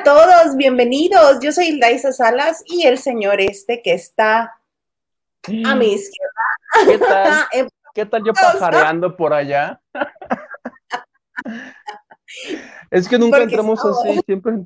A 0.00 0.02
todos, 0.02 0.56
bienvenidos. 0.56 1.40
Yo 1.42 1.52
soy 1.52 1.78
Laisa 1.78 2.10
Salas 2.10 2.64
y 2.64 2.86
el 2.86 2.96
señor 2.96 3.38
este 3.38 3.82
que 3.82 3.92
está 3.92 4.58
a 5.66 5.74
mi 5.74 5.92
izquierda. 5.92 6.40
¿Qué 6.86 6.98
tal? 6.98 7.46
¿Qué 7.94 8.06
tal 8.06 8.24
yo 8.24 8.32
pajareando 8.32 9.14
por 9.14 9.34
allá? 9.34 9.78
es 12.90 13.08
que 13.10 13.18
nunca 13.18 13.42
entramos 13.42 13.84
así, 13.84 14.18
siempre. 14.26 14.64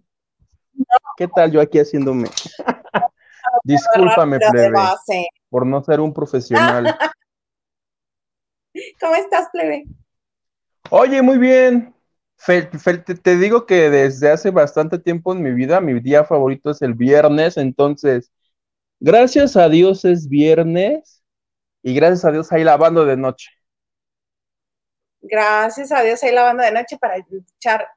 ¿Qué 1.16 1.27
tal 1.27 1.51
yo 1.51 1.60
aquí 1.60 1.80
haciéndome? 1.80 2.29
Discúlpame, 3.65 4.38
plebe, 4.38 4.79
por 5.48 5.66
no 5.66 5.82
ser 5.82 5.98
un 5.98 6.15
profesional. 6.15 6.96
¿Cómo 9.01 9.16
estás, 9.16 9.48
plebe? 9.51 9.85
Oye, 10.91 11.23
muy 11.23 11.38
bien. 11.38 11.94
Te, 12.47 13.37
digo 13.37 13.66
que 13.66 13.91
desde 13.91 14.30
hace 14.30 14.51
bastante 14.51 14.98
tiempo 14.98 15.33
en 15.33 15.43
mi 15.43 15.52
vida, 15.52 15.80
mi 15.80 16.01
día 16.01 16.25
favorito 16.25 16.71
es 16.71 16.83
el 16.83 16.95
viernes, 16.95 17.57
entonces, 17.57 18.33
gracias 19.01 19.57
a 19.57 19.69
Dios 19.69 20.05
es 20.05 20.29
viernes 20.29 21.23
y 21.83 21.95
gracias 21.95 22.24
a 22.24 22.33
Dios 22.33 22.52
hay 22.52 22.65
lavando 22.65 23.05
de 23.05 23.16
noche. 23.16 23.51
Gracias 25.21 25.91
a 25.91 26.02
Dios 26.02 26.23
hay 26.23 26.33
lavando 26.33 26.63
de 26.63 26.73
noche 26.73 26.99
para 26.99 27.16
echar 27.16 27.88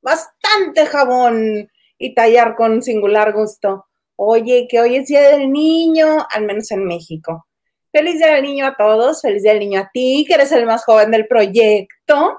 bastante 0.00 0.86
jabón 0.86 1.70
y 1.98 2.14
tallar 2.14 2.54
con 2.56 2.82
singular 2.82 3.32
gusto. 3.32 3.86
Oye, 4.16 4.66
que 4.70 4.80
hoy 4.80 4.96
es 4.96 5.08
Día 5.08 5.36
del 5.36 5.52
Niño, 5.52 6.26
al 6.30 6.46
menos 6.46 6.70
en 6.70 6.86
México. 6.86 7.46
Feliz 7.92 8.18
Día 8.18 8.34
del 8.34 8.44
Niño 8.44 8.66
a 8.66 8.76
todos, 8.76 9.20
feliz 9.20 9.42
Día 9.42 9.52
del 9.52 9.60
Niño 9.60 9.80
a 9.80 9.90
ti, 9.92 10.24
que 10.26 10.34
eres 10.34 10.52
el 10.52 10.64
más 10.64 10.84
joven 10.84 11.10
del 11.10 11.26
proyecto. 11.26 12.38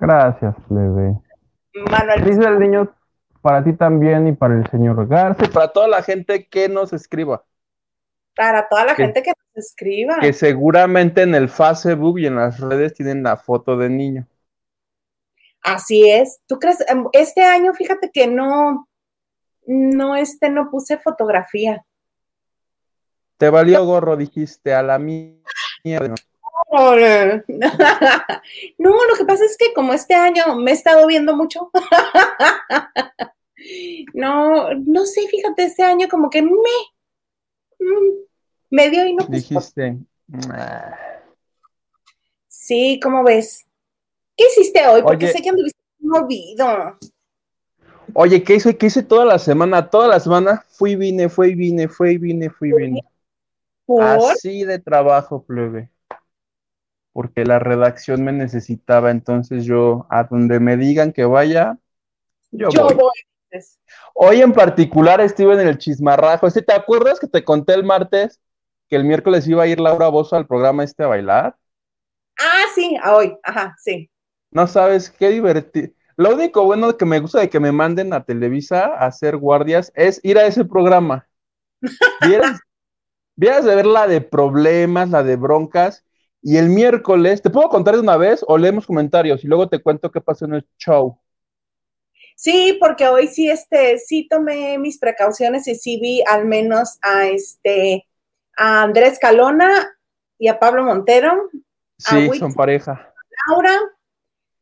Gracias, 0.00 0.54
Leve. 0.70 1.18
Manuel. 1.90 2.24
Día 2.24 2.50
del 2.50 2.58
Niño 2.58 2.94
para 3.40 3.62
ti 3.62 3.72
también 3.72 4.26
y 4.28 4.32
para 4.32 4.54
el 4.54 4.68
señor 4.70 5.06
Garza 5.06 5.44
y 5.44 5.48
para 5.48 5.68
toda 5.68 5.88
la 5.88 6.02
gente 6.02 6.46
que 6.46 6.68
nos 6.68 6.92
escriba. 6.92 7.44
Para 8.36 8.68
toda 8.68 8.84
la 8.84 8.94
gente 8.94 9.22
que 9.22 9.30
nos 9.30 9.66
escriba. 9.66 10.18
Que 10.20 10.32
seguramente 10.32 11.22
en 11.22 11.34
el 11.34 11.48
Facebook 11.48 12.18
y 12.18 12.26
en 12.26 12.36
las 12.36 12.60
redes 12.60 12.94
tienen 12.94 13.22
la 13.22 13.36
foto 13.36 13.76
del 13.76 13.96
niño. 13.96 14.26
Así 15.62 16.08
es. 16.08 16.40
¿Tú 16.46 16.58
crees? 16.58 16.84
Em, 16.88 17.06
este 17.12 17.42
año, 17.42 17.74
fíjate 17.74 18.10
que 18.12 18.26
no, 18.26 18.88
no, 19.66 20.16
este, 20.16 20.50
no 20.50 20.70
puse 20.70 20.98
fotografía. 20.98 21.84
Te 23.38 23.50
valió 23.50 23.84
gorro, 23.84 24.16
dijiste, 24.16 24.74
a 24.74 24.82
la 24.82 24.98
mía. 24.98 26.00
No, 28.78 28.90
lo 28.90 29.14
que 29.16 29.24
pasa 29.24 29.44
es 29.44 29.56
que 29.56 29.72
como 29.74 29.92
este 29.92 30.14
año 30.14 30.56
me 30.56 30.70
he 30.70 30.74
estado 30.74 31.06
viendo 31.06 31.34
mucho. 31.34 31.70
no, 34.14 34.74
no 34.74 35.04
sé, 35.04 35.26
fíjate, 35.28 35.64
este 35.64 35.82
año 35.82 36.08
como 36.08 36.30
que 36.30 36.42
me, 36.42 36.50
mm, 37.80 38.10
me 38.70 38.90
dio 38.90 39.06
y 39.06 39.14
no 39.14 39.24
Dijiste. 39.26 39.98
Sí, 42.48 43.00
¿cómo 43.02 43.24
ves? 43.24 43.66
¿Qué 44.36 44.44
hiciste 44.46 44.86
hoy? 44.86 45.02
Porque 45.02 45.28
sé 45.28 45.42
que 45.42 45.48
anduviste 45.48 45.80
movido. 46.00 46.98
Oye, 48.14 48.42
¿qué 48.42 48.56
hice? 48.56 48.76
¿Qué 48.76 48.86
hice 48.86 49.02
toda 49.02 49.24
la 49.24 49.38
semana? 49.38 49.90
Toda 49.90 50.08
la 50.08 50.20
semana 50.20 50.64
fui, 50.70 50.96
vine, 50.96 51.28
fui, 51.28 51.54
vine, 51.54 51.88
fui, 51.88 52.18
vine, 52.18 52.50
fui, 52.50 52.72
vine. 52.72 53.02
Así 54.00 54.64
de 54.64 54.78
trabajo, 54.78 55.42
plebe. 55.42 55.90
Porque 57.18 57.44
la 57.44 57.58
redacción 57.58 58.22
me 58.22 58.30
necesitaba, 58.30 59.10
entonces 59.10 59.64
yo, 59.64 60.06
a 60.08 60.22
donde 60.22 60.60
me 60.60 60.76
digan 60.76 61.12
que 61.12 61.24
vaya, 61.24 61.76
yo, 62.52 62.68
voy. 62.70 63.10
Hoy 64.14 64.40
en 64.40 64.52
particular 64.52 65.20
estuve 65.20 65.54
en 65.54 65.66
el 65.66 65.78
chismarrajo. 65.78 66.48
¿Sí 66.48 66.62
¿Te 66.62 66.74
acuerdas 66.74 67.18
que 67.18 67.26
te 67.26 67.42
conté 67.42 67.74
el 67.74 67.82
martes 67.82 68.40
que 68.88 68.94
el 68.94 69.02
miércoles 69.02 69.48
iba 69.48 69.64
a 69.64 69.66
ir 69.66 69.80
Laura 69.80 70.06
Bozo 70.06 70.36
al 70.36 70.46
programa 70.46 70.84
este 70.84 71.02
a 71.02 71.08
bailar? 71.08 71.56
Ah, 72.38 72.66
sí, 72.76 72.96
a 73.02 73.16
hoy, 73.16 73.36
ajá, 73.42 73.74
sí. 73.78 74.08
No 74.52 74.68
sabes 74.68 75.10
qué 75.10 75.30
divertido. 75.30 75.88
Lo 76.16 76.36
único 76.36 76.62
bueno 76.62 76.96
que 76.96 77.04
me 77.04 77.18
gusta 77.18 77.40
de 77.40 77.50
que 77.50 77.58
me 77.58 77.72
manden 77.72 78.12
a 78.12 78.22
Televisa 78.22 78.92
a 78.94 79.06
hacer 79.06 79.38
guardias 79.38 79.90
es 79.96 80.20
ir 80.22 80.38
a 80.38 80.46
ese 80.46 80.64
programa. 80.64 81.28
¿Vieras? 82.24 82.60
Vieras 83.34 83.64
de 83.64 83.74
ver 83.74 83.86
la 83.86 84.06
de 84.06 84.20
problemas, 84.20 85.10
la 85.10 85.24
de 85.24 85.34
broncas. 85.34 86.04
Y 86.42 86.56
el 86.56 86.68
miércoles, 86.68 87.42
¿te 87.42 87.50
puedo 87.50 87.68
contar 87.68 87.94
de 87.94 88.00
una 88.00 88.16
vez 88.16 88.44
o 88.46 88.56
leemos 88.56 88.86
comentarios 88.86 89.42
y 89.44 89.48
luego 89.48 89.68
te 89.68 89.82
cuento 89.82 90.10
qué 90.10 90.20
pasó 90.20 90.44
en 90.44 90.54
el 90.54 90.66
show? 90.78 91.18
Sí, 92.36 92.76
porque 92.80 93.08
hoy 93.08 93.26
sí, 93.26 93.50
este, 93.50 93.98
sí 93.98 94.28
tomé 94.28 94.78
mis 94.78 94.98
precauciones 94.98 95.66
y 95.66 95.74
sí 95.74 95.98
vi 96.00 96.22
al 96.28 96.46
menos 96.46 96.98
a 97.02 97.26
este, 97.26 98.06
a 98.56 98.82
Andrés 98.82 99.18
Calona 99.18 99.98
y 100.38 100.46
a 100.46 100.60
Pablo 100.60 100.84
Montero. 100.84 101.50
Sí, 101.98 102.30
son 102.38 102.54
pareja. 102.54 103.12
Laura, 103.48 103.76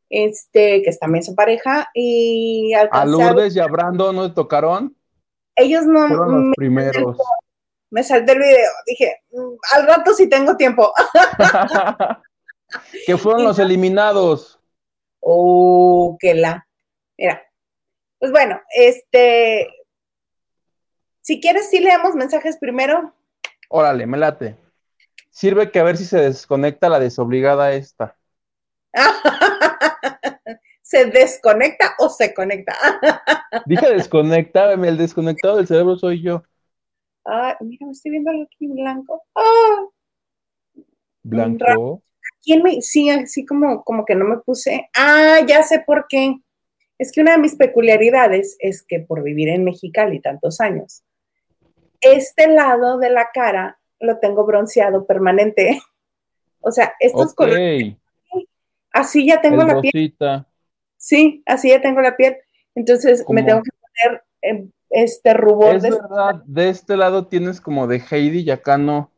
este, 0.09 0.81
que 0.81 0.91
también 0.99 1.23
son 1.23 1.35
pareja, 1.35 1.89
y 1.93 2.73
a 2.73 3.05
Lourdes 3.05 3.55
y 3.55 3.59
a 3.59 3.67
Brando 3.67 4.11
no 4.11 4.23
le 4.23 4.33
tocaron. 4.33 4.95
Ellos 5.55 5.85
no. 5.85 6.07
Fueron 6.07 6.47
los 6.47 6.55
primeros. 6.55 7.17
Me 7.89 8.03
salté 8.03 8.33
el 8.33 8.39
video, 8.39 8.69
dije, 8.85 9.21
mm, 9.31 9.55
al 9.75 9.87
rato 9.87 10.13
sí 10.13 10.27
tengo 10.27 10.57
tiempo. 10.57 10.93
que 13.05 13.17
fueron 13.17 13.43
los 13.43 13.59
eliminados. 13.59 14.59
Oh, 15.19 16.17
que 16.19 16.33
la. 16.33 16.67
Mira, 17.17 17.41
pues 18.19 18.31
bueno, 18.31 18.61
este, 18.75 19.67
si 21.21 21.39
quieres, 21.41 21.69
sí 21.69 21.79
leemos 21.79 22.15
mensajes 22.15 22.57
primero. 22.57 23.13
Órale, 23.69 24.05
me 24.05 24.17
late. 24.17 24.55
Sirve 25.29 25.71
que 25.71 25.79
a 25.79 25.83
ver 25.83 25.97
si 25.97 26.05
se 26.05 26.19
desconecta 26.19 26.89
la 26.89 26.99
desobligada 26.99 27.73
esta. 27.73 28.17
¿Se 30.81 31.05
desconecta 31.05 31.95
o 31.99 32.09
se 32.09 32.33
conecta? 32.33 32.73
Dije 33.65 33.93
desconecta, 33.93 34.71
el 34.71 34.97
desconectado 34.97 35.57
del 35.57 35.67
cerebro 35.67 35.97
soy 35.97 36.21
yo. 36.21 36.43
Ah, 37.27 37.57
mira, 37.59 37.85
me 37.85 37.91
estoy 37.91 38.11
viendo 38.11 38.31
algo 38.31 38.43
aquí 38.43 38.67
blanco. 38.67 39.21
Ah. 39.35 39.85
Blanco. 41.23 42.01
¿Quién 42.41 42.63
me, 42.63 42.81
sí, 42.81 43.09
así 43.09 43.45
como, 43.45 43.83
como 43.83 44.05
que 44.05 44.15
no 44.15 44.25
me 44.25 44.37
puse. 44.37 44.89
Ah, 44.95 45.39
ya 45.45 45.61
sé 45.63 45.81
por 45.85 46.05
qué. 46.07 46.35
Es 46.97 47.11
que 47.11 47.21
una 47.21 47.33
de 47.33 47.39
mis 47.39 47.55
peculiaridades 47.55 48.55
es 48.59 48.81
que 48.81 48.99
por 48.99 49.23
vivir 49.23 49.49
en 49.49 49.65
Mexicali 49.65 50.21
tantos 50.21 50.61
años, 50.61 51.03
este 51.99 52.47
lado 52.47 52.97
de 52.97 53.09
la 53.09 53.29
cara 53.33 53.77
lo 53.99 54.19
tengo 54.19 54.45
bronceado 54.45 55.05
permanente. 55.05 55.79
O 56.59 56.71
sea, 56.71 56.95
estos 56.99 57.33
colores 57.33 57.95
así 58.91 59.25
ya 59.25 59.39
tengo 59.39 59.63
la 59.63 59.79
piel. 59.79 60.15
Sí, 60.97 61.43
así 61.45 61.69
ya 61.69 61.81
tengo 61.81 62.01
la 62.01 62.17
piel. 62.17 62.37
Entonces 62.75 63.23
me 63.29 63.43
tengo 63.43 63.61
que 63.61 63.69
poner 64.41 64.71
este 64.89 65.33
rubor. 65.33 65.75
Es 65.75 65.83
de 65.83 65.91
verdad, 65.91 66.43
de 66.45 66.69
este 66.69 66.97
lado 66.97 67.27
tienes 67.27 67.61
como 67.61 67.87
de 67.87 68.01
Heidi 68.09 68.41
y 68.41 68.51
acá 68.51 68.77
no. 68.77 69.11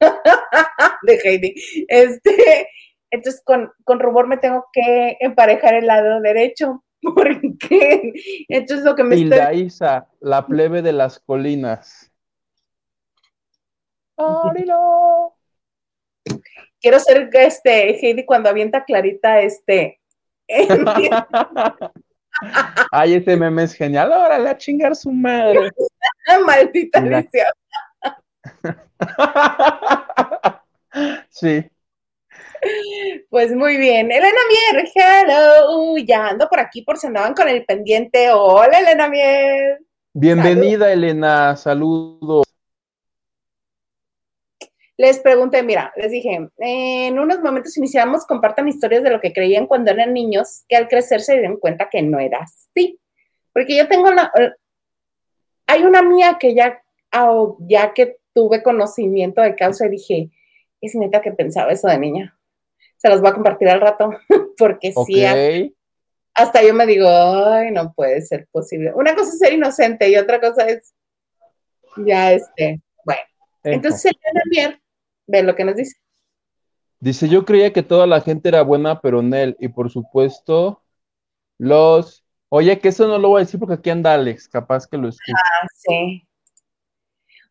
de 1.02 1.20
Heidi. 1.22 1.54
Este, 1.88 2.68
entonces 3.10 3.42
con, 3.44 3.72
con, 3.84 4.00
rubor 4.00 4.26
me 4.26 4.38
tengo 4.38 4.66
que 4.72 5.16
emparejar 5.20 5.74
el 5.74 5.86
lado 5.86 6.20
derecho. 6.20 6.84
Porque 7.14 8.12
entonces 8.48 8.84
lo 8.84 8.94
que 8.94 9.04
me 9.04 9.16
Hilda 9.16 9.52
Isa, 9.52 10.08
la 10.20 10.46
plebe 10.46 10.82
de 10.82 10.92
las 10.92 11.18
colinas. 11.18 12.12
quiero 16.80 17.00
ser 17.00 17.28
este 17.32 17.96
Heidi 17.96 18.24
cuando 18.24 18.48
avienta 18.48 18.84
Clarita 18.84 19.40
este. 19.40 20.00
Ay, 22.90 23.14
ese 23.14 23.36
meme 23.36 23.64
es 23.64 23.74
genial. 23.74 24.12
Órale, 24.12 24.48
a 24.48 24.56
chingar 24.56 24.96
su 24.96 25.10
madre. 25.10 25.70
Maldita 26.46 26.98
Alicia. 26.98 27.52
sí. 31.30 31.64
Pues 33.30 33.54
muy 33.54 33.76
bien. 33.76 34.12
Elena 34.12 34.40
Mier, 34.48 34.88
hello. 34.94 35.96
Ya 35.98 36.28
ando 36.28 36.48
por 36.48 36.60
aquí 36.60 36.82
por 36.82 36.98
si 36.98 37.06
andaban 37.06 37.34
con 37.34 37.48
el 37.48 37.64
pendiente. 37.64 38.30
Hola, 38.30 38.78
Elena 38.78 39.08
Mier. 39.08 39.80
Bienvenida, 40.12 40.92
Elena. 40.92 41.56
Saludos 41.56 42.51
les 44.96 45.18
pregunté, 45.20 45.62
mira, 45.62 45.92
les 45.96 46.10
dije, 46.10 46.48
en 46.58 47.18
unos 47.18 47.40
momentos 47.40 47.76
iniciamos, 47.76 48.26
compartan 48.26 48.68
historias 48.68 49.02
de 49.02 49.10
lo 49.10 49.20
que 49.20 49.32
creían 49.32 49.66
cuando 49.66 49.90
eran 49.90 50.12
niños, 50.12 50.64
que 50.68 50.76
al 50.76 50.88
crecer 50.88 51.20
se 51.20 51.38
dieron 51.38 51.56
cuenta 51.56 51.88
que 51.90 52.02
no 52.02 52.18
era 52.18 52.40
así. 52.40 53.00
Porque 53.52 53.76
yo 53.76 53.88
tengo 53.88 54.08
una, 54.08 54.30
eh, 54.38 54.52
hay 55.66 55.84
una 55.84 56.02
mía 56.02 56.36
que 56.38 56.54
ya, 56.54 56.82
ya 57.60 57.92
que 57.94 58.18
tuve 58.34 58.62
conocimiento 58.62 59.42
de 59.42 59.54
causa 59.54 59.88
dije, 59.88 60.30
es 60.80 60.94
neta 60.94 61.20
que 61.20 61.32
pensaba 61.32 61.72
eso 61.72 61.88
de 61.88 61.98
niña. 61.98 62.38
Se 62.96 63.08
los 63.08 63.20
voy 63.20 63.30
a 63.30 63.34
compartir 63.34 63.68
al 63.68 63.80
rato, 63.80 64.10
porque 64.58 64.92
sí, 65.06 65.24
hasta 66.34 66.62
yo 66.62 66.74
me 66.74 66.86
digo, 66.86 67.08
ay, 67.08 67.70
no 67.70 67.92
puede 67.92 68.22
ser 68.22 68.46
posible. 68.50 68.92
Una 68.94 69.14
cosa 69.14 69.30
es 69.30 69.38
ser 69.38 69.52
inocente 69.52 70.08
y 70.08 70.16
otra 70.16 70.40
cosa 70.40 70.66
es 70.66 70.94
ya 71.96 72.32
este, 72.32 72.80
bueno. 73.04 73.22
Entonces 73.64 74.12
Elena 74.22 74.42
Mier, 74.50 74.81
ve 75.26 75.42
lo 75.42 75.54
que 75.54 75.64
nos 75.64 75.76
dice. 75.76 75.96
Dice, 77.00 77.28
yo 77.28 77.44
creía 77.44 77.72
que 77.72 77.82
toda 77.82 78.06
la 78.06 78.20
gente 78.20 78.48
era 78.48 78.62
buena, 78.62 79.00
pero 79.00 79.22
Nel, 79.22 79.56
y 79.58 79.68
por 79.68 79.90
supuesto, 79.90 80.82
los... 81.58 82.24
Oye, 82.48 82.78
que 82.78 82.88
eso 82.88 83.08
no 83.08 83.18
lo 83.18 83.28
voy 83.28 83.40
a 83.40 83.44
decir 83.44 83.58
porque 83.58 83.74
aquí 83.74 83.90
anda 83.90 84.14
Alex, 84.14 84.48
capaz 84.48 84.86
que 84.86 84.98
lo 84.98 85.08
escucha. 85.08 85.32
Ah, 85.36 85.66
sí. 85.74 86.28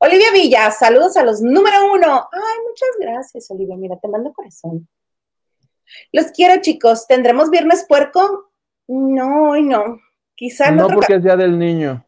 Olivia 0.03 0.31
Villa, 0.31 0.71
saludos 0.71 1.15
a 1.17 1.23
los 1.23 1.41
número 1.41 1.91
uno. 1.91 2.27
Ay, 2.31 2.59
muchas 2.67 2.89
gracias, 2.99 3.51
Olivia. 3.51 3.75
Mira, 3.77 3.99
te 3.99 4.07
mando 4.07 4.33
corazón. 4.33 4.87
Los 6.11 6.27
quiero, 6.31 6.61
chicos. 6.61 7.07
¿Tendremos 7.07 7.49
viernes 7.49 7.85
puerco? 7.87 8.51
No, 8.87 9.51
hoy 9.51 9.63
no. 9.63 9.99
Quizá 10.35 10.71
no. 10.71 10.87
No, 10.87 10.95
porque 10.95 11.15
es 11.15 11.23
día 11.23 11.35
del 11.35 11.57
niño. 11.57 12.03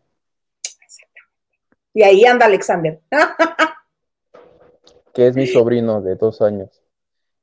Y 1.93 2.01
ahí 2.01 2.25
anda 2.25 2.47
Alexander. 2.47 2.99
que 5.13 5.27
es 5.27 5.35
mi 5.35 5.47
sobrino 5.47 6.01
de 6.01 6.15
dos 6.15 6.41
años. 6.41 6.81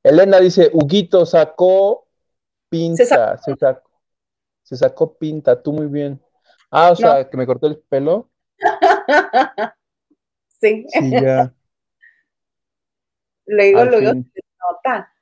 Elena 0.02 0.40
dice, 0.40 0.70
Huguito 0.72 1.25
sacó 1.25 2.08
pinta, 2.69 3.38
se 3.38 3.55
sacó, 3.56 3.90
se 4.62 4.76
sacó, 4.76 5.19
pinta, 5.19 5.62
tú 5.62 5.72
muy 5.72 5.87
bien. 5.87 6.20
Ah, 6.70 6.90
o 6.90 6.96
sea, 6.96 7.28
que 7.28 7.37
me 7.37 7.46
corté 7.46 7.67
el 7.69 7.78
pelo. 7.78 8.31
sí. 10.61 10.87
Sí, 10.88 11.11
ya. 11.11 11.52
Luego, 13.46 13.84
luego 13.84 14.12
se 14.12 14.40
nota. 14.61 15.12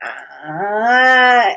Ah, 0.00 1.52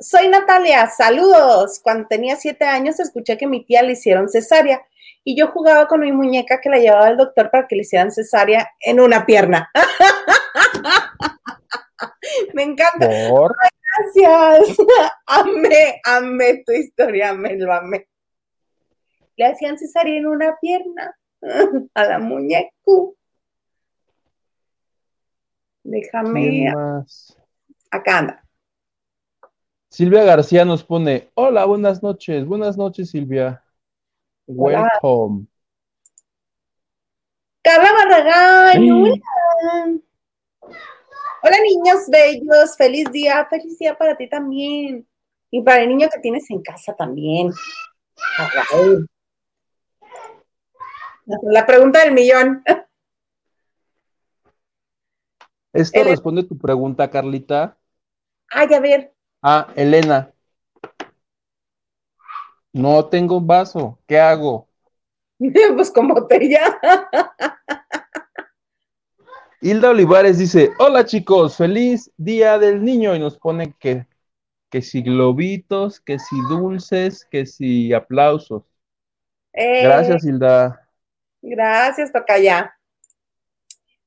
soy 0.00 0.28
Natalia, 0.28 0.86
saludos. 0.86 1.80
Cuando 1.82 2.08
tenía 2.08 2.36
siete 2.36 2.64
años 2.64 2.98
escuché 2.98 3.36
que 3.36 3.46
mi 3.46 3.62
tía 3.62 3.82
le 3.82 3.92
hicieron 3.92 4.30
cesárea 4.30 4.86
y 5.28 5.36
yo 5.36 5.48
jugaba 5.48 5.88
con 5.88 6.00
mi 6.00 6.12
muñeca 6.12 6.60
que 6.60 6.70
la 6.70 6.78
llevaba 6.78 7.08
al 7.08 7.16
doctor 7.16 7.50
para 7.50 7.66
que 7.66 7.74
le 7.74 7.82
hicieran 7.82 8.12
cesárea 8.12 8.70
en 8.78 9.00
una 9.00 9.26
pierna. 9.26 9.68
Me 12.54 12.62
encanta. 12.62 13.08
gracias. 13.08 14.76
Amé, 15.26 16.00
amé 16.04 16.62
tu 16.64 16.72
historia, 16.72 17.34
me 17.34 17.56
lo 17.56 17.72
amé. 17.72 18.06
Le 19.36 19.46
hacían 19.46 19.78
cesárea 19.78 20.16
en 20.16 20.26
una 20.26 20.56
pierna 20.60 21.16
a 21.94 22.04
la 22.04 22.20
muñeca. 22.20 22.70
Déjame. 25.82 26.72
Acá 27.90 28.18
anda. 28.18 28.44
Silvia 29.90 30.22
García 30.22 30.64
nos 30.64 30.84
pone, 30.84 31.30
hola, 31.34 31.64
buenas 31.64 32.00
noches, 32.02 32.46
buenas 32.46 32.76
noches 32.76 33.10
Silvia. 33.10 33.64
Welcome. 34.46 35.48
Carla 37.62 37.92
Barragán, 37.92 38.90
hola. 38.90 39.14
Hola 41.42 41.56
niños 41.62 42.08
bellos, 42.08 42.76
feliz 42.76 43.10
día, 43.10 43.46
feliz 43.50 43.78
día 43.78 43.96
para 43.98 44.16
ti 44.16 44.28
también. 44.28 45.06
Y 45.50 45.62
para 45.62 45.82
el 45.82 45.88
niño 45.88 46.08
que 46.12 46.20
tienes 46.20 46.48
en 46.50 46.62
casa 46.62 46.94
también. 46.94 47.52
La 51.42 51.66
pregunta 51.66 52.04
del 52.04 52.12
millón. 52.12 52.62
Esto 55.72 56.04
responde 56.04 56.44
tu 56.44 56.56
pregunta, 56.56 57.10
Carlita. 57.10 57.76
Ay, 58.48 58.72
a 58.72 58.80
ver. 58.80 59.12
Ah, 59.42 59.72
Elena. 59.74 60.32
No 62.76 63.06
tengo 63.06 63.38
un 63.38 63.46
vaso. 63.46 63.98
¿Qué 64.06 64.20
hago? 64.20 64.68
pues 65.74 65.90
con 65.90 66.08
botella. 66.08 66.78
Hilda 69.62 69.88
Olivares 69.88 70.36
dice, 70.36 70.72
hola 70.78 71.06
chicos, 71.06 71.56
feliz 71.56 72.12
día 72.18 72.58
del 72.58 72.84
niño 72.84 73.16
y 73.16 73.18
nos 73.18 73.38
pone 73.38 73.74
que, 73.78 74.06
que 74.68 74.82
si 74.82 75.00
globitos, 75.00 76.00
que 76.00 76.18
si 76.18 76.36
dulces, 76.50 77.24
que 77.30 77.46
si 77.46 77.94
aplausos. 77.94 78.64
Eh, 79.54 79.82
Gracias, 79.82 80.24
Hilda. 80.24 80.86
Gracias, 81.40 82.12
Tocaya. 82.12 82.74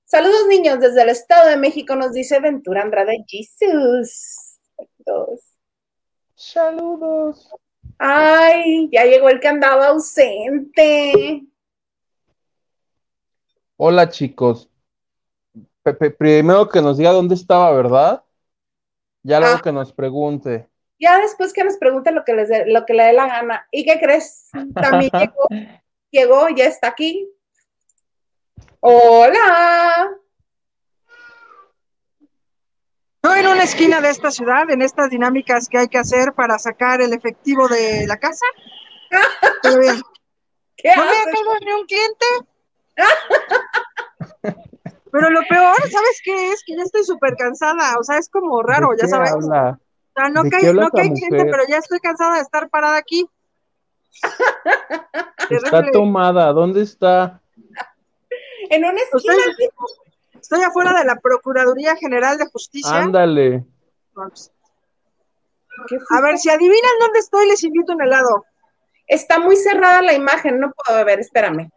Saludos 0.05 0.45
niños, 0.47 0.79
desde 0.79 1.01
el 1.01 1.09
Estado 1.09 1.49
de 1.49 1.57
México 1.57 1.95
nos 1.95 2.13
dice 2.13 2.39
Ventura 2.39 2.83
Andrade 2.83 3.25
Jesus. 3.27 4.59
Saludos. 6.35 7.49
Ay, 8.01 8.89
ya 8.93 9.03
llegó 9.03 9.27
el 9.27 9.41
que 9.41 9.49
andaba 9.49 9.87
ausente. 9.87 11.43
Hola 13.75 14.09
chicos, 14.09 14.69
primero 16.17 16.69
que 16.69 16.81
nos 16.81 16.97
diga 16.97 17.11
dónde 17.11 17.35
estaba, 17.35 17.71
¿verdad? 17.71 18.23
Ya 19.21 19.41
luego 19.41 19.55
ah. 19.57 19.61
que 19.61 19.71
nos 19.73 19.91
pregunte. 19.91 20.69
Ya 20.97 21.19
después 21.19 21.51
que 21.51 21.63
nos 21.65 21.77
pregunte 21.77 22.11
lo 22.11 22.23
que, 22.23 22.33
les 22.33 22.49
lo 22.67 22.85
que 22.85 22.93
le 22.93 23.03
dé 23.03 23.13
la 23.13 23.27
gana. 23.27 23.67
¿Y 23.69 23.83
qué 23.83 23.99
crees? 23.99 24.49
También 24.73 25.11
llegó, 25.13 25.47
llegó, 26.11 26.49
ya 26.49 26.65
está 26.65 26.87
aquí. 26.87 27.29
Hola. 28.79 30.09
No 33.29 33.35
en 33.35 33.47
una 33.47 33.63
esquina 33.63 34.01
de 34.01 34.09
esta 34.09 34.31
ciudad, 34.31 34.71
en 34.71 34.81
estas 34.81 35.11
dinámicas 35.11 35.69
que 35.69 35.77
hay 35.77 35.87
que 35.87 35.99
hacer 35.99 36.33
para 36.33 36.57
sacar 36.57 36.99
el 36.99 37.13
efectivo 37.13 37.67
de 37.67 38.07
la 38.07 38.17
casa. 38.17 38.45
Pero 39.61 39.79
bien. 39.79 40.01
¿Qué 40.75 40.95
no 40.95 41.03
me 41.05 41.65
ni 41.65 41.73
un 41.73 41.85
cliente. 41.85 42.25
Pero 45.11 45.29
lo 45.29 45.41
peor, 45.47 45.75
¿sabes 45.75 46.21
qué 46.23 46.51
es? 46.51 46.63
Que 46.65 46.75
ya 46.75 46.81
estoy 46.81 47.03
súper 47.03 47.35
cansada, 47.35 47.97
o 47.99 48.03
sea, 48.03 48.17
es 48.17 48.29
como 48.29 48.63
raro, 48.63 48.89
ya 48.99 49.07
sabes. 49.07 49.33
O 49.33 49.41
sea, 49.41 49.77
no 50.31 50.43
que, 50.43 50.73
no 50.73 50.89
hay 50.91 51.13
cliente, 51.13 51.45
pero 51.45 51.63
ya 51.67 51.77
estoy 51.77 51.99
cansada 51.99 52.35
de 52.35 52.41
estar 52.41 52.67
parada 52.69 52.97
aquí. 52.97 53.29
Está 55.51 55.91
tomada, 55.91 56.51
¿dónde 56.51 56.81
está? 56.81 57.41
En 58.71 58.85
una 58.85 58.99
esquina. 59.01 59.33
Estoy, 60.41 60.61
afuera 60.63 60.97
de 60.97 61.05
la 61.05 61.15
Procuraduría 61.15 61.95
General 61.95 62.37
de 62.37 62.45
Justicia. 62.47 62.97
Ándale. 62.97 63.65
A 66.09 66.21
ver, 66.21 66.37
si 66.37 66.49
adivinan 66.49 66.99
dónde 66.99 67.19
estoy, 67.19 67.47
les 67.47 67.63
invito 67.63 67.93
un 67.93 68.01
helado. 68.01 68.45
Está 69.07 69.39
muy 69.39 69.55
cerrada 69.55 70.01
la 70.01 70.13
imagen, 70.13 70.59
no 70.59 70.71
puedo 70.71 71.03
ver, 71.05 71.19
espérame. 71.19 71.71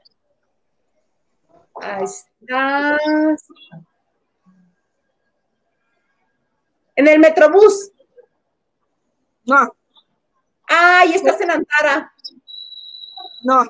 Ahí 1.81 2.05
estás. 2.05 2.99
En 6.95 7.09
el 7.09 7.19
Metrobús. 7.19 7.91
No. 9.45 9.75
Ay, 10.67 11.15
estás 11.15 11.41
en 11.41 11.51
Antara. 11.51 12.13
No. 13.45 13.65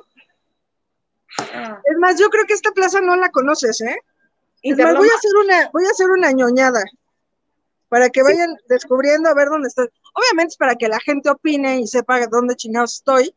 Ah. 1.55 1.81
Es 1.85 1.99
más, 1.99 2.19
yo 2.19 2.29
creo 2.29 2.45
que 2.47 2.55
esta 2.55 2.73
plaza 2.73 3.01
no 3.01 3.17
la 3.17 3.31
conoces, 3.31 3.81
¿eh? 3.81 3.97
Más, 4.65 4.97
voy 4.97 5.09
a 5.09 5.17
hacer 5.17 5.31
una, 5.45 5.71
voy 5.73 5.85
a 5.85 5.91
hacer 5.91 6.11
una 6.11 6.31
ñoñada 6.33 6.83
para 7.89 8.09
que 8.09 8.23
vayan 8.23 8.57
descubriendo 8.69 9.29
a 9.29 9.35
ver 9.35 9.49
dónde 9.49 9.69
estoy. 9.69 9.89
Obviamente 10.15 10.53
es 10.53 10.57
para 10.57 10.77
que 10.77 10.89
la 10.89 11.01
gente 11.01 11.29
opine 11.29 11.81
y 11.81 11.87
sepa 11.87 12.27
dónde 12.27 12.57
chingados 12.57 12.95
estoy 12.95 13.35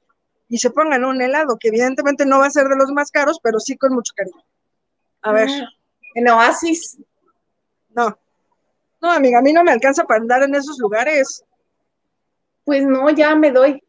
y 0.47 0.59
se 0.59 0.69
pongan 0.69 1.03
un 1.03 1.21
helado, 1.21 1.57
que 1.59 1.69
evidentemente 1.69 2.25
no 2.25 2.39
va 2.39 2.45
a 2.45 2.51
ser 2.51 2.67
de 2.67 2.75
los 2.77 2.91
más 2.91 3.11
caros, 3.11 3.39
pero 3.41 3.59
sí 3.59 3.75
con 3.75 3.93
mucho 3.93 4.13
cariño. 4.15 4.43
A 5.23 5.31
ver. 5.33 5.49
En 6.13 6.29
Oasis. 6.29 6.97
No. 7.89 8.17
No, 9.01 9.11
amiga, 9.11 9.39
a 9.39 9.41
mí 9.41 9.51
no 9.51 9.63
me 9.63 9.71
alcanza 9.71 10.05
para 10.05 10.21
andar 10.21 10.43
en 10.43 10.55
esos 10.55 10.77
lugares. 10.79 11.43
Pues 12.63 12.85
no, 12.85 13.09
ya 13.09 13.35
me 13.35 13.51
doy. 13.51 13.83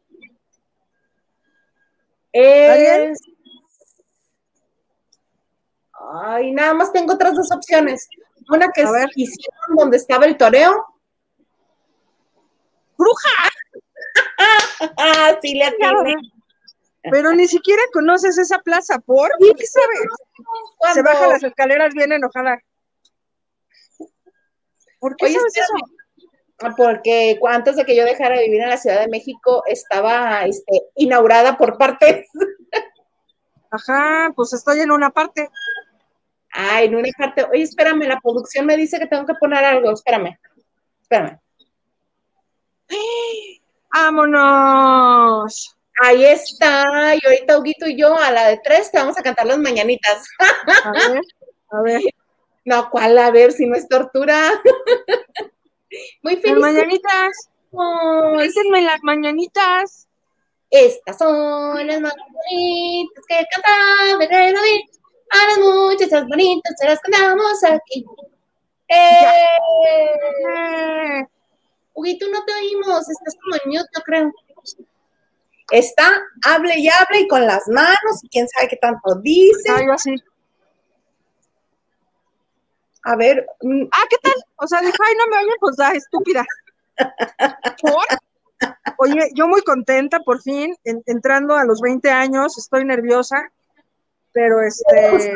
Es... 2.33 3.19
Ay, 5.99 6.51
nada 6.51 6.73
más 6.73 6.91
tengo 6.91 7.13
otras 7.13 7.35
dos 7.35 7.51
opciones. 7.51 8.07
Una 8.49 8.69
que 8.71 8.81
es 8.81 8.89
hicieron 9.15 9.75
donde 9.75 9.97
estaba 9.97 10.25
el 10.25 10.37
toreo. 10.37 10.85
¡Bruja! 12.97 13.29
sí, 15.41 15.55
le 15.55 15.65
atiné. 15.65 16.15
Pero 17.09 17.33
ni 17.33 17.47
siquiera 17.47 17.81
conoces 17.93 18.37
esa 18.37 18.59
plaza, 18.59 18.99
¿por? 18.99 19.29
qué 19.39 19.65
sabes? 19.65 20.93
Se 20.93 21.01
baja 21.01 21.27
las 21.27 21.43
escaleras 21.43 21.93
bien 21.93 22.11
enojada. 22.11 22.59
¿Por 24.99 25.15
qué 25.15 25.31
sabes 25.31 25.57
eso? 25.57 25.73
Ah, 26.59 26.73
porque 26.75 27.39
antes 27.47 27.75
de 27.75 27.85
que 27.85 27.95
yo 27.95 28.03
dejara 28.03 28.35
de 28.35 28.45
vivir 28.45 28.61
en 28.61 28.69
la 28.69 28.77
Ciudad 28.77 28.99
de 28.99 29.07
México, 29.07 29.63
estaba 29.67 30.43
este, 30.45 30.87
inaugurada 30.95 31.57
por 31.57 31.77
partes. 31.77 32.27
Ajá, 33.71 34.31
pues 34.35 34.53
estoy 34.53 34.79
en 34.79 34.91
una 34.91 35.11
parte. 35.11 35.49
Ah, 36.59 36.81
en 36.81 36.95
una 36.95 37.07
parte. 37.15 37.45
Oye, 37.51 37.61
espérame, 37.61 38.07
la 38.07 38.19
producción 38.19 38.65
me 38.65 38.75
dice 38.75 38.97
que 38.97 39.05
tengo 39.05 39.27
que 39.27 39.35
poner 39.35 39.63
algo. 39.63 39.91
Espérame. 39.91 40.39
Espérame. 41.03 41.39
¡Vámonos! 43.93 45.77
Ahí 46.01 46.25
está. 46.25 47.13
Y 47.13 47.19
ahorita 47.23 47.59
Huguito 47.59 47.87
y 47.87 47.95
yo 47.95 48.17
a 48.17 48.31
la 48.31 48.47
de 48.47 48.59
tres 48.63 48.91
te 48.91 48.97
vamos 48.97 49.19
a 49.19 49.21
cantar 49.21 49.45
las 49.45 49.59
mañanitas. 49.59 50.27
A 50.83 50.91
ver, 50.91 51.21
a 51.69 51.81
ver. 51.81 52.01
No, 52.65 52.89
¿cuál? 52.89 53.19
A 53.19 53.29
ver, 53.29 53.51
si 53.51 53.67
no 53.67 53.75
es 53.75 53.87
tortura. 53.87 54.49
Muy 56.23 56.37
feliz. 56.37 56.57
Las 56.57 56.73
mañanitas. 56.73 57.49
Oh, 57.71 58.39
las 58.39 58.99
mañanitas. 59.03 60.07
Estas 60.71 61.19
son 61.19 61.85
las 61.85 62.01
mañanitas 62.01 63.25
que 63.27 63.45
cantaba 63.51 64.25
el 64.25 64.55
A 65.29 65.47
las 65.47 65.59
muchachas 65.59 66.25
bonitas 66.27 66.73
se 66.77 66.85
las 66.85 66.99
cantamos 66.99 67.63
aquí. 67.63 68.05
¡Eh! 68.87 70.11
Huguito, 71.93 72.27
no 72.29 72.45
te 72.45 72.53
oímos. 72.53 73.09
Estás 73.09 73.35
como 73.41 73.55
en 73.55 73.69
mute, 73.71 73.89
yo 73.95 74.01
creo 74.03 74.31
está, 75.71 76.21
hable 76.45 76.79
y 76.79 76.87
hable 76.87 77.21
y 77.21 77.27
con 77.27 77.45
las 77.45 77.67
manos, 77.67 78.23
y 78.23 78.29
quién 78.29 78.47
sabe 78.47 78.69
qué 78.69 78.77
tanto 78.77 79.15
dice. 79.21 79.69
Algo 79.69 79.93
así. 79.93 80.15
A 83.03 83.15
ver. 83.15 83.45
Mm, 83.61 83.83
ah, 83.91 84.05
¿qué 84.09 84.17
tal? 84.21 84.33
O 84.57 84.67
sea, 84.67 84.81
dije, 84.81 84.97
ay, 85.05 85.15
no 85.17 85.27
me 85.27 85.43
oye, 85.43 85.55
pues 85.59 85.77
da, 85.77 85.91
estúpida. 85.91 86.45
Oye, 88.97 89.29
yo 89.35 89.47
muy 89.47 89.61
contenta, 89.61 90.19
por 90.21 90.41
fin, 90.41 90.75
entrando 90.83 91.55
a 91.55 91.63
los 91.63 91.79
20 91.81 92.09
años, 92.09 92.57
estoy 92.57 92.83
nerviosa, 92.85 93.51
pero 94.37 94.61
este. 94.61 95.33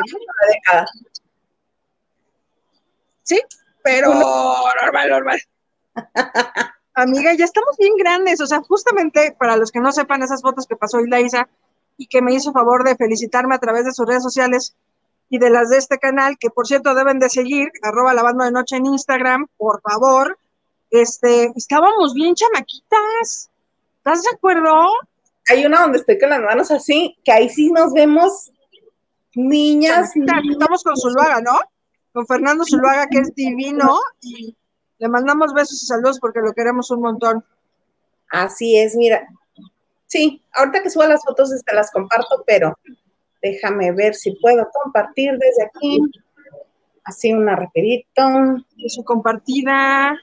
Sí, 3.23 3.41
pero 3.83 4.13
normal, 4.13 5.09
normal. 5.09 5.41
Amiga, 6.93 7.33
ya 7.33 7.45
estamos 7.45 7.77
bien 7.79 7.95
grandes, 7.97 8.39
o 8.41 8.45
sea, 8.45 8.61
justamente 8.61 9.35
para 9.39 9.57
los 9.57 9.71
que 9.71 9.79
no 9.79 9.91
sepan 9.91 10.21
esas 10.21 10.43
fotos 10.43 10.67
que 10.67 10.75
pasó 10.75 10.99
Isa 10.99 11.49
y 11.97 12.05
que 12.05 12.21
me 12.21 12.31
hizo 12.31 12.51
favor 12.51 12.83
de 12.83 12.95
felicitarme 12.95 13.55
a 13.55 13.59
través 13.59 13.85
de 13.85 13.91
sus 13.91 14.05
redes 14.05 14.21
sociales 14.21 14.75
y 15.29 15.39
de 15.39 15.49
las 15.49 15.69
de 15.69 15.77
este 15.77 15.97
canal, 15.97 16.37
que 16.37 16.51
por 16.51 16.67
cierto 16.67 16.93
deben 16.93 17.17
de 17.17 17.29
seguir, 17.29 17.71
arroba 17.81 18.13
lavando 18.13 18.43
de 18.43 18.51
noche 18.51 18.75
en 18.75 18.85
Instagram, 18.85 19.47
por 19.57 19.81
favor. 19.81 20.37
Este, 20.91 21.51
estábamos 21.55 22.13
bien 22.13 22.35
chamaquitas. 22.35 23.49
¿Estás 23.97 24.21
de 24.21 24.29
acuerdo? 24.35 24.91
Hay 25.49 25.65
una 25.65 25.81
donde 25.81 25.97
estoy 25.97 26.19
con 26.19 26.29
las 26.29 26.41
manos 26.41 26.69
así, 26.69 27.17
que 27.23 27.31
ahí 27.31 27.49
sí 27.49 27.71
nos 27.71 27.93
vemos 27.93 28.51
niñas. 29.35 30.11
Estamos 30.15 30.83
con 30.83 30.97
Zuluaga, 30.97 31.41
¿no? 31.41 31.59
Con 32.13 32.27
Fernando 32.27 32.63
Zuluaga, 32.65 33.07
que 33.07 33.19
es 33.19 33.33
divino, 33.35 33.99
y 34.21 34.55
le 34.97 35.07
mandamos 35.07 35.53
besos 35.53 35.81
y 35.81 35.85
saludos 35.85 36.19
porque 36.19 36.41
lo 36.41 36.53
queremos 36.53 36.91
un 36.91 37.01
montón. 37.01 37.45
Así 38.29 38.77
es, 38.77 38.95
mira. 38.95 39.27
Sí, 40.07 40.43
ahorita 40.53 40.83
que 40.83 40.89
suba 40.89 41.07
las 41.07 41.23
fotos 41.23 41.49
te 41.65 41.73
las 41.73 41.89
comparto, 41.91 42.43
pero 42.45 42.77
déjame 43.41 43.91
ver 43.93 44.13
si 44.13 44.31
puedo 44.41 44.67
compartir 44.83 45.31
desde 45.37 45.65
aquí. 45.65 45.99
Así 47.03 47.33
una 47.33 47.55
rapidito. 47.55 48.21
Su 48.87 49.03
compartida. 49.03 50.17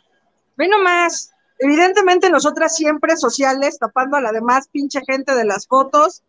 Ve 0.57 0.69
nomás. 0.69 1.33
Evidentemente 1.59 2.31
nosotras 2.31 2.77
siempre 2.77 3.17
sociales, 3.17 3.79
tapando 3.79 4.17
a 4.17 4.21
la 4.21 4.31
demás 4.31 4.69
pinche 4.69 5.01
gente 5.07 5.35
de 5.35 5.45
las 5.45 5.67
fotos. 5.67 6.23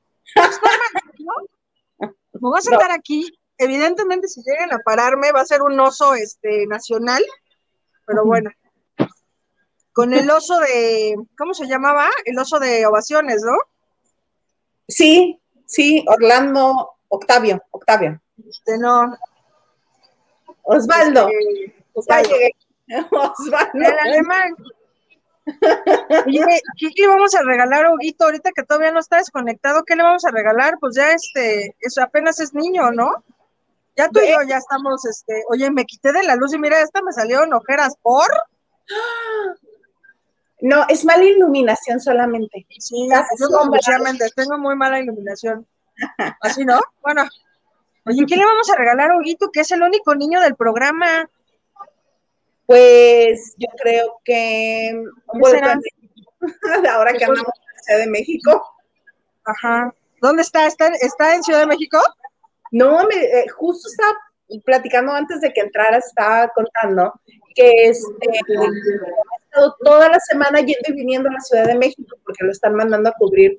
Me 2.41 2.49
voy 2.49 2.59
a 2.59 2.61
sentar 2.61 2.91
aquí. 2.91 3.31
Evidentemente, 3.57 4.27
si 4.27 4.41
llegan 4.41 4.73
a 4.73 4.79
pararme, 4.79 5.31
va 5.31 5.41
a 5.41 5.45
ser 5.45 5.61
un 5.61 5.79
oso 5.79 6.13
este, 6.13 6.65
nacional 6.67 7.23
pero 8.09 8.25
bueno. 8.25 8.49
Con 9.93 10.13
el 10.13 10.29
oso 10.31 10.57
de, 10.59 11.15
¿cómo 11.37 11.53
se 11.53 11.67
llamaba? 11.67 12.09
El 12.25 12.39
oso 12.39 12.57
de 12.59 12.87
ovaciones, 12.87 13.43
¿no? 13.43 13.55
Sí, 14.87 15.39
sí, 15.67 16.03
Orlando, 16.07 16.93
Octavio, 17.07 17.61
Octavio. 17.69 18.19
Este 18.49 18.79
no. 18.79 19.15
Osvaldo. 20.63 21.29
Osvaldo. 21.93 22.35
Osvaldo. 23.11 23.71
El 23.73 23.99
alemán. 23.99 24.55
Oye, 26.25 26.45
¿qué 26.77 27.01
le 27.01 27.07
vamos 27.07 27.35
a 27.35 27.43
regalar 27.43 27.85
a 27.85 27.93
Huguito 27.93 28.25
ahorita 28.25 28.51
que 28.55 28.63
todavía 28.63 28.91
no 28.91 28.99
está 28.99 29.17
desconectado? 29.17 29.83
¿Qué 29.83 29.95
le 29.95 30.03
vamos 30.03 30.25
a 30.25 30.31
regalar? 30.31 30.75
Pues 30.79 30.95
ya 30.95 31.11
este, 31.11 31.75
eso 31.79 32.01
apenas 32.01 32.39
es 32.39 32.53
niño, 32.53 32.91
¿no? 32.91 33.23
Ya 33.95 34.09
tú 34.09 34.19
y 34.21 34.29
yo 34.29 34.37
ya 34.47 34.57
estamos, 34.57 35.05
este, 35.05 35.43
oye, 35.49 35.69
me 35.71 35.85
quité 35.85 36.13
de 36.13 36.23
la 36.23 36.35
luz 36.35 36.53
y 36.53 36.57
mira, 36.57 36.79
esta 36.81 37.01
me 37.01 37.11
salieron 37.11 37.53
ojeras 37.53 37.95
por. 38.01 38.27
No, 40.61 40.85
es 40.87 41.05
mala 41.05 41.23
iluminación 41.23 41.99
solamente. 41.99 42.65
Sí, 42.79 43.07
yo 43.09 43.47
tengo 44.35 44.57
muy 44.57 44.75
mala 44.75 44.99
iluminación. 44.99 45.67
Así, 46.41 46.65
¿no? 46.65 46.79
Bueno. 47.01 47.25
Oye, 48.05 48.25
¿qué 48.25 48.37
le 48.37 48.45
vamos 48.45 48.69
a 48.69 48.77
regalar 48.77 49.11
a 49.11 49.17
Huguito, 49.17 49.51
que 49.51 49.61
es 49.61 49.71
el 49.71 49.81
único 49.81 50.15
niño 50.15 50.39
del 50.41 50.55
programa? 50.55 51.29
Pues 52.69 53.55
yo 53.57 53.67
creo 53.81 54.21
que 54.23 54.93
ahora 56.87 57.13
que 57.13 57.25
andamos 57.25 57.53
en 57.55 57.75
la 57.75 57.81
Ciudad 57.81 57.99
de 58.01 58.07
México. 58.11 58.63
Ajá. 59.43 59.91
¿Dónde 60.21 60.43
está? 60.43 60.67
¿Está, 60.67 60.89
está 61.01 61.33
en 61.33 61.41
Ciudad 61.41 61.61
de 61.61 61.65
México? 61.65 61.97
No, 62.71 63.07
me, 63.07 63.15
eh, 63.15 63.47
justo 63.57 63.89
estaba 63.89 64.15
platicando 64.63 65.13
antes 65.13 65.41
de 65.41 65.51
que 65.51 65.61
entraras, 65.61 66.05
estaba 66.05 66.47
contando 66.49 67.19
que 67.55 67.87
este, 67.87 68.29
ha 68.29 69.43
estado 69.45 69.75
toda 69.83 70.07
la 70.07 70.19
semana 70.19 70.59
yendo 70.59 70.89
y 70.89 70.93
viniendo 70.93 71.27
a 71.27 71.33
la 71.33 71.39
Ciudad 71.39 71.65
de 71.65 71.75
México 71.75 72.17
porque 72.23 72.45
lo 72.45 72.51
están 72.51 72.75
mandando 72.75 73.09
a 73.09 73.13
cubrir 73.13 73.57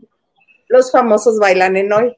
los 0.68 0.92
famosos 0.92 1.36
bailan 1.40 1.76
en 1.76 1.92
hoy. 1.92 2.16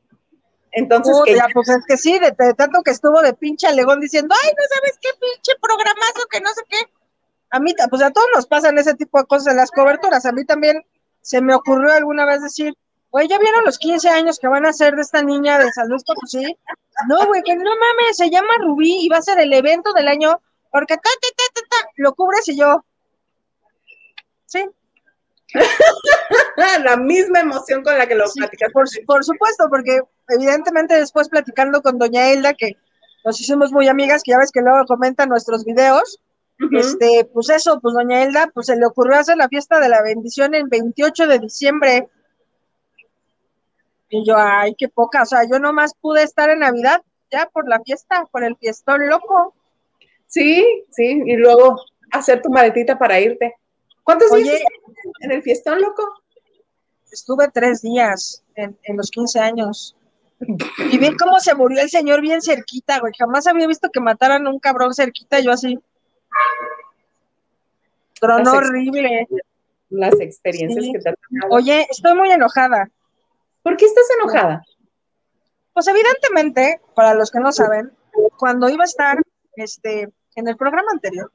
Entonces, 0.72 1.14
que 1.24 1.36
ya, 1.36 1.46
pues 1.52 1.68
es 1.68 1.84
que 1.86 1.96
sí, 1.96 2.18
de, 2.18 2.32
tanto 2.54 2.82
que 2.82 2.90
estuvo 2.90 3.20
de 3.20 3.34
pinche 3.34 3.66
alegón 3.66 4.00
diciendo, 4.00 4.34
ay, 4.42 4.50
no 4.56 4.64
sabes 4.74 4.98
qué 5.00 5.10
pinche 5.20 5.52
programazo, 5.60 6.26
que 6.30 6.40
no 6.40 6.48
sé 6.54 6.62
qué. 6.68 6.78
A 7.50 7.60
mí, 7.60 7.74
pues 7.90 8.02
a 8.02 8.10
todos 8.10 8.26
nos 8.34 8.46
pasan 8.46 8.78
ese 8.78 8.94
tipo 8.94 9.18
de 9.18 9.26
cosas 9.26 9.48
en 9.48 9.58
las 9.58 9.70
coberturas. 9.70 10.24
A 10.24 10.32
mí 10.32 10.44
también 10.46 10.82
se 11.20 11.42
me 11.42 11.54
ocurrió 11.54 11.92
alguna 11.92 12.24
vez 12.24 12.42
decir, 12.42 12.74
Oye, 13.14 13.28
¿ya 13.28 13.38
vieron 13.38 13.62
los 13.66 13.78
15 13.78 14.08
años 14.08 14.38
que 14.38 14.48
van 14.48 14.64
a 14.64 14.72
ser 14.72 14.96
de 14.96 15.02
esta 15.02 15.22
niña 15.22 15.58
de 15.58 15.70
San 15.70 15.86
Luis 15.86 16.02
Potosí? 16.02 16.56
No, 17.08 17.26
güey, 17.26 17.42
que 17.42 17.54
no 17.54 17.70
mames, 17.70 18.16
se 18.16 18.30
llama 18.30 18.54
Rubí 18.58 19.04
y 19.04 19.08
va 19.10 19.18
a 19.18 19.22
ser 19.22 19.38
el 19.38 19.52
evento 19.52 19.92
del 19.92 20.08
año, 20.08 20.40
porque 20.70 20.96
ta, 20.96 21.02
ta, 21.02 21.44
ta, 21.52 21.60
ta, 21.68 21.90
lo 21.96 22.14
cubres 22.14 22.48
y 22.48 22.56
yo. 22.56 22.82
Sí. 24.46 24.66
la 26.84 26.96
misma 26.96 27.40
emoción 27.40 27.82
con 27.82 27.96
la 27.98 28.06
que 28.06 28.14
lo 28.14 28.26
sí, 28.28 28.40
Por, 28.72 28.86
por, 29.06 29.24
supuesto, 29.24 29.68
porque 29.68 30.00
evidentemente 30.28 30.94
después 30.94 31.28
platicando 31.28 31.82
con 31.82 31.98
doña 31.98 32.30
Elda, 32.30 32.54
que 32.54 32.76
nos 33.24 33.40
hicimos 33.40 33.72
muy 33.72 33.88
amigas, 33.88 34.22
que 34.22 34.32
ya 34.32 34.38
ves 34.38 34.50
que 34.50 34.60
luego 34.60 34.84
comenta 34.86 35.26
nuestros 35.26 35.64
videos, 35.64 36.20
este, 36.72 37.28
pues 37.32 37.50
eso, 37.50 37.80
pues 37.80 37.94
doña 37.94 38.22
Elda, 38.22 38.50
pues 38.54 38.66
se 38.66 38.76
le 38.76 38.86
ocurrió 38.86 39.18
hacer 39.18 39.36
la 39.36 39.48
fiesta 39.48 39.80
de 39.80 39.88
la 39.88 40.02
bendición 40.02 40.54
el 40.54 40.68
28 40.68 41.26
de 41.26 41.38
diciembre 41.38 42.08
y 44.14 44.26
yo, 44.26 44.36
ay, 44.36 44.74
qué 44.76 44.88
poca, 44.88 45.22
o 45.22 45.26
sea, 45.26 45.40
yo 45.50 45.58
nomás 45.58 45.94
pude 45.98 46.22
estar 46.22 46.50
en 46.50 46.58
Navidad 46.58 47.02
ya 47.30 47.46
por 47.46 47.66
la 47.66 47.80
fiesta, 47.80 48.28
por 48.30 48.44
el 48.44 48.56
fiestón 48.58 49.08
loco. 49.08 49.54
Sí, 50.26 50.84
sí, 50.90 51.22
y 51.24 51.36
luego 51.36 51.80
hacer 52.10 52.42
tu 52.42 52.50
maletita 52.50 52.98
para 52.98 53.18
irte. 53.18 53.56
¿Cuántos 54.04 54.32
días 54.32 54.60
en 55.20 55.32
el 55.32 55.42
fiestón 55.42 55.80
loco? 55.80 56.02
Estuve 57.10 57.48
tres 57.48 57.82
días 57.82 58.42
en, 58.54 58.76
los 58.96 59.10
15 59.10 59.38
años. 59.40 59.96
Y 60.90 60.98
vi 60.98 61.16
cómo 61.16 61.38
se 61.38 61.54
murió 61.54 61.80
el 61.80 61.90
señor 61.90 62.20
bien 62.20 62.42
cerquita, 62.42 62.98
güey. 62.98 63.12
Jamás 63.16 63.46
había 63.46 63.66
visto 63.66 63.90
que 63.90 64.00
mataran 64.00 64.46
a 64.46 64.50
un 64.50 64.58
cabrón 64.58 64.94
cerquita, 64.94 65.38
yo 65.40 65.52
así. 65.52 65.78
Trono 68.20 68.52
horrible. 68.52 69.28
Las 69.90 70.18
experiencias 70.20 70.86
que 70.92 70.98
te 70.98 71.08
han 71.10 71.16
Oye, 71.50 71.86
estoy 71.90 72.14
muy 72.14 72.30
enojada. 72.30 72.88
¿Por 73.62 73.76
qué 73.76 73.84
estás 73.84 74.06
enojada? 74.18 74.64
Pues 75.74 75.86
evidentemente, 75.86 76.80
para 76.94 77.14
los 77.14 77.30
que 77.30 77.40
no 77.40 77.52
saben, 77.52 77.92
cuando 78.38 78.68
iba 78.68 78.84
a 78.84 78.86
estar 78.86 79.18
este, 79.56 80.10
en 80.34 80.48
el 80.48 80.56
programa 80.56 80.88
anterior, 80.92 81.30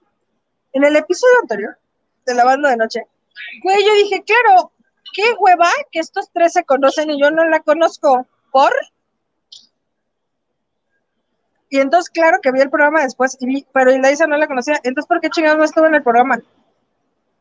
en 0.74 0.83
el 0.83 0.95
episodio 0.95 1.39
anterior 1.41 1.77
de 2.27 2.36
la 2.36 2.46
banda 2.46 2.69
de 2.69 2.77
noche, 2.77 3.07
güey, 3.63 3.84
yo 3.84 3.93
dije, 3.96 4.24
claro, 4.24 4.72
qué 5.13 5.24
hueva 5.39 5.69
que 5.91 6.00
estos 6.00 6.29
tres 6.31 6.53
se 6.53 6.63
conocen 6.63 7.10
y 7.10 7.19
yo 7.19 7.31
no 7.31 7.46
la 7.46 7.62
conozco. 7.62 8.27
¿Por? 8.51 8.74
Y 11.69 11.79
entonces, 11.79 12.10
claro 12.10 12.39
que 12.41 12.51
vi 12.51 12.62
el 12.62 12.69
programa 12.69 13.01
después, 13.01 13.38
y 13.39 13.46
vi, 13.46 13.67
pero 13.74 13.91
no 13.91 14.38
la 14.38 14.48
conocía. 14.48 14.79
Entonces, 14.84 15.07
¿por 15.07 15.19
qué 15.19 15.29
chingados 15.29 15.57
no 15.57 15.65
estuvo 15.65 15.86
en 15.86 15.96
el 15.96 16.03
programa? 16.03 16.39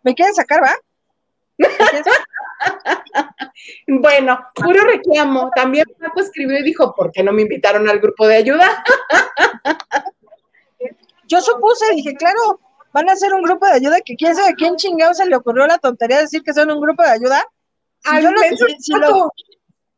¿Me 0.03 0.15
quieren 0.15 0.35
sacar, 0.35 0.63
va? 0.63 0.75
bueno, 3.87 4.47
puro 4.55 4.85
reclamo. 4.85 5.51
También 5.55 5.85
Paco 5.99 6.21
escribió 6.21 6.59
y 6.59 6.65
dijo, 6.65 6.95
¿por 6.95 7.13
qué 7.13 7.23
no 7.23 7.33
me 7.33 7.43
invitaron 7.43 7.89
al 7.89 8.01
grupo 8.01 8.27
de 8.27 8.37
ayuda? 8.37 8.85
Yo 11.29 11.41
supuse, 11.41 11.95
dije, 11.95 12.15
claro, 12.15 12.61
van 12.97 13.11
a 13.11 13.17
ser 13.17 13.35
un 13.35 13.43
grupo 13.43 13.67
de 13.67 13.73
ayuda 13.73 14.01
que 14.01 14.17
quién 14.17 14.35
sabe 14.35 14.55
quién 14.55 14.77
chingado 14.77 15.13
se 15.13 15.27
le 15.27 15.37
ocurrió 15.37 15.67
la 15.67 15.77
tontería 15.77 16.17
de 16.17 16.23
decir 16.23 16.43
que 16.43 16.55
son 16.55 16.71
un 16.71 16.81
grupo 16.81 17.03
de 17.03 17.11
ayuda. 17.11 17.45
Si 18.01 18.23
yo 18.23 18.31
los, 18.31 18.43
si 18.79 18.93
los, 18.95 19.29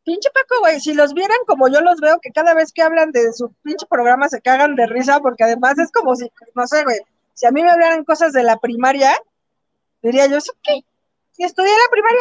pinche 0.03 0.29
Paco, 0.31 0.59
güey, 0.59 0.81
si 0.81 0.93
los 0.93 1.13
vieran 1.13 1.37
como 1.47 1.69
yo 1.69 1.79
los 1.79 2.01
veo, 2.01 2.19
que 2.19 2.33
cada 2.33 2.53
vez 2.53 2.73
que 2.73 2.81
hablan 2.81 3.11
de 3.11 3.31
su 3.31 3.53
pinche 3.63 3.85
programa 3.89 4.27
se 4.27 4.41
cagan 4.41 4.75
de 4.75 4.85
risa, 4.85 5.21
porque 5.21 5.45
además 5.45 5.79
es 5.79 5.93
como 5.93 6.13
si, 6.13 6.29
no 6.55 6.67
sé, 6.67 6.83
güey, 6.83 6.97
si 7.33 7.45
a 7.45 7.51
mí 7.51 7.63
me 7.63 7.71
hablaran 7.71 8.03
cosas 8.03 8.33
de 8.33 8.43
la 8.43 8.57
primaria, 8.57 9.17
diría 10.01 10.27
yo, 10.27 10.35
¿eso 10.35 10.51
qué? 10.61 10.81
Si 11.31 11.43
estudié 11.43 11.71
la 11.71 11.91
primaria. 11.91 12.19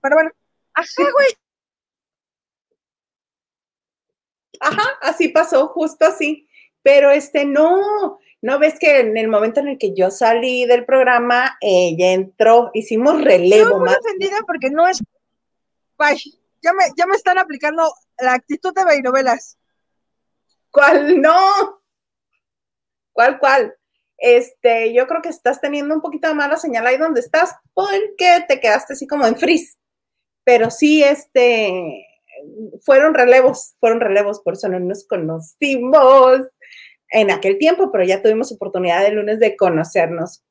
Pero 0.00 0.14
bueno, 0.14 0.30
ajá, 0.74 1.10
güey. 1.12 1.28
Ajá, 4.60 4.84
así 5.02 5.26
pasó, 5.30 5.66
justo 5.66 6.06
así. 6.06 6.48
Pero 6.84 7.10
este, 7.10 7.44
no, 7.44 8.20
no 8.44 8.58
ves 8.58 8.78
que 8.78 9.00
en 9.00 9.16
el 9.16 9.28
momento 9.28 9.60
en 9.60 9.68
el 9.68 9.78
que 9.78 9.94
yo 9.94 10.10
salí 10.10 10.66
del 10.66 10.84
programa, 10.84 11.56
ella 11.62 12.12
entró, 12.12 12.70
hicimos 12.74 13.24
relevo. 13.24 13.70
Estoy 13.70 13.80
muy 13.80 13.94
ofendida 13.94 14.36
porque 14.46 14.68
no 14.68 14.86
es. 14.86 15.02
Bye. 15.96 16.20
Ya 16.60 16.74
me, 16.74 16.84
ya 16.94 17.06
me 17.06 17.16
están 17.16 17.38
aplicando 17.38 17.90
la 18.18 18.34
actitud 18.34 18.74
de 18.74 19.00
novelas. 19.00 19.56
¿Cuál 20.70 21.22
no? 21.22 21.80
¿Cuál, 23.14 23.38
cuál? 23.38 23.74
Este, 24.18 24.92
yo 24.92 25.06
creo 25.06 25.22
que 25.22 25.30
estás 25.30 25.62
teniendo 25.62 25.94
un 25.94 26.02
poquito 26.02 26.28
de 26.28 26.34
mala 26.34 26.58
señal 26.58 26.86
ahí 26.86 26.98
donde 26.98 27.20
estás 27.20 27.54
porque 27.72 28.44
te 28.46 28.60
quedaste 28.60 28.92
así 28.92 29.06
como 29.06 29.26
en 29.26 29.38
frizz. 29.38 29.78
Pero 30.44 30.70
sí, 30.70 31.02
este, 31.02 32.06
fueron 32.82 33.14
relevos, 33.14 33.74
fueron 33.80 34.00
relevos, 34.00 34.42
por 34.42 34.52
eso 34.52 34.68
no 34.68 34.78
nos 34.80 35.06
conocimos 35.06 36.42
en 37.14 37.30
aquel 37.30 37.58
tiempo, 37.58 37.90
pero 37.92 38.04
ya 38.04 38.20
tuvimos 38.20 38.52
oportunidad 38.52 39.06
el 39.06 39.14
lunes 39.14 39.38
de 39.38 39.56
conocernos. 39.56 40.42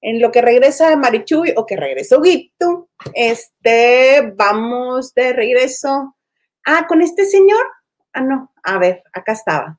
En 0.00 0.20
lo 0.20 0.30
que 0.30 0.40
regresa 0.40 0.96
Marichuy 0.96 1.52
o 1.56 1.66
que 1.66 1.76
regresó 1.76 2.20
Guito, 2.20 2.88
este, 3.12 4.32
vamos 4.36 5.12
de 5.14 5.32
regreso. 5.32 6.16
Ah, 6.64 6.86
con 6.88 7.02
este 7.02 7.24
señor. 7.24 7.66
Ah, 8.12 8.20
no, 8.20 8.52
a 8.62 8.78
ver, 8.78 9.02
acá 9.12 9.32
estaba. 9.32 9.78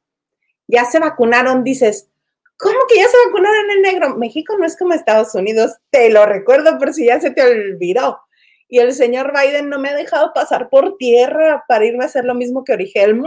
Ya 0.68 0.84
se 0.86 1.00
vacunaron, 1.00 1.64
dices, 1.64 2.10
¿cómo 2.58 2.78
que 2.90 2.98
ya 2.98 3.08
se 3.08 3.18
vacunaron 3.26 3.72
en 3.72 3.82
negro? 3.82 4.18
México 4.18 4.56
no 4.58 4.66
es 4.66 4.78
como 4.78 4.94
Estados 4.94 5.34
Unidos, 5.36 5.78
te 5.92 6.10
lo 6.10 6.26
recuerdo 6.26 6.78
por 6.78 6.94
si 6.94 7.06
ya 7.06 7.22
se 7.22 7.32
te 7.32 7.42
olvidó. 7.42 8.20
Y 8.68 8.80
el 8.80 8.94
señor 8.94 9.32
Biden 9.34 9.70
no 9.70 9.80
me 9.80 9.90
ha 9.90 9.96
dejado 9.96 10.34
pasar 10.34 10.70
por 10.70 10.98
tierra 10.98 11.64
para 11.68 11.86
irme 11.86 12.04
a 12.04 12.08
hacer 12.08 12.26
lo 12.26 12.34
mismo 12.34 12.64
que 12.64 12.74
Origel. 12.74 13.22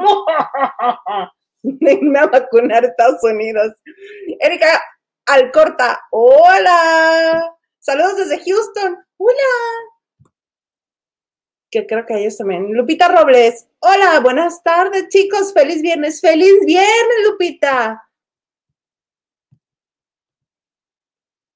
irme 1.62 2.18
a 2.18 2.26
vacunar 2.26 2.84
a 2.84 2.88
Estados 2.88 3.22
Unidos. 3.22 3.72
Erika 4.40 4.82
Alcorta, 5.26 6.00
hola. 6.10 7.52
Saludos 7.78 8.16
desde 8.16 8.44
Houston. 8.44 8.96
Hola. 9.16 10.30
Que 11.70 11.86
creo 11.86 12.06
que 12.06 12.18
ellos 12.18 12.36
también. 12.36 12.72
Lupita 12.72 13.08
Robles, 13.08 13.68
hola, 13.80 14.20
buenas 14.20 14.62
tardes, 14.62 15.08
chicos. 15.08 15.52
Feliz 15.52 15.82
viernes. 15.82 16.20
Feliz 16.20 16.64
viernes, 16.64 17.28
Lupita. 17.28 18.06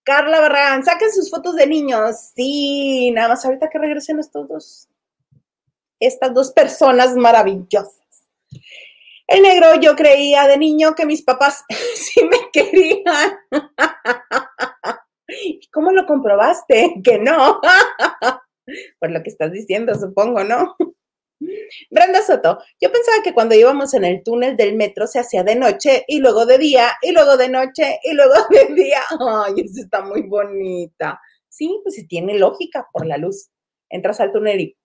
Carla 0.02 0.40
Barragán, 0.40 0.84
saquen 0.84 1.12
sus 1.12 1.30
fotos 1.30 1.54
de 1.54 1.68
niños. 1.68 2.32
Sí, 2.34 3.12
nada 3.12 3.28
más 3.28 3.44
ahorita 3.44 3.68
que 3.70 3.78
regresen 3.78 4.18
estos 4.18 4.48
dos, 4.48 4.88
estas 6.00 6.34
dos 6.34 6.50
personas 6.52 7.14
maravillosas. 7.14 7.99
El 9.30 9.42
negro, 9.42 9.76
yo 9.80 9.94
creía 9.94 10.48
de 10.48 10.58
niño 10.58 10.96
que 10.96 11.06
mis 11.06 11.22
papás 11.22 11.64
sí 11.94 12.20
me 12.24 12.50
querían. 12.52 13.38
¿Cómo 15.72 15.92
lo 15.92 16.04
comprobaste? 16.04 16.96
Que 17.04 17.20
no. 17.20 17.60
Por 18.98 19.10
lo 19.12 19.22
que 19.22 19.30
estás 19.30 19.52
diciendo, 19.52 19.94
supongo, 19.94 20.42
¿no? 20.42 20.74
Brenda 21.90 22.22
Soto, 22.22 22.58
yo 22.80 22.90
pensaba 22.90 23.22
que 23.22 23.32
cuando 23.32 23.54
íbamos 23.54 23.94
en 23.94 24.04
el 24.04 24.24
túnel 24.24 24.56
del 24.56 24.74
metro 24.74 25.06
se 25.06 25.20
hacía 25.20 25.44
de 25.44 25.54
noche 25.54 26.04
y 26.08 26.18
luego 26.18 26.44
de 26.44 26.58
día 26.58 26.90
y 27.00 27.12
luego 27.12 27.36
de 27.36 27.48
noche 27.48 28.00
y 28.02 28.14
luego 28.14 28.34
de 28.50 28.74
día. 28.74 29.00
Ay, 29.10 29.54
eso 29.64 29.80
está 29.80 30.02
muy 30.02 30.22
bonita. 30.22 31.20
Sí, 31.48 31.78
pues 31.84 31.94
sí 31.94 32.08
tiene 32.08 32.36
lógica 32.36 32.88
por 32.92 33.06
la 33.06 33.16
luz. 33.16 33.48
Entras 33.88 34.18
al 34.18 34.32
túnel 34.32 34.60
y 34.60 34.76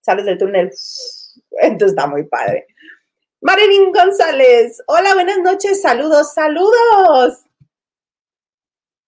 sales 0.00 0.24
del 0.24 0.38
túnel. 0.38 0.70
Entonces 1.60 1.90
está 1.90 2.06
muy 2.06 2.24
padre. 2.24 2.66
Marilyn 3.46 3.92
González, 3.92 4.82
hola, 4.86 5.12
buenas 5.12 5.36
noches, 5.36 5.82
saludos, 5.82 6.32
saludos. 6.32 7.44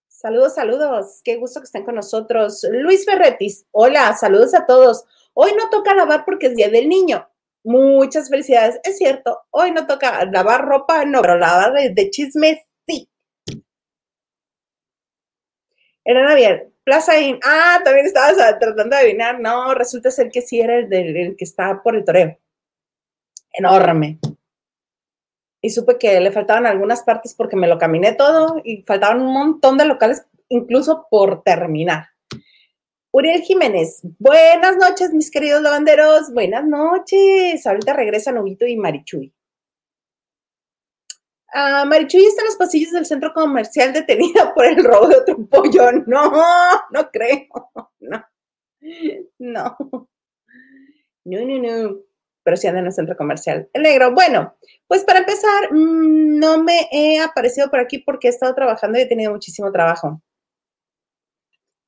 Saludos, 0.09 0.55
saludos. 0.55 1.23
Qué 1.25 1.37
gusto 1.37 1.61
que 1.61 1.65
estén 1.65 1.87
con 1.87 1.95
nosotros. 1.95 2.63
Luis 2.71 3.07
Ferretis, 3.07 3.65
hola, 3.71 4.15
saludos 4.15 4.53
a 4.53 4.67
todos. 4.67 5.07
Hoy 5.33 5.53
no 5.57 5.71
toca 5.71 5.95
lavar 5.95 6.27
porque 6.27 6.49
es 6.49 6.55
Día 6.55 6.69
del 6.69 6.87
Niño. 6.87 7.27
Muchas 7.65 8.29
felicidades. 8.29 8.79
Es 8.85 8.99
cierto, 8.99 9.41
hoy 9.53 9.71
no 9.71 9.87
toca 9.87 10.23
lavar 10.27 10.67
ropa, 10.67 11.07
no, 11.07 11.23
pero 11.23 11.39
lavar 11.39 11.73
de, 11.73 12.11
chismes, 12.11 12.59
sí. 12.87 13.09
Era 16.05 16.35
bien. 16.35 16.75
Plaza 16.85 17.19
In. 17.19 17.41
Ah, 17.43 17.81
también 17.83 18.05
estabas 18.05 18.37
tratando 18.37 18.95
de 18.97 18.97
adivinar. 18.97 19.41
No, 19.41 19.73
resulta 19.73 20.11
ser 20.11 20.29
que 20.31 20.43
sí 20.43 20.61
era 20.61 20.77
el, 20.77 20.91
del, 20.91 21.37
que 21.39 21.45
está 21.45 21.83
por 21.83 21.97
el 21.97 22.05
toreo. 22.05 22.39
Enorme. 23.59 24.19
Y 25.67 25.71
supe 25.71 25.99
que 25.99 26.21
le 26.21 26.31
faltaban 26.31 26.65
algunas 26.65 27.03
partes 27.03 27.35
porque 27.35 27.57
me 27.57 27.67
lo 27.67 27.77
caminé 27.77 28.13
todo 28.13 28.61
y 28.63 28.83
faltaban 28.83 29.21
un 29.21 29.33
montón 29.33 29.77
de 29.77 29.85
locales, 29.85 30.25
incluso 30.49 31.09
por 31.11 31.43
terminar. 31.43 32.07
Uriel 33.11 33.43
Jiménez, 33.43 34.01
buenas 34.21 34.77
noches, 34.77 35.13
mis 35.13 35.29
queridos 35.29 35.63
lavanderos, 35.63 36.33
buenas 36.33 36.65
noches. 36.65 37.67
Ahorita 37.67 37.95
regresan 37.95 38.39
Huguito 38.39 38.65
y 38.65 38.77
Marichuy. 38.77 39.35
Ah, 41.53 41.85
Marichuy 41.85 42.25
está 42.25 42.43
en 42.43 42.47
los 42.47 42.57
pasillos 42.57 42.93
del 42.93 43.05
centro 43.05 43.33
comercial 43.35 43.93
detenida 43.93 44.55
por 44.55 44.67
el 44.67 44.85
robo 44.85 45.09
de 45.09 45.17
otro 45.17 45.49
pollo. 45.49 45.91
No, 46.07 46.31
no 46.93 47.11
creo. 47.11 47.49
No. 49.41 49.77
No, 51.25 51.45
no, 51.45 51.59
no. 51.59 52.06
Pero 52.47 52.57
sí 52.57 52.69
anda 52.69 52.79
en 52.79 52.87
el 52.87 52.93
centro 52.93 53.17
comercial. 53.17 53.69
El 53.73 53.83
negro. 53.83 54.15
Bueno, 54.15 54.55
pues 54.87 55.03
para 55.03 55.19
empezar, 55.19 55.73
mm, 55.73 56.39
no 56.39 56.63
me 56.63 56.89
he 56.93 57.19
aparecido 57.19 57.69
por 57.69 57.81
aquí 57.81 57.99
porque 57.99 58.29
he 58.29 58.31
estado 58.31 58.55
trabajando 58.55 58.97
y 58.97 59.03
he 59.03 59.07
tenido 59.07 59.33
muchísimo 59.33 59.73
trabajo. 59.73 60.23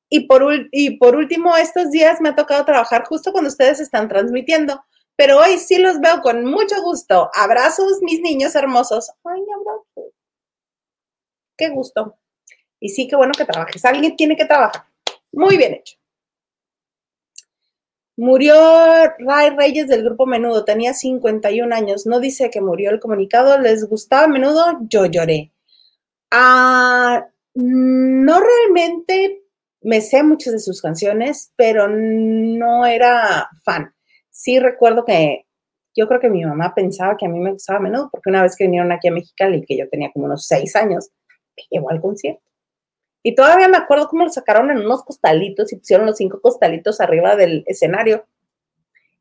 Y 0.09 0.27
por, 0.27 0.43
y 0.73 0.97
por 0.97 1.15
último, 1.15 1.55
estos 1.55 1.91
días 1.91 2.19
me 2.19 2.27
ha 2.27 2.35
tocado 2.35 2.65
trabajar 2.65 3.05
justo 3.05 3.31
cuando 3.31 3.47
ustedes 3.47 3.79
están 3.79 4.09
transmitiendo, 4.09 4.83
pero 5.15 5.37
hoy 5.37 5.57
sí 5.59 5.77
los 5.77 6.01
veo 6.01 6.19
con 6.19 6.43
mucho 6.43 6.81
gusto. 6.81 7.29
Abrazos, 7.33 8.01
mis 8.01 8.19
niños 8.19 8.53
hermosos. 8.53 9.11
Ay, 9.23 9.41
abrazos. 9.55 10.13
Qué 11.55 11.69
gusto. 11.69 12.17
Y 12.81 12.89
sí, 12.89 13.07
qué 13.07 13.15
bueno 13.15 13.31
que 13.31 13.45
trabajes. 13.45 13.85
Alguien 13.85 14.17
tiene 14.17 14.35
que 14.35 14.43
trabajar. 14.43 14.83
Muy 15.31 15.55
bien 15.55 15.75
hecho. 15.75 15.98
Murió 18.19 18.53
Ray 19.19 19.51
Reyes 19.51 19.87
del 19.87 20.03
grupo 20.03 20.25
Menudo, 20.25 20.65
tenía 20.65 20.93
51 20.93 21.73
años. 21.73 22.05
No 22.05 22.19
dice 22.19 22.49
que 22.49 22.59
murió 22.59 22.89
el 22.89 22.99
comunicado. 22.99 23.57
¿Les 23.57 23.87
gustaba 23.87 24.27
Menudo? 24.27 24.77
Yo 24.89 25.05
lloré. 25.05 25.53
Ah, 26.29 27.29
no 27.53 28.41
realmente, 28.41 29.43
me 29.81 30.01
sé 30.01 30.21
muchas 30.23 30.51
de 30.51 30.59
sus 30.59 30.81
canciones, 30.81 31.53
pero 31.55 31.87
no 31.87 32.85
era 32.85 33.47
fan. 33.63 33.93
Sí 34.29 34.59
recuerdo 34.59 35.05
que 35.05 35.45
yo 35.95 36.09
creo 36.09 36.19
que 36.19 36.29
mi 36.29 36.43
mamá 36.43 36.75
pensaba 36.75 37.15
que 37.17 37.25
a 37.25 37.29
mí 37.29 37.39
me 37.39 37.53
gustaba 37.53 37.79
menudo, 37.79 38.09
porque 38.11 38.29
una 38.29 38.41
vez 38.41 38.57
que 38.57 38.65
vinieron 38.65 38.91
aquí 38.91 39.07
a 39.07 39.13
Mexicali, 39.13 39.63
que 39.65 39.77
yo 39.77 39.87
tenía 39.87 40.11
como 40.11 40.25
unos 40.25 40.45
seis 40.45 40.75
años, 40.75 41.09
me 41.55 41.63
llevó 41.71 41.89
al 41.89 42.01
concierto. 42.01 42.48
Y 43.21 43.35
todavía 43.35 43.67
me 43.67 43.77
acuerdo 43.77 44.07
cómo 44.07 44.23
lo 44.23 44.29
sacaron 44.29 44.71
en 44.71 44.79
unos 44.79 45.03
costalitos 45.03 45.73
y 45.73 45.77
pusieron 45.77 46.05
los 46.05 46.17
cinco 46.17 46.39
costalitos 46.41 47.01
arriba 47.01 47.35
del 47.35 47.63
escenario. 47.67 48.25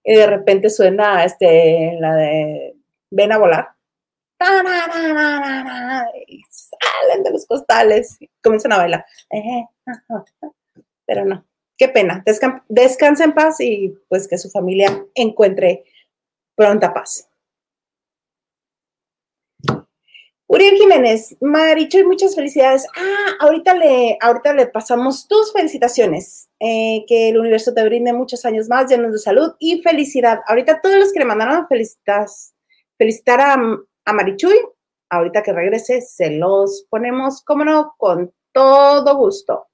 Y 0.05 0.15
de 0.15 0.27
repente 0.27 0.71
suena 0.71 1.25
este, 1.25 1.97
la 2.01 2.15
de 2.15 2.77
Ven 3.11 3.33
a 3.33 3.39
volar. 3.39 3.69
Y 6.27 6.43
salen 6.49 7.23
de 7.25 7.31
los 7.31 7.47
costales 7.47 8.19
comienzan 8.43 8.73
a 8.73 8.79
bailar. 8.79 9.05
Pero 11.07 11.25
no, 11.25 11.45
qué 11.77 11.89
pena. 11.89 12.23
descansa 12.69 13.25
en 13.25 13.33
paz 13.33 13.61
y 13.61 13.95
pues 14.09 14.29
que 14.29 14.39
su 14.39 14.51
familia 14.51 15.05
encuentre 15.15 15.85
pronta 16.55 16.93
paz. 16.93 17.28
Uriel 20.51 20.77
Jiménez, 20.77 21.37
Maricho, 21.43 21.99
muchas 22.07 22.35
felicidades. 22.35 22.87
Ah, 22.97 23.37
ahorita 23.41 23.75
le, 23.75 24.17
ahorita 24.19 24.55
le 24.55 24.67
pasamos 24.67 25.29
tus 25.29 25.53
felicitaciones. 25.53 26.49
Eh, 26.59 27.05
que 27.07 27.29
el 27.29 27.39
universo 27.39 27.75
te 27.75 27.85
brinde 27.85 28.15
muchos 28.15 28.47
años 28.47 28.67
más 28.69 28.91
llenos 28.91 29.13
de 29.13 29.19
salud 29.19 29.53
y 29.59 29.83
felicidad. 29.83 30.41
Ahorita 30.47 30.81
todos 30.81 30.97
los 30.97 31.13
que 31.13 31.19
le 31.19 31.27
mandaron 31.27 31.69
felicitas, 31.69 32.55
felicitar 32.97 33.41
a, 33.43 33.57
a 34.07 34.13
Marichuy, 34.15 34.59
ahorita 35.11 35.43
que 35.43 35.53
regrese, 35.53 36.01
se 36.01 36.31
los 36.31 36.87
ponemos, 36.89 37.43
como 37.45 37.67
no, 37.67 37.95
con 37.99 38.33
todo 38.53 39.17
gusto. 39.19 39.69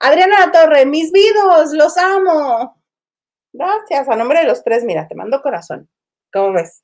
Adriana 0.00 0.50
Torre, 0.52 0.86
mis 0.86 1.12
vidos, 1.12 1.72
los 1.74 1.98
amo. 1.98 2.82
Gracias, 3.52 4.08
a 4.08 4.16
nombre 4.16 4.40
de 4.40 4.46
los 4.46 4.64
tres, 4.64 4.84
mira, 4.84 5.06
te 5.06 5.14
mando 5.14 5.42
corazón. 5.42 5.88
¿Cómo 6.32 6.52
ves? 6.52 6.82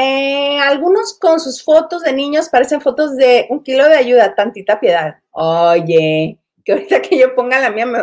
Eh, 0.00 0.56
algunos 0.60 1.18
con 1.18 1.40
sus 1.40 1.64
fotos 1.64 2.02
de 2.02 2.12
niños 2.12 2.48
parecen 2.50 2.80
fotos 2.80 3.16
de 3.16 3.48
un 3.50 3.64
kilo 3.64 3.84
de 3.88 3.96
ayuda, 3.96 4.32
tantita 4.32 4.78
piedad. 4.78 5.16
Oye, 5.32 6.38
que 6.64 6.72
ahorita 6.72 7.02
que 7.02 7.18
yo 7.18 7.34
ponga 7.34 7.58
la 7.58 7.72
mía, 7.72 7.84
me... 7.84 7.98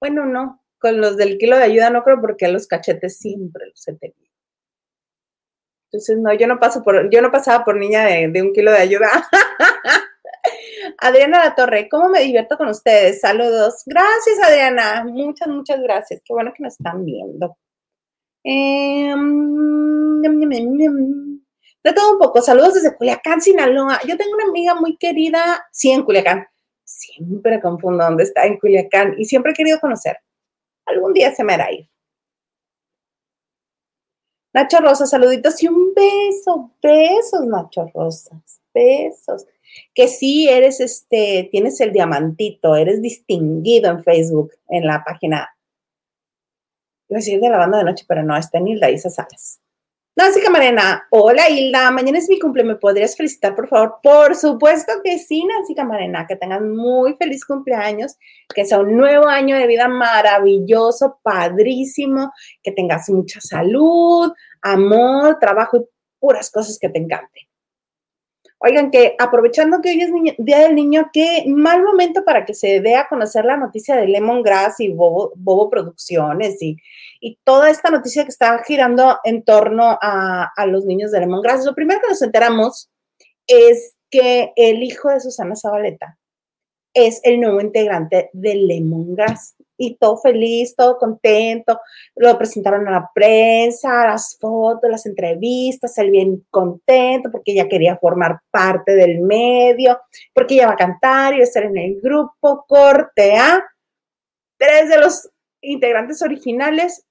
bueno, 0.00 0.24
no, 0.26 0.60
con 0.80 1.00
los 1.00 1.16
del 1.16 1.38
kilo 1.38 1.56
de 1.56 1.62
ayuda 1.62 1.90
no 1.90 2.02
creo 2.02 2.20
porque 2.20 2.48
los 2.48 2.66
cachetes 2.66 3.18
siempre 3.18 3.64
los 3.68 3.86
he 3.86 3.94
tenido. 3.94 4.28
Entonces, 5.84 6.18
no, 6.18 6.34
yo 6.34 6.48
no 6.48 6.58
paso 6.58 6.82
por, 6.82 7.08
yo 7.10 7.22
no 7.22 7.30
pasaba 7.30 7.64
por 7.64 7.76
niña 7.76 8.06
de, 8.06 8.42
un 8.42 8.52
kilo 8.52 8.72
de 8.72 8.78
ayuda. 8.78 9.08
Adriana 10.98 11.44
La 11.44 11.54
Torre, 11.54 11.88
¿cómo 11.88 12.08
me 12.08 12.22
divierto 12.22 12.56
con 12.56 12.66
ustedes? 12.70 13.20
Saludos. 13.20 13.84
Gracias, 13.86 14.42
Adriana. 14.42 15.04
Muchas, 15.04 15.46
muchas 15.46 15.80
gracias. 15.80 16.22
Qué 16.24 16.32
bueno 16.32 16.52
que 16.52 16.64
nos 16.64 16.72
están 16.72 17.04
viendo. 17.04 17.56
Eh, 18.42 19.14
de 21.86 21.92
todo 21.92 22.14
un 22.14 22.18
poco. 22.18 22.42
Saludos 22.42 22.74
desde 22.74 22.96
Culiacán, 22.96 23.40
Sinaloa. 23.40 24.00
Yo 24.06 24.16
tengo 24.16 24.34
una 24.34 24.46
amiga 24.46 24.74
muy 24.74 24.96
querida, 24.96 25.64
sí, 25.70 25.92
en 25.92 26.02
Culiacán. 26.02 26.46
Siempre 26.82 27.60
confundo 27.60 28.04
dónde 28.04 28.24
está 28.24 28.44
en 28.44 28.58
Culiacán 28.58 29.14
y 29.16 29.24
siempre 29.24 29.52
he 29.52 29.54
querido 29.54 29.78
conocer. 29.78 30.18
Algún 30.84 31.12
día 31.12 31.32
se 31.32 31.44
me 31.44 31.54
hará 31.54 31.70
ir. 31.70 31.88
Nacho 34.52 34.80
Rosa, 34.80 35.06
saluditos 35.06 35.62
y 35.62 35.68
un 35.68 35.94
beso, 35.94 36.72
besos, 36.82 37.46
Nacho 37.46 37.88
Rosas, 37.94 38.60
besos. 38.74 39.46
Que 39.94 40.08
sí 40.08 40.48
eres 40.48 40.80
este, 40.80 41.48
tienes 41.52 41.80
el 41.80 41.92
diamantito, 41.92 42.74
eres 42.74 43.00
distinguido 43.00 43.90
en 43.90 44.02
Facebook, 44.02 44.52
en 44.68 44.86
la 44.86 45.04
página. 45.04 45.56
Iba 47.08 47.18
a 47.18 47.20
decir 47.20 47.38
de 47.38 47.48
la 47.48 47.58
banda 47.58 47.78
de 47.78 47.84
noche, 47.84 48.04
pero 48.08 48.24
no, 48.24 48.36
está 48.36 48.58
en 48.58 48.68
Hilda 48.68 48.90
Isa 48.90 49.10
Salas. 49.10 49.60
Nancy 50.18 50.40
Camarena, 50.40 51.06
hola 51.10 51.50
Hilda, 51.50 51.90
mañana 51.90 52.16
es 52.16 52.30
mi 52.30 52.38
cumple, 52.38 52.64
¿me 52.64 52.76
podrías 52.76 53.14
felicitar 53.14 53.54
por 53.54 53.68
favor? 53.68 53.96
Por 54.02 54.34
supuesto 54.34 54.94
que 55.04 55.18
sí, 55.18 55.44
Nancy 55.44 55.74
Camarena, 55.74 56.26
que 56.26 56.36
tengan 56.36 56.74
muy 56.74 57.14
feliz 57.16 57.44
cumpleaños, 57.44 58.16
que 58.54 58.64
sea 58.64 58.78
un 58.78 58.96
nuevo 58.96 59.28
año 59.28 59.58
de 59.58 59.66
vida 59.66 59.88
maravilloso, 59.88 61.20
padrísimo, 61.22 62.32
que 62.62 62.72
tengas 62.72 63.10
mucha 63.10 63.42
salud, 63.42 64.32
amor, 64.62 65.36
trabajo 65.38 65.76
y 65.76 65.80
puras 66.18 66.50
cosas 66.50 66.78
que 66.80 66.88
te 66.88 66.98
encanten. 66.98 67.46
Oigan, 68.58 68.90
que 68.90 69.14
aprovechando 69.18 69.82
que 69.82 69.90
hoy 69.90 70.02
es 70.02 70.36
Día 70.38 70.60
del 70.60 70.74
Niño, 70.74 71.10
qué 71.12 71.44
mal 71.46 71.82
momento 71.82 72.24
para 72.24 72.46
que 72.46 72.54
se 72.54 72.80
dé 72.80 72.94
a 72.96 73.06
conocer 73.06 73.44
la 73.44 73.58
noticia 73.58 73.96
de 73.96 74.08
Lemongrass 74.08 74.80
y 74.80 74.92
Bobo, 74.92 75.68
Producciones 75.70 76.62
y, 76.62 76.76
toda 77.44 77.70
esta 77.70 77.90
noticia 77.90 78.22
que 78.22 78.30
está 78.30 78.62
girando 78.64 79.18
en 79.24 79.42
torno 79.42 79.98
a, 80.00 80.52
a 80.56 80.66
los 80.66 80.84
niños 80.84 81.10
de 81.10 81.20
Lemongrass. 81.20 81.64
Lo 81.64 81.74
primero 81.74 82.00
que 82.00 82.08
nos 82.08 82.22
enteramos 82.22 82.88
es 83.46 83.96
que 84.10 84.52
el 84.54 84.82
hijo 84.82 85.10
de 85.10 85.20
Susana 85.20 85.56
Zabaleta 85.56 86.18
es 86.94 87.20
el 87.24 87.40
nuevo 87.40 87.60
integrante 87.60 88.30
de 88.32 88.54
Lemongrass 88.54 89.55
y 89.76 89.96
todo 89.96 90.18
feliz, 90.18 90.74
todo 90.76 90.98
contento. 90.98 91.80
Lo 92.14 92.36
presentaron 92.38 92.86
a 92.88 92.90
la 92.90 93.10
prensa, 93.14 94.06
las 94.06 94.36
fotos, 94.40 94.90
las 94.90 95.06
entrevistas, 95.06 95.96
él 95.98 96.10
bien 96.10 96.46
contento 96.50 97.30
porque 97.30 97.52
ella 97.52 97.68
quería 97.68 97.96
formar 97.96 98.40
parte 98.50 98.94
del 98.94 99.20
medio, 99.20 100.00
porque 100.34 100.54
ella 100.54 100.68
va 100.68 100.72
a 100.74 100.76
cantar 100.76 101.34
y 101.34 101.38
va 101.38 101.42
a 101.42 101.44
estar 101.44 101.64
en 101.64 101.76
el 101.76 102.00
grupo 102.00 102.64
Corte 102.68 103.36
A. 103.36 103.64
Tres 104.58 104.88
de 104.88 104.98
los 104.98 105.30
integrantes 105.60 106.22
originales 106.22 107.04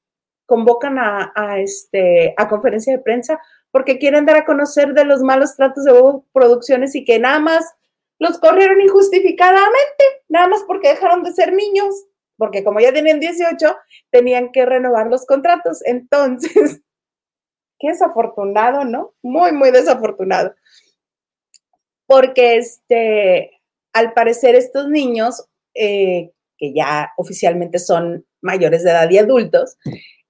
convocan 0.45 0.97
a, 0.99 1.60
este, 1.60 2.34
a 2.38 2.47
conferencia 2.47 2.95
de 2.95 3.04
prensa 3.04 3.39
porque 3.71 3.97
quieren 3.97 4.25
dar 4.25 4.38
a 4.38 4.45
conocer 4.45 4.93
de 4.93 5.06
los 5.06 5.21
malos 5.21 5.56
tratos 5.56 5.84
de 5.84 5.93
Producciones 6.32 6.95
y 6.95 7.04
que 7.04 7.19
nada 7.19 7.39
más 7.39 7.65
los 8.19 8.39
corrieron 8.39 8.80
injustificadamente, 8.80 10.04
nada 10.30 10.47
más 10.47 10.63
porque 10.65 10.89
dejaron 10.89 11.23
de 11.23 11.34
ser 11.34 11.54
niños 11.54 12.06
porque 12.38 12.63
como 12.63 12.80
ya 12.80 12.91
tienen 12.93 13.19
18, 13.19 13.76
tenían 14.12 14.52
que 14.52 14.65
renovar 14.65 15.08
los 15.08 15.26
contratos. 15.26 15.82
Entonces, 15.86 16.82
qué 17.80 17.89
desafortunado, 17.89 18.86
¿no? 18.86 19.13
Muy, 19.21 19.52
muy 19.52 19.71
desafortunado. 19.71 20.54
Porque 22.08 22.58
este, 22.58 23.62
al 23.93 24.13
parecer 24.13 24.56
estos 24.56 24.89
niños, 24.89 25.45
eh, 25.74 26.32
que 26.58 26.74
ya 26.74 27.12
oficialmente 27.17 27.80
son 27.80 28.26
mayores 28.41 28.84
de 28.84 28.91
edad 28.91 29.10
y 29.10 29.17
adultos, 29.17 29.78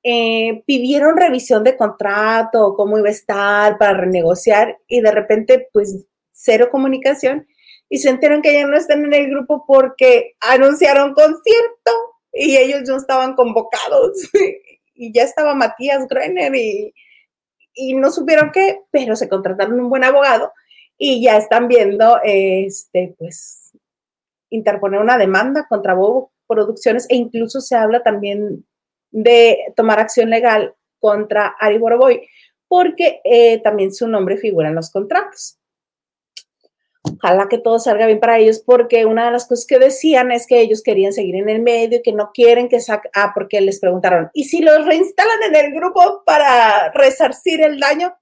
eh, 0.03 0.63
pidieron 0.67 1.17
revisión 1.17 1.63
de 1.63 1.75
contrato, 1.75 2.75
cómo 2.75 2.97
iba 2.97 3.07
a 3.07 3.11
estar 3.11 3.77
para 3.77 3.97
renegociar 3.97 4.77
y 4.87 5.01
de 5.01 5.11
repente, 5.11 5.67
pues, 5.73 6.05
cero 6.31 6.69
comunicación 6.71 7.47
y 7.89 7.99
se 7.99 8.09
enteran 8.09 8.41
que 8.41 8.53
ya 8.53 8.65
no 8.65 8.75
están 8.75 9.05
en 9.05 9.13
el 9.13 9.29
grupo 9.29 9.63
porque 9.67 10.33
anunciaron 10.41 11.13
concierto 11.13 11.91
y 12.33 12.57
ellos 12.57 12.81
no 12.87 12.97
estaban 12.97 13.35
convocados. 13.35 14.29
y 14.95 15.13
ya 15.13 15.23
estaba 15.23 15.53
Matías 15.53 16.07
Greiner 16.07 16.53
y, 16.55 16.93
no 17.95 18.09
supieron 18.09 18.51
qué, 18.53 18.79
pero 18.89 19.17
se 19.17 19.27
contrataron 19.27 19.79
un 19.79 19.89
buen 19.89 20.05
abogado 20.05 20.53
y 20.97 21.21
ya 21.21 21.35
están 21.35 21.67
viendo, 21.67 22.19
este, 22.23 23.13
pues, 23.17 23.73
interponer 24.49 25.01
una 25.01 25.17
demanda 25.17 25.65
contra 25.67 25.93
Bobo 25.93 26.31
Producciones 26.47 27.05
e 27.09 27.15
incluso 27.15 27.59
se 27.59 27.75
habla 27.75 28.01
también 28.01 28.65
de 29.11 29.57
tomar 29.75 29.99
acción 29.99 30.29
legal 30.29 30.73
contra 30.99 31.55
Ari 31.59 31.79
Boroboy, 31.79 32.21
porque 32.67 33.19
eh, 33.23 33.61
también 33.61 33.93
su 33.93 34.07
nombre 34.07 34.37
figura 34.37 34.69
en 34.69 34.75
los 34.75 34.91
contratos. 34.91 35.57
Ojalá 37.13 37.47
que 37.49 37.57
todo 37.57 37.79
salga 37.79 38.07
bien 38.07 38.19
para 38.19 38.37
ellos, 38.37 38.61
porque 38.65 39.05
una 39.05 39.25
de 39.25 39.31
las 39.31 39.47
cosas 39.47 39.65
que 39.65 39.79
decían 39.79 40.31
es 40.31 40.47
que 40.47 40.59
ellos 40.59 40.81
querían 40.81 41.13
seguir 41.13 41.35
en 41.35 41.49
el 41.49 41.61
medio, 41.61 42.01
que 42.03 42.13
no 42.13 42.31
quieren 42.33 42.69
que 42.69 42.79
saquen, 42.79 43.11
ah, 43.15 43.31
porque 43.33 43.61
les 43.61 43.79
preguntaron, 43.79 44.29
¿y 44.33 44.45
si 44.45 44.61
los 44.61 44.85
reinstalan 44.85 45.43
en 45.43 45.55
el 45.55 45.73
grupo 45.73 46.23
para 46.25 46.91
resarcir 46.93 47.61
el 47.61 47.79
daño? 47.79 48.13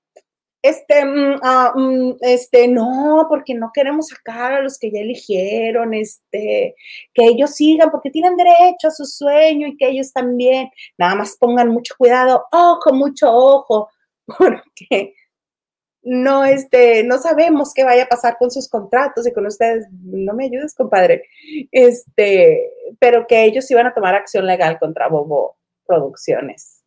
Este, 0.62 1.04
mm, 1.04 1.40
ah, 1.44 1.74
mm, 1.76 2.14
este, 2.22 2.70
no, 2.70 3.26
porque 3.30 3.54
no 3.54 3.72
queremos 3.74 4.08
sacar 4.08 4.54
a 4.54 4.62
los 4.62 4.80
que 4.80 4.92
ya 4.92 5.02
eligieron, 5.02 5.94
este, 5.94 6.76
que 7.14 7.26
ellos 7.26 7.52
sigan, 7.52 7.92
porque 7.92 8.12
tienen 8.12 8.38
derecho 8.38 8.88
a 8.88 8.92
su 8.92 9.06
sueño 9.06 9.68
y 9.68 9.78
que 9.78 9.90
ellos 9.90 10.14
también, 10.14 10.70
nada 10.98 11.16
más 11.16 11.36
pongan 11.38 11.70
mucho 11.70 11.96
cuidado, 11.98 12.46
ojo, 12.52 12.94
mucho 12.94 13.30
ojo, 13.30 13.90
porque 14.38 15.14
no, 16.04 16.44
este, 16.44 17.04
no 17.04 17.18
sabemos 17.18 17.74
qué 17.74 17.84
vaya 17.84 18.04
a 18.04 18.10
pasar 18.10 18.38
con 18.38 18.52
sus 18.52 18.68
contratos 18.68 19.26
y 19.26 19.34
con 19.34 19.46
ustedes. 19.46 19.88
No 19.92 20.34
me 20.34 20.46
ayudes, 20.46 20.76
compadre. 20.76 21.30
Este, 21.72 22.72
pero 23.00 23.26
que 23.26 23.46
ellos 23.46 23.70
iban 23.72 23.88
a 23.88 23.94
tomar 23.94 24.14
acción 24.14 24.46
legal 24.46 24.78
contra 24.80 25.08
Bobo 25.08 25.58
Producciones. 25.86 26.84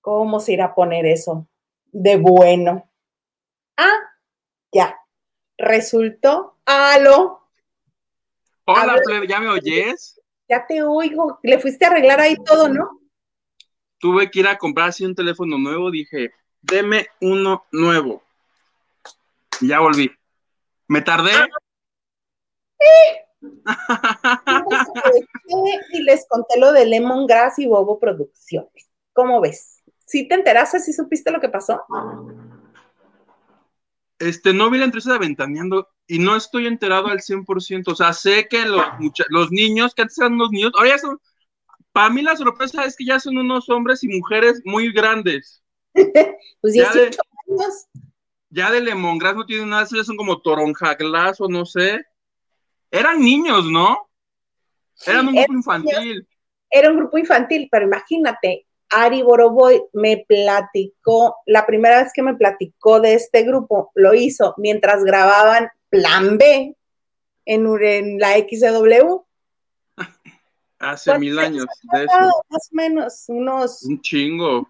¿Cómo 0.00 0.40
se 0.40 0.52
irá 0.52 0.66
a 0.66 0.74
poner 0.74 1.06
eso 1.06 1.48
de 1.86 2.16
bueno? 2.16 2.90
Ah, 3.76 3.98
ya. 4.72 4.98
Resultó. 5.56 6.58
¡Halo! 6.66 7.40
Hola, 8.64 9.00
¿ya 9.26 9.40
me 9.40 9.48
oyes? 9.48 10.20
Ya 10.48 10.66
te 10.66 10.82
oigo. 10.82 11.38
Le 11.42 11.58
fuiste 11.58 11.86
a 11.86 11.88
arreglar 11.88 12.20
ahí 12.20 12.36
todo, 12.44 12.68
¿no? 12.68 13.00
Tuve 13.98 14.30
que 14.30 14.40
ir 14.40 14.46
a 14.46 14.58
comprar 14.58 14.90
así 14.90 15.04
un 15.04 15.14
teléfono 15.14 15.56
nuevo. 15.58 15.90
Dije, 15.90 16.30
deme 16.70 17.08
uno 17.20 17.64
nuevo. 17.72 18.22
ya 19.60 19.80
volví. 19.80 20.10
Me 20.86 21.02
tardé. 21.02 21.32
y 25.92 26.02
les 26.02 26.26
conté 26.28 26.58
lo 26.58 26.72
de 26.72 26.86
Lemongrass 26.86 27.58
y 27.58 27.66
Bobo 27.66 27.98
Producciones. 27.98 28.90
¿Cómo 29.12 29.40
ves? 29.40 29.82
¿Sí 30.06 30.28
te 30.28 30.34
enteraste? 30.34 30.80
¿Sí 30.80 30.92
supiste 30.92 31.30
lo 31.30 31.40
que 31.40 31.48
pasó? 31.48 31.82
Este, 34.18 34.52
no 34.52 34.70
vi 34.70 34.78
la 34.78 34.86
entrevista 34.86 35.12
de 35.12 35.18
Ventaneando 35.18 35.88
y 36.06 36.18
no 36.18 36.36
estoy 36.36 36.66
enterado 36.66 37.08
al 37.08 37.20
100%. 37.20 37.92
O 37.92 37.94
sea, 37.94 38.12
sé 38.12 38.48
que 38.48 38.64
los, 38.64 38.84
los 39.28 39.52
niños, 39.52 39.94
que 39.94 40.02
antes 40.02 40.18
eran 40.18 40.34
unos 40.34 40.50
niños, 40.50 40.72
ahora 40.76 40.90
ya 40.90 40.98
son. 40.98 41.20
Para 41.92 42.10
mí 42.10 42.22
la 42.22 42.36
sorpresa 42.36 42.84
es 42.84 42.96
que 42.96 43.04
ya 43.04 43.20
son 43.20 43.38
unos 43.38 43.68
hombres 43.68 44.02
y 44.04 44.08
mujeres 44.08 44.60
muy 44.64 44.92
grandes. 44.92 45.62
pues 46.60 46.72
18 46.72 47.20
años. 47.48 47.86
Ya 48.50 48.70
de 48.70 48.80
Lemongrass 48.80 49.36
no 49.36 49.44
tienen 49.44 49.68
nada, 49.70 49.86
son 49.86 50.16
como 50.16 50.40
toronjaglas 50.40 51.40
o 51.40 51.48
no 51.48 51.66
sé. 51.66 52.04
Eran 52.90 53.20
niños, 53.20 53.66
¿no? 53.66 54.08
Eran 55.06 55.28
un 55.28 55.34
grupo 55.34 55.52
infantil. 55.52 56.26
Era 56.70 56.90
un 56.90 56.96
grupo 56.98 57.18
infantil, 57.18 57.68
pero 57.70 57.86
imagínate, 57.86 58.66
Ari 58.90 59.22
Boroboy 59.22 59.82
me 59.92 60.24
platicó, 60.26 61.36
la 61.46 61.66
primera 61.66 62.02
vez 62.02 62.12
que 62.14 62.22
me 62.22 62.34
platicó 62.34 63.00
de 63.00 63.14
este 63.14 63.42
grupo, 63.42 63.90
lo 63.94 64.14
hizo 64.14 64.54
mientras 64.56 65.04
grababan 65.04 65.70
Plan 65.90 66.38
B 66.38 66.76
en, 67.44 68.18
la 68.18 68.36
XW. 68.36 69.22
Hace 70.78 71.18
mil 71.18 71.38
años 71.38 71.66
de 71.92 72.04
eso. 72.04 72.44
Más 72.48 72.68
o 72.70 72.76
menos, 72.76 73.24
unos. 73.28 73.82
Un 73.84 74.00
chingo. 74.00 74.68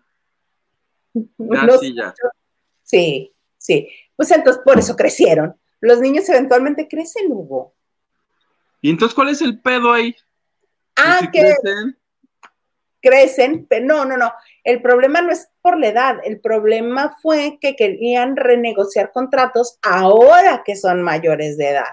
sí, 2.83 3.33
sí. 3.59 3.89
Pues 4.17 4.31
entonces 4.31 4.63
por 4.65 4.79
eso 4.79 4.97
crecieron. 4.97 5.57
Los 5.81 6.01
niños 6.01 6.29
eventualmente 6.29 6.89
crecen, 6.89 7.31
Hugo. 7.31 7.75
¿Y 8.81 8.91
entonces 8.91 9.15
cuál 9.15 9.29
es 9.29 9.41
el 9.43 9.61
pedo 9.61 9.93
ahí? 9.93 10.15
Ah, 10.97 11.29
que 11.33 11.55
crecen, 13.01 13.67
pero 13.69 13.85
no, 13.85 14.05
no, 14.05 14.17
no. 14.17 14.33
El 14.65 14.83
problema 14.83 15.23
no 15.23 15.33
es 15.33 15.49
por 15.63 15.79
la 15.79 15.89
edad, 15.89 16.19
el 16.25 16.41
problema 16.41 17.17
fue 17.23 17.59
que 17.61 17.77
querían 17.77 18.37
renegociar 18.37 19.13
contratos 19.13 19.79
ahora 19.83 20.63
que 20.65 20.77
son 20.77 21.03
mayores 21.03 21.57
de 21.57 21.71
edad. 21.71 21.93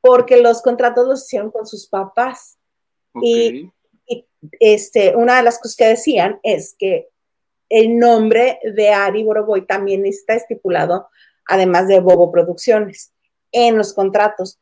Porque 0.00 0.40
los 0.40 0.62
contratos 0.62 1.06
los 1.06 1.24
hicieron 1.24 1.50
con 1.50 1.66
sus 1.66 1.86
papás. 1.86 2.58
Y, 3.22 3.70
este, 4.58 5.14
una 5.14 5.36
de 5.36 5.44
las 5.44 5.58
cosas 5.58 5.76
que 5.76 5.86
decían 5.86 6.40
es 6.42 6.74
que 6.76 7.08
el 7.72 7.98
nombre 7.98 8.60
de 8.74 8.90
Ari 8.90 9.24
Boroboy 9.24 9.66
también 9.66 10.04
está 10.04 10.34
estipulado, 10.34 11.08
además 11.46 11.88
de 11.88 12.00
Bobo 12.00 12.30
Producciones, 12.30 13.14
en 13.50 13.78
los 13.78 13.94
contratos 13.94 14.58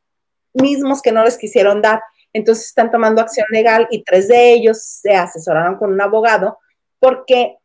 mismos 0.53 1.03
que 1.03 1.11
no 1.11 1.25
les 1.25 1.37
quisieron 1.37 1.83
dar. 1.83 2.01
Entonces 2.33 2.67
están 2.67 2.93
tomando 2.93 3.21
acción 3.21 3.49
legal 3.51 3.89
y 3.91 4.05
tres 4.05 4.29
de 4.29 4.53
ellos 4.53 4.81
se 4.81 5.17
asesoraron 5.17 5.77
con 5.77 5.93
un 5.93 6.01
abogado 6.01 6.59
porque 7.01 7.57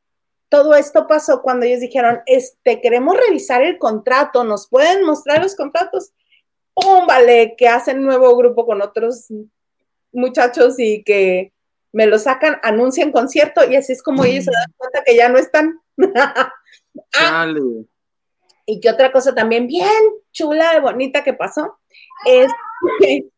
todo 0.49 0.73
esto 0.73 1.05
pasó 1.05 1.43
cuando 1.43 1.67
ellos 1.67 1.81
dijeron, 1.81 2.21
este, 2.25 2.81
queremos 2.81 3.15
revisar 3.15 3.62
el 3.62 3.77
contrato, 3.77 4.43
¿nos 4.43 4.67
pueden 4.67 5.03
mostrar 5.03 5.43
los 5.43 5.55
contratos? 5.55 6.12
¡Pum! 6.73 7.05
Vale, 7.05 7.53
que 7.55 7.67
hacen 7.67 8.01
nuevo 8.01 8.36
grupo 8.36 8.65
con 8.65 8.81
otros 8.81 9.27
muchachos 10.12 10.79
y 10.79 11.03
que 11.03 11.53
me 11.95 12.08
lo 12.08 12.19
sacan, 12.19 12.60
anuncian 12.62 13.13
concierto 13.13 13.63
y 13.63 13.77
así 13.77 13.93
es 13.93 14.03
como 14.03 14.25
ellos 14.25 14.43
se 14.43 14.51
dan 14.51 14.73
cuenta 14.75 15.01
que 15.05 15.15
ya 15.15 15.29
no 15.29 15.38
están. 15.38 15.79
ah, 17.15 17.47
y 18.65 18.81
que 18.81 18.89
otra 18.89 19.13
cosa 19.13 19.34
también 19.34 19.65
bien 19.65 20.03
chula 20.34 20.75
y 20.75 20.81
bonita 20.81 21.23
que 21.23 21.34
pasó 21.34 21.79
es 22.25 22.51
que 22.99 23.29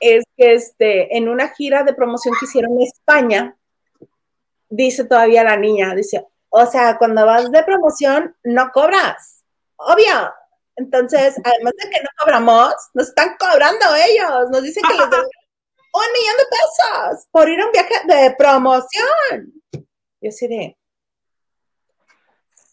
es 0.00 0.24
que 0.34 0.54
este, 0.54 1.14
en 1.14 1.28
una 1.28 1.48
gira 1.48 1.82
de 1.82 1.92
promoción 1.92 2.34
que 2.40 2.46
hicieron 2.46 2.72
en 2.72 2.86
España, 2.86 3.56
dice 4.70 5.04
todavía 5.04 5.44
la 5.44 5.58
niña, 5.58 5.94
dice, 5.94 6.26
o 6.48 6.64
sea, 6.64 6.96
cuando 6.96 7.26
vas 7.26 7.50
de 7.50 7.62
promoción 7.64 8.34
no 8.44 8.70
cobras, 8.72 9.44
obvio. 9.76 10.32
Entonces, 10.74 11.36
además 11.44 11.74
de 11.76 11.90
que 11.90 12.02
no 12.02 12.08
cobramos, 12.18 12.74
nos 12.94 13.08
están 13.08 13.36
cobrando 13.38 13.84
ellos, 13.94 14.50
nos 14.50 14.62
dicen 14.62 14.82
que 14.88 14.94
les 14.94 15.10
deben 15.10 15.26
un 15.92 16.12
millón 16.12 16.36
de 16.38 16.44
pesos 16.50 17.26
por 17.30 17.48
ir 17.48 17.60
a 17.60 17.66
un 17.66 17.72
viaje 17.72 17.94
de 18.06 18.34
promoción. 18.36 19.52
Yo 20.20 20.30
sí 20.30 20.48
de, 20.48 20.76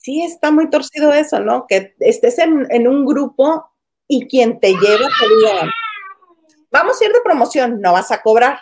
sí 0.02 0.22
está 0.22 0.52
muy 0.52 0.70
torcido 0.70 1.14
eso, 1.14 1.40
¿no? 1.40 1.66
Que 1.68 1.96
estés 2.00 2.40
en, 2.40 2.68
en 2.70 2.88
un 2.88 3.06
grupo 3.06 3.70
y 4.08 4.28
quien 4.28 4.60
te 4.60 4.70
lleva 4.70 5.08
te 5.20 5.36
diga, 5.36 5.72
vamos 6.72 7.02
a 7.02 7.06
ir 7.06 7.12
de 7.12 7.22
promoción, 7.22 7.82
no 7.82 7.94
vas 7.94 8.12
a 8.12 8.22
cobrar. 8.22 8.60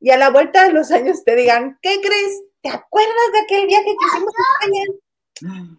Y 0.00 0.10
a 0.10 0.16
la 0.16 0.30
vuelta 0.30 0.64
de 0.64 0.72
los 0.72 0.90
años 0.90 1.24
te 1.24 1.34
digan, 1.34 1.78
¿qué 1.82 2.00
crees? 2.00 2.42
¿Te 2.62 2.70
acuerdas 2.70 3.32
de 3.32 3.40
aquel 3.40 3.66
viaje 3.66 3.84
que 3.84 4.06
hicimos 4.06 4.32
a 4.36 4.64
España? 4.64 5.78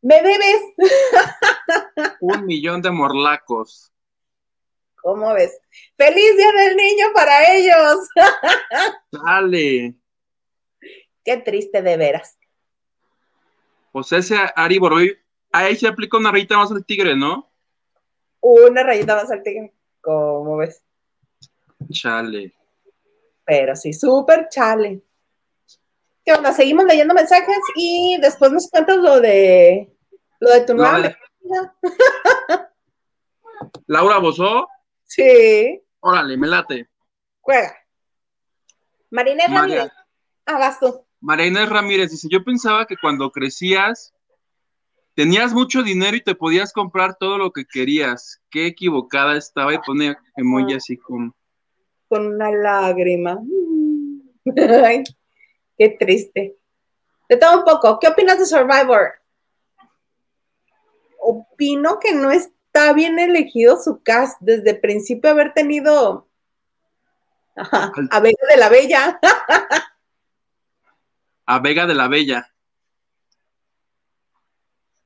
¿Me 0.00 0.22
debes? 0.22 0.62
Un 2.20 2.46
millón 2.46 2.80
de 2.80 2.90
morlacos. 2.90 3.92
¿Cómo 5.02 5.32
ves? 5.32 5.58
¡Feliz 5.96 6.36
Día 6.36 6.52
del 6.52 6.76
Niño 6.76 7.06
para 7.14 7.52
ellos! 7.52 8.08
Dale. 9.24 9.94
Qué 11.24 11.36
triste 11.38 11.82
de 11.82 11.96
veras. 11.96 12.38
Pues 13.92 14.12
ese 14.12 14.36
Ari 14.54 14.78
Boroy, 14.78 15.18
ahí 15.52 15.76
se 15.76 15.88
aplica 15.88 16.18
una 16.18 16.30
rayita 16.30 16.56
más 16.56 16.70
al 16.70 16.84
tigre, 16.84 17.16
¿no? 17.16 17.50
Una 18.40 18.82
rayita 18.82 19.16
más 19.16 19.30
al 19.30 19.42
tigre. 19.42 19.72
¿Cómo 20.00 20.56
ves? 20.56 20.82
Chale. 21.90 22.54
Pero 23.44 23.76
sí, 23.76 23.92
súper 23.92 24.48
chale. 24.48 25.02
¿Qué 26.24 26.32
onda? 26.32 26.52
Seguimos 26.52 26.84
leyendo 26.84 27.14
mensajes 27.14 27.58
y 27.76 28.18
después 28.20 28.52
nos 28.52 28.68
cuentas 28.68 28.98
lo 28.98 29.20
de 29.20 29.90
lo 30.40 30.50
de 30.50 30.60
tu 30.60 30.74
nueva 30.74 31.16
Laura 33.86 34.18
Bozó. 34.18 34.68
Sí. 35.18 35.82
Órale, 35.98 36.36
me 36.36 36.46
late. 36.46 36.88
Juega. 37.40 37.76
Marina 39.10 39.48
Ramírez. 39.48 39.90
Ah, 40.46 40.58
vas 40.58 40.78
tú. 40.78 41.04
Marina 41.20 41.66
Ramírez 41.66 42.12
dice, 42.12 42.28
yo 42.30 42.44
pensaba 42.44 42.86
que 42.86 42.96
cuando 42.96 43.32
crecías 43.32 44.14
tenías 45.14 45.52
mucho 45.52 45.82
dinero 45.82 46.16
y 46.16 46.22
te 46.22 46.36
podías 46.36 46.72
comprar 46.72 47.16
todo 47.18 47.36
lo 47.36 47.52
que 47.52 47.64
querías. 47.64 48.40
Qué 48.48 48.66
equivocada 48.66 49.36
estaba 49.36 49.74
y 49.74 49.78
ponía 49.78 50.16
emoji 50.36 50.74
así 50.74 50.96
como. 50.96 51.34
Con 52.06 52.34
una 52.34 52.52
lágrima. 52.52 53.40
Ay, 54.84 55.02
qué 55.76 55.96
triste. 55.98 56.56
De 57.28 57.36
todo 57.36 57.58
un 57.58 57.64
poco, 57.64 57.98
¿qué 57.98 58.06
opinas 58.06 58.38
de 58.38 58.46
Survivor? 58.46 59.14
Opino 61.18 61.98
que 61.98 62.14
no 62.14 62.30
está 62.72 62.92
bien 62.92 63.18
elegido 63.18 63.76
su 63.76 64.02
cast 64.02 64.40
desde 64.40 64.70
el 64.70 64.80
principio 64.80 65.30
haber 65.30 65.52
tenido 65.54 66.28
a 67.56 68.20
Vega 68.20 68.46
de 68.48 68.56
la 68.56 68.68
Bella. 68.68 69.20
a 71.46 71.58
Vega 71.58 71.86
de 71.86 71.94
la 71.94 72.08
Bella 72.08 72.52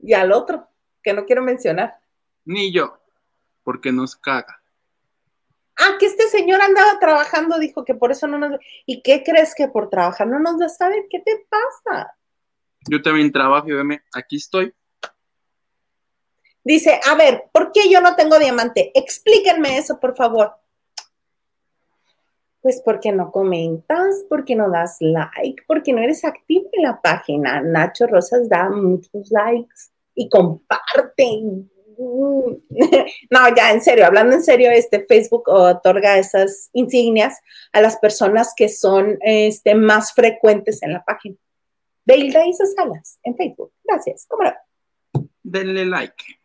y 0.03 0.15
al 0.15 0.33
otro, 0.33 0.69
que 1.03 1.13
no 1.15 1.25
quiero 1.25 1.43
mencionar. 1.43 2.01
Ni 2.45 2.73
yo, 2.73 2.99
porque 3.63 3.93
nos 3.93 4.17
caga. 4.17 4.61
Ah, 5.77 5.97
que 5.99 6.07
este 6.07 6.29
señor 6.29 6.61
andaba 6.61 6.99
trabajando, 6.99 7.59
dijo 7.59 7.85
que 7.85 7.95
por 7.95 8.11
eso 8.11 8.27
no 8.27 8.37
nos... 8.39 8.61
¿Y 8.85 9.03
qué 9.03 9.23
crees 9.25 9.55
que 9.55 9.69
por 9.69 9.89
trabajar 9.89 10.27
no 10.27 10.41
nos 10.41 10.59
da 10.59 10.69
saber? 10.69 11.07
¿Qué 11.09 11.21
te 11.21 11.47
pasa? 11.49 12.15
Yo 12.91 13.01
también 13.01 13.33
trabajo 13.33 13.69
y 13.69 13.73
veme, 13.73 14.03
aquí 14.13 14.37
estoy. 14.37 14.75
Dice, 16.65 17.01
a 17.11 17.15
ver, 17.17 17.45
¿por 17.53 17.73
qué 17.73 17.91
yo 17.91 18.01
no 18.01 18.15
tengo 18.15 18.39
diamante? 18.39 18.93
Explíquenme 18.95 19.79
eso, 19.79 19.99
por 19.99 20.15
favor. 20.15 20.55
Pues 22.61 22.81
porque 22.85 23.11
no 23.11 23.33
comentas, 23.33 24.25
porque 24.29 24.55
no 24.55 24.71
das 24.71 24.99
like, 25.01 25.65
porque 25.67 25.93
no 25.93 26.01
eres 26.01 26.25
activo 26.25 26.69
en 26.73 26.85
la 26.85 27.01
página. 27.01 27.61
Nacho 27.61 28.07
Rosas 28.07 28.49
da 28.49 28.69
muchos 28.71 29.31
likes 29.31 29.91
y 30.15 30.29
comparten. 30.29 31.69
No, 33.31 33.55
ya 33.55 33.71
en 33.71 33.81
serio, 33.81 34.07
hablando 34.07 34.35
en 34.35 34.43
serio, 34.43 34.71
este 34.71 35.05
Facebook 35.07 35.49
otorga 35.49 36.19
esas 36.19 36.71
insignias 36.73 37.39
a 37.73 37.81
las 37.81 37.97
personas 37.99 38.55
que 38.57 38.69
son 38.69 39.19
este, 39.21 39.75
más 39.75 40.13
frecuentes 40.13 40.83
en 40.83 40.95
la 40.95 41.05
página. 41.05 41.37
Beilda 42.05 42.45
y 42.47 42.53
Salas 42.55 43.21
en 43.23 43.37
Facebook. 43.37 43.73
Gracias. 43.85 44.27
¿Cómo 44.29 44.45
no? 44.45 44.55
Denle 45.43 45.87
like. 45.87 46.42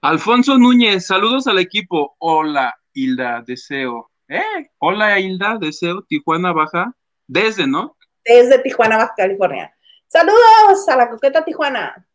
Alfonso 0.00 0.58
Núñez, 0.58 1.06
saludos 1.06 1.46
al 1.46 1.58
equipo. 1.58 2.16
Hola, 2.18 2.74
Hilda, 2.92 3.42
deseo. 3.46 4.10
Eh, 4.28 4.70
hola 4.78 5.18
Hilda, 5.18 5.58
deseo, 5.58 6.02
Tijuana 6.02 6.52
Baja, 6.52 6.94
desde, 7.26 7.66
¿no? 7.66 7.96
Desde 8.24 8.60
Tijuana, 8.60 8.96
Baja 8.96 9.14
California. 9.16 9.74
Saludos 10.06 10.88
a 10.88 10.96
la 10.96 11.10
coqueta 11.10 11.44
Tijuana. 11.44 12.06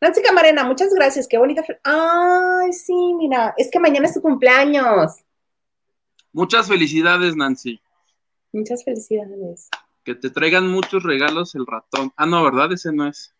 Nancy 0.00 0.22
Camarena, 0.22 0.64
muchas 0.64 0.94
gracias, 0.94 1.28
qué 1.28 1.36
bonita. 1.36 1.62
Ay, 1.84 2.72
sí, 2.72 3.14
mira, 3.18 3.54
es 3.58 3.70
que 3.70 3.78
mañana 3.78 4.06
es 4.06 4.14
tu 4.14 4.22
cumpleaños. 4.22 5.22
Muchas 6.32 6.68
felicidades, 6.68 7.36
Nancy. 7.36 7.80
Muchas 8.52 8.82
felicidades. 8.82 9.68
Que 10.04 10.14
te 10.14 10.30
traigan 10.30 10.68
muchos 10.68 11.02
regalos 11.02 11.54
el 11.54 11.66
ratón. 11.66 12.12
Ah, 12.16 12.24
no, 12.24 12.42
¿verdad? 12.44 12.72
Ese 12.72 12.92
no 12.92 13.06
es. 13.06 13.35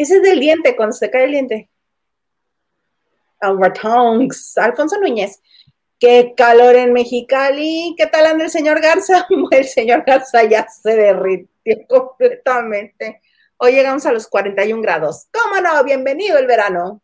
Ese 0.00 0.16
es 0.16 0.22
del 0.22 0.40
diente, 0.40 0.74
cuando 0.76 0.94
se 0.94 1.10
cae 1.10 1.24
el 1.24 1.32
diente. 1.32 1.68
Ratongs. 3.38 4.56
Alfonso 4.56 4.98
Núñez. 4.98 5.42
Qué 5.98 6.32
calor 6.34 6.74
en 6.76 6.94
Mexicali. 6.94 7.94
¿Qué 7.98 8.06
tal 8.06 8.24
anda 8.24 8.44
el 8.44 8.50
señor 8.50 8.80
Garza? 8.80 9.26
El 9.50 9.66
señor 9.66 10.04
Garza 10.06 10.42
ya 10.44 10.66
se 10.68 10.96
derritió 10.96 11.76
completamente. 11.86 13.20
Hoy 13.58 13.72
llegamos 13.72 14.06
a 14.06 14.12
los 14.12 14.26
41 14.26 14.80
grados. 14.80 15.26
¿Cómo 15.30 15.60
no? 15.60 15.84
Bienvenido 15.84 16.38
el 16.38 16.46
verano. 16.46 17.02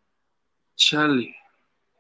Chale. 0.75 1.37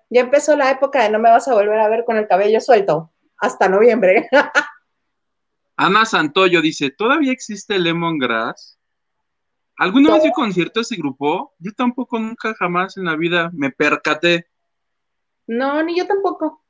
Ya 0.09 0.23
empezó 0.23 0.57
la 0.57 0.71
época 0.71 1.03
de 1.03 1.11
no 1.11 1.19
me 1.19 1.29
vas 1.29 1.47
a 1.47 1.53
volver 1.53 1.79
a 1.79 1.91
ver 1.91 2.07
con 2.07 2.17
el 2.17 2.27
cabello 2.27 2.59
suelto. 2.63 3.13
hasta 3.37 3.69
noviembre. 3.69 4.31
Ana 5.77 6.07
Santoyo 6.07 6.63
dice, 6.63 6.89
¿todavía 6.89 7.33
existe 7.33 7.79
Lemongrass? 7.79 8.79
¿Alguna 9.79 10.15
vez 10.15 10.25
vi 10.25 10.33
concierto 10.33 10.81
ese 10.81 10.97
grupo? 10.97 11.55
Yo 11.59 11.73
tampoco, 11.73 12.19
nunca, 12.19 12.55
jamás 12.55 12.97
en 12.97 13.05
la 13.05 13.17
vida 13.17 13.51
me 13.53 13.71
percaté. 13.71 14.47
No, 15.47 15.83
ni 15.83 15.99
yo 15.99 16.07
tampoco. 16.07 16.63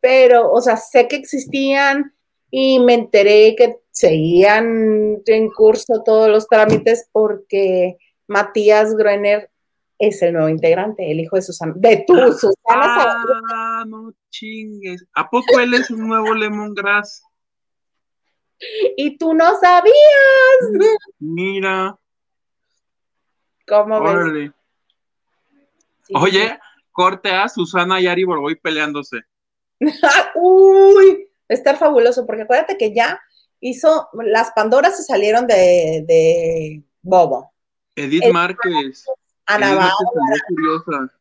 Pero, 0.00 0.50
o 0.50 0.60
sea, 0.60 0.76
sé 0.76 1.08
que 1.08 1.16
existían 1.16 2.14
y 2.50 2.78
me 2.80 2.94
enteré 2.94 3.54
que 3.56 3.80
seguían 3.90 5.22
en 5.26 5.50
curso 5.50 6.02
todos 6.04 6.28
los 6.28 6.46
trámites 6.48 7.08
porque 7.12 7.98
Matías 8.28 8.94
Gruener 8.94 9.50
es 9.98 10.20
el 10.22 10.32
nuevo 10.32 10.48
integrante, 10.48 11.10
el 11.10 11.20
hijo 11.20 11.36
de 11.36 11.42
Susana, 11.42 11.74
de 11.76 12.04
tu 12.06 12.14
ah, 12.14 12.32
Susana. 12.32 13.24
Ah, 13.52 13.84
no 13.86 14.12
chingues. 14.30 15.04
¿A 15.14 15.28
poco 15.30 15.60
él 15.60 15.74
es 15.74 15.90
un 15.90 16.08
nuevo 16.08 16.34
Lemongrass? 16.34 17.22
Y 18.96 19.16
tú 19.16 19.34
no 19.34 19.58
sabías. 19.60 20.96
Mira. 21.18 21.96
¿Cómo 23.66 24.00
ves? 24.02 24.50
Oye, 26.14 26.58
corte 26.90 27.30
a 27.30 27.48
Susana 27.48 28.00
y 28.00 28.06
Ari 28.06 28.24
Borboy 28.24 28.56
peleándose. 28.56 29.22
Uy, 30.34 31.28
estar 31.48 31.76
fabuloso, 31.76 32.26
porque 32.26 32.42
acuérdate 32.42 32.76
que 32.76 32.94
ya 32.94 33.20
hizo, 33.60 34.08
las 34.24 34.52
Pandoras 34.52 34.96
se 34.96 35.02
salieron 35.02 35.46
de, 35.46 36.04
de 36.06 36.82
Bobo. 37.02 37.52
Edith 37.96 38.32
Márquez. 38.32 39.06
Ana 39.46 39.74
Bárbara. 39.74 41.12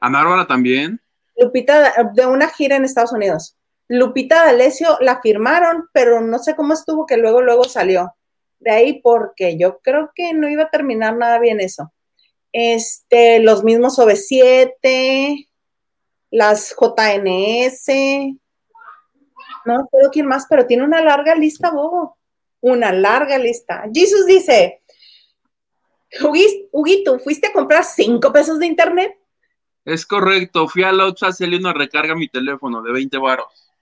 Ana 0.00 0.18
Bárbara 0.18 0.46
también. 0.46 1.00
Lupita, 1.36 1.92
de 2.14 2.26
una 2.26 2.48
gira 2.48 2.76
en 2.76 2.84
Estados 2.84 3.12
Unidos. 3.12 3.56
Lupita 3.88 4.44
D'Alessio 4.44 4.98
la 5.00 5.20
firmaron, 5.20 5.88
pero 5.92 6.20
no 6.20 6.38
sé 6.38 6.54
cómo 6.54 6.74
estuvo 6.74 7.06
que 7.06 7.16
luego, 7.16 7.42
luego 7.42 7.64
salió. 7.64 8.14
De 8.60 8.70
ahí 8.70 9.00
porque 9.02 9.58
yo 9.58 9.80
creo 9.80 10.12
que 10.14 10.32
no 10.34 10.48
iba 10.48 10.64
a 10.64 10.70
terminar 10.70 11.16
nada 11.16 11.38
bien 11.38 11.60
eso. 11.60 11.92
Este, 12.52 13.40
los 13.40 13.64
mismos 13.64 13.98
OV7, 13.98 15.48
las 16.30 16.76
JNS, 16.78 17.86
no 19.64 19.88
sé 19.90 20.08
quién 20.12 20.26
más, 20.26 20.46
pero 20.48 20.66
tiene 20.66 20.84
una 20.84 21.02
larga 21.02 21.34
lista, 21.34 21.70
Bobo. 21.70 22.16
Una 22.60 22.92
larga 22.92 23.38
lista. 23.38 23.84
Jesus 23.92 24.26
dice, 24.26 24.82
Huguito, 26.72 27.18
¿fuiste 27.18 27.48
a 27.48 27.52
comprar 27.52 27.84
cinco 27.84 28.32
pesos 28.32 28.58
de 28.58 28.66
internet? 28.66 29.16
Es 29.84 30.04
correcto, 30.04 30.68
fui 30.68 30.82
a 30.82 30.92
la 30.92 31.06
otra 31.06 31.28
a 31.28 31.30
hacerle 31.30 31.56
una 31.56 31.72
recarga 31.72 32.12
a 32.12 32.16
mi 32.16 32.28
teléfono 32.28 32.82
de 32.82 32.92
20 32.92 33.18
varos. 33.18 33.72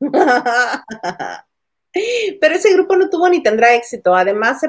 Pero 1.92 2.54
ese 2.54 2.72
grupo 2.74 2.96
no 2.96 3.10
tuvo 3.10 3.28
ni 3.28 3.42
tendrá 3.42 3.74
éxito. 3.74 4.14
Además, 4.14 4.60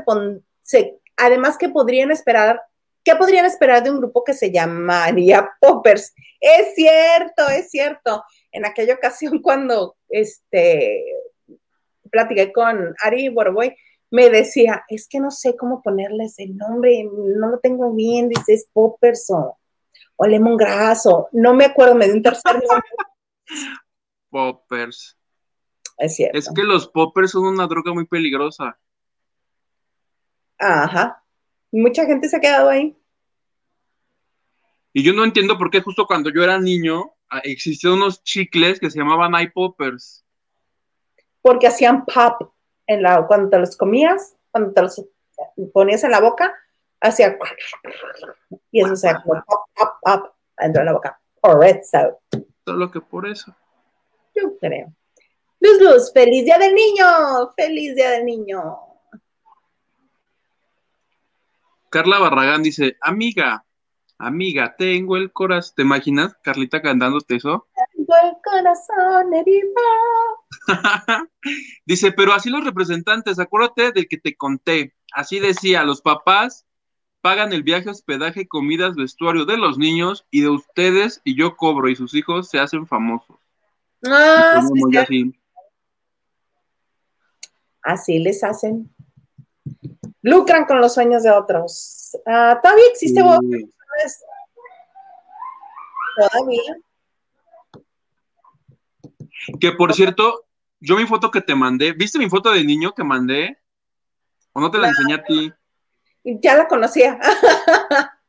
se, 0.62 1.00
además 1.18 1.58
que 1.58 1.70
podrían 1.70 2.12
esperar, 2.12 2.62
¿qué 3.04 3.16
podrían 3.16 3.46
esperar 3.46 3.84
de 3.84 3.92
un 3.92 4.00
grupo 4.00 4.24
que 4.24 4.34
se 4.34 4.52
llamaría 4.52 5.50
Poppers? 5.60 6.14
Es 6.40 6.76
cierto, 6.76 7.48
es 7.50 7.70
cierto. 7.70 8.24
En 8.52 8.66
aquella 8.66 8.96
ocasión 8.96 9.40
cuando 9.42 9.96
este 10.10 11.04
platiqué 12.12 12.52
con 12.52 12.94
Ari 13.02 13.30
Borboy, 13.30 13.74
me 14.10 14.30
decía, 14.30 14.84
es 14.90 15.08
que 15.08 15.22
no 15.22 15.32
sé 15.32 15.56
cómo 15.56 15.82
ponerles 15.82 16.38
el 16.40 16.58
nombre, 16.58 17.06
no 17.06 17.48
lo 17.48 17.60
tengo 17.60 17.94
bien, 17.94 18.28
dice, 18.28 18.62
Poppers 18.74 19.30
o, 19.30 19.58
o 20.18 20.28
Lemongrass 20.28 21.06
o 21.06 21.30
no 21.32 21.54
me 21.54 21.66
acuerdo, 21.66 21.96
me 21.96 22.06
dio 22.06 22.16
un 22.16 22.22
tercer 22.22 22.56
nombre. 22.56 22.90
Poppers. 24.30 25.18
Es 26.02 26.16
cierto. 26.16 26.36
Es 26.36 26.50
que 26.54 26.64
los 26.64 26.88
poppers 26.88 27.30
son 27.30 27.46
una 27.46 27.68
droga 27.68 27.94
muy 27.94 28.08
peligrosa. 28.08 28.76
Ajá. 30.58 31.24
Mucha 31.72 32.06
gente 32.06 32.28
se 32.28 32.38
ha 32.38 32.40
quedado 32.40 32.70
ahí. 32.70 32.98
Y 34.94 35.04
yo 35.04 35.14
no 35.14 35.24
entiendo 35.24 35.60
por 35.60 35.70
qué 35.70 35.82
justo 35.82 36.08
cuando 36.08 36.32
yo 36.32 36.44
era 36.44 36.60
niño 36.60 37.14
ah, 37.30 37.42
existían 37.44 37.94
unos 37.94 38.24
chicles 38.24 38.80
que 38.80 38.90
se 38.90 38.98
llamaban 38.98 39.40
iPoppers. 39.40 40.26
Porque 41.44 41.68
hacían 41.68 42.04
pop 42.06 42.52
en 42.88 43.04
la, 43.04 43.28
cuando 43.28 43.50
te 43.50 43.60
los 43.60 43.78
comías, 43.78 44.36
cuando 44.50 44.74
te 44.74 44.82
los 44.82 45.06
ponías 45.72 46.04
en 46.04 46.12
la 46.12 46.20
boca, 46.20 46.52
hacía 47.00 47.38
y 48.72 48.82
eso 48.82 48.96
se 48.96 49.14
como 49.24 49.44
pop, 49.46 49.70
pop, 49.76 49.90
pop 50.02 50.34
dentro 50.58 50.82
de 50.82 50.86
la 50.86 50.94
boca. 50.94 51.22
Por 51.40 51.64
eso. 51.64 52.20
Solo 52.66 52.90
que 52.90 53.02
por 53.02 53.28
eso. 53.28 53.56
Yo 54.36 54.58
creo. 54.60 54.92
Luz 55.62 55.80
Luz, 55.80 56.12
feliz 56.12 56.44
día 56.44 56.58
del 56.58 56.74
niño, 56.74 57.06
feliz 57.56 57.96
día 57.96 58.10
del 58.10 58.26
niño. 58.26 58.80
Carla 61.92 62.18
Barragán 62.18 62.64
dice, 62.64 62.98
amiga, 63.00 63.64
amiga, 64.18 64.76
tengo 64.76 65.18
el 65.18 65.32
corazón. 65.32 65.74
¿Te 65.76 65.84
imaginas, 65.84 66.36
Carlita, 66.42 66.82
cantándote 66.82 67.36
eso? 67.36 67.68
Tengo 67.96 68.14
el 68.24 68.34
corazón 68.44 69.34
herido. 69.36 69.70
dice, 71.86 72.12
pero 72.12 72.34
así 72.34 72.50
los 72.50 72.64
representantes, 72.64 73.38
acuérdate 73.38 73.92
del 73.92 74.08
que 74.08 74.18
te 74.18 74.36
conté. 74.36 74.96
Así 75.14 75.40
decía, 75.40 75.84
los 75.84 76.02
papás 76.02 76.66
pagan 77.22 77.54
el 77.54 77.62
viaje, 77.62 77.92
hospedaje, 77.92 78.48
comidas, 78.48 78.96
vestuario 78.96 79.46
de 79.46 79.58
los 79.58 79.78
niños 79.78 80.26
y 80.32 80.42
de 80.42 80.50
ustedes 80.50 81.22
y 81.24 81.36
yo 81.36 81.56
cobro 81.56 81.88
y 81.88 81.96
sus 81.96 82.16
hijos 82.16 82.50
se 82.50 82.58
hacen 82.58 82.88
famosos. 82.88 83.38
Ah, 84.04 84.60
sí, 84.74 84.98
así 84.98 85.41
les 88.08 88.44
hacen. 88.44 88.94
Lucran 90.22 90.66
con 90.66 90.80
los 90.80 90.94
sueños 90.94 91.24
de 91.24 91.32
otros. 91.32 92.18
Ah, 92.26 92.60
¿Todavía 92.62 92.86
existe 92.92 93.22
Todavía. 96.16 96.78
Que 99.60 99.72
por 99.72 99.94
cierto, 99.94 100.46
yo 100.80 100.96
mi 100.98 101.06
foto 101.06 101.32
que 101.32 101.42
te 101.42 101.56
mandé, 101.56 101.94
¿viste 101.94 102.20
mi 102.20 102.30
foto 102.30 102.52
de 102.52 102.64
niño 102.64 102.94
que 102.94 103.04
mandé? 103.04 103.58
¿O 104.54 104.62
no 104.62 104.70
te 104.70 104.78
la 104.78 104.90
enseñé 104.90 105.14
a 105.16 105.24
ti? 105.24 105.52
Ya 106.24 106.56
la 106.56 106.68
conocía. 106.68 107.20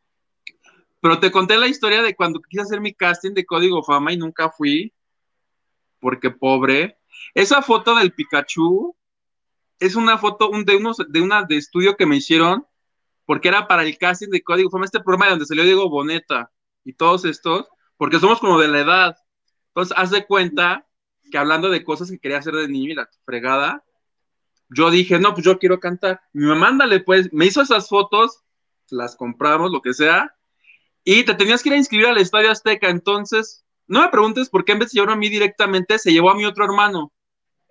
Pero 1.00 1.18
te 1.18 1.32
conté 1.32 1.58
la 1.58 1.66
historia 1.66 2.00
de 2.00 2.14
cuando 2.14 2.40
quise 2.40 2.62
hacer 2.62 2.80
mi 2.80 2.94
casting 2.94 3.32
de 3.32 3.44
Código 3.44 3.82
Fama 3.82 4.12
y 4.12 4.16
nunca 4.16 4.50
fui, 4.50 4.94
porque 5.98 6.30
pobre. 6.30 6.96
Esa 7.34 7.60
foto 7.60 7.94
del 7.96 8.12
Pikachu 8.12 8.94
es 9.78 9.96
una 9.96 10.18
foto 10.18 10.50
de, 10.64 10.76
unos, 10.76 10.98
de 11.08 11.20
una 11.20 11.42
de 11.42 11.56
estudio 11.56 11.96
que 11.96 12.06
me 12.06 12.16
hicieron, 12.16 12.66
porque 13.24 13.48
era 13.48 13.66
para 13.66 13.85
el 13.85 13.96
casting 13.98 14.28
de 14.28 14.42
Código 14.42 14.70
Fama, 14.70 14.85
este 14.85 15.00
programa 15.00 15.30
donde 15.30 15.46
salió 15.46 15.64
Diego 15.64 15.88
Boneta 15.88 16.50
y 16.85 16.92
todos 16.92 17.24
estos, 17.24 17.66
porque 17.96 18.18
somos 18.18 18.40
como 18.40 18.58
de 18.61 18.68
la 18.68 18.80
edad. 18.80 19.16
Entonces, 19.68 19.96
haz 19.96 20.11
de 20.11 20.26
cuenta 20.26 20.87
que 21.30 21.38
hablando 21.38 21.70
de 21.70 21.85
cosas 21.85 22.11
que 22.11 22.18
quería 22.18 22.38
hacer 22.38 22.54
de 22.54 22.68
niño 22.68 22.90
y 22.90 22.94
la 22.94 23.08
fregada, 23.24 23.85
yo 24.68 24.90
dije, 24.90 25.18
no, 25.18 25.35
pues 25.35 25.44
yo 25.44 25.58
quiero 25.58 25.80
cantar. 25.80 26.20
Mi 26.32 26.46
mamá, 26.46 26.68
ándale, 26.68 27.00
pues, 27.00 27.32
me 27.32 27.46
hizo 27.46 27.62
esas 27.62 27.88
fotos, 27.88 28.42
las 28.90 29.16
compramos, 29.16 29.70
lo 29.70 29.82
que 29.82 29.94
sea, 29.94 30.35
y 31.05 31.24
te 31.24 31.34
tenías 31.34 31.62
que 31.62 31.70
ir 31.70 31.74
a 31.74 31.78
inscribir 31.78 32.07
al 32.07 32.18
Estadio 32.18 32.51
Azteca. 32.51 32.88
Entonces, 32.88 33.64
no 33.86 34.03
me 34.03 34.09
preguntes 34.09 34.49
por 34.49 34.64
qué 34.64 34.72
en 34.72 34.80
vez 34.80 34.92
de 34.92 34.97
llevarme 34.97 35.14
a 35.14 35.16
mí 35.16 35.28
directamente, 35.28 35.99
se 35.99 36.12
llevó 36.12 36.30
a 36.30 36.34
mi 36.34 36.44
otro 36.44 36.64
hermano 36.64 37.12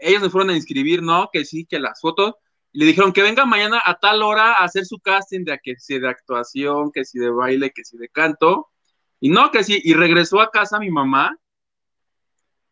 ellos 0.02 0.22
me 0.22 0.30
fueron 0.30 0.49
a 0.49 0.56
inscribir, 0.56 1.02
¿no? 1.02 1.30
Que 1.32 1.45
sí, 1.45 1.66
que 1.66 1.80
las 1.80 2.02
fotos. 2.02 2.36
Le 2.74 2.86
dijeron 2.86 3.14
que 3.14 3.22
venga 3.22 3.45
mañana 3.45 3.82
a 3.86 3.99
tal 3.99 4.24
hora 4.24 4.54
a 4.54 4.64
hacer 4.64 4.86
su 4.86 4.99
casting 4.99 5.43
de 5.43 5.60
que 5.62 5.76
si 5.78 5.99
de 5.99 6.10
actuación, 6.10 6.91
que 6.91 7.06
si 7.06 7.20
de 7.20 7.30
baile, 7.30 7.72
que 7.72 7.84
si 7.84 7.97
de 7.97 8.10
canto. 8.10 8.70
Y 9.20 9.30
no, 9.30 9.52
que 9.52 9.64
sí. 9.64 9.80
Y 9.84 9.93
regresó 9.93 10.39
a 10.41 10.52
casa 10.52 10.80
mi 10.80 10.89
mamá. 10.89 11.38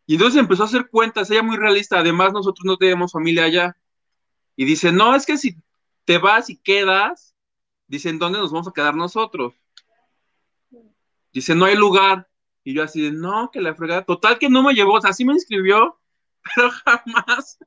Y 0.06 0.14
entonces 0.14 0.40
empezó 0.40 0.64
a 0.64 0.66
hacer 0.66 0.88
cuentas, 0.88 1.30
ella 1.30 1.42
muy 1.42 1.56
realista. 1.56 2.00
Además, 2.00 2.32
nosotros 2.32 2.64
no 2.64 2.76
tenemos 2.76 3.12
familia 3.12 3.44
allá. 3.44 3.76
Y 4.56 4.64
dice, 4.64 4.90
no, 4.90 5.14
es 5.14 5.26
que 5.26 5.36
si 5.36 5.56
te 6.04 6.18
vas 6.18 6.50
y 6.50 6.56
quedas, 6.56 7.36
dicen, 7.86 8.18
¿dónde 8.18 8.38
nos 8.38 8.50
vamos 8.50 8.68
a 8.68 8.72
quedar 8.72 8.96
nosotros? 8.96 9.54
Dice, 11.32 11.54
no 11.54 11.66
hay 11.66 11.76
lugar. 11.76 12.28
Y 12.64 12.74
yo 12.74 12.82
así 12.82 13.02
de, 13.02 13.12
no, 13.12 13.50
que 13.52 13.60
la 13.60 13.74
fregada. 13.74 14.04
Total 14.04 14.38
que 14.38 14.48
no 14.48 14.62
me 14.62 14.74
llevó, 14.74 14.94
o 14.94 15.00
sea, 15.00 15.12
sí 15.12 15.24
me 15.24 15.34
inscribió, 15.34 15.99
pero 16.54 16.70
jamás, 16.70 17.58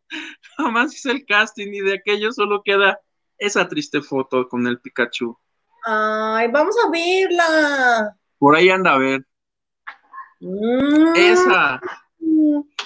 jamás 0.58 0.94
hice 0.94 1.12
el 1.12 1.26
casting 1.26 1.68
y 1.74 1.82
de 1.82 1.96
aquello 1.96 2.32
solo 2.32 2.62
queda 2.64 3.00
esa 3.38 3.68
triste 3.68 4.02
foto 4.02 4.48
con 4.48 4.68
el 4.68 4.80
Pikachu. 4.80 5.38
Ay, 5.86 6.48
vamos 6.52 6.76
a 6.86 6.90
verla. 6.90 8.18
Por 8.38 8.56
ahí 8.56 8.70
anda 8.70 8.94
a 8.94 8.98
ver. 8.98 9.26
Mm. 10.40 11.16
Esa. 11.16 11.82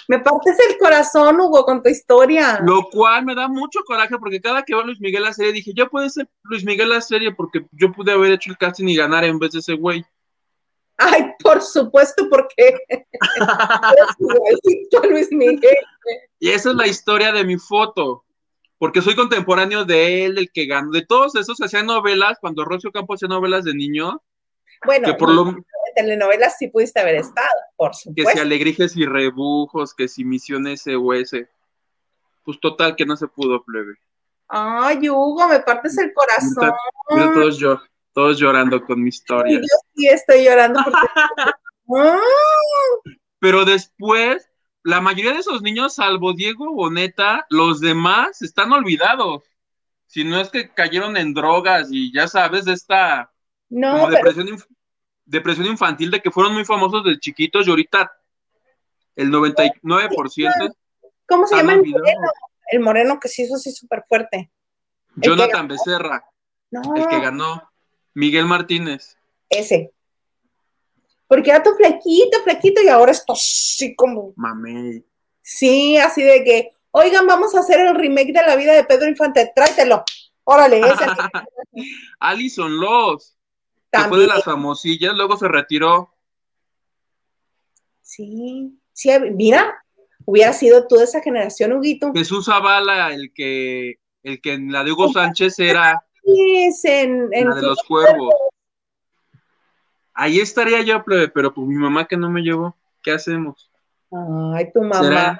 Me 0.07 0.19
partes 0.19 0.57
el 0.69 0.77
corazón, 0.77 1.39
Hugo, 1.39 1.65
con 1.65 1.83
tu 1.83 1.89
historia. 1.89 2.59
Lo 2.63 2.83
cual 2.89 3.25
me 3.25 3.35
da 3.35 3.47
mucho 3.47 3.81
coraje 3.85 4.17
porque 4.17 4.41
cada 4.41 4.63
que 4.63 4.73
veo 4.73 4.81
a 4.81 4.85
Luis 4.85 5.01
Miguel 5.01 5.23
la 5.23 5.33
serie 5.33 5.51
dije, 5.51 5.73
yo 5.75 5.89
puede 5.89 6.09
ser 6.09 6.29
Luis 6.43 6.63
Miguel 6.63 6.89
la 6.89 7.01
serie 7.01 7.33
porque 7.33 7.65
yo 7.71 7.91
pude 7.91 8.13
haber 8.13 8.31
hecho 8.31 8.51
el 8.51 8.57
casting 8.57 8.87
y 8.87 8.95
ganar 8.95 9.25
en 9.25 9.37
vez 9.37 9.51
de 9.51 9.59
ese 9.59 9.73
güey. 9.73 10.05
Ay, 10.97 11.31
por 11.43 11.61
supuesto, 11.61 12.27
porque 12.29 12.79
Luis 15.09 15.27
Miguel. 15.31 15.77
Y 16.39 16.49
esa 16.49 16.71
es 16.71 16.75
la 16.75 16.87
historia 16.87 17.31
de 17.31 17.43
mi 17.43 17.57
foto, 17.57 18.25
porque 18.79 19.01
soy 19.01 19.15
contemporáneo 19.15 19.85
de 19.85 20.25
él, 20.25 20.37
el 20.39 20.51
que 20.51 20.65
ganó. 20.65 20.91
De 20.91 21.05
todos 21.05 21.35
esos 21.35 21.61
hacían 21.61 21.85
novelas, 21.85 22.39
cuando 22.41 22.65
Rocio 22.65 22.91
Campos 22.91 23.17
hacía 23.17 23.27
novelas 23.27 23.63
de 23.63 23.75
niño. 23.75 24.21
Bueno, 24.85 25.15
por 25.17 25.33
lo... 25.33 25.55
telenovelas 25.95 26.57
sí 26.57 26.67
pudiste 26.67 26.99
haber 26.99 27.15
estado, 27.15 27.47
por 27.75 27.95
supuesto. 27.95 28.31
Que 28.31 28.35
si 28.35 28.39
Alegrijes 28.39 28.95
y 28.95 29.05
Rebujos, 29.05 29.93
que 29.93 30.07
si 30.07 30.25
Misiones 30.25 30.81
SOS. 30.81 31.45
Pues 32.43 32.59
total, 32.59 32.95
que 32.95 33.05
no 33.05 33.17
se 33.17 33.27
pudo, 33.27 33.63
plebe. 33.63 33.95
Ay, 34.47 35.09
Hugo, 35.09 35.47
me 35.47 35.59
partes 35.59 35.97
el 35.97 36.13
corazón. 36.13 36.71
Mira, 37.09 37.33
todos, 37.33 37.57
yo, 37.57 37.81
todos 38.17 38.39
llorando 38.39 38.83
con 38.83 38.99
mi 38.99 39.09
historia. 39.09 39.59
Yo 39.59 39.77
sí 39.93 40.07
estoy 40.07 40.43
llorando 40.43 40.79
porque... 40.83 41.07
Pero 43.39 43.63
después, 43.63 44.49
la 44.81 45.01
mayoría 45.01 45.33
de 45.33 45.41
esos 45.41 45.61
niños, 45.61 45.93
salvo 45.93 46.33
Diego 46.33 46.73
Boneta, 46.73 47.45
los 47.51 47.79
demás 47.79 48.41
están 48.41 48.71
olvidados. 48.71 49.43
Si 50.07 50.23
no 50.23 50.41
es 50.41 50.49
que 50.49 50.73
cayeron 50.73 51.15
en 51.15 51.35
drogas 51.35 51.89
y 51.91 52.11
ya 52.11 52.27
sabes, 52.27 52.65
de 52.65 52.73
esta 52.73 53.31
no, 53.69 54.09
depresión, 54.09 54.47
depresión 55.23 55.67
infantil 55.67 56.09
de 56.09 56.19
que 56.19 56.31
fueron 56.31 56.55
muy 56.55 56.65
famosos 56.65 57.03
de 57.03 57.19
chiquitos 57.19 57.67
y 57.67 57.69
ahorita 57.69 58.11
el 59.15 59.29
99%. 59.29 60.75
¿Cómo 61.27 61.45
se 61.45 61.55
llama 61.55 61.73
el 61.73 61.85
moreno? 61.85 62.31
El 62.71 62.79
moreno 62.79 63.19
que 63.19 63.27
se 63.27 63.43
hizo 63.43 63.53
así 63.53 63.71
súper 63.71 64.05
fuerte. 64.09 64.49
Jonathan 65.17 65.67
Becerra. 65.67 66.25
El 66.71 67.07
que 67.07 67.19
ganó. 67.19 67.61
Miguel 68.17 68.47
Martínez. 68.47 69.15
Ese. 69.47 69.91
Porque 71.27 71.51
era 71.51 71.61
tu 71.61 71.75
flequito, 71.75 72.41
flequito, 72.43 72.81
y 72.81 72.87
ahora 72.87 73.11
esto 73.11 73.33
así 73.33 73.95
como. 73.95 74.33
Mamey. 74.35 75.05
Sí, 75.39 75.97
así 75.97 76.23
de 76.23 76.43
que, 76.43 76.71
oigan, 76.89 77.27
vamos 77.27 77.53
a 77.53 77.59
hacer 77.59 77.79
el 77.79 77.93
remake 77.93 78.33
de 78.33 78.41
la 78.41 78.55
vida 78.55 78.73
de 78.73 78.85
Pedro 78.85 79.07
Infante, 79.07 79.51
tráetelo. 79.55 80.03
Órale, 80.45 80.79
ese. 80.79 81.05
Alison 82.19 82.79
Loss. 82.79 83.37
Después 83.91 84.21
de 84.21 84.27
las 84.27 84.43
famosillas, 84.43 85.13
luego 85.15 85.37
se 85.37 85.47
retiró. 85.47 86.11
Sí, 88.01 88.79
sí, 88.93 89.11
mira, 89.31 89.85
hubiera 90.25 90.53
sido 90.53 90.87
toda 90.87 91.03
esa 91.03 91.21
generación, 91.21 91.73
Huguito. 91.73 92.11
Jesús 92.15 92.45
Zavala, 92.45 93.13
el 93.13 93.31
que, 93.31 93.99
el 94.23 94.41
que 94.41 94.53
en 94.53 94.71
la 94.71 94.83
de 94.83 94.91
Hugo 94.91 95.13
Sánchez 95.13 95.59
era 95.59 96.06
en, 96.83 97.29
la 97.29 97.55
de 97.55 97.61
los 97.61 97.83
cuervos. 97.83 98.33
Ahí 100.13 100.39
estaría 100.39 100.81
yo, 100.81 101.03
pero 101.05 101.53
pues 101.53 101.67
mi 101.67 101.75
mamá 101.75 102.05
que 102.05 102.17
no 102.17 102.29
me 102.29 102.41
llevó, 102.41 102.75
¿qué 103.03 103.11
hacemos? 103.11 103.69
Ay, 104.53 104.71
tu 104.71 104.81
mamá. 104.81 105.39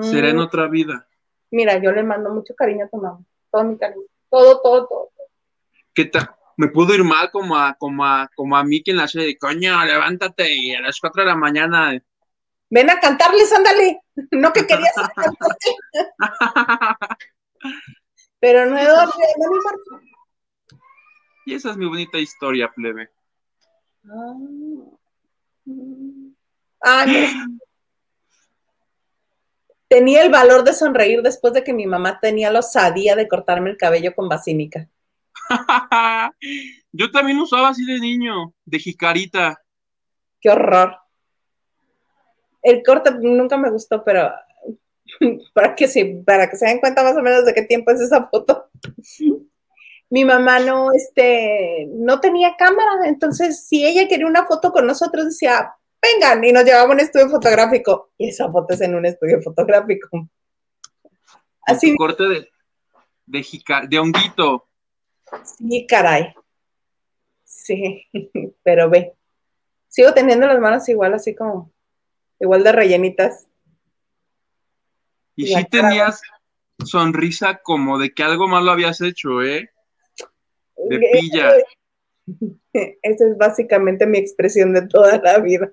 Será, 0.00 0.28
en 0.28 0.36
mm. 0.36 0.40
otra 0.40 0.68
vida. 0.68 1.06
Mira, 1.50 1.80
yo 1.82 1.92
le 1.92 2.02
mando 2.02 2.30
mucho 2.30 2.54
cariño 2.54 2.86
a 2.86 2.88
tu 2.88 2.96
mamá, 2.96 3.20
todo 3.50 3.64
mi 3.64 3.76
cariño, 3.76 4.02
todo, 4.28 4.60
todo, 4.60 4.86
todo. 4.86 5.10
¿Qué 5.94 6.04
tal? 6.06 6.30
Me 6.56 6.68
pudo 6.68 6.94
ir 6.94 7.02
mal 7.04 7.30
como 7.30 7.56
a, 7.56 7.74
como 7.74 8.04
a, 8.04 8.30
como 8.34 8.56
a 8.56 8.64
mí 8.64 8.82
quien 8.82 8.98
la 8.98 9.04
hace 9.04 9.20
de 9.20 9.38
coño, 9.38 9.84
levántate 9.84 10.54
y 10.54 10.74
a 10.74 10.80
las 10.80 11.00
4 11.00 11.22
de 11.22 11.28
la 11.28 11.36
mañana 11.36 12.00
Ven 12.70 12.88
a 12.88 13.00
cantarles, 13.00 13.52
ándale. 13.52 14.00
No 14.30 14.52
que 14.52 14.64
querías 14.66 14.92
Pero 18.38 18.66
no, 18.66 18.76
no, 18.76 19.06
no 19.06 19.50
me 19.50 19.56
importa. 19.56 20.09
Y 21.46 21.54
esa 21.54 21.70
es 21.70 21.76
mi 21.76 21.86
bonita 21.86 22.18
historia, 22.18 22.70
plebe. 22.74 23.10
Ah, 26.82 27.06
Tenía 29.88 30.22
el 30.22 30.30
valor 30.30 30.62
de 30.62 30.72
sonreír 30.72 31.20
después 31.20 31.52
de 31.52 31.64
que 31.64 31.72
mi 31.72 31.84
mamá 31.84 32.20
tenía 32.20 32.52
la 32.52 32.60
osadía 32.60 33.16
de 33.16 33.26
cortarme 33.26 33.70
el 33.70 33.76
cabello 33.76 34.14
con 34.14 34.28
basínica. 34.28 34.88
Yo 36.92 37.10
también 37.10 37.40
usaba 37.40 37.70
así 37.70 37.84
de 37.84 37.98
niño, 37.98 38.54
de 38.64 38.78
jicarita. 38.78 39.60
Qué 40.40 40.48
horror. 40.48 40.96
El 42.62 42.82
corte 42.84 43.10
nunca 43.20 43.56
me 43.56 43.70
gustó, 43.70 44.04
pero 44.04 44.30
para 45.54 45.74
que, 45.74 45.88
sí, 45.88 46.22
para 46.24 46.48
que 46.48 46.56
se 46.56 46.66
den 46.66 46.78
cuenta 46.78 47.02
más 47.02 47.16
o 47.16 47.22
menos 47.22 47.44
de 47.44 47.52
qué 47.52 47.62
tiempo 47.62 47.90
es 47.90 48.00
esa 48.00 48.28
foto. 48.28 48.70
Mi 50.10 50.24
mamá 50.24 50.58
no, 50.58 50.88
este, 50.92 51.88
no 51.92 52.20
tenía 52.20 52.56
cámara, 52.58 53.06
entonces 53.06 53.64
si 53.66 53.86
ella 53.86 54.08
quería 54.08 54.26
una 54.26 54.44
foto 54.44 54.72
con 54.72 54.86
nosotros, 54.86 55.26
decía, 55.26 55.72
vengan, 56.02 56.42
y 56.44 56.52
nos 56.52 56.64
llevaba 56.64 56.90
a 56.90 56.92
un 56.92 57.00
estudio 57.00 57.28
fotográfico. 57.28 58.10
Y 58.18 58.28
esa 58.28 58.50
foto 58.50 58.74
es 58.74 58.80
en 58.80 58.94
un 58.94 59.06
estudio 59.06 59.40
fotográfico. 59.40 60.28
Así. 61.62 61.94
corte 61.96 62.24
de, 62.24 62.48
de, 63.26 63.46
de 63.88 63.98
honguito. 63.98 64.66
Sí, 65.44 65.86
caray. 65.86 66.34
Sí, 67.44 68.06
pero 68.62 68.90
ve. 68.90 69.14
Sigo 69.88 70.12
teniendo 70.14 70.46
las 70.46 70.60
manos 70.60 70.88
igual, 70.88 71.14
así 71.14 71.34
como 71.34 71.72
igual 72.38 72.64
de 72.64 72.72
rellenitas. 72.72 73.46
Y 75.36 75.46
si 75.46 75.64
tenías 75.64 76.22
sonrisa 76.84 77.60
como 77.62 77.98
de 77.98 78.12
que 78.12 78.22
algo 78.22 78.48
malo 78.48 78.70
habías 78.70 79.00
hecho, 79.00 79.42
¿eh? 79.42 79.70
De 80.88 80.96
eh, 80.96 81.10
pilla. 81.12 81.52
Esa 82.72 83.26
es 83.26 83.36
básicamente 83.36 84.06
mi 84.06 84.18
expresión 84.18 84.72
de 84.72 84.86
toda 84.86 85.18
la 85.18 85.38
vida. 85.38 85.70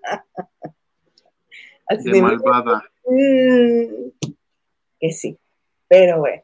Así 1.88 2.12
de, 2.12 2.22
malvada. 2.22 2.84
Mm, 3.06 4.10
que 5.00 5.12
sí, 5.12 5.38
pero 5.88 6.20
bueno. 6.20 6.44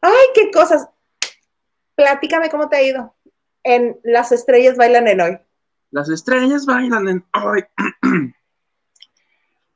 Ay, 0.00 0.26
qué 0.34 0.50
cosas. 0.50 0.88
Platícame 1.94 2.50
cómo 2.50 2.68
te 2.68 2.76
ha 2.76 2.82
ido 2.82 3.14
en 3.64 3.98
Las 4.02 4.32
estrellas 4.32 4.76
bailan 4.76 5.08
en 5.08 5.20
hoy. 5.20 5.38
Las 5.90 6.08
estrellas 6.08 6.66
bailan 6.66 7.08
en 7.08 7.24
hoy. 7.42 7.64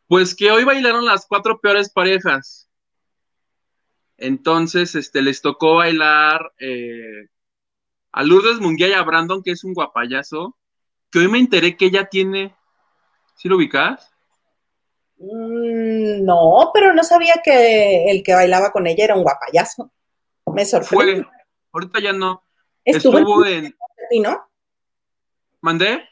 Pues 0.09 0.35
que 0.35 0.51
hoy 0.51 0.65
bailaron 0.65 1.05
las 1.05 1.27
cuatro 1.27 1.61
peores 1.61 1.91
parejas. 1.91 2.71
Entonces, 4.17 4.95
este, 4.95 5.21
les 5.21 5.43
tocó 5.43 5.75
bailar 5.75 6.51
eh, 6.59 7.29
a 8.13 8.23
Lourdes 8.23 8.61
Munguía 8.61 8.89
y 8.89 8.93
a 8.93 9.03
Brandon, 9.03 9.43
que 9.43 9.53
es 9.53 9.65
un 9.65 9.75
guapayazo, 9.75 10.57
que 11.11 11.21
hoy 11.21 11.29
me 11.29 11.39
enteré 11.39 11.77
que 11.77 11.87
ella 11.87 12.09
tiene. 12.09 12.55
¿Sí 13.37 13.49
lo 13.49 13.57
ubicas? 13.57 14.11
Mm, 15.19 16.25
no, 16.25 16.71
pero 16.73 16.95
no 16.95 17.03
sabía 17.05 17.41
que 17.43 18.11
el 18.11 18.23
que 18.23 18.35
bailaba 18.35 18.73
con 18.73 18.87
ella 18.87 19.05
era 19.05 19.17
un 19.17 19.23
guapayazo. 19.23 19.91
Me 20.47 20.65
sorprendió. 20.65 21.25
Fue, 21.25 21.33
ahorita 21.73 22.01
ya 22.01 22.13
no. 22.13 22.43
Estuvo, 22.85 23.45
en, 23.45 23.67
en... 23.67 23.77
Pepino. 23.97 24.49
¿Mandé? 25.61 26.09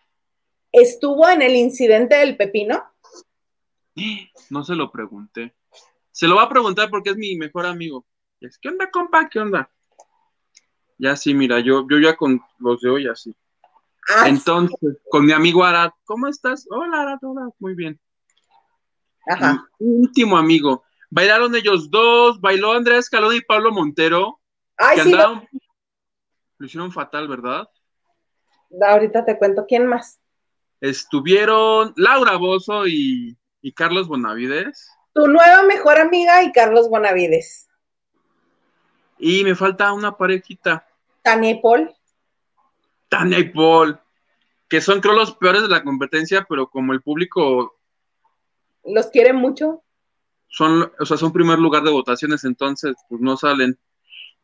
¿Estuvo 0.73 1.29
en 1.29 1.41
el 1.43 1.57
incidente 1.57 2.17
del 2.17 2.37
Pepino? 2.37 2.83
No 4.51 4.63
se 4.63 4.77
lo 4.77 4.93
pregunté. 4.93 5.57
Se 6.13 6.29
lo 6.29 6.37
va 6.37 6.45
a 6.45 6.49
preguntar 6.49 6.89
porque 6.89 7.11
es 7.11 7.17
mi 7.17 7.37
mejor 7.37 7.67
amigo. 7.67 8.07
¿Qué 8.39 8.69
onda, 8.69 8.91
compa? 8.91 9.29
¿Qué 9.29 9.41
onda? 9.41 9.71
Ya 10.99 11.17
sí, 11.17 11.35
mira, 11.35 11.61
yo, 11.61 11.87
yo 11.89 11.99
ya 11.99 12.17
con 12.17 12.41
los 12.59 12.81
de 12.81 12.91
hoy 12.91 13.07
así. 13.07 13.35
Ah, 14.09 14.29
Entonces, 14.29 14.99
con 15.11 15.27
mi 15.27 15.33
amigo 15.33 15.65
Arad, 15.65 15.91
¿cómo 16.05 16.29
estás? 16.29 16.67
Hola, 16.71 17.03
Arad, 17.03 17.19
hola, 17.23 17.49
muy 17.59 17.75
bien. 17.75 18.01
Ajá. 19.29 19.69
último 19.79 20.39
amigo. 20.39 20.85
Bailaron 21.11 21.55
ellos 21.57 21.91
dos, 21.91 22.41
bailó 22.41 22.73
Andrés 22.73 23.11
Calón 23.11 23.35
y 23.35 23.41
Pablo 23.41 23.73
Montero. 23.73 24.41
Ay, 24.77 25.01
sí, 25.01 25.13
lo... 25.13 25.43
hicieron 26.61 26.93
fatal, 26.93 27.27
¿verdad? 27.27 27.69
Ahorita 28.81 29.25
te 29.25 29.37
cuento 29.39 29.67
quién 29.67 29.87
más. 29.87 30.21
Estuvieron 30.81 31.93
Laura 31.97 32.37
Bozo 32.37 32.87
y 32.87 33.37
¿Y 33.67 33.73
Carlos 33.73 34.07
Bonavides? 34.07 34.89
Tu 35.13 35.27
nueva 35.27 35.65
mejor 35.65 35.99
amiga 35.99 36.45
y 36.45 36.53
Carlos 36.53 36.89
Bonavides. 36.89 37.69
Y 39.19 39.43
me 39.43 39.57
falta 39.57 39.93
una 39.93 40.17
parejita. 40.17 40.86
Tania 41.27 41.51
y 41.51 41.61
Paul. 41.61 41.93
Tania 43.09 43.41
y 43.41 43.49
Paul. 43.49 43.99
Que 44.69 44.81
son, 44.81 45.01
creo, 45.01 45.15
los 45.15 45.35
peores 45.35 45.63
de 45.63 45.69
la 45.69 45.83
competencia, 45.83 46.47
pero 46.49 46.69
como 46.69 46.93
el 46.93 47.03
público. 47.03 47.77
¿Los 48.85 49.09
quiere 49.09 49.33
mucho? 49.33 49.83
Son, 50.47 50.93
o 51.01 51.05
sea, 51.05 51.17
son 51.17 51.33
primer 51.33 51.59
lugar 51.59 51.83
de 51.83 51.91
votaciones, 51.91 52.45
entonces, 52.45 52.95
pues 53.09 53.21
no 53.21 53.37
salen. 53.37 53.77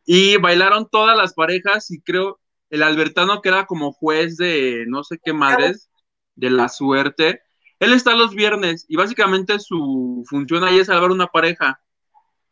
Y 0.05 0.39
bailaron 0.39 0.89
todas 0.91 1.17
las 1.17 1.35
parejas, 1.35 1.89
y 1.93 2.01
creo, 2.03 2.41
el 2.69 2.83
Albertano, 2.83 3.41
que 3.43 3.51
era 3.51 3.67
como 3.67 3.93
juez 3.93 4.37
de 4.37 4.85
no 4.89 5.05
sé 5.05 5.21
qué 5.25 5.33
madres, 5.33 5.89
de 6.35 6.51
la 6.51 6.69
suerte, 6.69 7.43
él 7.79 7.93
está 7.93 8.17
los 8.17 8.35
viernes 8.35 8.87
y 8.89 8.97
básicamente 8.97 9.61
su 9.61 10.25
función 10.29 10.65
ahí 10.65 10.81
es 10.81 10.89
salvar 10.89 11.13
una 11.13 11.29
pareja. 11.29 11.81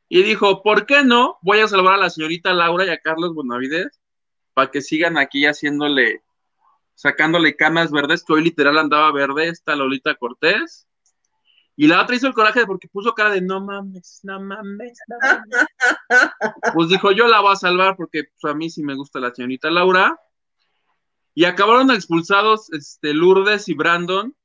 Y 0.08 0.22
dijo, 0.22 0.62
¿por 0.62 0.86
qué 0.86 1.02
no? 1.02 1.38
Voy 1.42 1.58
a 1.58 1.66
salvar 1.66 1.94
a 1.94 1.98
la 1.98 2.10
señorita 2.10 2.52
Laura 2.52 2.84
y 2.84 2.90
a 2.90 2.98
Carlos 2.98 3.34
Bonavides 3.34 4.00
para 4.54 4.70
que 4.70 4.82
sigan 4.82 5.18
aquí 5.18 5.46
haciéndole 5.46 6.22
sacándole 7.00 7.56
camas 7.56 7.90
verdes, 7.90 8.22
que 8.22 8.34
hoy 8.34 8.44
literal 8.44 8.76
andaba 8.76 9.10
verde, 9.10 9.48
esta 9.48 9.74
Lolita 9.74 10.16
Cortés. 10.16 10.86
Y 11.74 11.86
la 11.86 12.02
otra 12.02 12.14
hizo 12.14 12.26
el 12.26 12.34
coraje 12.34 12.66
porque 12.66 12.88
puso 12.88 13.14
cara 13.14 13.30
de 13.30 13.40
no 13.40 13.58
mames, 13.64 14.20
no 14.22 14.38
mames, 14.38 14.98
no 15.08 15.16
mames. 15.18 15.66
Pues 16.74 16.90
dijo, 16.90 17.10
yo 17.12 17.26
la 17.26 17.40
voy 17.40 17.54
a 17.54 17.56
salvar 17.56 17.96
porque 17.96 18.24
pues, 18.24 18.52
a 18.52 18.54
mí 18.54 18.68
sí 18.68 18.82
me 18.82 18.94
gusta 18.94 19.18
la 19.18 19.34
señorita 19.34 19.70
Laura. 19.70 20.20
Y 21.34 21.46
acabaron 21.46 21.90
expulsados 21.90 22.70
este, 22.70 23.14
Lourdes 23.14 23.66
y 23.70 23.74
Brandon, 23.74 24.36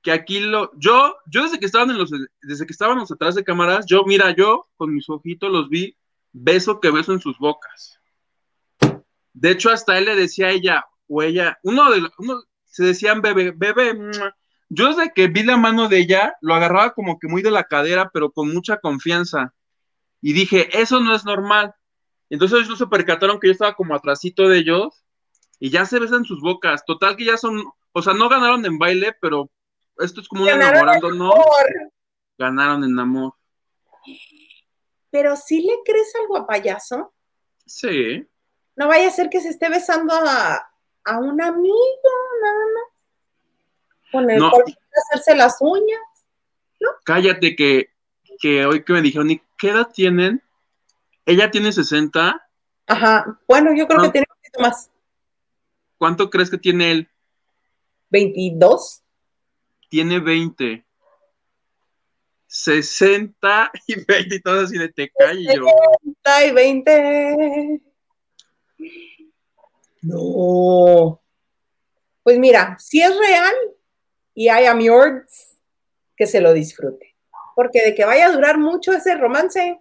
que 0.00 0.12
aquí 0.12 0.38
lo, 0.38 0.70
yo, 0.78 1.16
yo 1.26 1.42
desde 1.42 1.58
que 1.58 1.66
estaban 1.66 1.90
en 1.90 1.98
los, 1.98 2.12
desde 2.42 2.66
que 2.66 2.72
estábamos 2.72 3.10
atrás 3.10 3.34
de 3.34 3.42
cámaras, 3.42 3.84
yo, 3.86 4.04
mira, 4.04 4.30
yo 4.30 4.68
con 4.76 4.94
mis 4.94 5.08
ojitos 5.08 5.50
los 5.50 5.68
vi 5.68 5.96
beso 6.30 6.78
que 6.78 6.92
beso 6.92 7.12
en 7.12 7.20
sus 7.20 7.36
bocas. 7.38 7.99
De 9.40 9.52
hecho, 9.52 9.70
hasta 9.70 9.96
él 9.96 10.04
le 10.04 10.16
decía 10.16 10.48
a 10.48 10.50
ella, 10.50 10.84
o 11.08 11.22
ella, 11.22 11.58
uno 11.62 11.90
de 11.90 12.02
uno 12.18 12.42
se 12.66 12.84
decían 12.84 13.22
bebé, 13.22 13.52
bebé, 13.56 13.98
yo 14.68 14.88
desde 14.88 15.14
que 15.14 15.28
vi 15.28 15.42
la 15.42 15.56
mano 15.56 15.88
de 15.88 15.98
ella, 15.98 16.36
lo 16.42 16.54
agarraba 16.54 16.92
como 16.92 17.18
que 17.18 17.26
muy 17.26 17.40
de 17.40 17.50
la 17.50 17.64
cadera, 17.64 18.10
pero 18.12 18.32
con 18.32 18.52
mucha 18.52 18.80
confianza. 18.80 19.54
Y 20.20 20.34
dije, 20.34 20.68
eso 20.78 21.00
no 21.00 21.14
es 21.14 21.24
normal. 21.24 21.74
Entonces 22.28 22.66
ellos 22.66 22.78
se 22.78 22.86
percataron 22.86 23.40
que 23.40 23.46
yo 23.46 23.52
estaba 23.52 23.74
como 23.74 23.94
atrásito 23.94 24.46
de 24.46 24.58
ellos 24.58 25.06
y 25.58 25.70
ya 25.70 25.86
se 25.86 25.98
besan 25.98 26.26
sus 26.26 26.42
bocas. 26.42 26.84
Total 26.84 27.16
que 27.16 27.24
ya 27.24 27.38
son, 27.38 27.64
o 27.92 28.02
sea, 28.02 28.12
no 28.12 28.28
ganaron 28.28 28.66
en 28.66 28.78
baile, 28.78 29.16
pero 29.22 29.50
esto 29.96 30.20
es 30.20 30.28
como 30.28 30.42
un 30.42 30.50
enamorando, 30.50 31.12
¿no? 31.12 31.32
Ganaron 32.36 32.84
en 32.84 32.98
amor. 32.98 33.32
Pero 35.10 35.34
sí 35.34 35.62
le 35.62 35.78
crees 35.82 36.12
algo 36.20 36.36
a 36.36 36.46
payaso. 36.46 37.14
Sí. 37.64 38.28
No 38.80 38.88
vaya 38.88 39.08
a 39.08 39.10
ser 39.10 39.28
que 39.28 39.42
se 39.42 39.50
esté 39.50 39.68
besando 39.68 40.14
a, 40.14 40.72
a 41.04 41.18
un 41.18 41.42
amigo, 41.42 42.10
nada 42.42 42.64
más. 42.74 44.10
Con 44.10 44.30
el 44.30 44.38
no. 44.38 44.50
hacerse 44.50 45.36
las 45.36 45.58
uñas. 45.60 46.00
¿no? 46.80 46.88
Cállate 47.04 47.54
que, 47.54 47.90
que 48.40 48.64
hoy 48.64 48.82
que 48.82 48.94
me 48.94 49.02
dijeron, 49.02 49.30
¿y 49.30 49.42
qué 49.58 49.68
edad 49.68 49.88
tienen? 49.92 50.42
Ella 51.26 51.50
tiene 51.50 51.72
60. 51.72 52.48
Ajá, 52.86 53.38
bueno, 53.46 53.74
yo 53.76 53.86
creo 53.86 54.00
que 54.00 54.12
tiene 54.12 54.26
un 54.30 54.36
poquito 54.36 54.60
más. 54.60 54.90
¿Cuánto 55.98 56.30
crees 56.30 56.48
que 56.48 56.56
tiene 56.56 56.90
él? 56.90 57.08
22. 58.08 59.02
Tiene 59.90 60.20
20. 60.20 60.86
60 62.46 63.72
y 63.88 64.04
20 64.06 64.34
y 64.36 64.40
todo 64.40 64.60
así 64.60 64.78
de 64.78 64.88
te 64.88 65.10
callo. 65.10 65.66
60 66.02 66.46
y 66.46 66.52
20. 66.52 67.89
No. 70.02 71.20
Pues 72.22 72.38
mira, 72.38 72.76
si 72.78 73.00
es 73.02 73.16
real 73.16 73.54
y 74.34 74.48
hay 74.48 74.66
a 74.66 74.78
yours, 74.78 75.58
que 76.16 76.26
se 76.26 76.40
lo 76.40 76.52
disfrute. 76.52 77.16
Porque 77.56 77.82
de 77.82 77.94
que 77.94 78.04
vaya 78.04 78.26
a 78.26 78.32
durar 78.32 78.58
mucho 78.58 78.92
ese 78.92 79.16
romance, 79.16 79.80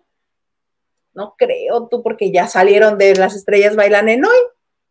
no 1.14 1.36
creo 1.38 1.88
tú, 1.88 2.02
porque 2.02 2.32
ya 2.32 2.48
salieron 2.48 2.98
de 2.98 3.16
las 3.16 3.36
estrellas 3.36 3.76
bailan 3.76 4.10
en 4.10 4.26
hoy. 4.26 4.38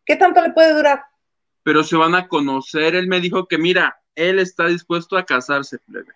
¿Qué 0.04 0.16
tanto 0.16 0.40
le 0.42 0.52
puede 0.52 0.74
durar? 0.74 1.02
Pero 1.62 1.84
se 1.84 1.96
van 1.96 2.14
a 2.14 2.28
conocer. 2.28 2.94
Él 2.94 3.09
me 3.09 3.20
dijo 3.20 3.46
que, 3.46 3.59
mira, 3.59 4.00
él 4.14 4.38
está 4.38 4.66
dispuesto 4.66 5.16
a 5.16 5.24
casarse, 5.24 5.78
plebe. 5.78 6.12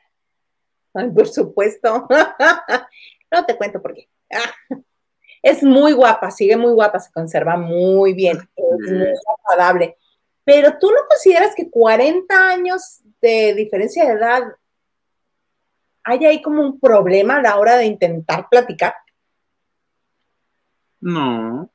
Ay, 0.95 1.11
por 1.11 1.29
supuesto. 1.29 2.07
no 3.31 3.47
te 3.47 3.57
cuento 3.57 3.81
por 3.81 3.95
qué. 3.95 4.09
Es 5.43 5.63
muy 5.63 5.93
guapa, 5.93 6.31
sigue 6.31 6.57
muy 6.57 6.73
guapa, 6.73 7.01
se 7.01 7.13
conserva 7.13 7.57
muy 7.57 8.15
bien, 8.15 8.39
es 8.57 8.93
muy 8.93 9.09
agradable. 9.45 9.97
Pero 10.45 10.79
tú 10.79 10.91
no 10.91 11.01
consideras 11.09 11.55
que 11.55 11.71
40 11.71 12.49
años 12.49 13.01
de 13.21 13.55
diferencia 13.55 14.05
de 14.05 14.13
edad 14.13 14.43
hay 16.05 16.27
ahí 16.27 16.43
como 16.43 16.63
un 16.63 16.81
problema 16.81 17.37
a 17.37 17.43
la 17.43 17.59
hora 17.59 17.77
de 17.77 17.87
intentar 17.87 18.49
platicar? 18.51 18.95
No. 21.01 21.71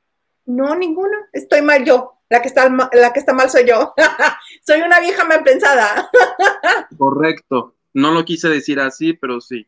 No, 0.46 0.74
ninguno. 0.74 1.16
Estoy 1.32 1.62
mal 1.62 1.84
yo. 1.84 2.14
La 2.30 2.42
que 2.42 2.48
está, 2.48 2.68
la 2.68 3.12
que 3.12 3.20
está 3.20 3.32
mal 3.32 3.48
soy 3.48 3.66
yo. 3.66 3.94
soy 4.66 4.82
una 4.82 5.00
vieja 5.00 5.24
mal 5.24 5.42
pensada. 5.42 6.10
Correcto. 6.98 7.76
No 7.94 8.12
lo 8.12 8.24
quise 8.24 8.48
decir 8.48 8.80
así, 8.80 9.14
pero 9.14 9.40
sí. 9.40 9.66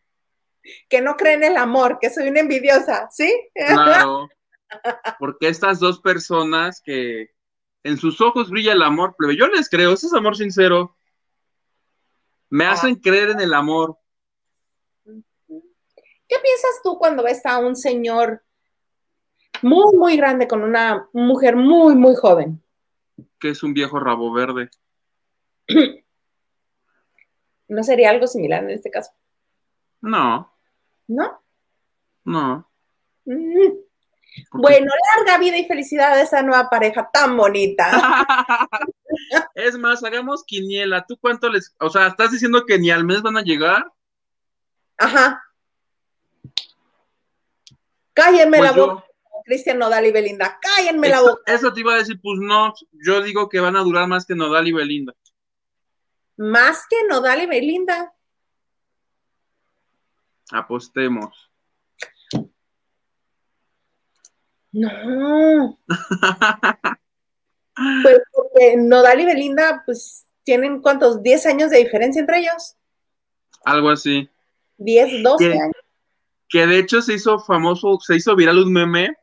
Que 0.89 1.01
no 1.01 1.17
creen 1.17 1.43
el 1.43 1.57
amor, 1.57 1.99
que 2.01 2.11
soy 2.11 2.29
una 2.29 2.41
envidiosa, 2.41 3.09
¿sí? 3.11 3.33
Claro. 3.55 4.29
Porque 5.19 5.49
estas 5.49 5.81
dos 5.81 6.01
personas 6.01 6.81
que 6.81 7.31
en 7.83 7.97
sus 7.97 8.21
ojos 8.21 8.51
brilla 8.51 8.73
el 8.73 8.83
amor, 8.83 9.15
pero 9.19 9.33
yo 9.33 9.49
les 9.49 9.69
creo, 9.69 9.93
ese 9.93 10.07
es 10.07 10.13
amor 10.13 10.37
sincero. 10.37 10.97
Me 12.51 12.65
ah. 12.65 12.73
hacen 12.73 12.97
creer 12.97 13.31
en 13.31 13.41
el 13.41 13.55
amor. 13.55 13.97
¿Qué 15.05 16.37
piensas 16.43 16.81
tú 16.85 16.99
cuando 16.99 17.23
ves 17.25 17.45
a 17.45 17.59
un 17.59 17.75
señor 17.75 18.45
muy, 19.63 19.97
muy 19.97 20.17
grande 20.17 20.47
con 20.47 20.63
una 20.63 21.09
mujer 21.13 21.57
muy, 21.57 21.97
muy 21.97 22.15
joven? 22.15 22.63
Que 23.39 23.51
es 23.51 23.63
un 23.63 23.75
viejo 23.75 23.99
rabo 23.99 24.33
verde. 24.33 24.71
¿No 27.69 27.83
sería 27.83 28.11
algo 28.11 28.27
similar 28.27 28.65
en 28.65 28.71
este 28.71 28.91
caso? 28.91 29.13
No. 30.01 30.50
¿No? 31.11 31.43
No. 32.25 32.71
Mm. 33.25 33.73
Bueno, 34.53 34.93
larga 35.17 35.39
vida 35.39 35.59
y 35.59 35.67
felicidad 35.67 36.13
a 36.13 36.23
esa 36.23 36.41
nueva 36.43 36.71
pareja 36.71 37.11
tan 37.13 37.37
bonita. 37.37 37.91
es 39.55 39.77
más, 39.77 40.05
hagamos 40.05 40.45
quiniela. 40.45 41.05
¿Tú 41.05 41.19
cuánto 41.21 41.49
les, 41.49 41.75
o 41.81 41.91
sea, 41.91 42.07
estás 42.07 42.31
diciendo 42.31 42.65
que 42.65 42.79
ni 42.79 42.93
al 42.93 43.05
mes 43.05 43.23
van 43.23 43.37
a 43.37 43.43
llegar? 43.43 43.91
Ajá. 44.99 45.43
Cállenme 48.15 48.59
pues 48.59 48.71
la 48.71 48.81
boca, 48.81 49.05
Cristian 49.45 49.79
Nodal 49.79 50.07
y 50.07 50.13
Belinda. 50.13 50.61
Cállenme 50.63 51.09
la 51.09 51.23
boca. 51.23 51.43
Eso 51.47 51.73
te 51.73 51.81
iba 51.81 51.95
a 51.95 51.99
decir, 51.99 52.21
pues 52.23 52.39
no, 52.41 52.73
yo 52.93 53.21
digo 53.21 53.49
que 53.49 53.59
van 53.59 53.75
a 53.75 53.83
durar 53.83 54.07
más 54.07 54.27
que 54.27 54.37
Nodal 54.37 54.69
y 54.69 54.73
Belinda. 54.73 55.13
Más 56.37 56.87
que 56.89 56.99
Nodal 57.09 57.43
y 57.43 57.47
Belinda. 57.47 58.15
Apostemos. 60.53 61.51
No. 64.73 65.79
pues 68.03 68.19
porque 68.33 68.77
Nodal 68.77 69.21
y 69.21 69.27
Belinda, 69.27 69.83
pues, 69.85 70.27
tienen 70.45 70.81
cuántos, 70.81 71.23
10 71.23 71.47
años 71.47 71.71
de 71.71 71.79
diferencia 71.79 72.21
entre 72.21 72.39
ellos. 72.39 72.77
Algo 73.65 73.91
así. 73.91 74.29
10, 74.79 75.23
12 75.23 75.45
años. 75.53 75.77
Que 76.49 76.67
de 76.67 76.79
hecho 76.79 77.03
se 77.03 77.15
hizo 77.15 77.39
famoso, 77.39 77.99
se 78.01 78.17
hizo 78.17 78.35
viral 78.35 78.59
un 78.59 78.73
meme 78.73 79.17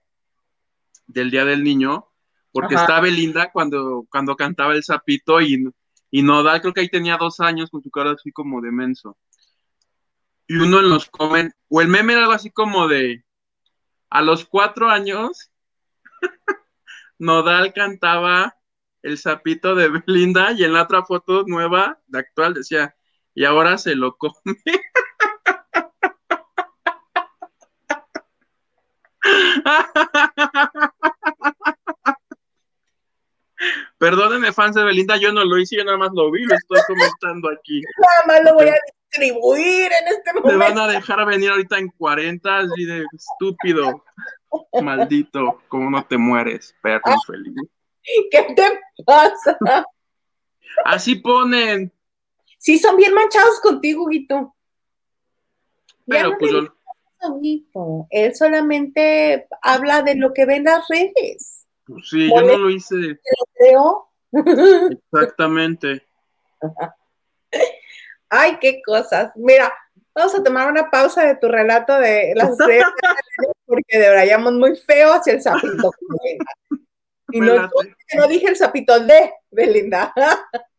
del 1.07 1.31
Día 1.31 1.45
del 1.45 1.63
Niño, 1.63 2.07
porque 2.51 2.75
está 2.75 3.01
Belinda 3.01 3.51
cuando, 3.51 4.05
cuando 4.09 4.35
cantaba 4.35 4.73
el 4.73 4.83
sapito 4.83 5.41
y 5.41 5.65
y 6.09 6.23
Nodal 6.23 6.61
creo 6.61 6.73
que 6.73 6.81
ahí 6.81 6.89
tenía 6.89 7.17
dos 7.17 7.39
años 7.39 7.69
con 7.69 7.83
su 7.83 7.91
cara 7.91 8.11
así 8.11 8.31
como 8.31 8.61
de 8.61 8.71
menso. 8.71 9.17
Y 10.47 10.55
uno 10.55 10.79
en 10.79 10.89
los 10.89 11.09
comen, 11.09 11.53
o 11.67 11.81
el 11.81 11.89
meme 11.89 12.13
era 12.13 12.21
algo 12.21 12.33
así 12.33 12.49
como 12.49 12.87
de, 12.87 13.25
a 14.09 14.21
los 14.21 14.45
cuatro 14.45 14.89
años, 14.89 15.51
Nodal 17.19 17.73
cantaba 17.73 18.55
el 19.01 19.17
sapito 19.17 19.75
de 19.75 19.89
Belinda 20.07 20.53
y 20.53 20.63
en 20.63 20.71
la 20.73 20.83
otra 20.83 21.03
foto 21.03 21.43
nueva, 21.45 21.99
de 22.07 22.19
actual, 22.19 22.53
decía, 22.53 22.95
y 23.33 23.43
ahora 23.43 23.77
se 23.77 23.95
lo 23.95 24.15
come. 24.15 24.35
Perdónenme, 33.97 34.53
fans 34.53 34.75
de 34.75 34.83
Belinda, 34.83 35.17
yo 35.17 35.33
no 35.33 35.43
lo 35.43 35.57
hice, 35.57 35.75
yo 35.75 35.83
nada 35.83 35.97
más 35.97 36.11
lo 36.13 36.31
vi, 36.31 36.45
lo 36.45 36.55
estoy 36.55 36.79
comentando 36.87 37.49
aquí. 37.49 37.81
Nada 37.81 38.27
más 38.27 38.43
lo 38.45 38.53
voy 38.53 38.69
a 38.69 38.75
distribuir 39.17 39.91
en 39.91 40.07
este 40.07 40.33
momento. 40.33 40.49
Te 40.49 40.55
van 40.55 40.77
a 40.77 40.87
dejar 40.87 41.25
venir 41.25 41.49
ahorita 41.49 41.77
en 41.77 41.89
40, 41.89 42.57
así 42.57 42.85
de 42.85 43.05
estúpido, 43.13 44.03
maldito, 44.81 45.61
como 45.67 45.89
no 45.89 46.05
te 46.05 46.17
mueres, 46.17 46.75
perro 46.81 47.13
infeliz. 47.13 47.55
¿Qué 48.31 48.53
te 48.55 49.03
pasa? 49.05 49.57
Así 50.85 51.15
ponen. 51.15 51.91
Sí, 52.57 52.77
son 52.77 52.95
bien 52.97 53.13
manchados 53.13 53.59
contigo, 53.59 54.07
Guito. 54.07 54.55
Pero 56.05 56.37
pues 56.37 56.51
yo... 56.51 58.07
Él 58.09 58.35
solamente 58.35 59.47
habla 59.61 60.03
de 60.03 60.15
lo 60.15 60.33
que 60.33 60.45
ven 60.45 60.65
las 60.65 60.87
redes. 60.87 61.65
Pues 61.85 62.09
sí, 62.09 62.29
yo 62.29 62.41
no 62.41 62.57
lo 62.57 62.69
hice. 62.69 63.19
creo? 63.55 64.09
Exactamente. 65.11 66.05
Ay, 68.29 68.57
qué 68.59 68.81
cosas. 68.85 69.31
Mira, 69.35 69.73
vamos 70.13 70.35
a 70.35 70.43
tomar 70.43 70.69
una 70.71 70.89
pausa 70.89 71.25
de 71.25 71.35
tu 71.35 71.47
relato 71.47 71.97
de 71.99 72.33
las 72.35 72.57
porque 73.65 73.97
de 73.97 74.09
verdad 74.09 74.39
muy 74.51 74.75
feo 74.75 75.13
hacia 75.13 75.33
el 75.33 75.41
sapito. 75.41 75.91
Y 77.29 77.41
no, 77.41 77.69
no, 78.15 78.27
dije 78.29 78.47
el 78.47 78.55
sapito 78.55 79.01
de 79.01 79.33
Belinda. 79.51 80.13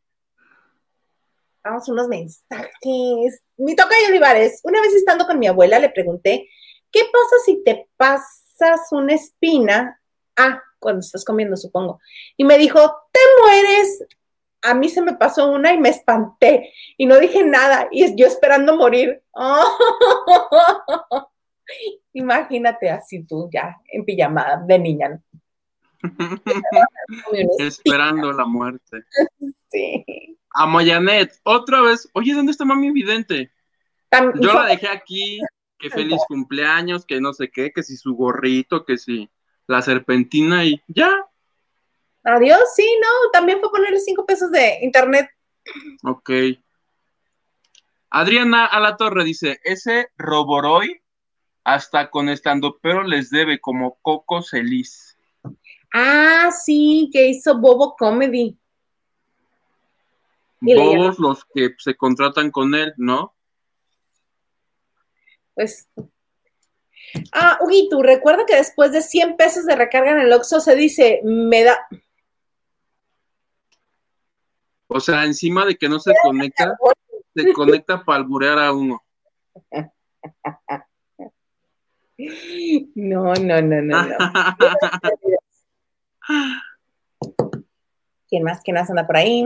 Vamos 1.62 1.86
unos 1.90 2.08
mensajes. 2.08 3.42
Mi 3.58 3.76
toca 3.76 3.94
y 4.02 4.06
Olivares, 4.08 4.60
una 4.64 4.80
vez 4.80 4.94
estando 4.94 5.26
con 5.26 5.38
mi 5.38 5.46
abuela 5.46 5.78
le 5.78 5.90
pregunté, 5.90 6.48
¿qué 6.90 7.02
pasa 7.12 7.36
si 7.44 7.62
te 7.62 7.90
pasas 7.98 8.80
una 8.92 9.12
espina? 9.12 10.00
Ah, 10.36 10.62
cuando 10.78 11.00
estás 11.00 11.22
comiendo, 11.24 11.56
supongo. 11.56 12.00
Y 12.36 12.44
me 12.44 12.56
dijo, 12.56 12.80
te 13.12 13.20
mueres. 13.42 14.04
A 14.62 14.74
mí 14.74 14.88
se 14.88 15.02
me 15.02 15.14
pasó 15.14 15.50
una 15.50 15.72
y 15.72 15.78
me 15.78 15.88
espanté 15.88 16.72
y 16.96 17.06
no 17.06 17.18
dije 17.18 17.44
nada 17.44 17.88
y 17.90 18.14
yo 18.16 18.26
esperando 18.26 18.76
morir. 18.76 19.22
Imagínate 22.12 22.90
así 22.90 23.24
tú 23.24 23.48
ya 23.52 23.76
en 23.92 24.04
pijamada 24.04 24.62
de 24.66 24.78
niña. 24.78 25.20
Esperando 27.58 28.32
la 28.32 28.44
muerte. 28.44 29.04
Sí. 29.70 30.02
A 30.54 30.64
Moyanet, 30.64 31.38
otra 31.42 31.82
vez. 31.82 32.08
Oye, 32.14 32.32
¿dónde 32.32 32.52
está 32.52 32.64
mami 32.64 32.90
vidente? 32.90 33.52
Yo 34.40 34.54
la 34.54 34.64
dejé 34.64 34.88
aquí, 34.88 35.40
que 35.78 35.90
feliz 35.90 36.22
cumpleaños, 36.26 37.04
que 37.04 37.20
no 37.20 37.34
sé 37.34 37.50
qué, 37.50 37.70
que 37.70 37.82
si 37.82 37.98
su 37.98 38.14
gorrito, 38.14 38.86
que 38.86 38.96
si 38.96 39.28
la 39.66 39.82
serpentina 39.82 40.64
y 40.64 40.82
ya. 40.88 41.10
Adiós, 42.28 42.60
sí, 42.74 42.86
no, 43.00 43.30
también 43.32 43.58
fue 43.58 43.70
ponerle 43.70 43.98
cinco 44.00 44.26
pesos 44.26 44.50
de 44.50 44.80
internet. 44.82 45.30
Ok. 46.02 46.30
Adriana 48.10 48.66
Alatorre 48.66 49.24
dice, 49.24 49.60
ese 49.64 50.08
Roboroy 50.18 51.00
hasta 51.64 52.10
con 52.10 52.28
estando 52.28 52.78
pero 52.80 53.02
les 53.02 53.30
debe 53.30 53.60
como 53.60 53.98
Coco 54.02 54.42
Celis. 54.42 55.16
Ah, 55.92 56.50
sí, 56.50 57.08
que 57.12 57.28
hizo 57.28 57.58
Bobo 57.58 57.96
Comedy. 57.96 58.58
Bobos 60.60 61.18
los 61.18 61.44
que 61.46 61.74
se 61.78 61.96
contratan 61.96 62.50
con 62.50 62.74
él, 62.74 62.92
¿no? 62.98 63.34
Pues. 65.54 65.88
Ah, 67.32 67.58
tú 67.90 68.02
recuerda 68.02 68.44
que 68.44 68.56
después 68.56 68.92
de 68.92 69.00
100 69.00 69.36
pesos 69.36 69.64
de 69.64 69.76
recarga 69.76 70.12
en 70.12 70.20
el 70.20 70.32
Oxxo 70.32 70.60
se 70.60 70.74
dice, 70.74 71.20
me 71.24 71.64
da. 71.64 71.78
O 74.88 75.00
sea, 75.00 75.24
encima 75.24 75.64
de 75.66 75.76
que 75.76 75.88
no 75.88 76.00
se 76.00 76.12
conecta, 76.22 76.76
se 77.34 77.52
conecta 77.52 78.04
para 78.04 78.18
alburear 78.18 78.58
a 78.58 78.72
uno. 78.72 79.02
No, 82.96 83.32
no, 83.34 83.62
no, 83.62 83.80
no, 83.80 84.02
no. 84.02 84.16
¿Quién 88.28 88.42
más? 88.42 88.60
¿Quién 88.64 88.74
más 88.74 88.90
anda 88.90 89.06
por 89.06 89.16
ahí? 89.16 89.44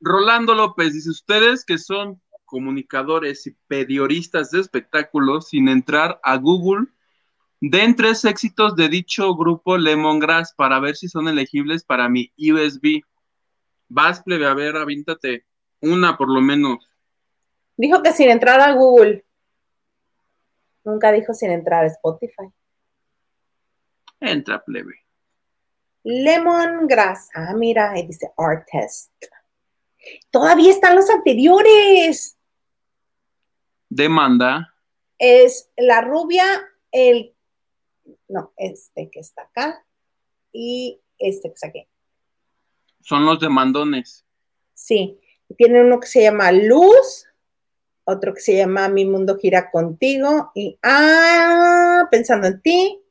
Rolando 0.00 0.54
López 0.54 0.92
dice: 0.92 1.10
Ustedes 1.10 1.64
que 1.64 1.78
son 1.78 2.22
comunicadores 2.44 3.46
y 3.46 3.56
pedioristas 3.66 4.50
de 4.52 4.60
espectáculos, 4.60 5.48
sin 5.48 5.68
entrar 5.68 6.20
a 6.22 6.36
Google, 6.36 6.86
den 7.60 7.96
tres 7.96 8.24
éxitos 8.24 8.76
de 8.76 8.88
dicho 8.88 9.34
grupo 9.34 9.76
Lemongrass 9.76 10.54
para 10.54 10.78
ver 10.78 10.94
si 10.94 11.08
son 11.08 11.26
elegibles 11.26 11.82
para 11.82 12.08
mi 12.08 12.32
USB. 12.38 13.02
Vas, 13.94 14.22
plebe, 14.22 14.46
a 14.46 14.54
ver, 14.54 14.74
avíntate 14.76 15.44
una 15.82 16.16
por 16.16 16.26
lo 16.26 16.40
menos. 16.40 16.78
Dijo 17.76 18.02
que 18.02 18.12
sin 18.12 18.30
entrar 18.30 18.58
a 18.58 18.72
Google. 18.72 19.22
Nunca 20.82 21.12
dijo 21.12 21.34
sin 21.34 21.50
entrar 21.50 21.84
a 21.84 21.88
Spotify. 21.88 22.50
Entra, 24.18 24.64
plebe. 24.64 24.94
Lemongrass. 26.04 27.28
Ah, 27.34 27.52
mira, 27.54 27.90
ahí 27.90 28.06
dice 28.06 28.32
Art 28.38 28.66
Test. 28.72 29.12
Todavía 30.30 30.70
están 30.70 30.96
los 30.96 31.10
anteriores. 31.10 32.38
Demanda. 33.90 34.74
Es 35.18 35.70
la 35.76 36.00
rubia, 36.00 36.46
el. 36.90 37.36
No, 38.26 38.54
este 38.56 39.10
que 39.10 39.20
está 39.20 39.42
acá. 39.42 39.84
Y 40.50 40.98
este 41.18 41.50
que 41.50 41.54
está 41.54 41.66
aquí. 41.66 41.86
Son 43.02 43.24
los 43.26 43.40
demandones. 43.40 44.24
Sí. 44.74 45.18
Tiene 45.56 45.82
uno 45.82 46.00
que 46.00 46.06
se 46.06 46.22
llama 46.22 46.50
Luz, 46.50 47.26
otro 48.04 48.32
que 48.32 48.40
se 48.40 48.56
llama 48.56 48.88
Mi 48.88 49.04
Mundo 49.04 49.36
Gira 49.36 49.70
Contigo 49.70 50.50
y 50.54 50.78
Ah, 50.82 52.08
pensando 52.10 52.46
en 52.46 52.62
ti, 52.62 53.02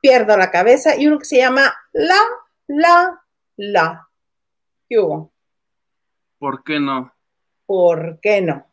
pierdo 0.00 0.36
la 0.36 0.50
cabeza 0.50 0.96
y 0.96 1.06
uno 1.06 1.18
que 1.18 1.26
se 1.26 1.36
llama 1.36 1.74
La, 1.92 2.18
La, 2.66 3.22
La. 3.56 4.08
¿Qué 4.88 4.98
hubo? 4.98 5.32
¿Por 6.38 6.64
qué 6.64 6.80
no? 6.80 7.14
¿Por 7.66 8.18
qué 8.20 8.40
no? 8.40 8.66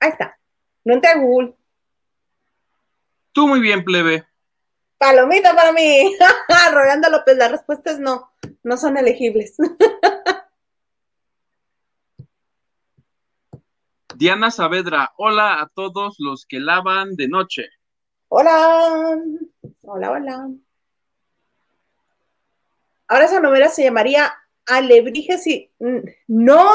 Ahí 0.00 0.10
está. 0.10 0.38
No 0.84 0.94
entré 0.94 1.10
a 1.10 1.18
Google. 1.18 1.54
Tú 3.32 3.46
muy 3.46 3.60
bien, 3.60 3.84
plebe. 3.84 4.26
Palomita 4.98 5.54
para 5.54 5.72
mí. 5.72 6.16
Rolando 6.72 7.08
López, 7.08 7.36
las 7.36 7.50
respuestas 7.52 7.98
no, 7.98 8.31
no 8.62 8.76
son 8.76 8.96
elegibles. 8.96 9.56
Diana 14.14 14.50
Saavedra, 14.50 15.12
hola 15.16 15.60
a 15.60 15.68
todos 15.68 16.16
los 16.18 16.46
que 16.46 16.60
lavan 16.60 17.16
de 17.16 17.28
noche. 17.28 17.68
Hola, 18.28 19.18
hola, 19.82 20.10
hola. 20.10 20.50
Ahora 23.08 23.24
esa 23.24 23.40
novela 23.40 23.68
se 23.68 23.82
llamaría 23.82 24.32
Alebrijes 24.66 25.46
y... 25.46 25.70
No, 26.28 26.72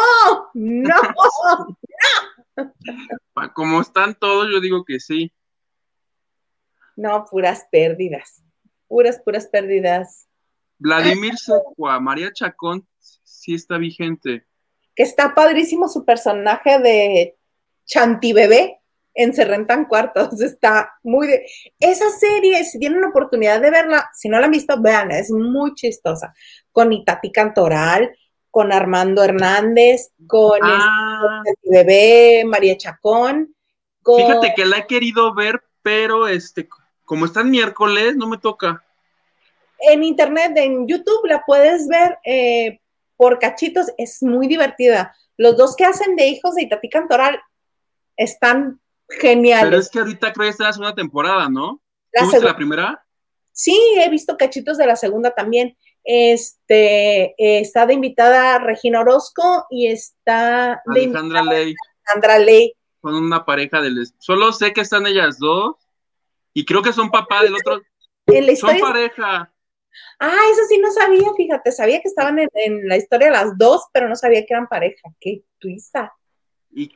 no, 0.54 0.96
no. 2.56 2.78
Como 3.54 3.82
están 3.82 4.16
todos, 4.16 4.50
yo 4.52 4.60
digo 4.60 4.84
que 4.84 5.00
sí. 5.00 5.32
No, 6.96 7.26
puras 7.26 7.68
pérdidas. 7.72 8.44
Puras, 8.88 9.20
puras 9.20 9.48
pérdidas. 9.48 10.28
Vladimir 10.80 11.38
Secua, 11.38 12.00
María 12.00 12.32
Chacón, 12.34 12.88
sí 13.00 13.54
está 13.54 13.78
vigente 13.78 14.46
que 14.98 15.04
está 15.04 15.36
padrísimo 15.36 15.88
su 15.88 16.04
personaje 16.04 16.80
de 16.80 17.38
Chanti 17.86 18.34
Bebé 18.34 18.82
en 19.14 19.34
Se 19.34 19.46
Rentan 19.46 19.86
Cuartos. 19.86 20.42
Está 20.42 20.92
muy 21.04 21.28
de... 21.28 21.46
Esa 21.80 22.10
serie, 22.10 22.64
si 22.64 22.80
tienen 22.80 23.02
la 23.02 23.10
oportunidad 23.10 23.62
de 23.62 23.70
verla, 23.70 24.10
si 24.14 24.28
no 24.28 24.40
la 24.40 24.46
han 24.46 24.52
visto, 24.52 24.82
vean, 24.82 25.12
es 25.12 25.30
muy 25.30 25.76
chistosa. 25.76 26.34
Con 26.72 26.92
Itati 26.92 27.32
Cantoral, 27.32 28.18
con 28.50 28.74
Armando 28.74 29.24
Hernández, 29.24 30.14
con 30.26 30.60
ah. 30.64 31.44
Chanti 31.46 31.70
Bebé, 31.70 32.44
María 32.46 32.76
Chacón. 32.76 33.56
Fíjate 34.04 34.54
que 34.56 34.66
la 34.66 34.80
he 34.80 34.88
querido 34.88 35.36
ver, 35.36 35.62
pero 35.84 36.28
este, 36.28 36.68
como 37.06 37.26
está 37.26 37.42
en 37.42 37.52
miércoles, 37.52 38.16
no 38.16 38.28
me 38.28 38.40
toca. 38.40 38.84
En 39.80 40.04
internet, 40.04 40.54
en 40.56 40.88
YouTube, 40.88 41.26
la 41.26 41.44
puedes 41.46 41.88
ver. 41.88 42.18
Eh, 42.26 42.80
por 43.16 43.40
cachitos, 43.40 43.88
es 43.98 44.22
muy 44.22 44.48
divertida. 44.48 45.16
Los 45.38 45.58
dos 45.58 45.76
que 45.76 45.86
hacen 45.86 46.16
de 46.16 46.28
hijos 46.28 46.56
de 46.56 46.64
Itatí 46.64 46.90
Cantoral 46.90 47.40
están 48.16 48.80
geniales. 49.10 49.70
Pero 49.70 49.82
es 49.82 49.90
que 49.90 50.00
ahorita 50.00 50.34
creo 50.34 50.46
que 50.46 50.50
está 50.50 50.66
la 50.66 50.74
segunda 50.74 50.96
temporada, 50.96 51.50
¿no? 51.50 51.82
La 52.14 52.40
la 52.40 52.56
primera? 52.56 53.04
Sí, 53.52 53.80
he 54.00 54.10
visto 54.10 54.38
cachitos 54.38 54.78
de 54.78 54.86
la 54.86 54.96
segunda 54.96 55.32
también. 55.32 55.78
Este, 56.04 57.36
está 57.38 57.86
de 57.86 57.94
invitada 57.94 58.60
Regina 58.60 59.02
Orozco 59.02 59.66
y 59.70 59.88
está 59.88 60.82
de 60.86 61.04
Alejandra 61.06 61.44
Ley. 61.44 61.76
Alejandra 62.06 62.40
Ley. 62.40 62.74
Son 63.02 63.16
una 63.16 63.46
pareja 63.46 63.82
del... 63.82 64.08
Solo 64.20 64.52
sé 64.52 64.74
que 64.74 64.82
están 64.82 65.06
ellas 65.06 65.38
dos 65.38 65.76
y 66.54 66.66
creo 66.66 66.82
que 66.82 66.94
son 66.94 67.12
papá 67.12 67.44
del 67.44 67.56
otro. 67.56 67.82
son 68.60 68.80
pareja. 68.80 69.52
Ah, 70.20 70.39
eso 70.52 70.62
sí 70.68 70.80
no 70.80 70.91
sabía, 70.91 71.32
fíjate, 71.36 71.72
sabía 71.72 72.02
que 72.02 72.08
estaban 72.08 72.39
en, 72.39 72.88
la 72.88 72.98
historia 72.98 73.30
las 73.30 73.58
dos, 73.58 73.86
pero 73.93 74.10
no 74.10 74.16
sabía 74.16 74.45
que 74.45 74.54
eran 74.54 74.68
pareja. 74.68 75.10
Qué 75.20 75.43
tuisa. 75.60 76.14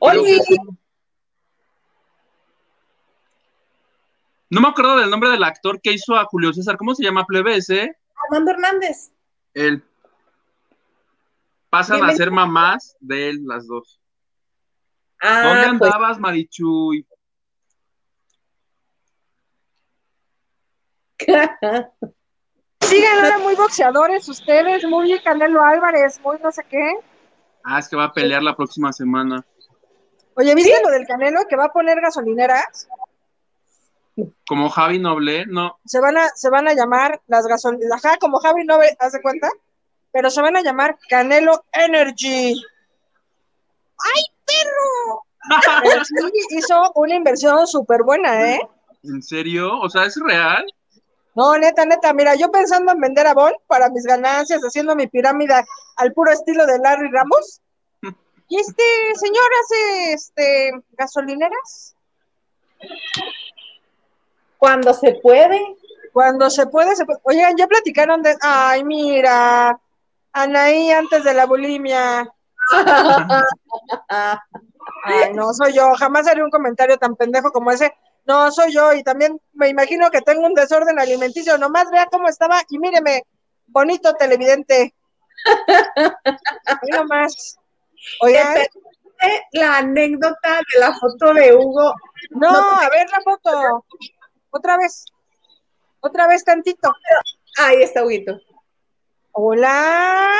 Oye. 0.00 0.38
No 4.50 4.60
me 4.60 4.68
acuerdo 4.68 4.98
del 4.98 5.08
nombre 5.08 5.30
del 5.30 5.44
actor 5.44 5.80
que 5.80 5.92
hizo 5.92 6.14
a 6.14 6.26
Julio 6.26 6.52
César. 6.52 6.76
¿Cómo 6.76 6.94
se 6.94 7.04
llama 7.04 7.24
Plebes, 7.24 7.70
eh? 7.70 7.96
Armando 8.24 8.50
Hernández. 8.50 9.12
Él. 9.54 9.82
Pasan 11.70 12.04
a 12.04 12.12
ser 12.12 12.30
mamás 12.30 12.96
de 13.00 13.30
él 13.30 13.46
las 13.46 13.66
dos. 13.66 13.98
Ah, 15.22 15.42
¿Dónde 15.44 15.78
pues. 15.78 15.90
andabas, 15.90 16.18
Marichuy? 16.18 17.06
Sigan 22.92 23.24
ahora 23.24 23.38
muy 23.38 23.54
boxeadores 23.54 24.28
ustedes, 24.28 24.84
muy 24.84 25.18
Canelo 25.20 25.62
Álvarez, 25.62 26.20
muy 26.22 26.36
no 26.42 26.52
sé 26.52 26.62
qué. 26.68 26.92
Ah, 27.64 27.78
es 27.78 27.88
que 27.88 27.96
va 27.96 28.04
a 28.04 28.12
pelear 28.12 28.42
la 28.42 28.54
próxima 28.54 28.92
semana. 28.92 29.42
Oye, 30.34 30.54
¿viste 30.54 30.78
lo 30.84 30.90
del 30.90 31.06
Canelo 31.06 31.40
que 31.48 31.56
va 31.56 31.66
a 31.66 31.72
poner 31.72 31.98
gasolineras? 32.02 32.88
Como 34.46 34.68
Javi 34.68 34.98
Noble, 34.98 35.46
no. 35.46 35.78
Se 35.86 36.00
van 36.00 36.18
a, 36.18 36.28
se 36.34 36.50
van 36.50 36.68
a 36.68 36.74
llamar 36.74 37.18
las 37.28 37.46
gasolineras, 37.46 38.04
ajá, 38.04 38.18
como 38.18 38.40
Javi 38.40 38.64
Noble, 38.64 38.94
¿haz 38.98 39.12
de 39.12 39.22
cuenta? 39.22 39.48
Pero 40.12 40.28
se 40.28 40.42
van 40.42 40.56
a 40.58 40.62
llamar 40.62 40.98
Canelo 41.08 41.64
Energy. 41.72 42.62
¡Ay, 44.04 44.22
perro! 44.44 45.24
Pero 45.82 46.04
sí 46.04 46.14
hizo 46.58 46.92
una 46.94 47.14
inversión 47.14 47.66
súper 47.66 48.02
buena, 48.02 48.52
¿eh? 48.52 48.60
¿En 49.02 49.22
serio? 49.22 49.80
O 49.80 49.88
sea, 49.88 50.04
¿es 50.04 50.20
real? 50.22 50.66
No, 51.34 51.56
neta, 51.56 51.84
neta, 51.86 52.12
mira, 52.12 52.34
yo 52.34 52.50
pensando 52.50 52.92
en 52.92 53.00
vender 53.00 53.26
a 53.26 53.34
Bon 53.34 53.52
para 53.66 53.88
mis 53.88 54.04
ganancias, 54.04 54.60
haciendo 54.60 54.94
mi 54.94 55.06
pirámide 55.06 55.64
al 55.96 56.12
puro 56.12 56.30
estilo 56.30 56.66
de 56.66 56.78
Larry 56.78 57.10
Ramos. 57.10 57.60
Y 58.48 58.60
este 58.60 58.84
señor 59.14 59.48
hace 59.62 60.12
este 60.12 60.72
gasolineras. 60.92 61.96
Cuando 64.58 64.92
se 64.92 65.14
puede. 65.22 65.76
Cuando 66.12 66.50
se 66.50 66.66
puede, 66.66 66.94
se 66.94 67.06
puede. 67.06 67.20
Oigan, 67.22 67.56
ya 67.56 67.66
platicaron 67.66 68.22
de. 68.22 68.36
Ay, 68.42 68.84
mira. 68.84 69.80
Anaí 70.32 70.90
antes 70.90 71.24
de 71.24 71.32
la 71.32 71.46
bulimia. 71.46 72.30
Ay, 75.04 75.32
no, 75.34 75.52
soy 75.54 75.72
yo. 75.72 75.94
Jamás 75.94 76.28
haré 76.28 76.44
un 76.44 76.50
comentario 76.50 76.98
tan 76.98 77.16
pendejo 77.16 77.50
como 77.52 77.70
ese. 77.70 77.94
No, 78.24 78.50
soy 78.50 78.72
yo. 78.72 78.92
Y 78.92 79.02
también 79.02 79.40
me 79.52 79.68
imagino 79.68 80.10
que 80.10 80.20
tengo 80.20 80.46
un 80.46 80.54
desorden 80.54 80.98
alimenticio. 80.98 81.58
Nomás 81.58 81.90
vea 81.90 82.06
cómo 82.06 82.28
estaba 82.28 82.62
y 82.68 82.78
míreme. 82.78 83.24
Bonito 83.66 84.14
televidente. 84.14 84.94
Mira 86.82 87.04
más. 87.04 87.56
Oigan. 88.20 88.66
La 89.52 89.78
anécdota 89.78 90.60
de 90.72 90.80
la 90.80 90.94
foto 90.94 91.32
de 91.32 91.54
Hugo. 91.54 91.94
No, 92.30 92.48
a 92.48 92.88
ver 92.90 93.08
la 93.10 93.20
foto. 93.20 93.86
Otra 94.50 94.76
vez. 94.76 95.06
Otra 96.00 96.26
vez 96.26 96.44
tantito. 96.44 96.92
Ahí 97.58 97.82
está, 97.82 98.04
Huguito. 98.04 98.40
Hola, 99.30 100.32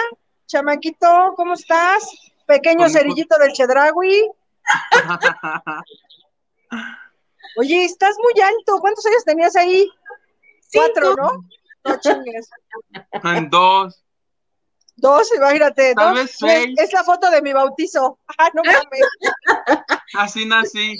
chamaquito, 0.47 1.33
¿cómo 1.37 1.55
estás? 1.55 2.11
Pequeño 2.47 2.89
cerillito 2.89 3.39
del 3.39 3.53
Chedragui. 3.53 4.29
Oye, 7.57 7.85
estás 7.85 8.17
muy 8.19 8.43
alto. 8.43 8.79
¿Cuántos 8.81 9.05
años 9.07 9.25
tenías 9.25 9.57
ahí? 9.57 9.89
Cuatro, 10.73 11.15
¿no? 11.17 11.47
No 11.85 12.01
chingues. 12.01 12.49
En 13.25 13.51
dos. 13.51 14.03
Dos, 14.97 15.35
imagínate. 15.35 15.95
Dos. 15.95 16.43
Es, 16.43 16.93
la 16.93 17.05
foto 17.05 17.31
de 17.31 17.43
mi 17.43 17.53
bautizo. 17.53 18.19
Ah, 18.39 18.51
no 18.55 18.63
mames. 18.65 19.87
Así 20.15 20.47
nací. 20.47 20.97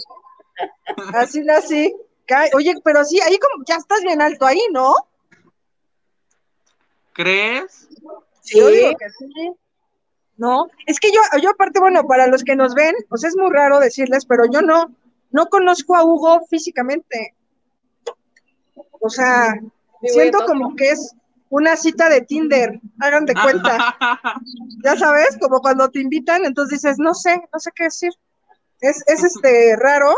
Así 1.15 1.41
nací. 1.43 1.95
Oye, 2.55 2.75
pero 2.85 3.05
sí, 3.05 3.21
ahí 3.21 3.39
como 3.39 3.65
ya 3.67 3.77
estás 3.77 4.01
bien 4.03 4.23
alto 4.23 4.47
ahí, 4.47 4.61
¿no? 4.73 4.95
¿Crees? 7.13 7.89
Sí. 8.41 8.59
Yo 8.59 8.69
digo 8.69 8.97
que 8.97 9.11
sí. 9.11 9.53
No, 10.37 10.67
es 10.87 10.99
que 10.99 11.13
yo, 11.13 11.21
yo 11.41 11.51
aparte, 11.51 11.79
bueno, 11.79 12.05
para 12.07 12.27
los 12.27 12.43
que 12.43 12.57
nos 12.57 12.75
ven, 12.75 12.95
pues 13.09 13.23
es 13.23 13.37
muy 13.37 13.51
raro 13.51 13.79
decirles, 13.79 14.25
pero 14.25 14.45
yo 14.51 14.63
no, 14.63 14.91
no 15.33 15.47
conozco 15.47 15.97
a 15.97 16.05
Hugo 16.05 16.47
físicamente. 16.49 17.35
O 19.01 19.11
sea, 19.11 19.59
siento 20.03 20.45
como 20.47 20.77
que 20.77 20.91
es 20.91 21.15
una 21.49 21.77
cita 21.77 22.09
de 22.09 22.23
Tinder, 22.23 22.81
hagan 23.01 23.27
de 23.27 23.35
cuenta. 23.35 23.97
ya 24.85 24.97
sabes, 24.97 25.37
como 25.41 25.61
cuando 25.61 25.91
te 25.91 26.01
invitan, 26.01 26.45
entonces 26.45 26.81
dices, 26.81 26.99
no 26.99 27.15
sé, 27.15 27.43
no 27.53 27.59
sé 27.59 27.71
qué 27.75 27.85
decir. 27.85 28.13
Es, 28.81 29.03
es 29.07 29.23
este 29.25 29.77
raro, 29.77 30.15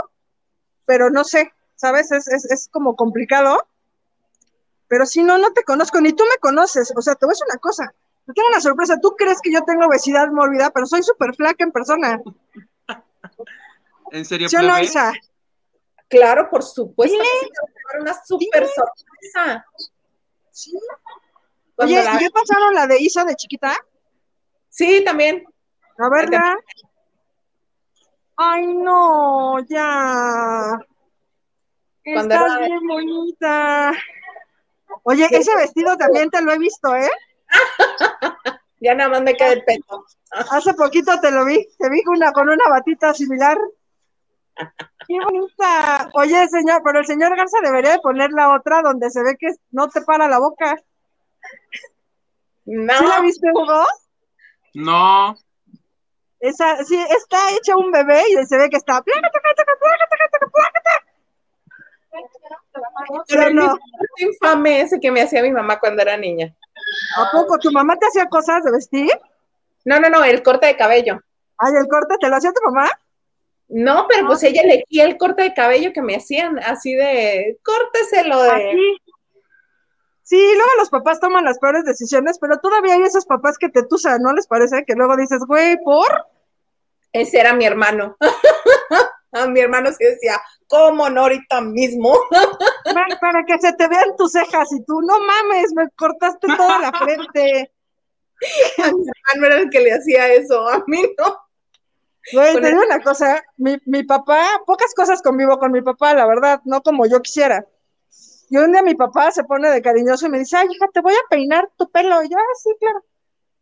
pero 0.87 1.11
no 1.11 1.25
sé, 1.25 1.53
¿sabes? 1.77 2.13
Es, 2.13 2.29
es, 2.29 2.45
es 2.45 2.69
como 2.69 2.95
complicado. 2.95 3.67
Pero 4.89 5.07
si 5.07 5.23
no, 5.23 5.39
no 5.39 5.53
te 5.53 5.65
conozco, 5.65 6.01
ni 6.01 6.13
tú 6.13 6.25
me 6.25 6.39
conoces. 6.41 6.93
O 6.97 7.03
sea, 7.03 7.15
te 7.15 7.27
voy 7.27 7.33
a 7.33 7.35
decir 7.35 7.47
una 7.51 7.59
cosa. 7.59 7.95
Te 8.27 8.33
tengo 8.33 8.49
una 8.49 8.61
sorpresa. 8.61 9.01
Tú 9.01 9.17
crees 9.17 9.41
que 9.43 9.53
yo 9.53 9.63
tengo 9.65 9.87
obesidad 9.87 10.31
mórbida, 10.31 10.71
pero 10.71 10.87
soy 10.87 11.03
súper 11.03 11.35
flaca 11.35 11.65
en 11.65 11.73
persona. 11.73 12.23
¿En 14.11 14.25
serio? 14.25 14.49
¿Sí 14.49 14.57
no, 14.57 14.81
Isa? 14.81 15.13
Claro, 16.09 16.49
por 16.51 16.63
supuesto. 16.63 17.19
Que 17.19 17.99
una 18.01 18.15
súper 18.25 18.69
sorpresa. 18.69 19.67
Sí. 20.51 20.73
Oye, 21.77 22.03
la... 22.03 22.23
¿y 22.23 22.29
pasaron 22.31 22.75
la 22.75 22.87
de 22.87 23.01
Isa 23.01 23.25
de 23.25 23.35
chiquita? 23.35 23.77
Sí, 24.69 25.03
también. 25.05 25.45
A 25.99 26.09
verla. 26.09 26.57
Ay, 28.37 28.67
no, 28.75 29.61
ya. 29.67 30.79
Estás 32.05 32.59
bien 32.59 32.87
bonita. 32.87 33.93
Oye, 35.05 35.27
ese 35.31 35.57
vestido 35.57 35.97
también 35.97 36.31
te 36.31 36.43
lo 36.43 36.53
he 36.53 36.59
visto, 36.59 36.95
¿eh? 36.95 37.11
ya 38.81 38.95
nada 38.95 39.11
más 39.11 39.23
me 39.23 39.35
queda 39.35 39.53
el 39.53 39.65
pelo. 39.65 40.05
Hace 40.51 40.75
poquito 40.75 41.19
te 41.21 41.31
lo 41.31 41.45
vi, 41.45 41.67
te 41.79 41.89
vi 41.89 42.03
una, 42.07 42.33
con 42.33 42.49
una 42.49 42.69
batita 42.69 43.15
similar. 43.15 43.57
Qué 45.07 45.19
bonita. 45.23 46.11
Oye, 46.15 46.49
señor, 46.49 46.83
pero 46.85 47.01
el 47.01 47.07
señor 47.07 47.37
Garza 47.37 47.59
debería 47.63 47.93
de 47.93 47.99
poner 47.99 48.31
la 48.31 48.55
otra 48.55 48.83
donde 48.83 49.11
se 49.11 49.23
ve 49.23 49.37
que 49.39 49.49
no 49.71 49.89
te 49.89 50.01
para 50.03 50.29
la 50.29 50.39
boca. 50.39 50.77
No. 52.65 52.99
¿Sí 52.99 53.05
la 53.05 53.21
viste, 53.21 53.49
Hugo? 53.53 53.85
No. 54.75 55.37
Esa, 56.41 56.85
sí, 56.85 56.99
está 57.19 57.39
hecha 57.53 57.77
un 57.77 57.91
bebé 57.91 58.23
y 58.31 58.47
se 58.47 58.57
ve 58.57 58.71
que 58.71 58.77
está. 58.77 59.03
Pero 63.29 63.51
no. 63.51 63.79
infame 64.19 64.81
ese 64.81 65.01
que 65.01 65.11
me 65.11 65.23
hacía 65.23 65.43
mi 65.43 65.51
mamá 65.51 65.79
cuando 65.79 66.03
era 66.03 66.17
niña. 66.17 66.55
¿A 67.17 67.31
poco? 67.31 67.59
¿Tu 67.59 67.71
mamá 67.71 67.97
te 67.97 68.07
hacía 68.07 68.27
cosas 68.29 68.65
de 68.65 68.73
vestir? 68.73 69.11
No, 69.85 70.01
no, 70.01 70.09
no, 70.09 70.25
el 70.25 70.43
corte 70.43 70.67
de 70.67 70.77
cabello. 70.77 71.21
Ay, 71.59 71.75
¿el 71.77 71.89
corte 71.89 72.17
te 72.19 72.29
lo 72.29 72.37
hacía 72.37 72.53
tu 72.53 72.63
mamá? 72.71 72.91
No, 73.69 74.07
pero 74.09 74.27
pues 74.27 74.43
ella 74.43 74.63
elegía 74.63 75.05
el 75.05 75.17
corte 75.17 75.43
de 75.43 75.55
cabello 75.55 75.93
que 75.93 76.03
me 76.03 76.17
hacían, 76.17 76.59
así 76.59 76.95
de, 76.95 77.59
córteselo 77.63 78.43
de... 78.43 78.51
Así. 78.51 78.97
Sí, 80.23 80.41
luego 80.57 80.71
los 80.79 80.89
papás 80.89 81.21
toman 81.21 81.45
las 81.45 81.59
peores 81.59 81.85
decisiones, 81.85 82.39
pero 82.41 82.59
todavía 82.59 82.95
hay 82.95 83.03
esos 83.03 83.27
papás 83.27 83.59
que 83.59 83.69
te 83.69 83.83
tusan, 83.87 84.23
¿no 84.23 84.33
les 84.33 84.47
parece? 84.47 84.85
Que 84.87 84.95
luego 84.95 85.17
dices, 85.17 85.43
güey, 85.47 85.77
¿por? 85.85 86.27
Ese 87.13 87.41
era 87.41 87.53
mi 87.53 87.67
hermano. 87.67 88.17
A 89.33 89.47
mi 89.47 89.61
hermano 89.61 89.93
sí 89.93 90.03
decía, 90.03 90.41
¿cómo 90.67 91.11
no 91.11 91.23
ahorita 91.23 91.61
mismo? 91.61 92.19
Para 93.21 93.45
que 93.45 93.59
se 93.59 93.75
te 93.75 93.87
vean 93.87 94.17
tus 94.17 94.33
cejas 94.33 94.73
y 94.73 94.83
tú, 94.85 95.01
no 95.03 95.21
mames, 95.21 95.75
me 95.75 95.91
cortaste 95.91 96.47
toda 96.57 96.79
la 96.79 96.93
frente. 96.93 97.73
A 98.83 98.93
mi 98.93 99.05
hermano 99.07 99.47
era 99.47 99.57
el 99.59 99.71
que 99.71 99.81
le 99.81 99.93
hacía 99.93 100.33
eso, 100.33 100.69
a 100.69 100.83
mí 100.87 101.01
no. 101.19 101.44
Güey, 102.33 102.61
te 102.61 102.69
digo 102.69 102.83
una 102.83 103.01
cosa, 103.01 103.45
mi, 103.57 103.77
mi 103.85 104.03
papá, 104.03 104.63
pocas 104.67 104.95
cosas 104.95 105.21
convivo 105.21 105.59
con 105.59 105.73
mi 105.73 105.83
papá, 105.83 106.15
la 106.15 106.27
verdad, 106.27 106.61
no 106.65 106.83
como 106.83 107.07
yo 107.07 107.21
quisiera. 107.21 107.67
Y 108.49 108.57
un 108.57 108.73
día 108.73 108.83
mi 108.83 108.95
papá 108.95 109.31
se 109.31 109.45
pone 109.45 109.69
de 109.71 109.83
cariñoso 109.83 110.27
y 110.27 110.31
me 110.31 110.39
dice, 110.39 110.57
ay, 110.57 110.69
hija, 110.71 110.89
te 110.93 111.01
voy 111.01 111.15
a 111.15 111.29
peinar 111.29 111.71
tu 111.77 111.91
pelo. 111.91 112.23
Y 112.23 112.29
yo, 112.29 112.37
ah, 112.39 112.55
sí, 112.63 112.71
claro. 112.79 113.05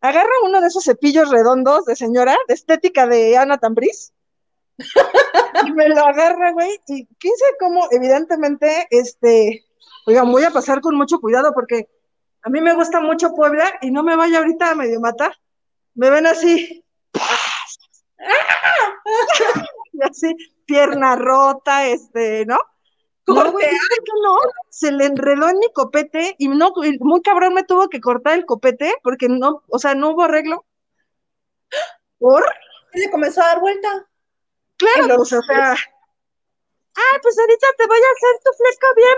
Agarra 0.01 0.29
uno 0.45 0.61
de 0.61 0.67
esos 0.67 0.83
cepillos 0.83 1.29
redondos 1.29 1.85
de 1.85 1.95
señora, 1.95 2.35
de 2.47 2.53
estética 2.53 3.07
de 3.07 3.37
Ana 3.37 3.57
Tambriz, 3.57 4.13
y 5.65 5.71
me 5.71 5.89
lo 5.89 6.05
agarra, 6.05 6.51
güey, 6.51 6.79
y 6.87 7.05
quién 7.19 7.33
sabe 7.37 7.53
cómo, 7.59 7.87
evidentemente, 7.91 8.87
este, 8.89 9.65
oigan, 10.05 10.31
voy 10.31 10.43
a 10.43 10.51
pasar 10.51 10.81
con 10.81 10.95
mucho 10.95 11.19
cuidado 11.19 11.53
porque 11.53 11.87
a 12.41 12.49
mí 12.49 12.59
me 12.59 12.73
gusta 12.73 12.99
mucho 12.99 13.33
Puebla 13.33 13.65
y 13.81 13.91
no 13.91 14.03
me 14.03 14.15
vaya 14.15 14.39
ahorita 14.39 14.71
a 14.71 14.75
medio 14.75 14.99
matar. 14.99 15.33
Me 15.95 16.09
ven 16.09 16.27
así. 16.27 16.83
y 19.93 20.03
así, 20.03 20.35
pierna 20.65 21.15
rota, 21.15 21.87
este, 21.87 22.45
¿no? 22.45 22.57
No, 23.25 23.51
güey, 23.51 23.65
no, 24.21 24.37
se 24.69 24.91
le 24.91 25.05
enredó 25.05 25.47
en 25.47 25.59
mi 25.59 25.71
copete 25.71 26.35
y 26.37 26.49
no, 26.49 26.73
muy 26.99 27.21
cabrón 27.21 27.53
me 27.53 27.63
tuvo 27.63 27.87
que 27.87 28.01
cortar 28.01 28.37
el 28.37 28.45
copete 28.45 28.93
porque 29.01 29.29
no, 29.29 29.63
o 29.69 29.79
sea, 29.79 29.95
no 29.95 30.09
hubo 30.09 30.23
arreglo. 30.23 30.65
¿Por? 32.19 32.43
Y 32.93 32.99
le 32.99 33.11
comenzó 33.11 33.41
a 33.41 33.47
dar 33.47 33.59
vuelta. 33.61 34.07
Claro, 34.77 35.15
pues, 35.15 35.31
o 35.31 35.41
sea, 35.41 35.71
ah, 35.71 37.19
pues 37.21 37.39
ahorita 37.39 37.67
te 37.77 37.87
voy 37.87 37.97
a 37.97 38.11
hacer 38.11 38.39
tu 38.43 38.51
fleco 38.57 38.87
bien, 38.95 39.17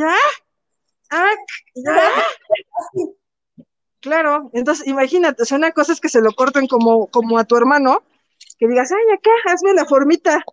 ¿Ya? 0.00 0.16
Ah, 1.10 1.34
ya. 1.76 3.14
Claro, 4.04 4.50
entonces 4.52 4.86
imagínate, 4.86 5.42
o 5.42 5.46
sea, 5.46 5.56
una 5.56 5.72
cosa 5.72 5.94
es 5.94 6.00
que 6.00 6.10
se 6.10 6.20
lo 6.20 6.30
corten 6.32 6.66
como, 6.66 7.06
como 7.06 7.38
a 7.38 7.44
tu 7.44 7.56
hermano, 7.56 8.04
que 8.58 8.68
digas, 8.68 8.92
ay, 8.92 9.14
acá, 9.14 9.30
hazme 9.46 9.72
la 9.72 9.86
formita. 9.86 10.44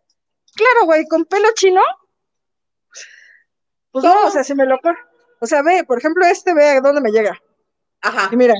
Claro, 0.55 0.85
güey, 0.85 1.05
con 1.05 1.25
pelo 1.25 1.49
chino. 1.53 1.81
Pues 3.91 4.05
no, 4.05 4.27
o 4.27 4.31
sea, 4.31 4.45
si 4.45 4.55
me 4.55 4.65
lo 4.65 4.79
corto. 4.79 5.01
O 5.41 5.45
sea, 5.45 5.63
ve, 5.63 5.83
por 5.83 5.97
ejemplo, 5.97 6.25
este 6.25 6.53
ve 6.53 6.65
a 6.69 6.79
dónde 6.79 7.01
me 7.01 7.11
llega. 7.11 7.37
Ajá. 7.99 8.29
Y 8.31 8.37
mira, 8.37 8.53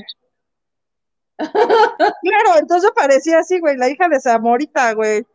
claro, 1.38 2.58
entonces 2.58 2.90
parecía 2.94 3.38
así, 3.38 3.60
güey, 3.60 3.78
la 3.78 3.88
hija 3.88 4.10
de 4.10 4.20
Zamorita, 4.20 4.92
güey. 4.92 5.26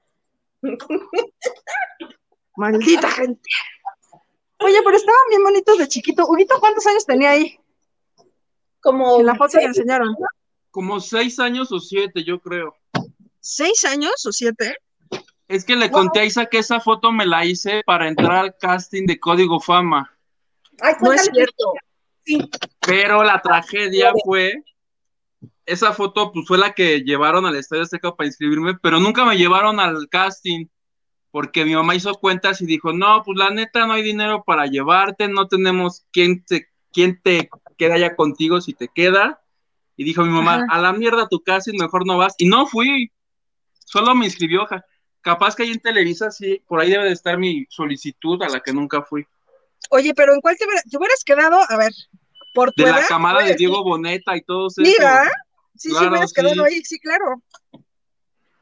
Maldita 2.56 3.10
gente. 3.10 3.50
Oye, 4.60 4.78
pero 4.86 4.98
estaban 4.98 5.30
bien 5.30 5.44
bonitos 5.44 5.80
de 5.80 5.88
chiquito. 5.88 6.28
Huguito, 6.28 6.60
¿cuántos 6.60 6.86
años 6.86 7.08
tenía 7.08 7.32
ahí? 7.32 7.60
Como. 8.88 9.20
En 9.20 9.26
la 9.26 9.36
foto 9.36 9.58
le 9.58 9.66
enseñaron. 9.66 10.16
Como 10.72 11.02
seis 11.02 11.40
años 11.40 11.72
o 11.74 11.80
siete, 11.80 12.24
yo 12.24 12.40
creo. 12.40 12.74
¿Seis 13.42 13.84
años 13.84 14.26
o 14.26 14.32
siete? 14.32 14.78
Es 15.50 15.66
que 15.66 15.76
le 15.76 15.92
conté 15.92 16.22
a 16.22 16.26
Isa 16.26 16.46
que 16.46 16.60
esa 16.60 16.80
foto 16.80 17.12
me 17.12 17.26
la 17.26 17.44
hice 17.44 17.82
para 17.86 18.08
entrar 18.08 18.38
al 18.38 18.56
casting 18.58 19.06
de 19.06 19.20
Código 19.20 19.60
Fama. 19.60 20.18
Ay, 20.80 20.94
no 21.02 21.12
es 21.12 21.30
cierto. 21.34 21.74
Sí. 22.24 22.50
Pero 22.80 23.24
la 23.24 23.42
tragedia 23.42 24.14
fue, 24.24 24.54
esa 25.66 25.92
foto 25.92 26.32
pues 26.32 26.48
fue 26.48 26.58
la 26.58 26.72
que 26.74 27.02
llevaron 27.02 27.46
al 27.46 27.56
Estadio 27.56 27.84
Azteca 27.84 28.16
para 28.16 28.28
inscribirme, 28.28 28.78
pero 28.82 29.00
nunca 29.02 29.26
me 29.26 29.38
llevaron 29.38 29.82
al 29.82 30.08
casting 30.10 30.68
porque 31.32 31.66
mi 31.66 31.76
mamá 31.76 31.96
hizo 31.96 32.14
cuentas 32.16 32.62
y 32.62 32.66
dijo, 32.66 32.94
no, 32.94 33.22
pues 33.24 33.38
la 33.38 33.50
neta 33.50 33.86
no 33.86 33.94
hay 33.94 34.04
dinero 34.04 34.44
para 34.46 34.66
llevarte, 34.66 35.28
no 35.28 35.48
tenemos 35.48 36.06
quien 36.12 36.44
te, 36.46 36.68
quién 36.92 37.22
te 37.22 37.50
queda 37.78 37.98
ya 37.98 38.16
contigo 38.16 38.62
si 38.62 38.74
te 38.74 38.88
queda. 38.88 39.42
Y 39.96 40.04
dijo 40.04 40.24
mi 40.24 40.30
mamá, 40.30 40.66
a 40.70 40.80
la 40.80 40.94
mierda 40.94 41.28
tu 41.28 41.42
casting, 41.42 41.80
mejor 41.80 42.06
no 42.06 42.18
vas. 42.18 42.36
Y 42.38 42.48
no 42.48 42.68
fui, 42.68 43.12
solo 43.86 44.14
me 44.14 44.26
inscribió. 44.26 44.68
Capaz 45.22 45.56
que 45.56 45.64
ahí 45.64 45.72
en 45.72 45.80
Televisa, 45.80 46.30
sí, 46.30 46.62
por 46.68 46.80
ahí 46.80 46.92
debe 46.92 47.06
de 47.06 47.14
estar 47.14 47.38
mi 47.38 47.66
solicitud 47.70 48.42
a 48.44 48.50
la 48.50 48.60
que 48.60 48.74
nunca 48.74 49.02
fui. 49.02 49.26
Oye, 49.90 50.14
pero 50.14 50.34
¿en 50.34 50.42
cuál 50.42 50.56
te, 50.58 50.66
hubieras 50.66 51.24
quedado? 51.26 51.60
A 51.68 51.78
ver, 51.78 51.92
por 52.54 52.74
De 52.76 52.84
la 52.84 53.06
camada 53.08 53.44
de 53.44 53.56
Diego 53.56 53.84
Boneta 53.84 54.36
y 54.36 54.42
todos 54.42 54.78
esos. 54.78 54.94
Mira, 54.94 55.32
sí, 55.76 55.90
sí, 55.90 55.96
hubieras 55.96 56.34
quedado 56.34 56.64
ahí, 56.64 56.84
sí, 56.84 57.00
claro. 57.00 57.42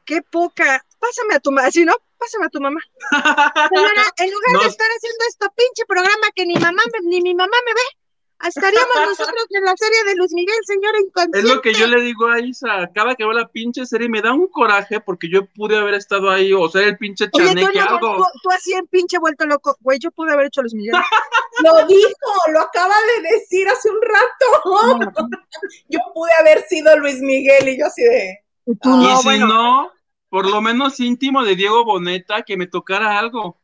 Qué 0.04 0.22
poca. 0.22 0.84
Pásame 0.98 1.34
a 1.34 1.40
tu 1.40 1.50
mamá, 1.50 1.70
¿sí 1.70 1.84
no? 1.84 1.94
Pásame 2.16 2.46
a 2.46 2.48
tu 2.48 2.60
mamá. 2.60 2.80
Señora, 3.10 4.04
en 4.18 4.30
lugar 4.30 4.62
de 4.62 4.68
estar 4.68 4.88
haciendo 4.88 5.24
esto 5.28 5.52
pinche 5.56 5.84
programa 5.86 6.26
que 6.34 6.46
ni 6.46 6.54
mamá 6.54 6.82
ni 7.02 7.20
mi 7.20 7.34
mamá 7.34 7.56
me 7.66 7.74
ve, 7.74 8.05
Estaríamos 8.44 8.94
nosotros 9.06 9.46
en 9.50 9.64
la 9.64 9.74
serie 9.76 10.04
de 10.04 10.14
Luis 10.16 10.32
Miguel, 10.32 10.56
señora 10.64 10.98
inconsciente. 11.00 11.38
Es 11.38 11.44
lo 11.44 11.62
que 11.62 11.72
yo 11.72 11.86
le 11.86 12.02
digo 12.02 12.28
a 12.28 12.38
Isa, 12.38 12.90
cada 12.94 13.14
que 13.14 13.24
veo 13.24 13.32
la 13.32 13.48
pinche 13.48 13.86
serie 13.86 14.08
me 14.08 14.20
da 14.20 14.32
un 14.34 14.48
coraje 14.48 15.00
porque 15.00 15.28
yo 15.30 15.46
pude 15.46 15.76
haber 15.78 15.94
estado 15.94 16.30
ahí 16.30 16.52
o 16.52 16.68
ser 16.68 16.84
el 16.84 16.98
pinche 16.98 17.30
chaneque 17.30 17.80
algo. 17.80 18.16
Tú, 18.16 18.24
tú 18.42 18.50
así 18.50 18.74
en 18.74 18.86
pinche 18.88 19.18
vuelto 19.18 19.46
loco, 19.46 19.76
güey, 19.80 19.98
yo 19.98 20.10
pude 20.10 20.32
haber 20.32 20.46
hecho 20.46 20.60
Luis 20.60 20.74
Miguel. 20.74 20.94
lo 21.64 21.86
dijo, 21.86 22.50
lo 22.52 22.60
acaba 22.60 22.94
de 22.94 23.36
decir 23.36 23.66
hace 23.68 23.88
un 23.90 24.00
rato. 24.02 25.30
yo 25.88 26.00
pude 26.12 26.30
haber 26.38 26.62
sido 26.68 26.96
Luis 26.98 27.20
Miguel 27.20 27.68
y 27.68 27.78
yo 27.78 27.86
así 27.86 28.02
de... 28.02 28.44
y 28.66 29.16
si 29.22 29.38
no, 29.38 29.90
por 30.28 30.48
lo 30.48 30.60
menos 30.60 31.00
íntimo 31.00 31.42
de 31.42 31.56
Diego 31.56 31.84
Boneta, 31.84 32.42
que 32.42 32.58
me 32.58 32.66
tocara 32.66 33.18
algo. 33.18 33.58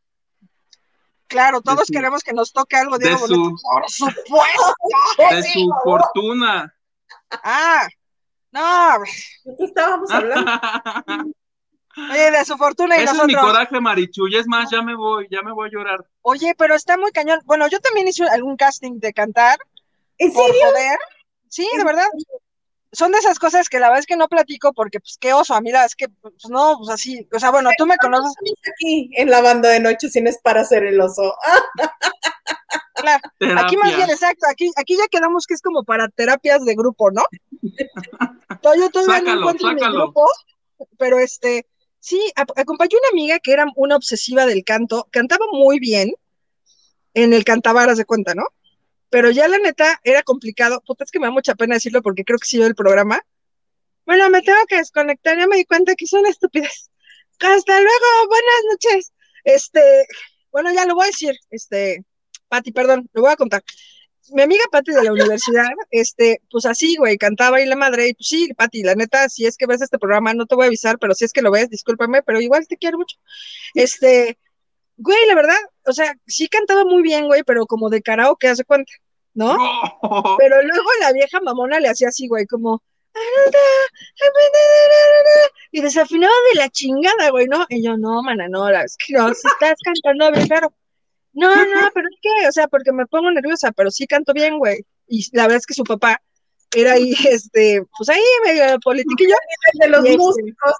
Claro, 1.32 1.62
todos 1.62 1.88
queremos 1.90 2.22
que 2.22 2.34
nos 2.34 2.52
toque 2.52 2.76
algo 2.76 2.98
de, 2.98 3.16
su, 3.16 3.56
Por 3.62 3.88
supuesto. 3.88 4.74
De 5.30 5.42
su 5.42 5.72
fortuna. 5.82 6.74
Ah, 7.30 7.88
no. 8.50 8.98
¿De 9.44 9.56
qué 9.56 9.64
estábamos 9.64 10.10
hablando? 10.10 10.50
Oye, 12.10 12.30
de 12.30 12.44
su 12.44 12.56
fortuna 12.58 12.98
y 12.98 13.04
Ese 13.04 13.16
es 13.16 13.24
mi 13.24 13.34
coraje, 13.34 13.80
Marichu. 13.80 14.28
Y 14.28 14.36
es 14.36 14.46
más, 14.46 14.70
ya 14.70 14.82
me 14.82 14.94
voy, 14.94 15.26
ya 15.30 15.40
me 15.40 15.52
voy 15.52 15.68
a 15.68 15.72
llorar. 15.72 16.04
Oye, 16.20 16.54
pero 16.56 16.74
está 16.74 16.98
muy 16.98 17.12
cañón. 17.12 17.40
Bueno, 17.46 17.66
yo 17.68 17.80
también 17.80 18.08
hice 18.08 18.24
algún 18.24 18.56
casting 18.56 18.98
de 18.98 19.14
cantar. 19.14 19.58
¿En 20.18 20.32
serio? 20.32 20.66
Sí, 21.48 21.66
de 21.78 21.84
verdad 21.84 22.06
son 22.92 23.10
de 23.10 23.18
esas 23.18 23.38
cosas 23.38 23.68
que 23.68 23.80
la 23.80 23.88
verdad 23.88 24.00
es 24.00 24.06
que 24.06 24.16
no 24.16 24.28
platico 24.28 24.72
porque, 24.72 25.00
pues, 25.00 25.16
qué 25.18 25.32
oso, 25.32 25.54
a 25.54 25.60
mí 25.60 25.72
la 25.72 25.84
es 25.84 25.96
que, 25.96 26.08
pues, 26.08 26.34
no, 26.48 26.76
pues 26.78 26.90
así, 26.90 27.26
o 27.32 27.38
sea, 27.38 27.50
bueno, 27.50 27.70
tú 27.78 27.86
me 27.86 27.96
conoces. 27.96 28.32
Aquí 28.72 29.10
en 29.14 29.30
la 29.30 29.40
banda 29.40 29.70
de 29.70 29.80
noche 29.80 30.10
si 30.10 30.20
no 30.20 30.28
es 30.28 30.38
para 30.38 30.60
hacer 30.60 30.84
el 30.84 31.00
oso. 31.00 31.34
Claro, 32.94 33.60
aquí 33.60 33.76
más 33.76 33.96
bien, 33.96 34.08
exacto, 34.08 34.46
aquí, 34.48 34.70
aquí 34.76 34.96
ya 34.96 35.08
quedamos 35.10 35.46
que 35.46 35.54
es 35.54 35.62
como 35.62 35.82
para 35.82 36.08
terapias 36.08 36.64
de 36.64 36.74
grupo, 36.74 37.10
¿no? 37.10 37.22
yo 37.60 38.90
todavía 38.90 39.34
no 39.34 39.40
encuentro 39.40 39.72
mi 39.72 39.80
grupo, 39.80 40.24
pero 40.98 41.18
este, 41.18 41.66
sí, 41.98 42.32
acompañé 42.36 42.96
una 42.96 43.08
amiga 43.10 43.38
que 43.40 43.52
era 43.52 43.66
una 43.76 43.96
obsesiva 43.96 44.46
del 44.46 44.62
canto, 44.64 45.08
cantaba 45.10 45.46
muy 45.50 45.80
bien 45.80 46.14
en 47.14 47.32
el 47.32 47.44
cantabaras 47.44 47.98
de 47.98 48.04
cuenta, 48.04 48.34
¿no? 48.34 48.44
Pero 49.12 49.30
ya 49.30 49.46
la 49.46 49.58
neta 49.58 50.00
era 50.04 50.22
complicado. 50.22 50.82
Puta, 50.86 51.04
es 51.04 51.10
que 51.10 51.20
me 51.20 51.26
da 51.26 51.32
mucha 51.32 51.54
pena 51.54 51.74
decirlo 51.74 52.00
porque 52.00 52.24
creo 52.24 52.38
que 52.38 52.48
siguió 52.48 52.66
el 52.66 52.74
programa. 52.74 53.20
Bueno, 54.06 54.30
me 54.30 54.40
tengo 54.40 54.64
que 54.66 54.76
desconectar, 54.76 55.36
ya 55.36 55.46
me 55.46 55.56
di 55.56 55.66
cuenta 55.66 55.94
que 55.94 56.06
son 56.06 56.24
estúpidas. 56.24 56.90
Hasta 57.38 57.78
luego, 57.78 58.28
buenas 58.28 58.62
noches. 58.70 59.12
Este, 59.44 60.06
bueno, 60.50 60.72
ya 60.72 60.86
lo 60.86 60.94
voy 60.94 61.04
a 61.04 61.06
decir, 61.08 61.36
este, 61.50 62.02
Pati, 62.48 62.72
perdón, 62.72 63.06
lo 63.12 63.20
voy 63.20 63.32
a 63.32 63.36
contar. 63.36 63.62
Mi 64.30 64.42
amiga 64.42 64.64
Pati 64.72 64.92
de 64.92 65.04
la 65.04 65.12
universidad, 65.12 65.68
este, 65.90 66.40
pues 66.50 66.64
así, 66.64 66.96
güey, 66.96 67.18
cantaba 67.18 67.60
y 67.60 67.66
la 67.66 67.76
madre, 67.76 68.08
y 68.08 68.14
pues 68.14 68.26
sí, 68.26 68.54
Pati, 68.54 68.82
la 68.82 68.94
neta, 68.94 69.28
si 69.28 69.44
es 69.44 69.58
que 69.58 69.66
ves 69.66 69.82
este 69.82 69.98
programa, 69.98 70.32
no 70.32 70.46
te 70.46 70.54
voy 70.54 70.64
a 70.64 70.66
avisar, 70.68 70.98
pero 70.98 71.12
si 71.12 71.26
es 71.26 71.34
que 71.34 71.42
lo 71.42 71.50
ves, 71.50 71.68
discúlpame, 71.68 72.22
pero 72.22 72.40
igual 72.40 72.66
te 72.66 72.78
quiero 72.78 72.96
mucho. 72.96 73.18
Este, 73.74 74.38
güey, 74.96 75.26
la 75.26 75.34
verdad, 75.34 75.58
o 75.84 75.92
sea, 75.92 76.14
sí 76.26 76.48
cantaba 76.48 76.84
muy 76.84 77.02
bien, 77.02 77.26
güey, 77.26 77.42
pero 77.42 77.66
como 77.66 77.90
de 77.90 78.02
karaoke, 78.02 78.48
hace 78.48 78.64
cuenta, 78.64 78.92
¿no? 79.34 79.56
Pero 80.38 80.62
luego 80.62 80.88
la 81.00 81.12
vieja 81.12 81.40
mamona 81.40 81.80
le 81.80 81.88
hacía 81.88 82.08
así, 82.08 82.28
güey, 82.28 82.46
como, 82.46 82.82
y 85.70 85.80
desafinaba 85.80 86.32
de 86.52 86.60
la 86.60 86.68
chingada, 86.68 87.30
güey, 87.30 87.46
¿no? 87.46 87.66
Y 87.68 87.82
yo, 87.82 87.96
no, 87.96 88.22
mana, 88.22 88.48
no, 88.48 88.70
la 88.70 88.82
es 88.82 88.96
que 88.96 89.14
no, 89.14 89.28
si 89.34 89.46
estás 89.46 89.76
cantando 89.82 90.30
bien, 90.32 90.46
claro. 90.46 90.72
No, 91.34 91.48
no, 91.48 91.90
pero 91.94 92.08
es 92.08 92.18
que, 92.20 92.48
o 92.48 92.52
sea, 92.52 92.68
porque 92.68 92.92
me 92.92 93.06
pongo 93.06 93.30
nerviosa, 93.30 93.72
pero 93.72 93.90
sí 93.90 94.06
canto 94.06 94.32
bien, 94.34 94.58
güey. 94.58 94.84
Y 95.06 95.24
la 95.32 95.44
verdad 95.44 95.58
es 95.58 95.66
que 95.66 95.74
su 95.74 95.84
papá 95.84 96.20
era 96.74 96.92
ahí, 96.92 97.12
este, 97.30 97.82
pues 97.96 98.08
ahí 98.10 98.22
medio 98.44 98.78
politiquillo. 98.80 99.34
De 99.74 99.88
los 99.88 100.04
este, 100.04 100.18
músicos. 100.18 100.72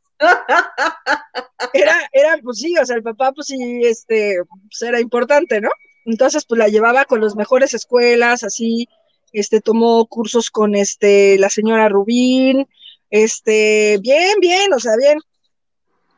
Era, 1.73 1.97
era, 2.13 2.39
pues 2.43 2.59
sí, 2.59 2.77
o 2.77 2.85
sea, 2.85 2.97
el 2.97 3.03
papá, 3.03 3.33
pues 3.33 3.47
sí, 3.47 3.81
este, 3.85 4.37
pues 4.47 4.83
era 4.83 5.01
importante, 5.01 5.61
¿no? 5.61 5.71
Entonces, 6.05 6.45
pues 6.47 6.59
la 6.59 6.69
llevaba 6.69 7.05
con 7.05 7.21
las 7.21 7.37
mejores 7.37 7.75
escuelas, 7.75 8.43
así, 8.43 8.89
este, 9.33 9.61
tomó 9.61 10.07
cursos 10.07 10.51
con 10.51 10.75
este, 10.75 11.39
la 11.39 11.49
señora 11.49 11.89
Rubín, 11.89 12.69
este, 13.11 13.99
bien, 14.01 14.39
bien, 14.41 14.73
o 14.73 14.81
sea, 14.81 14.93
bien. 14.97 15.19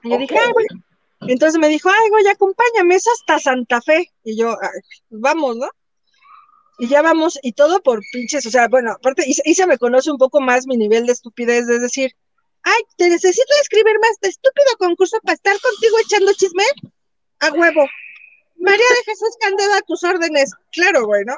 Y 0.02 0.10
yo 0.10 0.18
dije, 0.18 0.36
Entonces 1.20 1.58
me 1.58 1.68
dijo, 1.68 1.88
ay, 1.88 2.10
güey, 2.10 2.26
acompáñame, 2.28 2.94
es 2.96 3.06
hasta 3.08 3.38
Santa 3.38 3.80
Fe. 3.80 4.10
Y 4.22 4.36
yo, 4.36 4.56
vamos, 5.10 5.56
¿no? 5.56 5.68
Y 6.78 6.88
ya 6.88 7.02
vamos, 7.02 7.38
y 7.42 7.52
todo 7.52 7.80
por 7.82 8.00
pinches, 8.12 8.44
o 8.46 8.50
sea, 8.50 8.66
bueno, 8.66 8.92
aparte, 8.92 9.22
y, 9.26 9.54
se 9.54 9.66
me 9.66 9.78
conoce 9.78 10.10
un 10.10 10.18
poco 10.18 10.40
más 10.40 10.66
mi 10.66 10.76
nivel 10.76 11.06
de 11.06 11.12
estupidez, 11.12 11.68
es 11.68 11.80
decir, 11.80 12.16
ay, 12.62 12.82
te 12.96 13.08
necesito 13.08 13.54
escribir 13.62 13.94
más 14.00 14.18
de 14.20 14.30
estúpido 14.30 14.66
concurso 14.78 15.18
para 15.22 15.34
estar 15.34 15.56
contigo 15.60 15.96
echando 16.00 16.32
chisme 16.34 16.64
a 17.38 17.52
huevo. 17.52 17.86
María 18.64 18.86
de 18.96 19.04
Jesús 19.04 19.36
Candela, 19.40 19.76
a 19.76 19.82
tus 19.82 20.02
órdenes. 20.02 20.50
Claro, 20.72 21.06
güey, 21.06 21.24
¿no? 21.24 21.36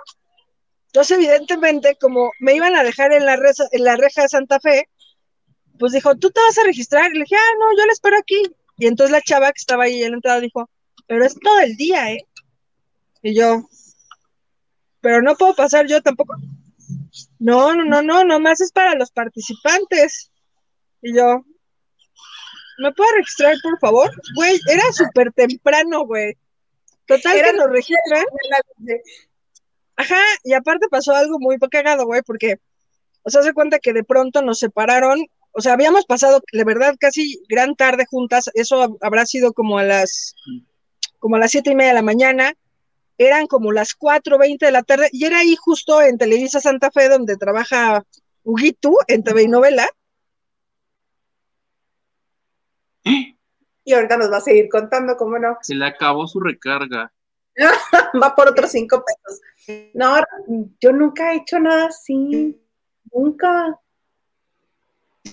Entonces, 0.87 1.19
evidentemente, 1.19 1.97
como 2.01 2.31
me 2.39 2.55
iban 2.55 2.77
a 2.77 2.85
dejar 2.85 3.13
en 3.13 3.27
la, 3.27 3.35
en 3.35 3.85
la 3.85 3.97
reja 3.97 4.23
de 4.23 4.29
Santa 4.29 4.61
Fe, 4.61 4.89
pues 5.79 5.93
dijo, 5.93 6.17
¿tú 6.17 6.31
te 6.31 6.41
vas 6.41 6.57
a 6.59 6.65
registrar? 6.65 7.11
Y 7.11 7.19
le 7.19 7.25
dije, 7.25 7.37
ah, 7.37 7.55
no, 7.59 7.77
yo 7.77 7.85
la 7.85 7.93
espero 7.93 8.17
aquí. 8.17 8.43
Y 8.79 8.87
entonces 8.87 9.11
la 9.11 9.21
chava 9.21 9.53
que 9.53 9.59
estaba 9.59 9.85
ahí 9.85 10.03
en 10.03 10.13
la 10.13 10.17
entrada 10.17 10.41
dijo, 10.41 10.71
pero 11.07 11.25
es 11.25 11.35
todo 11.39 11.59
el 11.61 11.77
día, 11.77 12.13
¿eh? 12.13 12.27
Y 13.23 13.35
yo, 13.35 13.69
pero 15.01 15.21
no 15.23 15.35
puedo 15.35 15.55
pasar 15.55 15.87
yo 15.87 16.01
tampoco. 16.01 16.37
No, 17.39 17.75
no, 17.75 17.85
no, 17.85 18.03
no, 18.03 18.25
nomás 18.25 18.61
es 18.61 18.73
para 18.73 18.95
los 18.95 19.11
participantes. 19.11 20.31
Y 21.03 21.15
yo, 21.17 21.45
¿me 22.79 22.93
puedo 22.93 23.11
registrar, 23.17 23.55
por 23.63 23.79
favor? 23.81 24.11
Güey, 24.37 24.59
era 24.69 24.93
súper 24.93 25.33
temprano, 25.33 26.07
güey. 26.07 26.37
Total 27.07 27.43
que 27.43 27.53
nos 27.53 27.71
registran. 27.71 28.25
Ajá, 29.97 30.21
y 30.45 30.53
aparte 30.53 30.89
pasó 30.91 31.15
algo 31.15 31.39
muy 31.39 31.59
cagado, 31.59 32.05
güey, 32.05 32.23
porque, 32.23 32.57
o 33.23 33.31
sea, 33.31 33.43
se 33.43 33.55
cuenta 33.55 33.79
que 33.79 33.93
de 33.93 34.05
pronto 34.05 34.43
nos 34.43 34.59
separaron, 34.59 35.27
o 35.53 35.61
sea, 35.63 35.73
habíamos 35.73 36.05
pasado, 36.05 36.43
de 36.53 36.65
verdad, 36.65 36.97
casi 37.01 37.41
gran 37.49 37.77
tarde 37.77 38.05
juntas, 38.07 38.51
eso 38.55 38.99
habrá 39.01 39.25
sido 39.25 39.55
como 39.55 39.79
a 39.79 39.85
las, 39.85 40.35
como 41.19 41.37
a 41.37 41.39
las 41.39 41.51
siete 41.51 41.71
y 41.71 41.75
media 41.75 41.91
de 41.91 41.95
la 41.95 42.03
mañana, 42.03 42.53
eran 43.17 43.47
como 43.47 43.73
las 43.73 43.95
cuatro 43.95 44.37
veinte 44.37 44.67
de 44.67 44.73
la 44.73 44.83
tarde, 44.83 45.09
y 45.13 45.25
era 45.25 45.39
ahí 45.39 45.57
justo 45.57 46.03
en 46.03 46.19
Televisa 46.19 46.61
Santa 46.61 46.91
Fe, 46.91 47.09
donde 47.09 47.37
trabaja 47.39 48.05
Huguito 48.45 48.93
en 49.09 49.25
TV 49.25 49.45
y 49.45 49.49
novela. 49.49 49.89
¿Eh? 53.05 53.36
Y 53.87 53.95
ahorita 53.95 54.17
nos 54.17 54.33
va 54.33 54.39
a 54.39 54.41
seguir 54.41 54.69
contando, 54.69 55.17
¿cómo 55.17 55.39
no? 55.39 55.59
Se 55.63 55.73
le 55.73 55.87
acabó 55.87 56.27
su 56.27 56.41
recarga. 56.41 57.13
va 58.21 58.35
por 58.35 58.49
otros 58.49 58.73
cinco 58.73 59.05
pesos. 59.05 59.41
No, 59.95 60.17
yo 60.81 60.93
nunca 60.93 61.33
he 61.33 61.37
hecho 61.37 61.61
nada 61.61 61.87
así. 61.87 62.61
Nunca. 63.13 63.79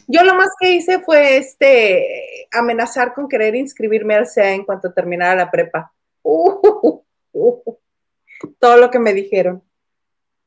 Yo 0.07 0.23
lo 0.23 0.35
más 0.35 0.49
que 0.59 0.69
hice 0.69 0.99
fue 0.99 1.37
este 1.37 2.47
amenazar 2.51 3.15
con 3.15 3.27
querer 3.27 3.55
inscribirme 3.55 4.13
al 4.13 4.27
CEA 4.27 4.53
en 4.53 4.65
cuanto 4.65 4.93
terminara 4.93 5.33
la 5.33 5.49
prepa. 5.49 5.91
Uh, 6.21 6.59
uh, 6.61 7.03
uh. 7.33 7.77
todo 8.59 8.77
lo 8.77 8.91
que 8.91 8.99
me 8.99 9.15
dijeron. 9.15 9.63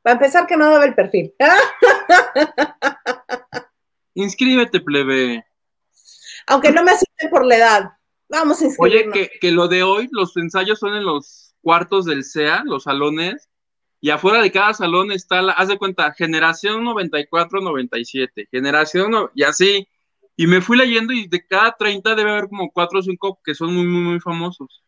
Para 0.00 0.14
empezar, 0.14 0.46
que 0.46 0.56
no 0.56 0.70
daba 0.70 0.84
el 0.84 0.94
perfil. 0.94 1.34
Inscríbete, 4.14 4.78
plebe. 4.78 5.44
Aunque 6.46 6.70
no 6.70 6.84
me 6.84 6.92
por 7.30 7.44
la 7.44 7.56
edad. 7.56 7.90
Vamos 8.28 8.60
a 8.60 8.64
inscribirnos. 8.64 9.14
Oye, 9.14 9.28
que, 9.30 9.38
que 9.38 9.52
lo 9.52 9.68
de 9.68 9.82
hoy, 9.82 10.08
los 10.10 10.36
ensayos 10.36 10.78
son 10.78 10.94
en 10.94 11.04
los 11.04 11.54
cuartos 11.60 12.04
del 12.04 12.24
SEA, 12.24 12.62
los 12.64 12.84
salones, 12.84 13.48
y 14.00 14.10
afuera 14.10 14.42
de 14.42 14.52
cada 14.52 14.74
salón 14.74 15.10
está, 15.10 15.42
la, 15.42 15.52
haz 15.52 15.68
de 15.68 15.78
cuenta, 15.78 16.12
generación 16.12 16.84
94-97, 16.84 18.48
generación, 18.50 19.30
y 19.34 19.42
así. 19.42 19.88
Y 20.36 20.46
me 20.46 20.60
fui 20.60 20.76
leyendo 20.76 21.12
y 21.12 21.26
de 21.26 21.44
cada 21.46 21.74
30 21.76 22.14
debe 22.14 22.30
haber 22.30 22.48
como 22.48 22.70
4 22.70 22.98
o 22.98 23.02
5 23.02 23.40
que 23.42 23.54
son 23.54 23.74
muy, 23.74 23.86
muy, 23.86 24.02
muy 24.02 24.20
famosos. 24.20 24.84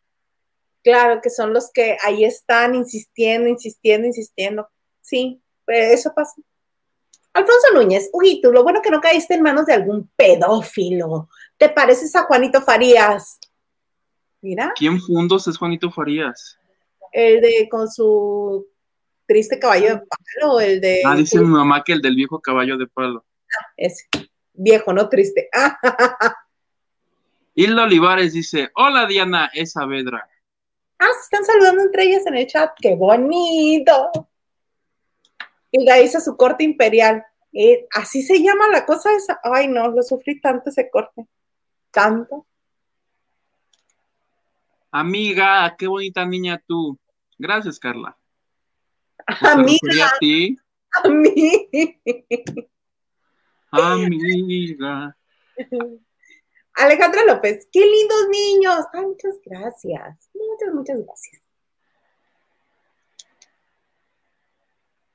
Claro, 0.85 1.21
que 1.23 1.31
son 1.31 1.53
los 1.53 1.71
que 1.73 1.97
ahí 2.05 2.25
están 2.25 2.75
insistiendo, 2.75 3.49
insistiendo, 3.49 4.07
insistiendo. 4.07 4.69
Sí, 5.01 5.43
pues 5.65 5.99
eso 5.99 6.13
pasa. 6.15 6.35
Alfonso 7.33 7.69
Núñez, 7.75 8.11
tú, 8.43 8.53
lo 8.53 8.63
bueno 8.63 8.83
que 8.83 8.91
no 8.91 9.01
caíste 9.01 9.35
en 9.35 9.43
manos 9.43 9.67
de 9.67 9.75
algún 9.75 10.11
pedófilo. 10.17 11.29
¿Te 11.57 11.69
pareces 11.69 12.15
a 12.17 12.23
Juanito 12.23 12.63
Farías? 12.63 13.39
Mira. 14.41 14.73
¿Quién 14.77 15.01
fundos 15.01 15.47
es 15.49 15.57
Juanito 15.57 15.91
Farías? 15.91 16.59
El 17.13 17.41
de 17.41 17.69
con 17.71 17.91
su 17.91 18.67
triste 19.27 19.59
caballo 19.59 19.89
de 19.89 20.03
palo, 20.07 20.61
el 20.61 20.81
de. 20.81 21.03
Ah, 21.05 21.15
dice 21.15 21.39
mi 21.41 21.47
mamá 21.47 21.85
que 21.85 21.93
el 21.93 22.03
del 22.03 22.17
viejo 22.17 22.41
caballo 22.41 22.77
de 22.77 22.87
palo. 22.87 23.25
Ah, 23.59 23.67
ese. 23.77 24.09
Viejo, 24.55 24.93
no 24.93 25.09
triste. 25.09 25.49
Hilda 27.55 27.85
Olivares 27.85 28.33
dice: 28.33 28.71
Hola 28.75 29.07
Diana, 29.07 29.51
es 29.55 29.73
Saavedra. 29.73 30.29
Ah, 30.99 31.11
se 31.15 31.23
están 31.23 31.45
saludando 31.45 31.83
entre 31.83 32.05
ellas 32.05 32.27
en 32.27 32.37
el 32.37 32.47
chat. 32.47 32.73
¡Qué 32.81 32.95
bonito! 32.95 34.11
Hilda 35.71 36.01
hizo 36.01 36.21
su 36.21 36.37
corte 36.37 36.65
imperial. 36.65 37.25
Eh, 37.53 37.87
así 37.95 38.23
se 38.23 38.43
llama 38.43 38.69
la 38.69 38.85
cosa 38.87 39.15
esa. 39.15 39.41
Ay, 39.43 39.69
no, 39.69 39.89
lo 39.89 40.03
sufrí 40.03 40.41
tanto 40.41 40.71
ese 40.71 40.91
corte. 40.91 41.27
Tanto. 41.91 42.47
Amiga, 44.91 45.75
qué 45.79 45.87
bonita 45.87 46.25
niña 46.25 46.63
tú. 46.67 46.99
Gracias, 47.39 47.79
Carla. 47.79 48.17
Amiga. 49.27 50.07
A 50.07 50.19
ti. 50.19 50.59
A 50.91 51.09
mí. 51.09 51.69
Amiga. 53.71 55.17
Alejandra 56.75 57.25
López, 57.25 57.69
qué 57.73 57.81
lindos 57.81 58.29
niños. 58.31 58.85
Ay, 58.93 59.05
muchas 59.07 59.39
gracias. 59.45 60.31
Muchas, 60.33 60.75
muchas 60.75 61.05
gracias. 61.05 61.43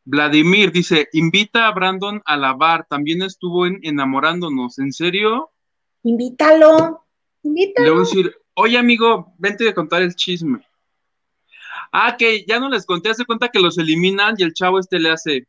Vladimir 0.05 0.71
dice, 0.71 1.07
invita 1.13 1.67
a 1.67 1.71
Brandon 1.71 2.21
a 2.25 2.35
la 2.35 2.53
bar, 2.53 2.85
también 2.89 3.21
estuvo 3.21 3.65
en 3.65 3.79
enamorándonos, 3.83 4.77
¿en 4.79 4.91
serio? 4.91 5.51
Invítalo, 6.03 7.05
invítalo. 7.43 7.85
Le 7.85 7.91
voy 7.91 8.01
a 8.01 8.03
decir, 8.03 8.35
oye 8.55 8.77
amigo, 8.77 9.33
vente 9.37 9.67
a 9.69 9.73
contar 9.73 10.01
el 10.01 10.15
chisme. 10.15 10.59
Ah, 11.91 12.17
que 12.17 12.45
ya 12.45 12.59
no 12.59 12.69
les 12.69 12.85
conté, 12.85 13.09
hace 13.09 13.25
cuenta 13.25 13.49
que 13.49 13.59
los 13.59 13.77
eliminan 13.77 14.35
y 14.37 14.43
el 14.43 14.53
chavo 14.53 14.79
este 14.79 14.99
le 14.99 15.11
hace. 15.11 15.47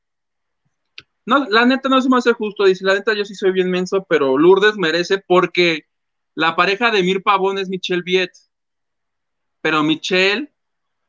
No, 1.26 1.46
la 1.48 1.64
neta 1.64 1.88
no 1.88 2.00
se 2.00 2.08
me 2.08 2.18
hace 2.18 2.32
justo, 2.32 2.64
dice, 2.64 2.84
la 2.84 2.94
neta 2.94 3.14
yo 3.14 3.24
sí 3.24 3.34
soy 3.34 3.50
bien 3.50 3.70
menso, 3.70 4.04
pero 4.08 4.36
Lourdes 4.38 4.76
merece 4.76 5.18
porque 5.18 5.86
la 6.34 6.54
pareja 6.54 6.90
de 6.90 7.02
Mir 7.02 7.22
Pavón 7.22 7.58
es 7.58 7.68
Michelle 7.68 8.02
Viet. 8.02 8.30
Pero 9.62 9.82
Michelle 9.82 10.52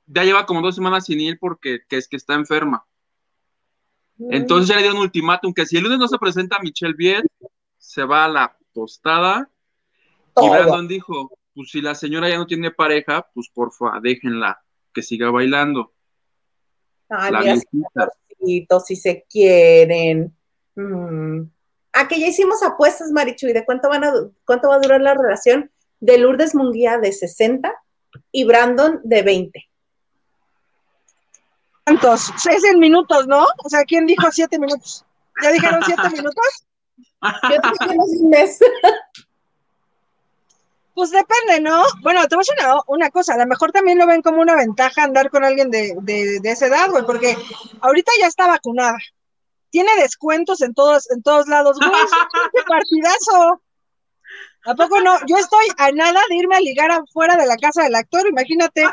ya 0.07 0.23
lleva 0.23 0.45
como 0.45 0.61
dos 0.61 0.75
semanas 0.75 1.05
sin 1.05 1.19
ir 1.19 1.37
porque 1.39 1.81
es 1.89 2.07
que 2.07 2.15
está 2.15 2.35
enferma. 2.35 2.85
Entonces 4.17 4.69
ya 4.69 4.75
le 4.75 4.81
dieron 4.81 4.97
un 4.97 5.03
ultimátum 5.03 5.53
que 5.53 5.65
si 5.65 5.77
el 5.77 5.83
lunes 5.83 5.99
no 5.99 6.07
se 6.07 6.17
presenta 6.17 6.59
Michelle 6.59 6.95
Viet, 6.97 7.25
se 7.77 8.03
va 8.03 8.25
a 8.25 8.29
la 8.29 8.57
tostada. 8.73 9.49
Y 10.41 10.49
Brandon 10.49 10.87
dijo, 10.87 11.37
pues 11.53 11.69
si 11.71 11.81
la 11.81 11.95
señora 11.95 12.29
ya 12.29 12.37
no 12.37 12.45
tiene 12.45 12.71
pareja, 12.71 13.27
pues 13.33 13.49
porfa, 13.53 13.99
déjenla 14.01 14.61
que 14.93 15.01
siga 15.01 15.29
bailando. 15.31 15.93
Ay, 17.09 17.31
mira, 17.71 18.79
si 18.85 18.95
se 18.95 19.25
quieren. 19.29 20.35
Mm. 20.75 21.43
Ah, 21.93 22.07
que 22.07 22.19
ya 22.19 22.27
hicimos 22.27 22.61
apuestas, 22.63 23.11
Marichu, 23.11 23.47
¿y 23.47 23.53
de 23.53 23.63
cuánto, 23.63 23.87
van 23.87 24.03
a, 24.03 24.11
cuánto 24.45 24.67
va 24.67 24.75
a 24.75 24.79
durar 24.79 25.01
la 25.01 25.13
relación 25.13 25.71
de 26.01 26.17
Lourdes 26.17 26.53
Munguía 26.53 26.97
de 26.97 27.13
60 27.13 27.73
y 28.31 28.43
Brandon 28.43 28.99
de 29.03 29.21
20? 29.21 29.69
¿Cuántos? 31.85 32.31
Seis 32.37 32.63
en 32.63 32.79
minutos, 32.79 33.27
¿no? 33.27 33.45
O 33.63 33.69
sea, 33.69 33.83
¿quién 33.83 34.05
dijo 34.05 34.31
siete 34.31 34.57
minutos? 34.57 35.05
¿Ya 35.41 35.51
dijeron 35.51 35.81
siete 35.85 36.09
minutos? 36.09 36.65
Yo. 37.21 38.59
Pues 40.95 41.11
depende, 41.11 41.59
¿no? 41.59 41.83
Bueno, 42.01 42.25
te 42.25 42.35
voy 42.35 42.45
a 42.47 42.55
decir 42.55 42.73
una, 42.87 43.09
cosa, 43.09 43.33
a 43.33 43.37
lo 43.37 43.45
mejor 43.45 43.73
también 43.73 43.97
lo 43.97 44.07
ven 44.07 44.21
como 44.21 44.41
una 44.41 44.55
ventaja 44.55 45.03
andar 45.03 45.29
con 45.29 45.43
alguien 45.43 45.69
de, 45.69 45.93
de, 46.01 46.39
de 46.39 46.51
esa 46.51 46.67
edad, 46.67 46.89
güey, 46.89 47.05
porque 47.05 47.37
ahorita 47.81 48.13
ya 48.17 48.27
está 48.27 48.47
vacunada. 48.47 48.97
Tiene 49.71 49.91
descuentos 49.97 50.61
en 50.61 50.73
todos, 50.73 51.11
en 51.11 51.21
todos 51.21 51.47
lados, 51.49 51.77
güey, 51.77 51.91
es 51.91 52.11
un 52.53 52.63
partidazo. 52.65 53.61
¿A 54.67 54.73
poco 54.73 55.01
no? 55.01 55.17
Yo 55.27 55.37
estoy 55.37 55.65
a 55.77 55.91
nada 55.91 56.21
de 56.29 56.35
irme 56.37 56.55
a 56.55 56.61
ligar 56.61 56.89
afuera 56.89 57.35
de 57.35 57.45
la 57.45 57.57
casa 57.57 57.83
del 57.83 57.95
actor, 57.95 58.25
imagínate. 58.27 58.85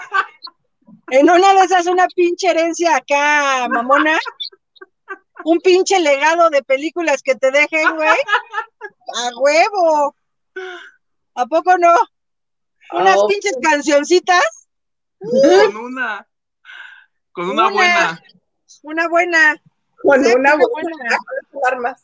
En 1.12 1.28
una 1.28 1.52
de 1.52 1.60
esas, 1.60 1.86
una 1.88 2.06
pinche 2.08 2.48
herencia 2.48 2.96
acá, 2.96 3.68
mamona. 3.68 4.18
Un 5.44 5.58
pinche 5.58 6.00
legado 6.00 6.48
de 6.48 6.62
películas 6.62 7.20
que 7.22 7.34
te 7.34 7.50
dejen, 7.50 7.96
güey. 7.96 8.08
A 8.08 9.30
huevo. 9.38 10.16
¿A 11.34 11.46
poco 11.46 11.76
no? 11.76 11.94
Unas 12.92 13.18
ah, 13.18 13.26
pinches 13.28 13.58
cancioncitas. 13.60 14.42
Con 15.18 15.76
una. 15.76 16.26
Con 17.32 17.50
una, 17.50 17.68
buena. 17.68 18.22
Una 18.82 19.08
buena. 19.08 19.62
Con 20.00 20.18
una, 20.18 20.56
buena. 20.56 21.96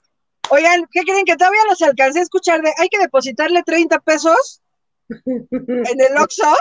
Oigan, 0.51 0.87
¿qué 0.91 1.01
creen? 1.01 1.25
Que 1.25 1.37
todavía 1.37 1.65
los 1.67 1.81
alcancé 1.81 2.19
a 2.19 2.25
escuchar 2.25 2.61
de 2.61 2.75
hay 2.77 2.91
que 2.91 2.99
depositarle 2.99 3.63
30 3.63 4.01
pesos 4.01 4.61
en 5.09 6.01
el 6.01 6.19
Oxxo 6.19 6.55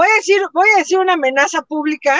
voy 0.00 0.08
a 0.08 0.16
decir, 0.16 0.40
voy 0.54 0.68
a 0.74 0.78
decir 0.78 0.98
una 0.98 1.12
amenaza 1.12 1.60
pública. 1.60 2.18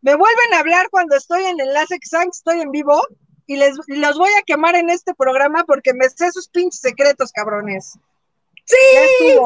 Me 0.00 0.14
vuelven 0.14 0.54
a 0.54 0.60
hablar 0.60 0.88
cuando 0.90 1.14
estoy 1.14 1.44
en 1.44 1.60
Enlace 1.60 1.98
Xang, 2.00 2.30
estoy 2.30 2.62
en 2.62 2.70
vivo, 2.70 3.02
y 3.46 3.56
les 3.56 3.76
los 3.86 4.16
voy 4.16 4.30
a 4.38 4.42
quemar 4.46 4.74
en 4.74 4.88
este 4.88 5.12
programa 5.14 5.64
porque 5.64 5.92
me 5.92 6.08
sé 6.08 6.32
sus 6.32 6.48
pinches 6.48 6.80
secretos, 6.80 7.32
cabrones. 7.32 7.98
Sí. 8.64 9.36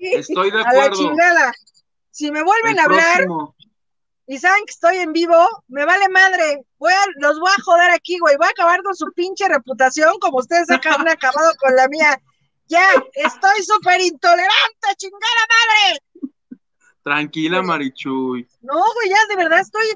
Estoy 0.00 0.50
de 0.50 0.60
acuerdo. 0.60 0.80
A 0.80 0.88
la 0.88 0.90
chingada. 0.90 1.52
Si 2.10 2.32
me 2.32 2.42
vuelven 2.42 2.80
a 2.80 2.84
hablar 2.84 3.28
y 4.26 4.38
saben 4.38 4.64
que 4.66 4.72
estoy 4.72 4.96
en 4.96 5.12
vivo, 5.12 5.36
me 5.68 5.84
vale 5.84 6.08
madre. 6.08 6.64
Voy 6.78 6.92
a, 6.92 7.04
los 7.18 7.38
voy 7.38 7.50
a 7.56 7.62
joder 7.62 7.92
aquí, 7.92 8.18
güey. 8.18 8.36
Voy 8.36 8.48
a 8.48 8.50
acabar 8.50 8.82
con 8.82 8.96
su 8.96 9.06
pinche 9.12 9.46
reputación 9.48 10.18
como 10.18 10.38
ustedes 10.38 10.68
han 10.68 11.08
acabado 11.08 11.52
con 11.60 11.76
la 11.76 11.86
mía. 11.86 12.20
Ya, 12.66 12.88
estoy 13.14 13.62
súper 13.64 14.00
intolerante, 14.00 14.88
chingada 14.96 15.46
madre. 15.48 16.00
Tranquila, 17.02 17.62
Marichuy. 17.62 18.46
No, 18.62 18.74
güey, 18.74 19.08
ya 19.08 19.16
de 19.28 19.36
verdad 19.36 19.60
estoy, 19.60 19.86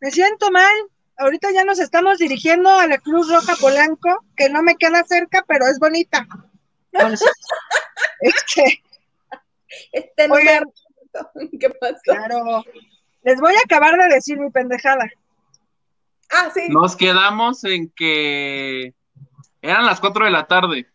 me 0.00 0.10
siento 0.10 0.50
mal. 0.50 0.74
Ahorita 1.18 1.52
ya 1.52 1.64
nos 1.64 1.78
estamos 1.78 2.18
dirigiendo 2.18 2.68
a 2.68 2.86
la 2.86 2.98
Cruz 2.98 3.30
Roja 3.30 3.54
Polanco, 3.56 4.24
que 4.36 4.48
no 4.48 4.62
me 4.62 4.76
queda 4.76 5.04
cerca, 5.04 5.44
pero 5.46 5.66
es 5.66 5.78
bonita. 5.78 6.26
este, 8.20 8.82
este 9.92 10.30
oigan, 10.30 10.64
¿qué 11.60 11.70
pasó? 11.70 12.00
Claro, 12.04 12.64
les 13.22 13.40
voy 13.40 13.54
a 13.54 13.60
acabar 13.64 13.96
de 13.96 14.14
decir 14.14 14.38
mi 14.38 14.50
pendejada. 14.50 15.08
Ah, 16.30 16.50
sí. 16.52 16.68
Nos 16.70 16.96
quedamos 16.96 17.62
en 17.64 17.90
que 17.90 18.94
eran 19.60 19.86
las 19.86 20.00
cuatro 20.00 20.24
de 20.24 20.30
la 20.30 20.46
tarde. 20.46 20.88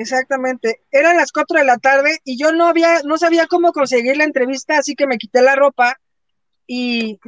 Exactamente. 0.00 0.80
Eran 0.90 1.18
las 1.18 1.30
4 1.30 1.58
de 1.58 1.64
la 1.66 1.76
tarde 1.76 2.20
y 2.24 2.38
yo 2.38 2.52
no 2.52 2.66
había, 2.66 3.02
no 3.04 3.18
sabía 3.18 3.46
cómo 3.46 3.70
conseguir 3.70 4.16
la 4.16 4.24
entrevista, 4.24 4.78
así 4.78 4.94
que 4.94 5.06
me 5.06 5.18
quité 5.18 5.42
la 5.42 5.56
ropa 5.56 6.00
y. 6.66 7.20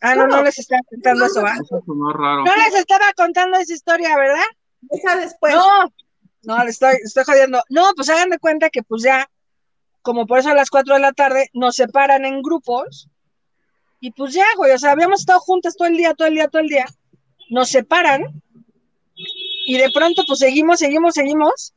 Ah, 0.00 0.14
no, 0.14 0.26
no 0.28 0.42
les 0.42 0.58
estaba 0.58 0.80
contando 0.88 1.26
eso, 1.26 1.44
¿ah? 1.44 1.56
No 1.86 2.56
les 2.56 2.74
estaba 2.74 3.12
contando 3.14 3.58
esa 3.58 3.74
historia, 3.74 4.16
¿verdad? 4.16 4.46
Esa 4.88 5.16
después. 5.16 5.54
No, 5.54 5.92
no, 6.44 6.64
le 6.64 6.70
estoy, 6.70 6.94
estoy 7.04 7.24
jodiendo. 7.24 7.62
No, 7.68 7.92
pues 7.94 8.08
hagan 8.08 8.30
de 8.30 8.38
cuenta 8.38 8.70
que 8.70 8.82
pues 8.82 9.02
ya, 9.02 9.28
como 10.00 10.26
por 10.26 10.38
eso 10.38 10.48
a 10.48 10.54
las 10.54 10.70
4 10.70 10.94
de 10.94 11.00
la 11.00 11.12
tarde, 11.12 11.50
nos 11.52 11.76
separan 11.76 12.24
en 12.24 12.40
grupos 12.40 13.10
y 14.00 14.12
pues 14.12 14.32
ya, 14.32 14.46
güey, 14.56 14.72
o 14.72 14.78
sea, 14.78 14.92
habíamos 14.92 15.20
estado 15.20 15.40
juntas 15.40 15.76
todo 15.76 15.86
el 15.86 15.98
día, 15.98 16.14
todo 16.14 16.28
el 16.28 16.34
día, 16.34 16.48
todo 16.48 16.62
el 16.62 16.68
día. 16.68 16.86
Nos 17.50 17.68
separan 17.68 18.42
y 19.68 19.76
de 19.76 19.90
pronto 19.90 20.22
pues 20.26 20.38
seguimos, 20.38 20.78
seguimos, 20.78 21.12
seguimos. 21.12 21.74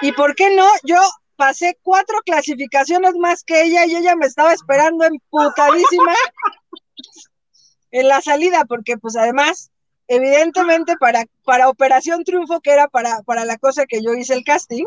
¿Y 0.00 0.12
por 0.12 0.34
qué 0.34 0.56
no? 0.56 0.66
Yo 0.84 0.96
pasé 1.36 1.78
cuatro 1.82 2.16
clasificaciones 2.24 3.14
más 3.16 3.44
que 3.44 3.60
ella 3.60 3.84
y 3.84 3.94
ella 3.94 4.16
me 4.16 4.24
estaba 4.24 4.54
esperando 4.54 5.04
emputadísima 5.04 6.14
en 7.90 8.08
la 8.08 8.22
salida, 8.22 8.64
porque 8.64 8.96
pues 8.96 9.16
además, 9.16 9.70
evidentemente 10.08 10.96
para, 10.98 11.26
para 11.44 11.68
Operación 11.68 12.24
Triunfo, 12.24 12.62
que 12.62 12.70
era 12.70 12.88
para, 12.88 13.20
para 13.20 13.44
la 13.44 13.58
cosa 13.58 13.84
que 13.84 14.02
yo 14.02 14.14
hice 14.14 14.32
el 14.32 14.42
casting, 14.42 14.86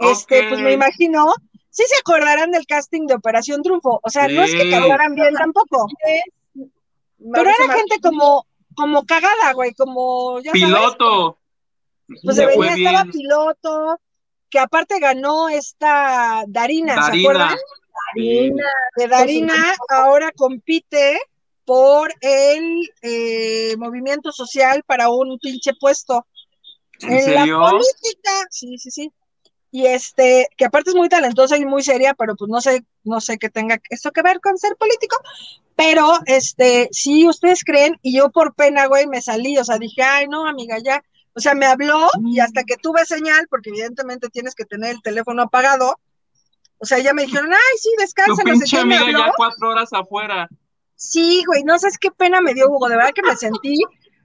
este, 0.00 0.46
pues 0.50 0.60
me 0.60 0.72
imagino, 0.72 1.32
sí 1.70 1.84
se 1.88 1.96
acordarán 1.96 2.50
del 2.50 2.66
casting 2.66 3.06
de 3.06 3.14
Operación 3.14 3.62
Triunfo, 3.62 4.00
o 4.02 4.10
sea, 4.10 4.28
no 4.28 4.42
es 4.42 4.52
que 4.52 4.70
cantaran 4.70 5.14
bien 5.14 5.32
tampoco, 5.32 5.86
pero 7.32 7.48
era 7.48 7.74
gente 7.74 8.00
como, 8.02 8.46
como 8.76 9.06
cagada, 9.06 9.54
güey, 9.54 9.72
como, 9.72 10.40
ya 10.40 10.52
Piloto. 10.52 11.38
Pues 12.22 12.36
de 12.36 12.46
venía, 12.46 12.74
estaba 12.74 13.04
piloto, 13.10 14.00
que 14.50 14.58
aparte 14.58 14.98
ganó 14.98 15.48
esta 15.48 16.44
Darina, 16.46 17.10
¿se 17.10 17.20
acuerdan? 17.20 17.56
Darina. 18.14 18.64
De 18.96 19.08
Darina 19.08 19.74
ahora 19.88 20.30
compite 20.36 21.18
por 21.64 22.12
el 22.20 22.90
eh, 23.02 23.74
movimiento 23.78 24.32
social 24.32 24.82
para 24.86 25.08
un 25.08 25.38
pinche 25.38 25.72
puesto. 25.80 26.26
¿En, 27.00 27.34
la 27.34 27.44
política, 27.44 28.30
sí, 28.50 28.78
sí, 28.78 28.90
sí. 28.90 29.12
Y 29.70 29.86
este, 29.86 30.46
que 30.56 30.66
aparte 30.66 30.90
es 30.90 30.96
muy 30.96 31.08
talentosa 31.08 31.56
y 31.56 31.64
muy 31.64 31.82
seria, 31.82 32.14
pero 32.14 32.36
pues 32.36 32.48
no 32.48 32.60
sé, 32.60 32.84
no 33.02 33.20
sé 33.20 33.38
qué 33.38 33.50
tenga 33.50 33.80
esto 33.90 34.12
que 34.12 34.22
ver 34.22 34.40
con 34.40 34.56
ser 34.56 34.76
político. 34.76 35.16
Pero, 35.74 36.20
este, 36.26 36.88
sí, 36.92 37.26
ustedes 37.26 37.64
creen, 37.64 37.98
y 38.00 38.16
yo 38.16 38.30
por 38.30 38.54
pena, 38.54 38.86
güey, 38.86 39.08
me 39.08 39.20
salí, 39.20 39.58
o 39.58 39.64
sea, 39.64 39.78
dije, 39.78 40.02
ay, 40.02 40.28
no, 40.28 40.46
amiga, 40.46 40.78
ya. 40.78 41.02
O 41.36 41.40
sea, 41.40 41.54
me 41.54 41.66
habló 41.66 42.08
y 42.24 42.38
hasta 42.40 42.62
que 42.64 42.76
tuve 42.76 43.04
señal, 43.04 43.46
porque 43.50 43.70
evidentemente 43.70 44.28
tienes 44.28 44.54
que 44.54 44.64
tener 44.64 44.90
el 44.90 45.02
teléfono 45.02 45.42
apagado, 45.42 45.98
o 46.78 46.86
sea, 46.86 46.98
ya 46.98 47.14
me 47.14 47.22
dijeron, 47.22 47.52
ay, 47.52 47.78
sí, 47.78 47.90
descansa. 47.98 48.42
Tu 48.42 48.50
pinche 48.50 48.78
amiga 48.78 49.10
ya 49.10 49.32
cuatro 49.36 49.70
horas 49.70 49.92
afuera. 49.92 50.48
Sí, 50.96 51.42
güey, 51.46 51.64
no 51.64 51.78
sabes 51.78 51.98
qué 51.98 52.10
pena 52.10 52.40
me 52.40 52.54
dio 52.54 52.68
Hugo, 52.68 52.88
de 52.88 52.96
verdad 52.96 53.12
que 53.14 53.22
me 53.22 53.36
sentí, 53.36 53.78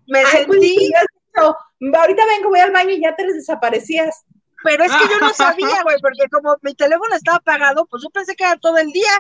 me 0.08 0.26
sentí. 0.26 0.92
ahorita 1.36 2.26
vengo, 2.26 2.50
voy 2.50 2.60
al 2.60 2.72
baño 2.72 2.92
y 2.92 3.02
ya 3.02 3.16
te 3.16 3.26
les 3.26 3.36
desaparecías. 3.36 4.26
Pero 4.64 4.84
es 4.84 4.92
que 4.92 5.08
yo 5.10 5.20
no 5.20 5.34
sabía, 5.34 5.84
güey, 5.84 5.98
porque 6.02 6.28
como 6.30 6.56
mi 6.62 6.76
teléfono 6.76 7.16
estaba 7.16 7.38
apagado, 7.38 7.86
pues 7.86 8.04
yo 8.04 8.10
pensé 8.10 8.36
que 8.36 8.44
era 8.44 8.58
todo 8.58 8.78
el 8.78 8.92
día. 8.92 9.12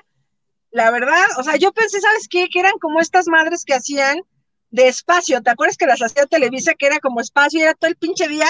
La 0.71 0.91
verdad, 0.91 1.25
o 1.37 1.43
sea, 1.43 1.55
yo 1.55 1.71
pensé, 1.71 1.99
¿sabes 1.99 2.27
qué? 2.29 2.47
Que 2.51 2.59
eran 2.59 2.77
como 2.79 2.99
estas 2.99 3.27
madres 3.27 3.63
que 3.65 3.73
hacían 3.73 4.21
de 4.71 4.87
espacio. 4.87 5.41
¿Te 5.41 5.49
acuerdas 5.49 5.77
que 5.77 5.85
las 5.85 6.01
hacía 6.01 6.25
Televisa, 6.25 6.73
que 6.73 6.87
era 6.87 6.99
como 6.99 7.21
espacio 7.21 7.59
y 7.59 7.63
era 7.63 7.73
todo 7.73 7.89
el 7.89 7.95
pinche 7.95 8.27
día? 8.27 8.47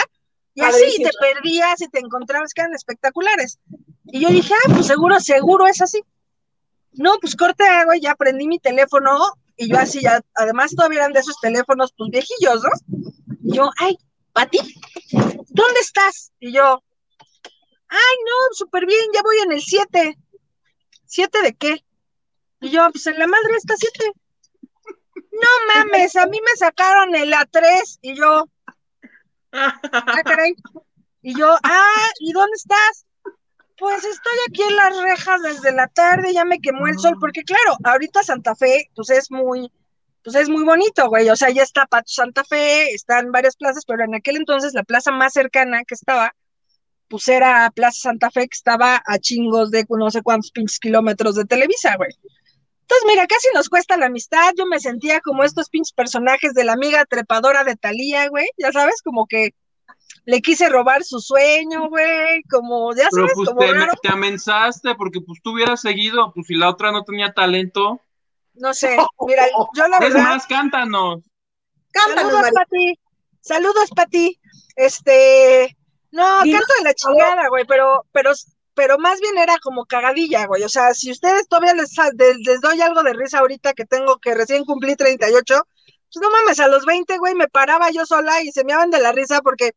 Y 0.54 0.62
así 0.62 1.02
te 1.02 1.12
perdías 1.20 1.82
y 1.82 1.88
te 1.88 2.00
encontrabas 2.00 2.54
que 2.54 2.62
eran 2.62 2.74
espectaculares. 2.74 3.60
Y 4.06 4.22
yo 4.22 4.30
dije, 4.30 4.54
ah, 4.54 4.74
pues 4.74 4.88
seguro, 4.88 5.20
seguro 5.20 5.68
es 5.68 5.82
así. 5.82 6.02
No, 6.94 7.18
pues 7.22 7.36
corte 7.36 7.64
agua 7.64 7.96
y 7.96 8.02
ya 8.02 8.16
prendí 8.16 8.48
mi 8.48 8.60
teléfono 8.60 9.20
y 9.56 9.70
yo 9.70 9.78
así 9.78 10.02
ya, 10.02 10.22
además 10.36 10.72
todavía 10.76 11.00
eran 11.00 11.14
de 11.14 11.20
esos 11.20 11.36
teléfonos 11.42 11.94
pues 11.98 12.10
viejillos, 12.12 12.64
¿no? 12.64 12.70
Y 13.44 13.58
yo, 13.58 13.70
ay, 13.78 13.98
Pati, 14.34 14.58
¿dónde 15.12 15.80
estás? 15.82 16.32
Y 16.40 16.54
yo, 16.54 16.82
ay, 17.90 18.16
no, 18.26 18.56
súper 18.56 18.86
bien, 18.86 19.06
ya 19.14 19.22
voy 19.22 19.38
en 19.44 19.52
el 19.52 19.62
7. 19.62 20.18
¿Siete 21.06 21.42
de 21.42 21.54
qué? 21.54 21.84
Y 22.62 22.70
yo, 22.70 22.90
pues 22.92 23.06
en 23.08 23.20
la 23.20 23.28
madre 23.28 23.56
está 23.58 23.76
7. 23.78 24.14
No 25.42 25.74
mames, 25.74 26.16
a 26.16 26.26
mí 26.26 26.40
me 26.46 26.56
sacaron 26.58 27.16
el 27.16 27.32
A3 27.32 28.00
y 28.02 28.16
yo, 28.16 28.50
ah, 29.52 29.80
caray. 30.26 30.56
Y 31.22 31.38
yo, 31.38 31.56
ah, 31.64 32.10
¿y 32.20 32.32
dónde 32.32 32.56
estás? 32.56 33.06
Pues 33.78 34.04
estoy 34.04 34.38
aquí 34.48 34.64
en 34.64 34.76
las 34.76 35.02
rejas 35.02 35.42
desde 35.42 35.72
la 35.72 35.88
tarde, 35.88 36.34
ya 36.34 36.44
me 36.44 36.60
quemó 36.60 36.88
el 36.88 37.00
sol, 37.00 37.16
mm. 37.16 37.20
porque 37.20 37.44
claro, 37.44 37.78
ahorita 37.84 38.24
Santa 38.24 38.56
Fe, 38.56 38.90
pues 38.96 39.10
es 39.10 39.32
muy, 39.32 39.72
pues 40.24 40.36
es 40.36 40.50
muy 40.50 40.64
bonito, 40.64 41.08
güey, 41.08 41.30
o 41.30 41.36
sea, 41.36 41.50
ya 41.50 41.64
está 41.64 41.86
Pato 41.86 42.10
Santa 42.10 42.44
Fe, 42.44 42.94
están 42.94 43.32
varias 43.32 43.56
plazas, 43.56 43.86
pero 43.86 44.04
en 44.04 44.16
aquel 44.16 44.36
entonces 44.38 44.74
la 44.74 44.84
plaza 44.84 45.12
más 45.12 45.34
cercana 45.34 45.84
que 45.86 45.96
estaba, 45.96 46.34
pues 47.08 47.28
era 47.28 47.72
Plaza 47.72 48.02
Santa 48.02 48.30
Fe, 48.30 48.42
que 48.42 48.56
estaba 48.56 49.02
a 49.06 49.18
chingos 49.18 49.72
de 49.72 49.86
no 49.90 50.12
sé 50.12 50.22
cuántos 50.22 50.52
pinches 50.52 50.80
kilómetros 50.80 51.36
de 51.36 51.46
Televisa, 51.46 51.96
güey. 51.98 52.12
Entonces, 52.90 53.08
mira, 53.08 53.28
casi 53.28 53.48
nos 53.54 53.70
cuesta 53.70 53.98
la 53.98 54.08
amistad, 54.08 54.52
yo 54.58 54.66
me 54.66 54.80
sentía 54.80 55.22
como 55.22 55.44
estos 55.44 55.70
pinches 55.70 55.94
personajes 55.94 56.56
de 56.56 56.64
la 56.64 56.74
amiga 56.74 57.06
trepadora 57.06 57.64
de 57.64 57.76
Talía, 57.76 58.28
güey, 58.30 58.48
ya 58.58 58.72
sabes, 58.72 59.04
como 59.04 59.28
que 59.28 59.54
le 60.26 60.42
quise 60.42 60.70
robar 60.70 61.04
su 61.04 61.20
sueño, 61.20 61.88
güey, 61.88 62.42
como, 62.50 62.96
ya 62.96 63.08
sabes, 63.12 63.34
pues 63.36 63.48
como 63.48 63.60
te, 63.62 63.76
te 64.02 64.12
amenazaste 64.12 64.96
porque 64.96 65.22
pues 65.22 65.40
tú 65.44 65.52
hubieras 65.52 65.82
seguido, 65.82 66.32
pues 66.34 66.48
si 66.48 66.56
la 66.56 66.68
otra 66.68 66.92
no 66.92 67.04
tenía 67.04 67.32
talento. 67.32 68.02
No 68.56 68.74
sé, 68.74 68.98
mira, 69.28 69.46
yo 69.76 69.88
la 69.88 70.00
verdad... 70.00 70.22
Es 70.22 70.24
más, 70.24 70.48
cántanos. 70.48 71.20
Cántanos, 71.92 72.32
Saludos 72.32 72.52
para 72.52 72.66
ti, 72.66 73.00
saludos 73.42 73.90
para 73.96 74.10
ti, 74.10 74.40
este... 74.76 75.78
No, 76.10 76.40
canto 76.40 76.74
de 76.80 76.84
la 76.86 76.94
chingada, 76.96 77.50
güey, 77.50 77.66
pero, 77.66 78.04
pero, 78.12 78.32
pero 78.80 78.98
más 78.98 79.20
bien 79.20 79.38
era 79.38 79.58
como 79.60 79.86
cagadilla, 79.86 80.46
güey. 80.48 80.64
O 80.64 80.70
sea, 80.70 80.94
si 80.94 81.12
ustedes 81.12 81.50
todavía 81.50 81.74
les, 81.74 81.92
les, 82.46 82.62
doy 82.62 82.80
algo 82.80 83.04
de 83.04 83.12
risa 83.12 83.40
ahorita 83.40 83.74
que 83.74 83.84
tengo 83.84 84.20
que 84.20 84.34
recién 84.36 84.64
cumplí 84.64 84.96
38, 84.96 85.68
pues 86.14 86.22
no 86.22 86.32
mames, 86.32 86.62
a 86.62 86.70
los 86.70 86.86
20, 86.86 87.18
güey, 87.18 87.36
me 87.36 87.50
paraba 87.50 87.92
yo 87.92 88.06
sola 88.06 88.42
y 88.42 88.52
se 88.54 88.64
me 88.64 88.72
iban 88.72 88.90
de 88.90 89.02
la 89.02 89.12
risa 89.12 89.42
porque 89.42 89.74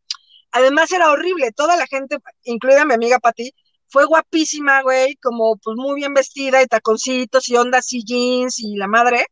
Además 0.53 0.93
era 0.93 1.11
horrible, 1.11 1.51
toda 1.53 1.77
la 1.77 1.87
gente, 1.87 2.19
incluida 2.45 2.85
mi 2.85 2.93
amiga 2.93 3.19
Pati, 3.19 3.55
fue 3.89 4.05
guapísima, 4.05 4.83
güey, 4.83 5.17
como 5.17 5.57
pues 5.57 5.77
muy 5.77 5.97
bien 5.97 6.13
vestida 6.13 6.63
y 6.63 6.67
taconcitos 6.67 7.49
y 7.49 7.57
ondas 7.57 7.91
y 7.93 8.05
jeans 8.05 8.59
y 8.59 8.77
la 8.77 8.87
madre. 8.87 9.27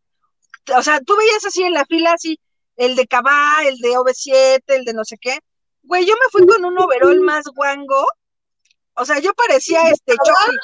O 0.77 0.83
sea, 0.83 1.01
tú 1.01 1.15
veías 1.17 1.45
así 1.45 1.63
en 1.63 1.75
la 1.75 1.85
fila, 1.85 2.15
así, 2.15 2.39
el 2.77 2.97
de 2.97 3.07
Cabá, 3.07 3.59
el 3.67 3.79
de 3.79 3.91
OV7, 3.91 4.63
el 4.69 4.85
de 4.85 4.95
no 4.95 5.05
sé 5.05 5.19
qué. 5.21 5.39
Güey, 5.83 6.07
yo 6.07 6.15
me 6.15 6.31
fui 6.31 6.47
con 6.47 6.65
un 6.65 6.79
overol 6.79 7.21
más 7.21 7.45
guango. 7.55 8.07
O 9.01 9.05
sea, 9.07 9.19
yo 9.19 9.33
parecía 9.33 9.89
este 9.89 10.13
Chucky. 10.13 10.57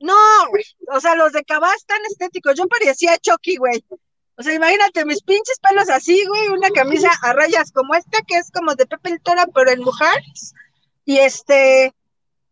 No, 0.00 0.14
o 0.88 1.00
sea, 1.00 1.14
los 1.14 1.32
de 1.32 1.44
Cabá 1.44 1.74
están 1.74 2.00
estéticos. 2.06 2.54
Yo 2.56 2.66
parecía 2.68 3.18
Chucky, 3.18 3.56
güey. 3.56 3.84
O 4.36 4.42
sea, 4.42 4.54
imagínate 4.54 5.04
mis 5.04 5.22
pinches 5.22 5.58
pelos 5.60 5.90
así, 5.90 6.24
güey, 6.26 6.48
una 6.48 6.70
camisa 6.70 7.10
a 7.20 7.34
rayas 7.34 7.70
como 7.70 7.94
esta, 7.94 8.22
que 8.26 8.36
es 8.36 8.50
como 8.50 8.74
de 8.74 8.86
Pepe 8.86 9.10
el 9.10 9.20
Toro, 9.20 9.42
pero 9.54 9.70
en 9.70 9.80
mujeres. 9.80 10.54
Y 11.04 11.18
este, 11.18 11.92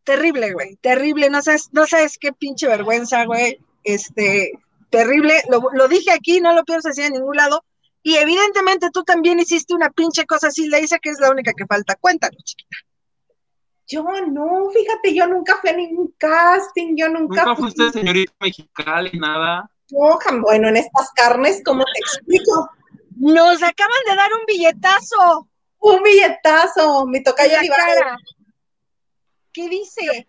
terrible, 0.05 0.53
güey, 0.53 0.77
terrible, 0.77 1.31
no 1.31 1.41
sabes, 1.41 1.71
no 1.73 1.87
sabes 1.87 2.19
qué 2.19 2.33
pinche 2.35 2.69
vergüenza, 2.69 3.25
güey. 3.25 3.59
Este, 3.85 4.53
terrible, 4.91 5.43
lo, 5.51 5.63
lo 5.73 5.89
dije 5.89 6.13
aquí, 6.13 6.41
no 6.41 6.53
lo 6.55 6.65
pienso 6.65 6.89
decir 6.89 7.07
en 7.07 7.15
ningún 7.15 7.37
lado. 7.37 7.65
Y 8.03 8.17
evidentemente 8.17 8.91
tú 8.93 9.05
también 9.05 9.41
hiciste 9.41 9.75
una 9.75 9.91
pinche 9.91 10.27
cosa 10.27 10.49
así, 10.49 10.69
le 10.69 10.83
dice 10.83 10.99
que 11.01 11.09
es 11.09 11.19
la 11.19 11.31
única 11.31 11.53
que 11.57 11.67
falta. 11.67 11.97
Cuéntanos, 11.97 12.45
chiquita. 12.45 12.77
Yo 13.87 14.05
no, 14.29 14.71
fíjate, 14.71 15.15
yo 15.15 15.27
nunca 15.27 15.59
fui 15.61 15.71
a 15.71 15.77
ningún 15.77 16.15
casting, 16.17 16.97
yo 16.97 17.09
nunca. 17.09 17.45
Nunca 17.45 17.57
fuiste 17.57 17.91
señorita 17.91 18.33
mexicana 18.41 19.09
y 19.13 19.19
nada. 19.19 19.71
Bueno, 20.41 20.69
en 20.69 20.77
estas 20.77 21.11
carnes, 21.13 21.63
¿cómo 21.65 21.85
te 21.85 22.01
explico? 22.01 22.71
Nos 23.17 23.63
acaban 23.63 23.99
de 24.09 24.17
dar 24.17 24.31
un 24.33 24.47
billetazo. 24.47 25.49
Un 25.79 26.03
billetazo, 26.03 27.07
mi 27.07 27.23
tocayo 27.23 27.57
cara. 27.77 28.17
¿Qué 29.53 29.69
dice? 29.69 30.29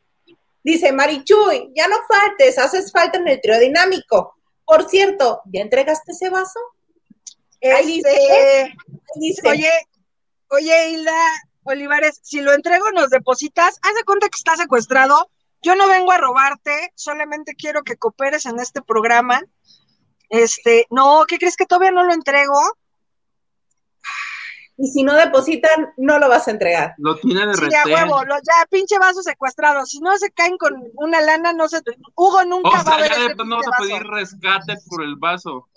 Dice, 0.64 0.92
Marichuy, 0.92 1.72
ya 1.76 1.88
no 1.88 1.98
faltes, 2.08 2.58
haces 2.58 2.92
falta 2.92 3.18
en 3.20 3.28
el 3.28 3.40
trío 3.40 3.60
dinámico. 3.60 4.36
Por 4.66 4.90
cierto, 4.90 5.42
¿ya 5.46 5.62
entregaste 5.62 6.12
ese 6.12 6.30
vaso? 6.30 6.60
Este, 7.62 8.74
dice, 9.16 9.50
Oye, 9.50 9.72
oye, 10.50 10.90
Hilda 10.90 11.14
Olivares, 11.64 12.20
si 12.24 12.42
lo 12.42 12.54
entrego, 12.54 12.92
nos 12.92 13.10
depositas. 13.10 13.80
Haz 13.82 13.96
de 13.96 14.04
cuenta 14.04 14.30
que 14.30 14.38
está 14.38 14.56
secuestrado 14.56 15.30
yo 15.64 15.76
no 15.76 15.88
vengo 15.88 16.12
a 16.12 16.18
robarte, 16.18 16.92
solamente 16.94 17.56
quiero 17.56 17.84
que 17.84 17.96
cooperes 17.96 18.46
en 18.46 18.60
este 18.60 18.82
programa. 18.82 19.42
Este, 20.30 20.86
no, 20.90 21.24
¿qué 21.26 21.38
crees 21.38 21.56
que 21.56 21.66
todavía 21.66 21.92
no 21.92 22.04
lo 22.04 22.14
entrego? 22.14 22.60
Y 24.76 24.88
si 24.90 25.04
no 25.04 25.14
depositan, 25.14 25.94
no 25.98 26.20
lo 26.20 26.28
vas 26.28 26.48
a 26.48 26.52
entregar. 26.52 26.96
Lo 26.98 27.16
tiene 27.16 27.46
de 27.48 27.54
sí, 27.54 27.76
a 27.76 27.86
huevo, 27.86 28.22
ya, 28.24 28.66
pinche 28.70 28.98
vaso 28.98 29.22
secuestrado. 29.22 29.86
Si 29.86 30.00
no 30.00 30.18
se 30.18 30.32
caen 30.32 30.58
con 30.58 30.74
una 30.96 31.22
lana, 31.22 31.54
no 31.54 31.70
se. 31.70 31.80
Hugo 32.16 32.44
nunca 32.44 32.84
va 32.84 32.96
a 32.96 32.98
ver. 32.98 33.12
Ya 33.12 33.44
no 33.46 33.58
vas 33.58 33.68
a 33.68 33.82
pedir 33.82 34.04
rescate 34.04 34.76
por 34.90 35.04
el 35.04 35.16
vaso. 35.16 35.70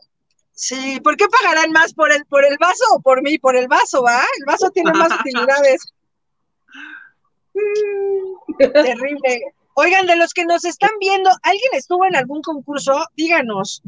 Sí, 0.56 1.00
¿por 1.00 1.18
qué 1.18 1.26
pagarán 1.28 1.70
más 1.70 1.92
por 1.92 2.10
el, 2.10 2.24
por 2.24 2.42
el 2.42 2.56
vaso 2.58 2.82
o 2.94 3.00
por 3.00 3.22
mí? 3.22 3.36
Por 3.36 3.56
el 3.56 3.68
vaso, 3.68 4.02
¿va? 4.02 4.22
El 4.38 4.46
vaso 4.46 4.70
tiene 4.70 4.90
más 4.92 5.12
utilidades. 5.20 5.92
Terrible. 8.58 9.42
Oigan, 9.74 10.06
de 10.06 10.16
los 10.16 10.32
que 10.32 10.46
nos 10.46 10.64
están 10.64 10.90
viendo, 10.98 11.30
¿alguien 11.42 11.70
estuvo 11.74 12.06
en 12.06 12.16
algún 12.16 12.40
concurso? 12.40 13.04
Díganos. 13.14 13.82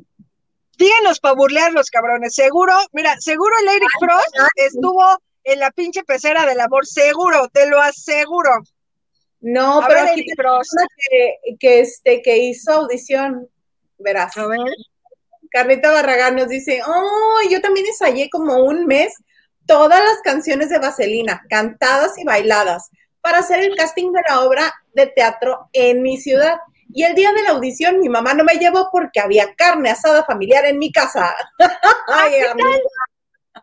Díganos 0.77 1.21
para 1.21 1.35
burlearlos, 1.35 1.89
cabrones. 1.89 2.35
Seguro, 2.35 2.75
mira, 2.93 3.19
seguro 3.19 3.55
el 3.63 3.69
Eric 3.69 3.89
Frost 3.99 4.37
estuvo 4.57 5.03
en 5.45 5.61
la 5.61 5.71
pinche 5.71 6.05
pecera 6.05 6.45
del 6.45 6.61
amor, 6.61 6.87
seguro, 6.87 7.49
te 7.49 7.67
lo 7.67 7.81
aseguro. 7.81 8.51
No, 9.41 9.83
pero 9.89 10.01
aquí 10.03 10.27
que, 11.11 11.57
que, 11.59 11.81
este, 11.81 12.21
que 12.21 12.37
hizo 12.37 12.73
audición, 12.73 13.49
verás. 13.97 14.37
A 14.37 14.47
ver. 14.47 14.61
Carlita 15.51 15.91
Barragán 15.91 16.37
nos 16.37 16.49
dice, 16.49 16.81
oh, 16.87 17.41
yo 17.51 17.61
también 17.61 17.87
ensayé 17.87 18.31
como 18.31 18.65
un 18.65 18.87
mes 18.87 19.15
todas 19.67 20.03
las 20.03 20.21
canciones 20.23 20.71
de 20.71 20.79
Vaselina, 20.79 21.45
cantadas 21.49 22.19
y 22.19 22.25
bailadas, 22.25 22.91
para 23.21 23.39
hacer 23.39 23.61
el 23.61 23.77
casting 23.77 24.13
de 24.13 24.23
la 24.29 24.41
obra 24.41 24.75
de 24.95 25.07
teatro 25.07 25.69
en 25.73 26.03
mi 26.03 26.19
ciudad. 26.19 26.59
Y 26.93 27.05
el 27.05 27.15
día 27.15 27.33
de 27.33 27.43
la 27.43 27.51
audición 27.51 27.99
mi 27.99 28.09
mamá 28.09 28.33
no 28.33 28.45
me 28.45 28.55
llevó 28.55 28.89
porque 28.91 29.21
había 29.21 29.55
carne 29.55 29.91
asada 29.91 30.25
familiar 30.25 30.65
en 30.65 30.79
mi 30.79 30.91
casa. 30.91 31.37
Ay, 32.09 32.33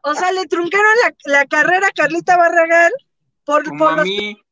o 0.04 0.14
sea, 0.14 0.32
le 0.32 0.46
truncaron 0.46 0.92
la, 1.26 1.46
carrera 1.46 1.88
a 1.88 1.92
Carlita 1.92 2.38
Barragán 2.38 2.92
por, 3.44 3.64
por 3.78 3.98
los... 3.98 4.06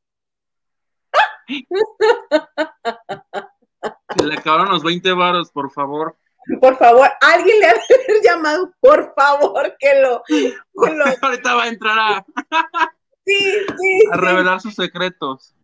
le 4.24 4.36
acabaron 4.36 4.70
los 4.70 4.84
20 4.84 5.12
varos, 5.14 5.52
por 5.52 5.72
favor. 5.72 6.18
Por 6.60 6.78
favor, 6.78 7.10
alguien 7.22 7.60
le 7.60 7.68
ha 7.68 7.76
llamado, 8.24 8.74
por 8.80 9.14
favor, 9.16 9.76
que 9.80 10.02
lo. 10.02 10.24
Ahorita 11.22 11.56
va 11.56 11.64
a 11.64 11.68
entrar 11.68 11.98
a. 12.00 12.26
sí, 13.26 13.40
sí. 13.80 14.02
A 14.12 14.18
revelar 14.18 14.60
sus 14.62 14.76
secretos. 14.76 15.56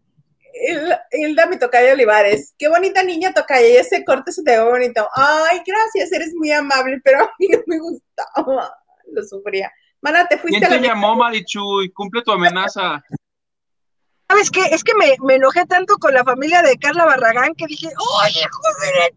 Hilda, 1.12 1.46
mi 1.48 1.58
de 1.58 1.92
Olivares. 1.94 2.54
Qué 2.58 2.68
bonita 2.68 3.04
niña 3.04 3.34
toca 3.34 3.62
y 3.62 3.78
ese 3.78 4.04
corte 4.04 4.32
se 4.32 4.44
te 4.44 4.58
ve 4.58 4.64
bonito. 4.64 5.08
Ay, 5.16 5.62
gracias, 5.66 6.12
eres 6.12 6.34
muy 6.36 6.52
amable, 6.52 7.00
pero 7.04 7.24
a 7.24 7.32
mí 7.40 7.48
no 7.48 7.60
me 7.66 7.80
gustaba. 7.80 8.74
Lo 9.12 9.24
sufría. 9.24 9.72
Mana, 10.02 10.28
te 10.28 10.38
fuiste 10.38 10.66
¿Quién 10.66 10.82
te 10.82 10.88
llamó, 10.88 11.16
Marichuy? 11.16 11.92
Cumple 11.92 12.22
tu 12.22 12.32
amenaza. 12.32 13.04
¿Sabes 14.30 14.52
qué? 14.52 14.62
Es 14.72 14.84
que 14.84 14.94
me, 14.94 15.18
enojé 15.34 15.66
tanto 15.66 15.98
con 15.98 16.14
la 16.14 16.24
familia 16.24 16.62
de 16.62 16.78
Carla 16.78 17.06
Barragán 17.06 17.56
que 17.56 17.66
dije, 17.66 17.88
¡oye, 17.88 18.42
joder, 18.52 19.14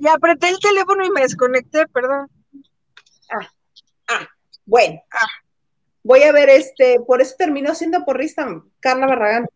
Y 0.00 0.08
apreté 0.08 0.48
el 0.48 0.58
teléfono 0.58 1.04
y 1.04 1.10
me 1.10 1.20
desconecté, 1.20 1.86
perdón. 1.86 2.28
Ah, 3.30 3.48
ah, 4.08 4.28
bueno. 4.66 5.00
Ah. 5.12 5.28
Voy 6.02 6.24
a 6.24 6.32
ver, 6.32 6.50
este, 6.50 6.98
por 6.98 7.22
eso 7.22 7.36
terminó 7.38 7.76
siendo 7.76 8.04
porrista 8.04 8.44
Carla 8.80 9.06
Barragán. 9.06 9.46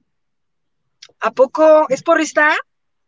¿A 1.18 1.32
poco 1.32 1.86
es 1.88 2.04
porrista? 2.04 2.56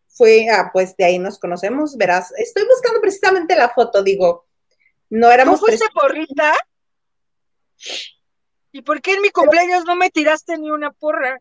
Fue, 0.09 0.49
ah, 0.51 0.71
pues 0.73 0.97
de 0.97 1.05
ahí 1.05 1.21
nos 1.21 1.39
conocemos, 1.39 1.97
verás. 1.97 2.33
Estoy 2.37 2.65
buscando 2.67 3.01
precisamente 3.01 3.55
la 3.55 3.69
foto, 3.69 4.03
digo. 4.03 4.45
No 5.09 5.31
éramos. 5.31 5.61
¿No 5.61 5.67
fuiste 5.67 5.87
porrista? 5.95 6.53
¿Y 8.73 8.83
por 8.83 9.01
qué 9.01 9.15
en 9.15 9.23
mi 9.23 9.31
cumpleaños 9.31 9.85
no 9.85 9.95
me 9.95 10.11
tiraste 10.11 10.59
ni 10.59 10.69
una 10.69 10.91
porra? 10.91 11.41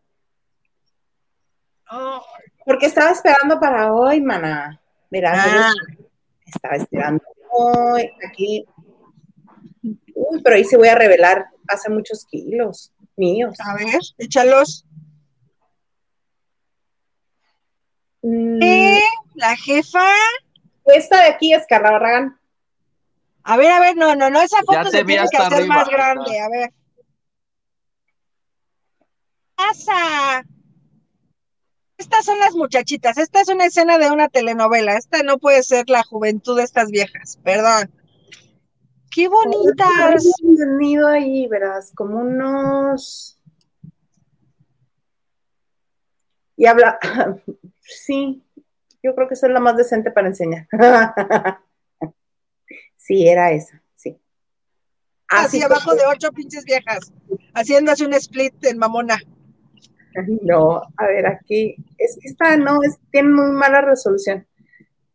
Porque 2.64 2.86
estaba 2.86 3.10
esperando 3.10 3.58
para 3.58 3.92
hoy, 3.92 4.20
mana. 4.20 4.80
Mira, 5.10 5.32
ah. 5.34 5.72
estaba 6.46 6.76
esperando 6.76 7.22
hoy, 7.50 8.10
aquí. 8.26 8.66
Uy, 10.14 10.42
pero 10.42 10.56
ahí 10.56 10.64
se 10.64 10.76
voy 10.76 10.88
a 10.88 10.94
revelar. 10.94 11.46
Hace 11.68 11.90
muchos 11.90 12.24
kilos 12.26 12.92
míos. 13.16 13.56
A 13.60 13.74
ver, 13.76 14.00
échalos. 14.18 14.84
Mm. 18.22 18.62
¿Eh? 18.62 19.02
¿La 19.34 19.56
jefa? 19.56 20.04
Esta 20.84 21.22
de 21.22 21.28
aquí 21.28 21.54
es 21.54 21.66
Carla 21.66 21.92
Barragán. 21.92 22.40
A 23.42 23.56
ver, 23.56 23.70
a 23.70 23.80
ver, 23.80 23.96
no, 23.96 24.14
no, 24.14 24.28
no, 24.30 24.40
esa 24.42 24.58
foto 24.58 24.90
se 24.90 25.04
tiene 25.04 25.26
que 25.30 25.36
hacer 25.36 25.66
más 25.66 25.88
grande, 25.88 26.38
a 26.40 26.48
ver. 26.48 26.72
pasa? 29.54 30.44
Estas 32.00 32.24
son 32.24 32.38
las 32.38 32.54
muchachitas, 32.54 33.18
esta 33.18 33.42
es 33.42 33.48
una 33.50 33.66
escena 33.66 33.98
de 33.98 34.10
una 34.10 34.30
telenovela, 34.30 34.96
esta 34.96 35.22
no 35.22 35.36
puede 35.36 35.62
ser 35.62 35.90
la 35.90 36.02
juventud 36.02 36.56
de 36.56 36.62
estas 36.62 36.90
viejas, 36.90 37.38
perdón. 37.44 37.92
¡Qué 39.10 39.28
bonitas! 39.28 40.24
Venido 40.42 41.06
ahí, 41.06 41.46
verás, 41.46 41.92
como 41.94 42.20
unos... 42.20 43.38
Y 46.56 46.64
habla, 46.64 46.98
sí, 47.80 48.42
yo 49.02 49.14
creo 49.14 49.28
que 49.28 49.34
esa 49.34 49.48
es 49.48 49.52
la 49.52 49.60
más 49.60 49.76
decente 49.76 50.10
para 50.10 50.28
enseñar. 50.28 50.68
sí, 52.96 53.28
era 53.28 53.52
esa, 53.52 53.82
sí. 53.94 54.18
Así 55.28 55.60
abajo 55.60 55.94
de 55.94 56.06
ocho 56.06 56.32
pinches 56.32 56.64
viejas, 56.64 57.12
haciéndose 57.52 58.06
un 58.06 58.14
split 58.14 58.64
en 58.64 58.78
mamona. 58.78 59.20
No, 60.42 60.82
a 60.96 61.06
ver, 61.06 61.26
aquí, 61.26 61.76
es 61.98 62.18
que 62.20 62.28
esta 62.28 62.56
no, 62.56 62.82
es, 62.82 62.98
tiene 63.10 63.30
muy 63.30 63.50
mala 63.52 63.80
resolución. 63.80 64.46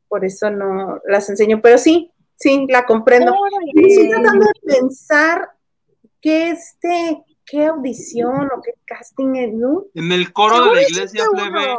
Por 0.08 0.24
eso 0.24 0.50
no 0.50 1.00
las 1.08 1.30
enseño, 1.30 1.62
pero 1.62 1.78
sí, 1.78 2.12
sí, 2.36 2.66
la 2.70 2.86
comprendo. 2.86 3.34
Estoy 3.76 4.10
tratando 4.10 4.46
de 4.46 4.74
pensar 4.74 5.50
qué 6.22 6.52
este, 6.52 7.24
qué 7.46 7.66
audición 7.66 8.46
o 8.46 8.62
qué 8.62 8.74
casting 8.86 9.36
es, 9.36 9.54
¿no? 9.54 9.86
En 9.94 10.12
el 10.12 10.32
coro 10.34 10.70
de 10.70 10.76
la 10.76 10.82
iglesia 10.84 11.24
plebe. 11.32 11.76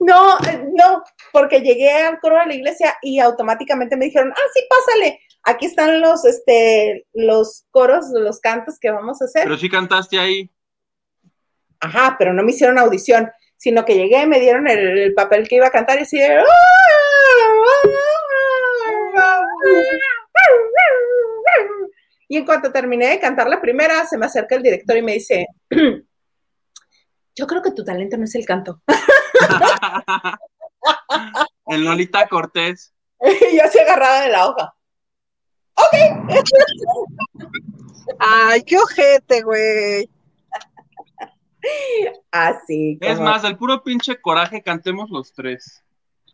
No, 0.00 0.38
eh, 0.48 0.68
no, 0.76 1.02
porque 1.32 1.60
llegué 1.60 1.90
al 1.90 2.20
coro 2.20 2.38
de 2.38 2.46
la 2.46 2.54
iglesia 2.54 2.96
y 3.02 3.18
automáticamente 3.18 3.96
me 3.96 4.06
dijeron, 4.06 4.32
ah, 4.32 4.50
sí, 4.54 4.60
pásale, 4.70 5.20
aquí 5.42 5.66
están 5.66 6.00
los, 6.00 6.24
este, 6.24 7.06
los 7.14 7.64
coros, 7.70 8.06
los 8.12 8.38
cantos 8.40 8.78
que 8.78 8.90
vamos 8.90 9.20
a 9.20 9.24
hacer. 9.24 9.44
Pero 9.44 9.56
sí 9.56 9.68
cantaste 9.68 10.18
ahí. 10.18 10.50
Ajá, 11.80 12.16
pero 12.18 12.32
no 12.32 12.42
me 12.42 12.50
hicieron 12.50 12.78
audición, 12.78 13.30
sino 13.56 13.84
que 13.84 13.94
llegué, 13.94 14.26
me 14.26 14.40
dieron 14.40 14.68
el, 14.68 15.14
papel 15.14 15.48
que 15.48 15.56
iba 15.56 15.66
a 15.66 15.70
cantar 15.70 15.98
y 15.98 16.02
así 16.02 16.18
Y 22.30 22.36
en 22.36 22.44
cuanto 22.44 22.70
terminé 22.70 23.08
de 23.08 23.20
cantar 23.20 23.48
la 23.48 23.60
primera, 23.60 24.06
se 24.06 24.18
me 24.18 24.26
acerca 24.26 24.54
el 24.54 24.62
director 24.62 24.96
y 24.96 25.02
me 25.02 25.14
dice, 25.14 25.46
yo 27.34 27.46
creo 27.46 27.62
que 27.62 27.70
tu 27.70 27.84
talento 27.84 28.16
no 28.16 28.24
es 28.24 28.34
el 28.34 28.44
canto. 28.44 28.82
el 31.66 31.84
Lolita 31.84 32.26
Cortés. 32.28 32.92
y 33.20 33.56
yo 33.56 33.64
así 33.64 33.78
agarrada 33.78 34.22
de 34.22 34.28
la 34.28 34.48
hoja. 34.48 34.74
Ok. 35.74 35.94
Ay, 38.18 38.62
qué 38.62 38.76
ojete, 38.76 39.42
güey. 39.42 40.10
Así. 42.30 42.98
Es 43.00 43.20
más, 43.20 43.42
del 43.42 43.56
puro 43.56 43.82
pinche 43.82 44.20
coraje 44.20 44.62
cantemos 44.62 45.10
los 45.10 45.32
tres. 45.32 45.82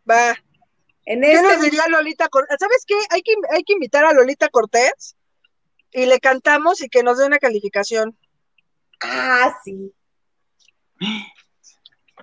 Va. 0.09 0.35
En 1.05 1.21
¿Qué 1.21 1.41
nos 1.41 1.51
este 1.51 1.63
diría 1.63 1.87
Lolita 1.87 2.27
Cortés? 2.29 2.57
¿Sabes 2.59 2.83
qué? 2.85 2.95
Hay 3.11 3.21
que, 3.21 3.33
hay 3.51 3.63
que 3.63 3.73
invitar 3.73 4.05
a 4.05 4.13
Lolita 4.13 4.49
Cortés 4.49 5.15
y 5.91 6.05
le 6.05 6.19
cantamos 6.19 6.81
y 6.81 6.89
que 6.89 7.03
nos 7.03 7.17
dé 7.17 7.25
una 7.25 7.37
calificación. 7.37 8.17
Ah, 9.01 9.55
sí. 9.63 9.93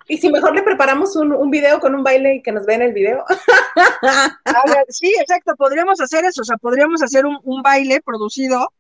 Y 0.09 0.19
si 0.19 0.31
mejor 0.31 0.55
le 0.55 0.63
preparamos 0.63 1.15
un, 1.17 1.33
un, 1.33 1.51
video 1.51 1.79
con 1.79 1.95
un 1.95 2.03
baile 2.03 2.37
y 2.37 2.43
que 2.43 2.51
nos 2.51 2.67
vean 2.67 2.83
el 2.83 2.93
video. 2.93 3.25
sí, 4.89 5.15
exacto, 5.21 5.55
podríamos 5.57 6.01
hacer 6.01 6.25
eso, 6.25 6.43
o 6.43 6.45
sea, 6.45 6.57
podríamos 6.57 7.03
hacer 7.03 7.25
un, 7.25 7.39
un 7.45 7.63
baile 7.63 8.01
producido 8.01 8.73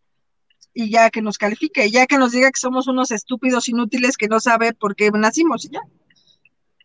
y 0.74 0.90
ya 0.90 1.10
que 1.10 1.22
nos 1.22 1.38
califique, 1.38 1.90
ya 1.90 2.06
que 2.06 2.18
nos 2.18 2.32
diga 2.32 2.50
que 2.50 2.60
somos 2.60 2.88
unos 2.88 3.10
estúpidos 3.10 3.68
inútiles 3.68 4.16
que 4.16 4.28
no 4.28 4.40
sabe 4.40 4.72
por 4.72 4.96
qué 4.96 5.10
nacimos 5.10 5.64
y 5.64 5.70
ya. 5.70 5.80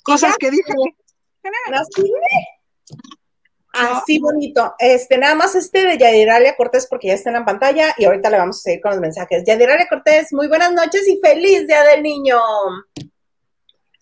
Cosas 0.03 0.37
que 0.37 0.51
dice. 0.51 0.73
Así 3.73 4.19
bonito. 4.19 4.73
Este, 4.79 5.17
nada 5.17 5.35
más 5.35 5.53
este 5.55 5.85
de 5.85 5.97
Yadiralia 5.97 6.55
Cortés, 6.55 6.87
porque 6.89 7.09
ya 7.09 7.13
está 7.13 7.29
en 7.29 7.35
la 7.35 7.45
pantalla, 7.45 7.93
y 7.97 8.05
ahorita 8.05 8.29
le 8.29 8.37
vamos 8.37 8.57
a 8.57 8.61
seguir 8.61 8.81
con 8.81 8.91
los 8.91 8.99
mensajes. 8.99 9.43
Yadiralia 9.45 9.87
Cortés, 9.87 10.33
muy 10.33 10.47
buenas 10.47 10.71
noches 10.73 11.07
y 11.07 11.19
feliz 11.21 11.67
Día 11.67 11.83
del 11.83 12.01
Niño. 12.01 12.39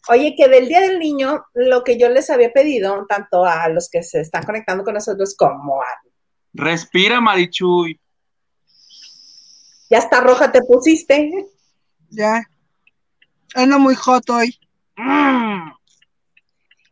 Oye, 0.07 0.36
que 0.38 0.48
del 0.48 0.68
Día 0.68 0.82
del 0.82 0.99
Niño, 0.99 1.45
lo 1.53 1.84
que 1.84 1.98
yo 1.98 2.10
les 2.10 2.30
había 2.30 2.53
pedido, 2.53 3.06
tanto 3.10 3.44
a 3.44 3.68
los 3.70 3.90
que 3.90 4.03
se 4.03 4.22
están 4.22 4.44
conectando 4.44 4.84
con 4.84 4.94
nosotros 4.94 5.36
como 5.36 5.82
a. 5.82 5.88
Respira, 6.53 7.20
Marichuy. 7.20 7.99
Ya 9.90 9.99
está 9.99 10.22
roja 10.22 10.52
te 10.52 10.62
pusiste. 10.62 11.48
Ya. 12.10 12.44
Ando 13.53 13.80
muy 13.80 13.95
hot 13.95 14.30
hoy. 14.30 14.57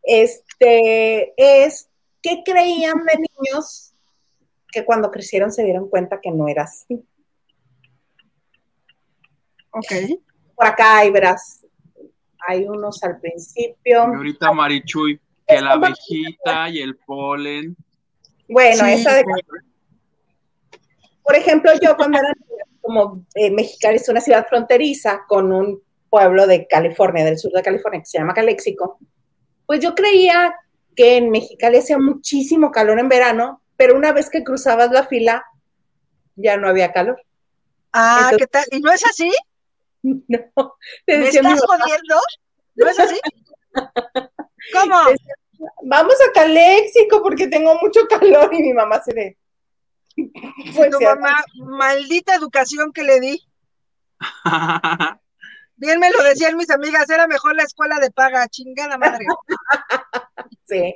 Este 0.04 1.34
es, 1.38 1.90
¿qué 2.22 2.44
creían 2.46 2.98
de 3.06 3.14
niños 3.18 3.94
que 4.72 4.86
cuando 4.86 5.12
crecieron 5.12 5.52
se 5.52 5.64
dieron 5.64 5.90
cuenta 5.90 6.20
que 6.22 6.32
no 6.32 6.48
era 6.48 6.64
así? 6.64 7.06
Ok. 9.72 10.20
Por 10.56 10.68
acá 10.68 10.98
hay, 11.00 11.10
verás, 11.10 11.66
hay 12.48 12.66
unos 12.66 13.02
al 13.04 13.20
principio. 13.20 14.02
ahorita 14.02 14.52
Marichuy, 14.52 15.20
que 15.48 15.62
la 15.62 15.72
abejita 15.72 16.70
y 16.70 16.80
el 16.80 16.98
polen. 16.98 17.76
Bueno, 18.48 18.86
esa 18.86 19.16
de... 19.16 19.24
Por 21.24 21.36
ejemplo, 21.36 21.72
yo 21.82 21.96
cuando 21.96 22.20
era 22.20 22.34
como 22.84 23.26
eh, 23.34 23.50
Mexicali 23.50 23.96
es 23.96 24.10
una 24.10 24.20
ciudad 24.22 24.46
fronteriza 24.48 25.24
con 25.28 25.52
un 25.54 25.82
pueblo 26.10 26.46
de 26.46 26.68
California, 26.68 27.24
del 27.24 27.40
sur 27.40 27.52
de 27.54 27.64
California, 27.64 28.02
que 28.02 28.06
se 28.06 28.20
llama 28.20 28.34
Calexico, 28.34 29.00
pues 29.66 29.80
yo 29.80 29.96
creía 29.96 30.54
que 30.96 31.18
en 31.18 31.32
Mexicali 31.32 31.78
hacía 31.78 31.98
muchísimo 31.98 32.72
calor 32.72 33.00
en 33.00 33.10
verano, 33.10 33.62
pero 33.78 33.96
una 33.96 34.12
vez 34.12 34.30
que 34.30 34.44
cruzabas 34.44 34.92
la 34.92 35.08
fila, 35.08 35.44
ya 36.36 36.58
no 36.58 36.68
había 36.68 36.92
calor. 36.92 37.20
Ah, 37.94 38.32
¿qué 38.38 38.48
tal? 38.48 38.66
¿Y 38.70 38.80
no 38.82 38.92
es 38.92 39.04
así? 39.06 39.32
No. 40.04 40.76
¿Me 41.08 41.30
estás 41.30 41.62
jodiendo? 41.62 42.20
¿No 42.76 42.90
es 42.90 43.00
así? 43.00 43.18
¿Cómo? 44.74 44.98
Vamos 45.84 46.16
a 46.28 46.34
Calexico 46.34 47.24
porque 47.24 47.48
tengo 47.48 47.76
mucho 47.82 48.02
calor 48.10 48.54
y 48.54 48.62
mi 48.62 48.74
mamá 48.74 49.02
se 49.02 49.14
ve. 49.14 49.38
Pues 50.76 50.92
tu 50.92 51.02
mamá, 51.02 51.44
maldita 51.56 52.36
educación 52.36 52.92
que 52.94 53.04
le 53.04 53.20
di. 53.20 53.42
Bien 55.76 56.00
me 56.00 56.12
lo 56.12 56.24
decían 56.24 56.56
mis 56.56 56.70
amigas, 56.70 57.10
era 57.10 57.28
mejor 57.28 57.56
la 57.56 57.64
escuela 57.64 58.00
de 58.00 58.12
paga, 58.12 58.48
chingada 58.48 58.98
madre. 58.98 59.26
Sí, 60.66 60.96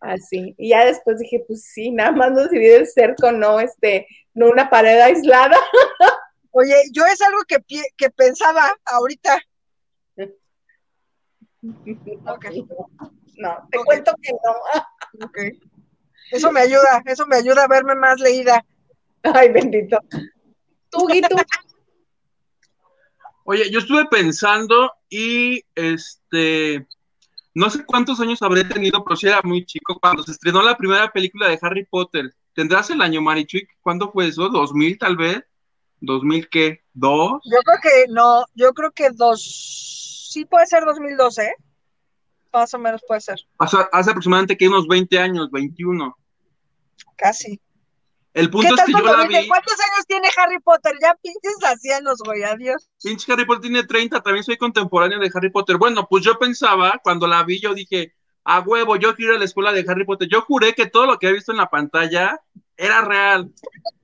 así. 0.00 0.54
Y 0.58 0.70
ya 0.70 0.84
después 0.84 1.18
dije, 1.18 1.44
pues 1.46 1.64
sí, 1.64 1.90
nada 1.90 2.12
más 2.12 2.30
nos 2.30 2.50
divide 2.50 2.76
el 2.76 2.86
cerco, 2.86 3.32
no, 3.32 3.58
este, 3.58 4.06
no 4.32 4.48
una 4.48 4.70
pared 4.70 5.00
aislada. 5.00 5.56
Oye, 6.50 6.74
yo 6.92 7.04
es 7.04 7.20
algo 7.20 7.40
que, 7.48 7.58
que 7.96 8.10
pensaba 8.10 8.70
ahorita. 8.84 9.38
No, 13.38 13.68
te 13.70 13.78
cuento 13.84 14.14
que 14.22 14.32
no. 14.32 14.54
Eso 16.30 16.50
me 16.52 16.60
ayuda, 16.60 17.02
eso 17.06 17.26
me 17.26 17.36
ayuda 17.36 17.64
a 17.64 17.68
verme 17.68 17.94
más 17.94 18.18
leída. 18.20 18.64
Ay, 19.22 19.50
bendito. 19.50 19.98
Tú, 20.90 21.06
Guito. 21.06 21.28
Oye, 23.44 23.70
yo 23.70 23.78
estuve 23.78 24.06
pensando 24.06 24.92
y 25.08 25.62
este, 25.74 26.86
no 27.54 27.70
sé 27.70 27.84
cuántos 27.84 28.20
años 28.20 28.42
habré 28.42 28.64
tenido, 28.64 29.04
pero 29.04 29.16
sí 29.16 29.28
era 29.28 29.40
muy 29.42 29.64
chico 29.64 29.98
cuando 30.00 30.22
se 30.24 30.32
estrenó 30.32 30.62
la 30.62 30.76
primera 30.76 31.12
película 31.12 31.48
de 31.48 31.58
Harry 31.62 31.84
Potter. 31.84 32.34
¿Tendrás 32.54 32.90
el 32.90 33.00
año, 33.00 33.20
Marichuy? 33.20 33.68
¿Cuándo 33.80 34.10
fue 34.10 34.28
eso? 34.28 34.50
¿2000 34.50 34.98
tal 34.98 35.16
vez? 35.16 35.44
¿2000 36.00 36.48
qué? 36.50 36.82
¿Dos? 36.92 37.40
Yo 37.44 37.58
creo 37.64 37.78
que 37.82 38.12
no, 38.12 38.44
yo 38.54 38.72
creo 38.72 38.90
que 38.90 39.10
dos, 39.10 40.28
sí 40.32 40.44
puede 40.44 40.66
ser 40.66 40.84
2012, 40.84 41.42
¿eh? 41.42 41.54
Más 42.56 42.72
o 42.72 42.78
menos 42.78 43.02
puede 43.06 43.20
ser. 43.20 43.38
Hace, 43.58 43.76
hace 43.92 44.10
aproximadamente 44.10 44.56
que 44.56 44.66
unos 44.66 44.88
20 44.88 45.18
años, 45.18 45.50
21. 45.50 46.16
Casi. 47.14 47.60
El 48.32 48.48
punto 48.48 48.74
es 48.74 48.82
que 48.82 48.92
yo 48.92 49.00
la 49.00 49.26
vi. 49.26 49.46
¿Cuántos 49.46 49.74
años 49.74 50.06
tiene 50.06 50.28
Harry 50.38 50.58
Potter? 50.60 50.94
Ya 51.02 51.14
pinches 51.22 51.62
ancianos, 51.62 52.22
güey, 52.24 52.44
adiós. 52.44 52.88
Pinche 53.02 53.30
Harry 53.30 53.44
Potter 53.44 53.60
tiene 53.62 53.84
30, 53.84 54.22
también 54.22 54.42
soy 54.42 54.56
contemporáneo 54.56 55.18
de 55.18 55.30
Harry 55.34 55.50
Potter. 55.50 55.76
Bueno, 55.76 56.06
pues 56.08 56.24
yo 56.24 56.38
pensaba, 56.38 56.98
cuando 57.02 57.26
la 57.26 57.44
vi, 57.44 57.60
yo 57.60 57.74
dije, 57.74 58.14
a 58.44 58.60
huevo, 58.60 58.96
yo 58.96 59.14
quiero 59.14 59.32
ir 59.32 59.36
a 59.36 59.40
la 59.40 59.44
escuela 59.44 59.72
de 59.72 59.84
Harry 59.86 60.06
Potter. 60.06 60.26
Yo 60.30 60.40
juré 60.40 60.72
que 60.72 60.86
todo 60.86 61.04
lo 61.04 61.18
que 61.18 61.26
había 61.26 61.36
visto 61.36 61.52
en 61.52 61.58
la 61.58 61.68
pantalla 61.68 62.40
era 62.74 63.02
real. 63.02 63.52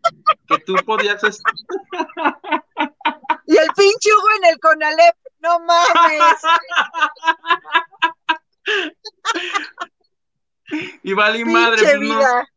que 0.47 0.59
tú 0.59 0.75
podías. 0.85 1.23
y 3.47 3.57
el 3.57 3.69
pinche 3.77 4.11
Hugo 4.13 4.29
en 4.43 4.51
el 4.51 4.61
Conalep, 4.61 5.17
no 5.41 5.59
mames. 5.61 6.43
y 11.03 11.13
vale 11.13 11.45
madre. 11.45 11.83
Pues, 11.83 12.01
vida. 12.01 12.49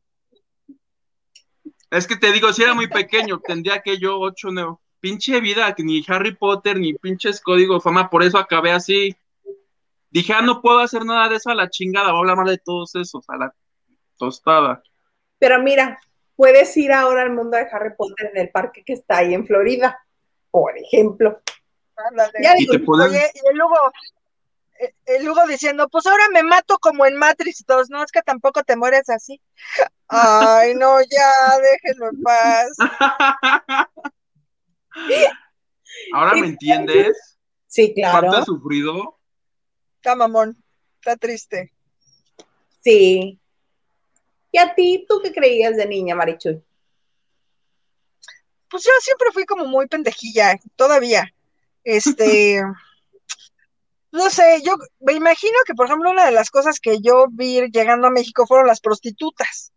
Es 1.92 2.08
que 2.08 2.16
te 2.16 2.32
digo, 2.32 2.52
si 2.52 2.64
era 2.64 2.74
muy 2.74 2.88
pequeño, 2.88 3.40
tendría 3.40 3.82
que 3.82 3.98
yo 3.98 4.20
ocho, 4.20 4.50
no. 4.52 4.82
Pinche 5.00 5.40
vida, 5.40 5.74
que 5.76 5.84
ni 5.84 6.04
Harry 6.08 6.36
Potter, 6.36 6.78
ni 6.78 6.94
pinches 6.94 7.40
código 7.40 7.80
fama, 7.80 8.10
por 8.10 8.24
eso 8.24 8.38
acabé 8.38 8.72
así. 8.72 9.16
Dije, 10.10 10.34
ah, 10.34 10.42
no 10.42 10.62
puedo 10.62 10.80
hacer 10.80 11.06
nada 11.06 11.30
de 11.30 11.36
eso 11.36 11.50
a 11.50 11.56
la 11.56 11.70
chingada, 11.70 12.12
voy 12.12 12.18
a 12.18 12.20
hablar 12.20 12.38
mal 12.38 12.48
de 12.48 12.58
todos 12.58 12.96
esos, 12.96 13.24
a 13.30 13.38
la 13.38 13.54
tostada. 14.18 14.82
Pero 15.38 15.62
mira, 15.62 16.00
puedes 16.36 16.76
ir 16.78 16.92
ahora 16.92 17.22
al 17.22 17.32
mundo 17.32 17.58
de 17.58 17.68
Harry 17.72 17.96
Potter 17.98 18.32
en 18.34 18.42
el 18.42 18.50
parque 18.50 18.84
que 18.84 18.94
está 18.94 19.18
ahí 19.18 19.34
en 19.34 19.46
Florida, 19.46 20.00
por 20.52 20.78
ejemplo. 20.78 21.42
Ya 22.42 22.56
digo, 22.56 22.74
oye, 22.94 23.32
y 23.34 23.56
luego, 23.56 23.76
el 25.06 25.30
Hugo 25.30 25.46
diciendo, 25.48 25.88
pues 25.90 26.06
ahora 26.06 26.26
me 26.34 26.44
mato 26.44 26.78
como 26.80 27.06
en 27.06 27.16
Matrix 27.16 27.66
2, 27.66 27.90
no 27.90 28.04
es 28.04 28.12
que 28.12 28.22
tampoco 28.22 28.64
te 28.64 28.76
mueres 28.76 29.10
así. 29.10 29.42
Ay, 30.08 30.76
no, 30.76 31.00
ya, 31.02 31.60
déjenlo 31.60 32.10
en 32.10 32.22
paz. 32.22 32.72
¿Ahora 36.14 36.34
me 36.36 36.48
entiendes? 36.48 37.38
Sí, 37.68 37.94
claro. 37.94 38.20
¿Cuánto 38.20 38.38
has 38.38 38.46
sufrido? 38.46 39.20
Está 39.98 40.16
mamón, 40.16 40.62
está 41.00 41.16
triste. 41.18 41.74
Sí. 42.82 43.40
¿Y 44.52 44.58
a 44.58 44.74
ti, 44.76 45.06
tú 45.10 45.20
qué 45.22 45.34
creías 45.34 45.76
de 45.76 45.86
niña, 45.86 46.16
Marichuy? 46.16 46.64
Pues 48.70 48.84
yo 48.84 48.92
siempre 49.02 49.32
fui 49.34 49.46
como 49.46 49.66
muy 49.66 49.88
pendejilla, 49.88 50.58
todavía. 50.76 51.34
Este, 51.84 52.62
no 54.16 54.30
sé, 54.30 54.62
yo 54.64 54.76
me 55.02 55.14
imagino 55.14 55.58
que, 55.66 55.74
por 55.74 55.88
ejemplo, 55.88 56.10
una 56.10 56.26
de 56.26 56.32
las 56.32 56.50
cosas 56.50 56.80
que 56.80 57.00
yo 57.02 57.28
vi 57.30 57.62
llegando 57.72 58.08
a 58.08 58.12
México 58.12 58.48
fueron 58.48 58.68
las 58.68 58.80
prostitutas, 58.80 59.74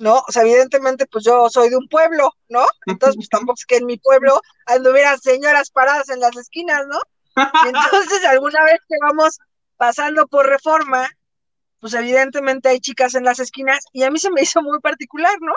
¿no? 0.00 0.22
O 0.28 0.32
sea, 0.32 0.42
evidentemente, 0.42 1.06
pues 1.06 1.24
yo 1.24 1.48
soy 1.50 1.70
de 1.70 1.76
un 1.76 1.88
pueblo, 1.88 2.32
¿no? 2.48 2.64
Entonces, 2.86 3.16
pues 3.16 3.28
tampoco 3.28 3.56
es 3.58 3.66
que 3.66 3.76
en 3.76 3.86
mi 3.86 3.98
pueblo 3.98 4.40
anduvieran 4.66 5.20
señoras 5.20 5.70
paradas 5.70 6.08
en 6.08 6.20
las 6.20 6.36
esquinas, 6.36 6.86
¿no? 6.86 7.00
entonces, 7.66 8.24
alguna 8.28 8.62
vez 8.64 8.78
que 8.88 8.96
vamos 9.00 9.38
pasando 9.76 10.26
por 10.28 10.46
reforma, 10.46 11.08
pues 11.80 11.94
evidentemente 11.94 12.68
hay 12.68 12.80
chicas 12.80 13.14
en 13.14 13.24
las 13.24 13.40
esquinas 13.40 13.84
y 13.92 14.04
a 14.04 14.10
mí 14.10 14.18
se 14.18 14.30
me 14.30 14.42
hizo 14.42 14.62
muy 14.62 14.80
particular, 14.80 15.36
¿no? 15.40 15.52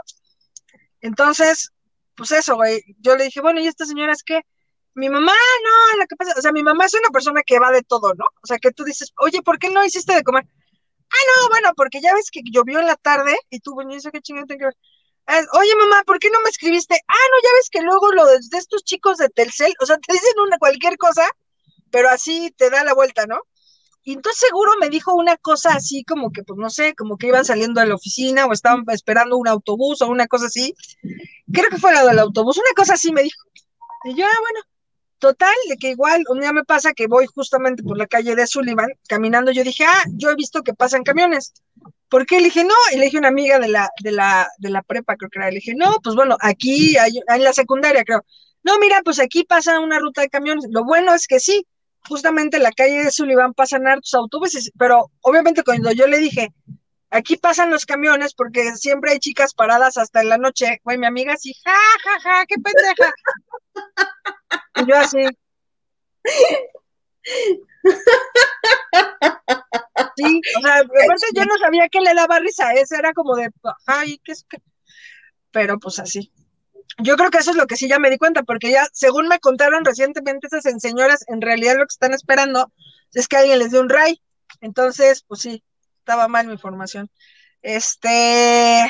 Entonces, 1.01 1.71
pues 2.15 2.31
eso, 2.31 2.55
güey, 2.55 2.81
yo 2.99 3.15
le 3.15 3.25
dije, 3.25 3.41
bueno, 3.41 3.59
¿y 3.59 3.67
estas 3.67 3.89
señoras 3.89 4.23
qué? 4.23 4.41
Mi 4.97 5.09
mamá, 5.09 5.31
no, 5.31 5.97
lo 5.99 6.07
que 6.07 6.15
pasa, 6.15 6.33
o 6.37 6.41
sea, 6.41 6.51
mi 6.51 6.63
mamá 6.63 6.85
es 6.85 6.93
una 6.95 7.09
persona 7.09 7.43
que 7.45 7.59
va 7.59 7.71
de 7.71 7.83
todo, 7.83 8.15
¿no? 8.15 8.25
O 8.41 8.47
sea, 8.47 8.57
que 8.57 8.71
tú 8.71 8.83
dices, 8.83 9.13
oye, 9.19 9.43
¿por 9.43 9.59
qué 9.59 9.69
no 9.69 9.85
hiciste 9.85 10.15
de 10.15 10.23
comer? 10.23 10.43
Ah, 10.47 11.23
no, 11.27 11.49
bueno, 11.49 11.69
porque 11.75 12.01
ya 12.01 12.15
ves 12.15 12.31
que 12.31 12.41
llovió 12.51 12.79
en 12.79 12.87
la 12.87 12.95
tarde 12.95 13.37
y 13.51 13.59
tú, 13.59 13.75
bueno, 13.75 13.97
sé 13.99 14.09
qué 14.11 14.21
chingada 14.21 14.47
tengo 14.47 14.59
que 14.59 14.65
ver. 14.65 15.47
Oye, 15.53 15.75
mamá, 15.75 16.03
¿por 16.03 16.17
qué 16.17 16.31
no 16.31 16.41
me 16.41 16.49
escribiste? 16.49 16.95
Ah, 17.07 17.27
no, 17.31 17.37
ya 17.43 17.49
ves 17.57 17.69
que 17.69 17.81
luego 17.81 18.11
lo 18.11 18.25
de, 18.25 18.39
estos 18.57 18.83
chicos 18.83 19.17
de 19.17 19.29
Telcel, 19.29 19.73
o 19.81 19.85
sea, 19.85 19.97
te 19.99 20.13
dicen 20.13 20.39
una 20.43 20.57
cualquier 20.57 20.97
cosa, 20.97 21.29
pero 21.91 22.09
así 22.09 22.51
te 22.57 22.71
da 22.71 22.83
la 22.83 22.95
vuelta, 22.95 23.27
¿no? 23.27 23.39
Y 24.03 24.13
entonces 24.13 24.39
seguro 24.47 24.71
me 24.79 24.89
dijo 24.89 25.13
una 25.13 25.37
cosa 25.37 25.73
así 25.75 26.03
como 26.05 26.31
que, 26.31 26.41
pues 26.41 26.57
no 26.57 26.71
sé, 26.71 26.95
como 26.95 27.17
que 27.17 27.27
iban 27.27 27.45
saliendo 27.45 27.81
de 27.81 27.87
la 27.87 27.95
oficina 27.95 28.47
o 28.47 28.53
estaban 28.53 28.83
esperando 28.89 29.37
un 29.37 29.47
autobús 29.47 30.01
o 30.01 30.07
una 30.07 30.27
cosa 30.27 30.47
así. 30.47 30.73
Creo 31.53 31.69
que 31.69 31.77
fue 31.77 31.93
la 31.93 32.05
del 32.05 32.19
autobús, 32.19 32.57
una 32.57 32.73
cosa 32.75 32.93
así 32.93 33.11
me 33.11 33.21
dijo. 33.21 33.41
Y 34.05 34.15
yo, 34.15 34.25
ah, 34.25 34.39
bueno, 34.39 34.61
Total, 35.19 35.53
de 35.67 35.77
que 35.77 35.89
igual 35.89 36.23
un 36.29 36.41
día 36.41 36.53
me 36.53 36.63
pasa 36.63 36.93
que 36.93 37.07
voy 37.07 37.25
justamente 37.25 37.81
por 37.81 37.97
la 37.97 38.05
calle 38.05 38.35
de 38.35 38.45
Sullivan 38.45 38.89
caminando, 39.07 39.51
yo 39.51 39.63
dije, 39.63 39.83
ah, 39.85 40.03
yo 40.13 40.29
he 40.29 40.35
visto 40.35 40.61
que 40.61 40.75
pasan 40.75 41.03
camiones. 41.03 41.53
¿Por 42.07 42.25
qué? 42.25 42.37
Le 42.37 42.45
dije, 42.45 42.63
no, 42.63 42.75
y 42.93 42.97
le 42.97 43.05
dije 43.05 43.17
una 43.17 43.29
amiga 43.29 43.57
de 43.59 43.67
la, 43.67 43.89
de 44.01 44.11
la, 44.11 44.47
de 44.59 44.69
la 44.69 44.83
prepa, 44.83 45.15
creo 45.15 45.29
que 45.29 45.39
era, 45.39 45.49
le 45.49 45.55
dije, 45.55 45.73
no, 45.75 45.97
pues 46.03 46.15
bueno, 46.15 46.37
aquí, 46.39 46.97
hay, 46.97 47.19
en 47.27 47.43
la 47.43 47.51
secundaria, 47.51 48.03
creo. 48.03 48.23
No, 48.63 48.77
mira, 48.79 49.01
pues 49.03 49.19
aquí 49.19 49.43
pasa 49.43 49.79
una 49.79 49.99
ruta 49.99 50.21
de 50.21 50.29
camiones. 50.29 50.65
Lo 50.69 50.83
bueno 50.83 51.13
es 51.15 51.25
que 51.25 51.39
sí, 51.39 51.65
justamente 52.07 52.57
en 52.57 52.63
la 52.63 52.71
calle 52.71 53.03
de 53.03 53.11
Sullivan 53.11 53.53
pasan 53.53 53.87
hartos 53.87 54.13
autobuses, 54.13 54.71
pero 54.77 55.11
obviamente 55.21 55.63
cuando 55.63 55.91
yo 55.91 56.05
le 56.07 56.19
dije, 56.19 56.53
aquí 57.09 57.37
pasan 57.37 57.71
los 57.71 57.85
camiones 57.85 58.33
porque 58.33 58.75
siempre 58.75 59.11
hay 59.11 59.19
chicas 59.19 59.53
paradas 59.53 59.97
hasta 59.97 60.21
en 60.21 60.29
la 60.29 60.37
noche, 60.37 60.79
güey, 60.83 60.97
mi 60.97 61.05
amiga 61.05 61.33
así, 61.33 61.53
ja, 61.65 61.75
ja, 62.03 62.19
ja, 62.21 62.45
qué 62.45 62.55
pendeja. 62.55 63.13
Y 64.77 64.87
yo 64.87 64.97
así. 64.97 65.25
Sí, 70.15 70.41
o 70.57 70.61
sea, 70.61 70.77
aparte 70.79 71.27
yo 71.33 71.45
no 71.45 71.57
sabía 71.57 71.89
que 71.89 71.99
le 71.99 72.13
daba 72.13 72.39
risa, 72.39 72.73
ese 72.73 72.97
era 72.97 73.13
como 73.13 73.35
de, 73.35 73.49
ay, 73.85 74.19
¿qué 74.23 74.31
es 74.31 74.45
que? 74.49 74.57
Pero 75.51 75.79
pues 75.79 75.99
así. 75.99 76.31
Yo 76.99 77.15
creo 77.15 77.29
que 77.29 77.37
eso 77.37 77.51
es 77.51 77.57
lo 77.57 77.67
que 77.67 77.75
sí 77.75 77.87
ya 77.87 77.99
me 77.99 78.09
di 78.09 78.17
cuenta, 78.17 78.43
porque 78.43 78.71
ya, 78.71 78.87
según 78.91 79.27
me 79.27 79.39
contaron 79.39 79.85
recientemente 79.85 80.47
esas 80.47 80.63
señoras, 80.81 81.23
en 81.27 81.41
realidad 81.41 81.75
lo 81.77 81.85
que 81.85 81.93
están 81.93 82.13
esperando 82.13 82.71
es 83.13 83.27
que 83.27 83.37
alguien 83.37 83.59
les 83.59 83.71
dé 83.71 83.79
un 83.79 83.89
ray. 83.89 84.21
Entonces, 84.61 85.23
pues 85.27 85.41
sí, 85.41 85.63
estaba 85.99 86.27
mal 86.27 86.47
mi 86.47 86.53
información. 86.53 87.09
Este. 87.61 88.89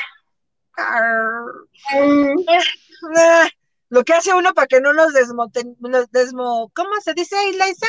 Mm. 1.93 2.39
Eh, 2.49 3.49
lo 3.89 4.03
que 4.03 4.13
hace 4.13 4.33
uno 4.33 4.53
para 4.53 4.67
que 4.67 4.81
no 4.81 4.93
nos 4.93 5.13
desmoten, 5.13 5.75
nos 5.79 6.11
desmo, 6.11 6.71
¿cómo 6.75 6.89
se 7.03 7.13
dice, 7.13 7.35
Ilaisa? 7.49 7.87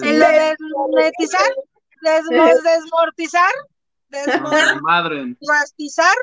En 0.00 0.18
lo 0.18 0.26
desmonetizar, 0.26 1.50
desmortizar, 2.02 3.52
desmortizar, 4.08 6.16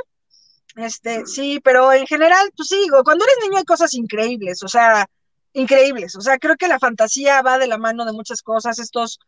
este, 0.76 1.26
sí, 1.26 1.60
pero 1.64 1.94
en 1.94 2.08
general, 2.08 2.52
pues 2.56 2.70
sí, 2.70 2.88
cuando 3.04 3.26
eres 3.26 3.38
niño 3.42 3.58
hay 3.58 3.66
cosas 3.66 3.94
increíbles, 3.94 4.64
o 4.64 4.68
sea, 4.68 5.08
increíbles. 5.54 6.16
O 6.16 6.22
sea, 6.22 6.38
creo 6.38 6.56
que 6.56 6.68
la 6.68 6.80
fantasía 6.80 7.42
va 7.42 7.58
de 7.58 7.68
la 7.68 7.78
mano 7.78 8.06
de 8.06 8.14
muchas 8.14 8.42
cosas. 8.42 8.80
Estos, 8.80 9.20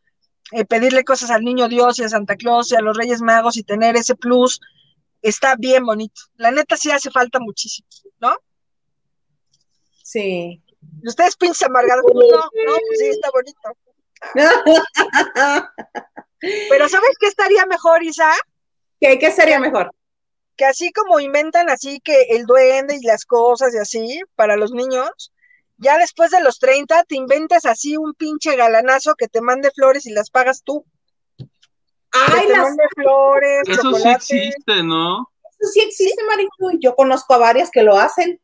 eh, 0.51 0.65
pedirle 0.65 1.03
cosas 1.03 1.31
al 1.31 1.43
niño 1.43 1.67
Dios 1.67 1.99
y 1.99 2.03
a 2.03 2.09
Santa 2.09 2.35
Claus 2.35 2.71
y 2.71 2.75
a 2.75 2.81
los 2.81 2.97
Reyes 2.97 3.21
Magos 3.21 3.57
y 3.57 3.63
tener 3.63 3.95
ese 3.95 4.15
plus, 4.15 4.59
está 5.21 5.55
bien 5.57 5.85
bonito. 5.85 6.21
La 6.35 6.51
neta 6.51 6.77
sí 6.77 6.91
hace 6.91 7.11
falta 7.11 7.39
muchísimo, 7.39 7.87
¿no? 8.19 8.35
Sí. 10.11 10.61
¿Y 11.01 11.07
ustedes 11.07 11.38
pinches 11.38 11.61
amargados? 11.63 12.03
No, 12.13 12.21
no, 12.21 12.49
pues 12.88 12.99
sí, 12.99 13.07
está 13.07 13.29
bonito. 13.31 13.77
Pero 16.69 16.89
¿sabes 16.89 17.11
qué 17.17 17.27
estaría 17.27 17.65
mejor, 17.65 18.03
Isa? 18.03 18.29
¿Qué, 18.99 19.17
qué 19.17 19.31
sería 19.31 19.57
mejor? 19.59 19.91
Que 20.57 20.65
así 20.65 20.91
como 20.91 21.21
inventan 21.21 21.69
así 21.69 22.01
que 22.01 22.23
el 22.31 22.45
duende 22.45 22.97
y 22.97 23.05
las 23.05 23.25
cosas 23.25 23.73
y 23.73 23.77
así 23.77 24.21
para 24.35 24.57
los 24.57 24.73
niños, 24.73 25.31
ya 25.77 25.97
después 25.97 26.31
de 26.31 26.41
los 26.41 26.59
30 26.59 27.05
te 27.05 27.15
inventes 27.15 27.65
así 27.65 27.95
un 27.95 28.13
pinche 28.13 28.57
galanazo 28.57 29.15
que 29.15 29.29
te 29.29 29.39
mande 29.39 29.71
flores 29.71 30.05
y 30.05 30.11
las 30.11 30.29
pagas 30.29 30.61
tú. 30.63 30.85
Ay, 32.11 32.49
las 32.49 32.75
flores. 32.95 33.61
Eso 33.69 33.93
sí 33.93 34.09
existe, 34.09 34.83
¿no? 34.83 35.29
Eso 35.57 35.71
sí 35.71 35.79
existe, 35.79 36.21
Marichu. 36.25 36.79
Yo 36.81 36.95
conozco 36.95 37.33
a 37.33 37.38
varias 37.38 37.71
que 37.71 37.83
lo 37.83 37.97
hacen. 37.97 38.41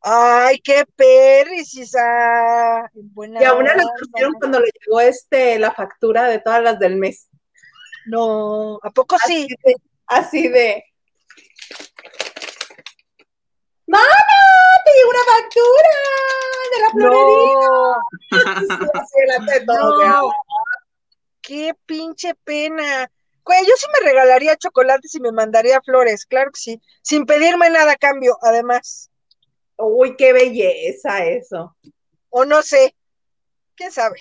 Ay, 0.00 0.60
qué 0.60 0.84
perris, 0.96 1.74
Isa. 1.74 2.90
y 2.94 3.44
a 3.44 3.54
una 3.54 3.74
la 3.74 3.84
pusieron 3.98 4.34
cuando 4.34 4.60
le 4.60 4.70
llegó 4.80 5.00
este 5.00 5.58
la 5.58 5.72
factura 5.72 6.28
de 6.28 6.38
todas 6.38 6.62
las 6.62 6.78
del 6.78 6.96
mes. 6.96 7.28
No, 8.06 8.78
¿a 8.82 8.90
poco 8.90 9.16
así 9.16 9.46
sí? 9.46 9.56
De, 9.64 9.74
así 10.06 10.48
de. 10.48 10.84
¡Mamá! 13.86 14.04
¡Te 14.84 14.90
llegó 14.92 15.10
una 15.10 15.24
factura 15.34 15.94
de 16.72 16.80
la 16.82 16.90
florería! 16.90 17.68
no. 19.66 20.30
¡Qué 21.40 21.74
pinche 21.86 22.34
pena! 22.44 23.10
Güey, 23.42 23.66
yo 23.66 23.74
sí 23.76 23.86
me 23.94 24.00
regalaría 24.06 24.56
chocolates 24.56 25.14
y 25.14 25.20
me 25.20 25.32
mandaría 25.32 25.80
flores, 25.80 26.26
claro 26.26 26.50
que 26.52 26.60
sí, 26.60 26.82
sin 27.00 27.24
pedirme 27.24 27.70
nada 27.70 27.92
a 27.92 27.96
cambio, 27.96 28.36
además. 28.42 29.07
Uy, 29.78 30.16
qué 30.16 30.32
belleza 30.32 31.24
eso. 31.24 31.76
O 32.30 32.44
no 32.44 32.62
sé, 32.62 32.94
quién 33.74 33.92
sabe. 33.92 34.20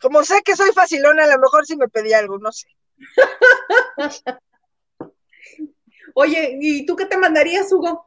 Como 0.00 0.24
sé 0.24 0.42
que 0.44 0.56
soy 0.56 0.72
facilona, 0.72 1.24
a 1.24 1.28
lo 1.28 1.38
mejor 1.38 1.66
sí 1.66 1.76
me 1.76 1.88
pedí 1.88 2.12
algo, 2.12 2.38
no 2.38 2.50
sé. 2.52 2.66
Oye, 6.14 6.58
¿y 6.60 6.84
tú 6.86 6.96
qué 6.96 7.06
te 7.06 7.16
mandarías, 7.16 7.72
Hugo? 7.72 8.06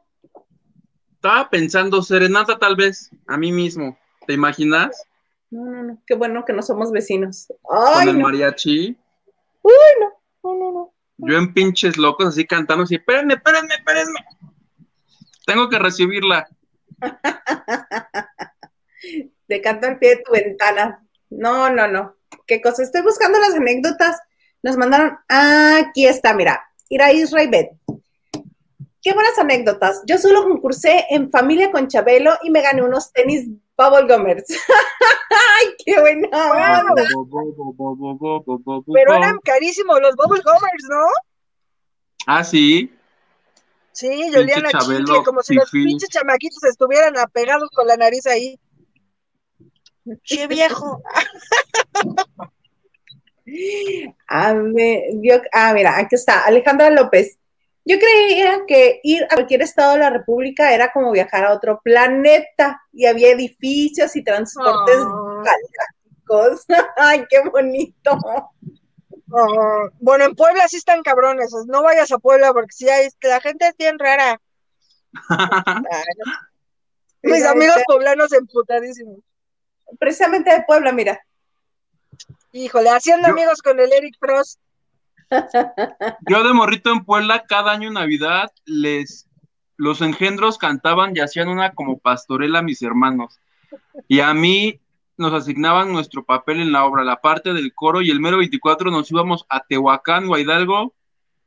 Estaba 1.14 1.48
pensando 1.48 2.02
serenata 2.02 2.58
tal 2.58 2.76
vez, 2.76 3.10
a 3.26 3.38
mí 3.38 3.50
mismo. 3.50 3.96
¿Te 4.26 4.34
imaginas? 4.34 5.06
No, 5.50 5.64
no, 5.64 5.82
no. 5.82 6.02
Qué 6.06 6.14
bueno 6.14 6.44
que 6.44 6.52
no 6.52 6.62
somos 6.62 6.90
vecinos. 6.92 7.46
Con 7.62 8.08
el 8.08 8.18
mariachi. 8.18 8.96
Uy, 9.62 9.72
no, 10.00 10.12
no, 10.42 10.54
no, 10.54 10.72
no. 10.72 10.94
Yo 11.16 11.38
en 11.38 11.54
pinches 11.54 11.96
locos 11.96 12.26
así 12.26 12.46
cantando 12.46 12.84
así, 12.84 12.96
espérenme, 12.96 13.34
espérenme, 13.34 13.74
espérenme. 13.74 14.20
Tengo 15.46 15.68
que 15.68 15.78
recibirla. 15.78 16.46
Te 19.46 19.60
canto 19.60 19.86
al 19.86 19.98
pie 19.98 20.16
de 20.16 20.22
tu 20.22 20.32
ventana. 20.32 21.06
No, 21.30 21.70
no, 21.70 21.86
no. 21.86 22.16
¿Qué 22.46 22.60
cosa? 22.60 22.82
Estoy 22.82 23.02
buscando 23.02 23.38
las 23.38 23.54
anécdotas. 23.54 24.18
Nos 24.62 24.76
mandaron. 24.76 25.18
Aquí 25.28 26.06
está, 26.06 26.34
mira. 26.34 26.64
Ira 26.88 27.12
Israel 27.12 27.70
Qué 29.02 29.12
buenas 29.12 29.38
anécdotas. 29.38 30.02
Yo 30.06 30.16
solo 30.16 30.44
concursé 30.44 31.04
en 31.10 31.30
familia 31.30 31.70
con 31.70 31.88
Chabelo 31.88 32.38
y 32.42 32.50
me 32.50 32.62
gané 32.62 32.82
unos 32.82 33.12
tenis 33.12 33.46
Bubble 33.76 34.06
Gummers. 34.08 34.44
¡Ay, 35.30 35.74
qué 35.84 36.00
buena 36.00 36.52
onda! 36.52 37.02
Pero 38.94 39.14
eran 39.14 39.38
carísimos 39.44 40.00
los 40.00 40.16
Bubble 40.16 40.40
Gummers, 40.42 40.84
¿no? 40.88 41.06
Ah, 42.26 42.42
sí. 42.42 42.90
Sí, 43.94 44.30
yo 44.32 44.40
olían 44.40 44.66
a 44.66 44.70
chicle, 44.80 45.22
como 45.24 45.40
si 45.42 45.54
los 45.54 45.70
pinches 45.70 46.08
chamaquitos 46.08 46.64
estuvieran 46.64 47.16
apegados 47.16 47.70
con 47.70 47.86
la 47.86 47.96
nariz 47.96 48.26
ahí. 48.26 48.58
¡Qué 50.24 50.48
viejo! 50.48 51.00
a 54.28 54.52
ver, 54.52 55.02
ah, 55.52 55.72
mira, 55.74 55.96
aquí 55.96 56.16
está, 56.16 56.44
Alejandra 56.44 56.90
López. 56.90 57.38
Yo 57.84 57.98
creía 57.98 58.62
que 58.66 59.00
ir 59.04 59.24
a 59.30 59.34
cualquier 59.34 59.62
estado 59.62 59.92
de 59.92 59.98
la 60.00 60.10
República 60.10 60.74
era 60.74 60.90
como 60.90 61.12
viajar 61.12 61.44
a 61.44 61.52
otro 61.52 61.80
planeta 61.84 62.82
y 62.92 63.06
había 63.06 63.30
edificios 63.30 64.16
y 64.16 64.24
transportes 64.24 64.96
oh. 64.98 65.42
¡Ay, 66.96 67.24
qué 67.28 67.42
bonito! 67.48 68.18
Bueno, 69.26 70.24
en 70.24 70.34
Puebla 70.34 70.68
sí 70.68 70.76
están 70.76 71.02
cabrones. 71.02 71.52
No 71.66 71.82
vayas 71.82 72.12
a 72.12 72.18
Puebla 72.18 72.52
porque 72.52 72.72
sí 72.72 72.88
hay, 72.88 73.08
la 73.22 73.40
gente 73.40 73.66
es 73.68 73.76
bien 73.76 73.98
rara. 73.98 74.40
Mis 77.22 77.44
amigos 77.44 77.76
poblanos 77.86 78.32
emputadísimos. 78.32 79.20
Precisamente 79.98 80.50
de 80.50 80.62
Puebla, 80.66 80.92
mira. 80.92 81.20
Híjole, 82.52 82.90
haciendo 82.90 83.28
amigos 83.28 83.62
con 83.62 83.80
el 83.80 83.92
Eric 83.92 84.16
Frost. 84.20 84.60
Yo 86.28 86.44
de 86.44 86.52
morrito 86.52 86.92
en 86.92 87.04
Puebla, 87.04 87.44
cada 87.44 87.72
año 87.72 87.90
Navidad, 87.90 88.52
les 88.64 89.26
los 89.76 90.02
engendros 90.02 90.58
cantaban 90.58 91.16
y 91.16 91.20
hacían 91.20 91.48
una 91.48 91.72
como 91.72 91.98
pastorela 91.98 92.60
a 92.60 92.62
mis 92.62 92.82
hermanos. 92.82 93.40
Y 94.06 94.20
a 94.20 94.32
mí 94.34 94.80
nos 95.16 95.32
asignaban 95.32 95.92
nuestro 95.92 96.24
papel 96.24 96.60
en 96.60 96.72
la 96.72 96.84
obra, 96.84 97.04
la 97.04 97.20
parte 97.20 97.52
del 97.52 97.74
coro, 97.74 98.02
y 98.02 98.10
el 98.10 98.20
mero 98.20 98.38
24 98.38 98.90
nos 98.90 99.10
íbamos 99.10 99.46
a 99.48 99.60
Tehuacán 99.64 100.28
o 100.28 100.34
a 100.34 100.40
Hidalgo 100.40 100.94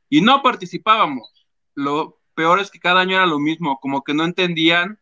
y 0.08 0.20
no 0.20 0.42
participábamos. 0.42 1.46
Lo 1.74 2.18
peor 2.34 2.60
es 2.60 2.70
que 2.70 2.80
cada 2.80 3.00
año 3.00 3.16
era 3.16 3.26
lo 3.26 3.38
mismo, 3.38 3.78
como 3.80 4.02
que 4.02 4.14
no 4.14 4.24
entendían 4.24 4.98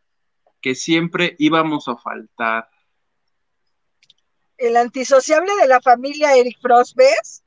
que 0.61 0.75
siempre 0.75 1.35
íbamos 1.39 1.87
a 1.87 1.95
faltar. 1.97 2.69
El 4.57 4.75
antisociable 4.75 5.55
de 5.61 5.67
la 5.67 5.79
familia 5.81 6.35
Eric 6.35 6.57
Frost, 6.61 6.95
¿ves? 6.95 7.43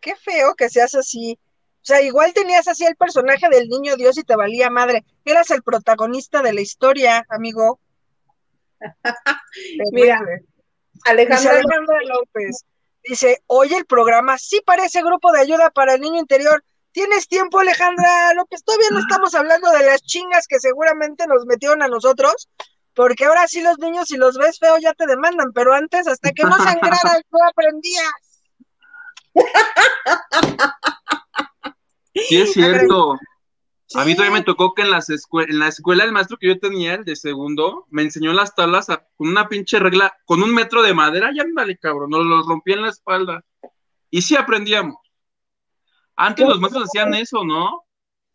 Qué 0.00 0.14
feo 0.16 0.54
que 0.54 0.68
seas 0.68 0.94
así. 0.94 1.38
O 1.82 1.84
sea, 1.84 2.00
igual 2.02 2.32
tenías 2.32 2.68
así 2.68 2.84
el 2.84 2.94
personaje 2.96 3.48
del 3.48 3.68
niño 3.68 3.96
Dios 3.96 4.16
y 4.18 4.22
te 4.22 4.36
valía 4.36 4.70
madre. 4.70 5.04
Eras 5.24 5.50
el 5.50 5.62
protagonista 5.62 6.42
de 6.42 6.52
la 6.52 6.60
historia, 6.60 7.26
amigo. 7.28 7.80
Mira, 9.92 10.20
Alejandra, 11.04 11.62
López 12.06 12.64
dice, 13.02 13.42
oye, 13.46 13.76
el 13.76 13.86
programa 13.86 14.38
sí 14.38 14.60
parece 14.64 15.02
grupo 15.02 15.32
de 15.32 15.40
ayuda 15.40 15.70
para 15.70 15.94
el 15.94 16.00
niño 16.00 16.20
interior. 16.20 16.62
¿Tienes 16.92 17.28
tiempo, 17.28 17.60
Alejandra 17.60 18.34
López? 18.34 18.62
Todavía 18.64 18.88
no 18.90 18.98
estamos 18.98 19.34
hablando 19.34 19.70
de 19.70 19.86
las 19.86 20.02
chingas 20.02 20.46
que 20.46 20.58
seguramente 20.58 21.26
nos 21.26 21.46
metieron 21.46 21.82
a 21.82 21.88
nosotros, 21.88 22.48
porque 22.94 23.24
ahora 23.24 23.46
sí 23.46 23.62
los 23.62 23.78
niños, 23.78 24.08
si 24.08 24.16
los 24.16 24.36
ves 24.36 24.58
feo, 24.58 24.76
ya 24.78 24.92
te 24.94 25.06
demandan, 25.06 25.52
pero 25.52 25.72
antes, 25.72 26.08
hasta 26.08 26.32
que 26.32 26.42
no 26.42 26.56
sangraras, 26.56 27.22
no 27.30 27.38
aprendías. 27.48 28.42
Sí, 32.14 32.40
es 32.40 32.52
cierto. 32.52 33.16
A 33.94 34.04
mí 34.04 34.14
todavía 34.14 34.38
me 34.38 34.44
tocó 34.44 34.72
que 34.72 34.82
en, 34.82 34.90
las 34.90 35.08
en 35.10 35.58
la 35.58 35.68
escuela 35.68 36.04
el 36.04 36.12
maestro 36.12 36.36
que 36.38 36.46
yo 36.46 36.60
tenía, 36.60 36.94
el 36.94 37.04
de 37.04 37.16
segundo, 37.16 37.86
me 37.90 38.02
enseñó 38.02 38.32
las 38.32 38.54
tablas 38.54 38.86
con 38.86 39.28
una 39.28 39.48
pinche 39.48 39.80
regla, 39.80 40.16
con 40.24 40.42
un 40.42 40.54
metro 40.54 40.82
de 40.82 40.94
madera, 40.94 41.30
ya 41.34 41.42
ándale, 41.42 41.76
cabrón, 41.76 42.10
nos 42.10 42.24
los 42.24 42.46
rompía 42.46 42.76
en 42.76 42.82
la 42.82 42.90
espalda. 42.90 43.44
Y 44.08 44.22
sí 44.22 44.36
aprendíamos. 44.36 44.96
Antes 46.14 46.46
los 46.46 46.60
maestros 46.60 46.84
hacían 46.84 47.14
eso, 47.14 47.44
¿no? 47.44 47.84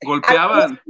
Golpeaban. 0.02 0.82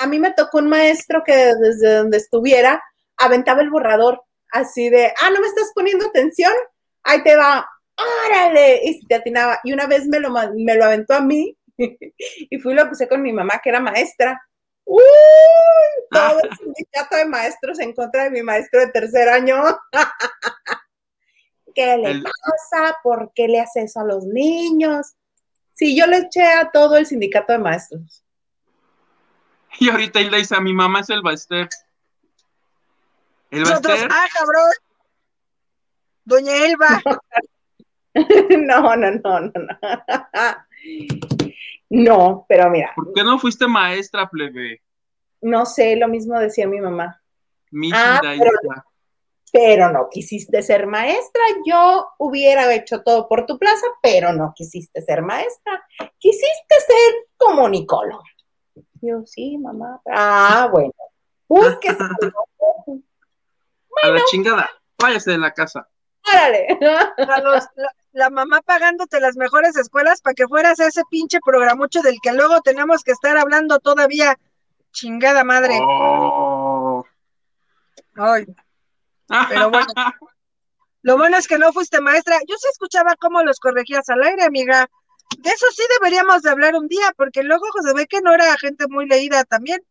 A 0.00 0.06
mí, 0.06 0.18
me 0.18 0.32
tocó 0.32 0.58
un 0.58 0.68
maestro 0.68 1.22
que 1.24 1.34
desde 1.34 1.96
donde 1.96 2.16
estuviera 2.16 2.82
aventaba 3.18 3.60
el 3.60 3.70
borrador, 3.70 4.22
así 4.52 4.88
de, 4.88 5.12
ah, 5.20 5.30
no 5.30 5.40
me 5.40 5.48
estás 5.48 5.70
poniendo 5.74 6.06
atención, 6.06 6.52
ahí 7.02 7.22
te 7.22 7.36
va, 7.36 7.68
órale, 8.26 8.80
y 8.84 8.94
se 8.94 9.06
te 9.06 9.16
atinaba. 9.16 9.60
Y 9.64 9.72
una 9.72 9.86
vez 9.86 10.06
me 10.06 10.18
lo, 10.18 10.30
me 10.30 10.76
lo 10.76 10.84
aventó 10.84 11.14
a 11.14 11.20
mí 11.20 11.56
y 11.78 12.58
fui 12.58 12.72
y 12.72 12.76
lo 12.76 12.88
puse 12.88 13.08
con 13.08 13.22
mi 13.22 13.32
mamá, 13.32 13.60
que 13.62 13.70
era 13.70 13.80
maestra. 13.80 14.40
¡Uy! 14.84 15.02
Todo 16.10 16.40
el 16.42 16.56
sindicato 16.56 17.16
de 17.16 17.26
maestros 17.26 17.78
en 17.80 17.92
contra 17.94 18.24
de 18.24 18.30
mi 18.30 18.42
maestro 18.42 18.80
de 18.80 18.88
tercer 18.88 19.28
año. 19.28 19.62
¿Qué 21.74 21.96
le 21.96 22.22
pasa? 22.22 22.96
¿Por 23.02 23.32
qué 23.34 23.48
le 23.48 23.60
hace 23.60 23.82
eso 23.82 24.00
a 24.00 24.04
los 24.04 24.24
niños? 24.24 25.14
Sí, 25.72 25.96
yo 25.96 26.06
le 26.06 26.18
eché 26.18 26.44
a 26.44 26.70
todo 26.70 26.96
el 26.96 27.06
sindicato 27.06 27.52
de 27.52 27.58
maestros. 27.58 28.24
Y 29.80 29.90
ahorita 29.90 30.20
Hilda 30.20 30.38
dice, 30.38 30.60
mi 30.60 30.72
mamá 30.72 31.00
es 31.00 31.10
el 31.10 31.22
Baester. 31.22 31.68
¿El 33.50 33.64
Baester? 33.64 34.08
Ah, 34.10 34.26
cabrón. 34.32 34.70
Doña 36.24 36.56
Elba. 36.64 37.02
no, 38.58 38.96
no, 38.96 39.10
no, 39.10 39.40
no, 39.40 39.52
no. 39.52 39.78
No, 41.94 42.44
pero 42.48 42.68
mira. 42.70 42.92
¿Por 42.96 43.12
qué 43.12 43.22
no 43.22 43.38
fuiste 43.38 43.68
maestra, 43.68 44.28
plebe? 44.28 44.82
No 45.40 45.64
sé, 45.64 45.94
lo 45.94 46.08
mismo 46.08 46.36
decía 46.38 46.66
mi 46.66 46.80
mamá. 46.80 47.20
Mi 47.70 47.90
ah, 47.94 48.20
pero, 49.52 49.92
no 49.92 50.08
quisiste 50.10 50.60
ser 50.62 50.88
maestra. 50.88 51.42
Yo 51.64 52.08
hubiera 52.18 52.72
hecho 52.74 53.02
todo 53.02 53.28
por 53.28 53.46
tu 53.46 53.56
plaza, 53.56 53.86
pero 54.02 54.32
no 54.32 54.52
quisiste 54.56 55.00
ser 55.02 55.22
maestra. 55.22 55.86
Quisiste 56.18 56.74
ser 56.84 57.14
comunicóloga. 57.36 58.24
Yo, 59.00 59.24
sí, 59.24 59.56
mamá. 59.56 60.00
Ah, 60.10 60.68
bueno. 60.72 60.92
Búsquese. 61.48 61.96
A 64.02 64.08
la 64.08 64.24
chingada, 64.24 64.68
váyase 65.00 65.30
de 65.30 65.38
la 65.38 65.52
casa. 65.52 65.88
Árale. 66.24 66.66
La, 68.14 68.30
mamá 68.30 68.62
pagándote 68.62 69.20
las 69.20 69.36
mejores 69.36 69.76
escuelas 69.76 70.20
para 70.20 70.34
que 70.34 70.46
fueras 70.48 70.80
a 70.80 70.86
ese 70.86 71.02
pinche 71.10 71.40
programucho 71.44 72.00
del 72.00 72.18
que 72.22 72.32
luego 72.32 72.60
tenemos 72.62 73.02
que 73.02 73.12
estar 73.12 73.36
hablando 73.36 73.78
todavía. 73.78 74.38
Chingada 74.92 75.44
madre. 75.44 75.78
Oh. 75.82 77.04
Ay. 78.16 78.46
Pero 79.48 79.70
bueno. 79.70 79.86
Lo 81.02 81.18
bueno 81.18 81.36
es 81.36 81.46
que 81.46 81.58
no 81.58 81.70
fuiste 81.70 82.00
maestra. 82.00 82.38
Yo 82.48 82.56
sí 82.56 82.66
escuchaba 82.72 83.14
cómo 83.20 83.42
los 83.42 83.60
corregías 83.60 84.08
al 84.08 84.22
aire, 84.22 84.44
amiga. 84.44 84.88
De 85.36 85.50
eso 85.50 85.66
sí 85.76 85.82
deberíamos 85.98 86.40
de 86.40 86.48
hablar 86.48 86.74
un 86.76 86.88
día, 86.88 87.12
porque 87.14 87.42
luego 87.42 87.66
se 87.82 87.92
ve 87.92 88.06
que 88.06 88.22
no 88.22 88.32
era 88.32 88.56
gente 88.56 88.86
muy 88.88 89.06
leída 89.06 89.44
también. 89.44 89.84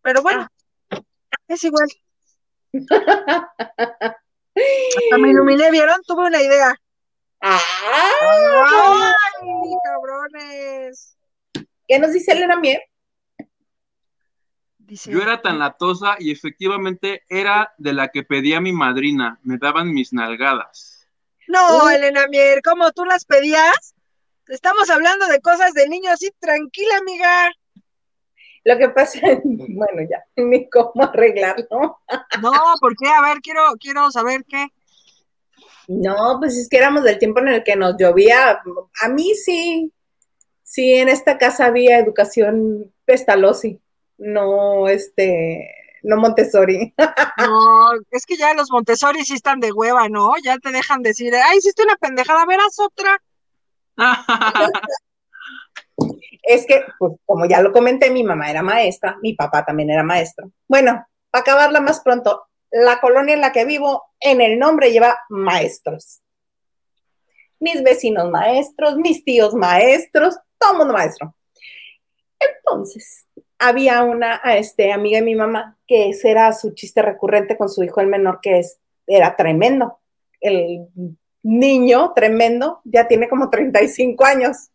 Pero 0.00 0.22
bueno, 0.22 0.46
ah. 0.90 1.00
es 1.48 1.64
igual. 1.64 1.88
Hasta 4.54 5.18
me 5.18 5.30
iluminé, 5.30 5.72
¿vieron? 5.72 6.00
Tuve 6.06 6.28
una 6.28 6.40
idea. 6.40 6.80
¡Ay, 7.46 7.60
cabrones! 9.84 11.14
¿Qué 11.86 11.98
nos 11.98 12.14
dice 12.14 12.32
Elena 12.32 12.56
Mier? 12.56 12.82
Yo 14.88 15.20
era 15.20 15.42
tan 15.42 15.58
latosa 15.58 16.16
y 16.18 16.32
efectivamente 16.32 17.22
era 17.28 17.74
de 17.76 17.92
la 17.92 18.08
que 18.08 18.22
pedía 18.22 18.62
mi 18.62 18.72
madrina. 18.72 19.38
Me 19.42 19.58
daban 19.58 19.92
mis 19.92 20.14
nalgadas. 20.14 21.06
No, 21.46 21.90
Elena 21.90 22.26
Mier, 22.28 22.62
¿cómo 22.62 22.90
tú 22.92 23.04
las 23.04 23.26
pedías? 23.26 23.94
Estamos 24.48 24.88
hablando 24.88 25.26
de 25.26 25.40
cosas 25.42 25.74
de 25.74 25.86
niños, 25.88 26.14
así 26.14 26.30
tranquila, 26.38 26.96
amiga. 26.98 27.52
Lo 28.64 28.78
que 28.78 28.88
pasa, 28.88 29.20
bueno, 29.44 30.08
ya, 30.08 30.24
ni 30.42 30.70
cómo 30.70 31.02
arreglarlo. 31.02 32.00
No, 32.40 32.52
¿por 32.80 32.96
qué? 32.96 33.08
A 33.08 33.20
ver, 33.20 33.40
quiero, 33.42 33.74
quiero 33.78 34.10
saber 34.10 34.46
qué. 34.48 34.68
No, 35.88 36.38
pues 36.40 36.56
es 36.56 36.68
que 36.68 36.78
éramos 36.78 37.04
del 37.04 37.18
tiempo 37.18 37.40
en 37.40 37.48
el 37.48 37.64
que 37.64 37.76
nos 37.76 37.96
llovía. 37.98 38.60
A 39.02 39.08
mí 39.08 39.34
sí, 39.34 39.92
sí, 40.62 40.94
en 40.94 41.08
esta 41.08 41.38
casa 41.38 41.66
había 41.66 41.98
educación 41.98 42.92
Pestalozzi, 43.04 43.80
no 44.18 44.88
este, 44.88 45.70
no 46.02 46.16
Montessori. 46.18 46.94
No, 47.38 47.90
es 48.10 48.24
que 48.26 48.36
ya 48.36 48.54
los 48.54 48.70
Montessori 48.70 49.24
sí 49.24 49.34
están 49.34 49.58
de 49.60 49.72
hueva, 49.72 50.08
¿no? 50.08 50.32
Ya 50.42 50.58
te 50.58 50.70
dejan 50.70 51.02
decir, 51.02 51.34
ay, 51.34 51.58
hiciste 51.58 51.82
una 51.82 51.96
pendejada, 51.96 52.46
verás 52.46 52.78
otra. 52.78 53.20
es 56.44 56.66
que, 56.66 56.84
pues, 56.98 57.14
como 57.26 57.46
ya 57.46 57.60
lo 57.60 57.72
comenté, 57.72 58.10
mi 58.10 58.22
mamá 58.22 58.50
era 58.50 58.62
maestra, 58.62 59.18
mi 59.20 59.34
papá 59.34 59.64
también 59.64 59.90
era 59.90 60.02
maestro. 60.02 60.50
Bueno, 60.68 61.04
para 61.30 61.42
acabarla 61.42 61.80
más 61.80 62.00
pronto, 62.00 62.46
la 62.74 63.00
colonia 63.00 63.34
en 63.34 63.40
la 63.40 63.52
que 63.52 63.64
vivo, 63.64 64.02
en 64.18 64.40
el 64.40 64.58
nombre 64.58 64.90
lleva 64.90 65.16
maestros. 65.28 66.20
Mis 67.60 67.84
vecinos 67.84 68.28
maestros, 68.30 68.96
mis 68.96 69.24
tíos 69.24 69.54
maestros, 69.54 70.36
todo 70.58 70.78
mundo 70.78 70.92
maestro. 70.92 71.36
Entonces, 72.40 73.26
había 73.60 74.02
una 74.02 74.40
este, 74.56 74.92
amiga 74.92 75.20
de 75.20 75.24
mi 75.24 75.36
mamá 75.36 75.78
que 75.86 76.08
ese 76.10 76.32
era 76.32 76.52
su 76.52 76.74
chiste 76.74 77.00
recurrente 77.00 77.56
con 77.56 77.68
su 77.68 77.84
hijo 77.84 78.00
el 78.00 78.08
menor, 78.08 78.40
que 78.42 78.58
es, 78.58 78.80
era 79.06 79.36
tremendo. 79.36 80.00
El 80.40 80.88
niño 81.44 82.12
tremendo 82.12 82.80
ya 82.82 83.06
tiene 83.06 83.28
como 83.28 83.50
35 83.50 84.24
años. 84.24 84.70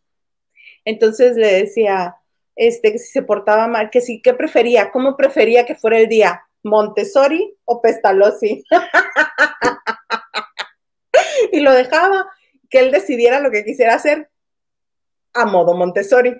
Entonces 0.86 1.36
le 1.36 1.52
decía, 1.52 2.16
este, 2.56 2.92
que 2.92 2.98
si 2.98 3.12
se 3.12 3.22
portaba 3.22 3.68
mal, 3.68 3.90
que 3.90 4.00
sí, 4.00 4.22
¿qué 4.22 4.32
prefería? 4.32 4.90
¿Cómo 4.90 5.18
prefería 5.18 5.66
que 5.66 5.74
fuera 5.74 5.98
el 5.98 6.08
día? 6.08 6.46
¿Montessori 6.62 7.56
o 7.64 7.80
Pestalozzi? 7.80 8.64
y 11.52 11.60
lo 11.60 11.72
dejaba 11.72 12.30
que 12.68 12.80
él 12.80 12.92
decidiera 12.92 13.40
lo 13.40 13.50
que 13.50 13.64
quisiera 13.64 13.94
hacer 13.94 14.30
a 15.34 15.46
modo 15.46 15.74
Montessori. 15.74 16.36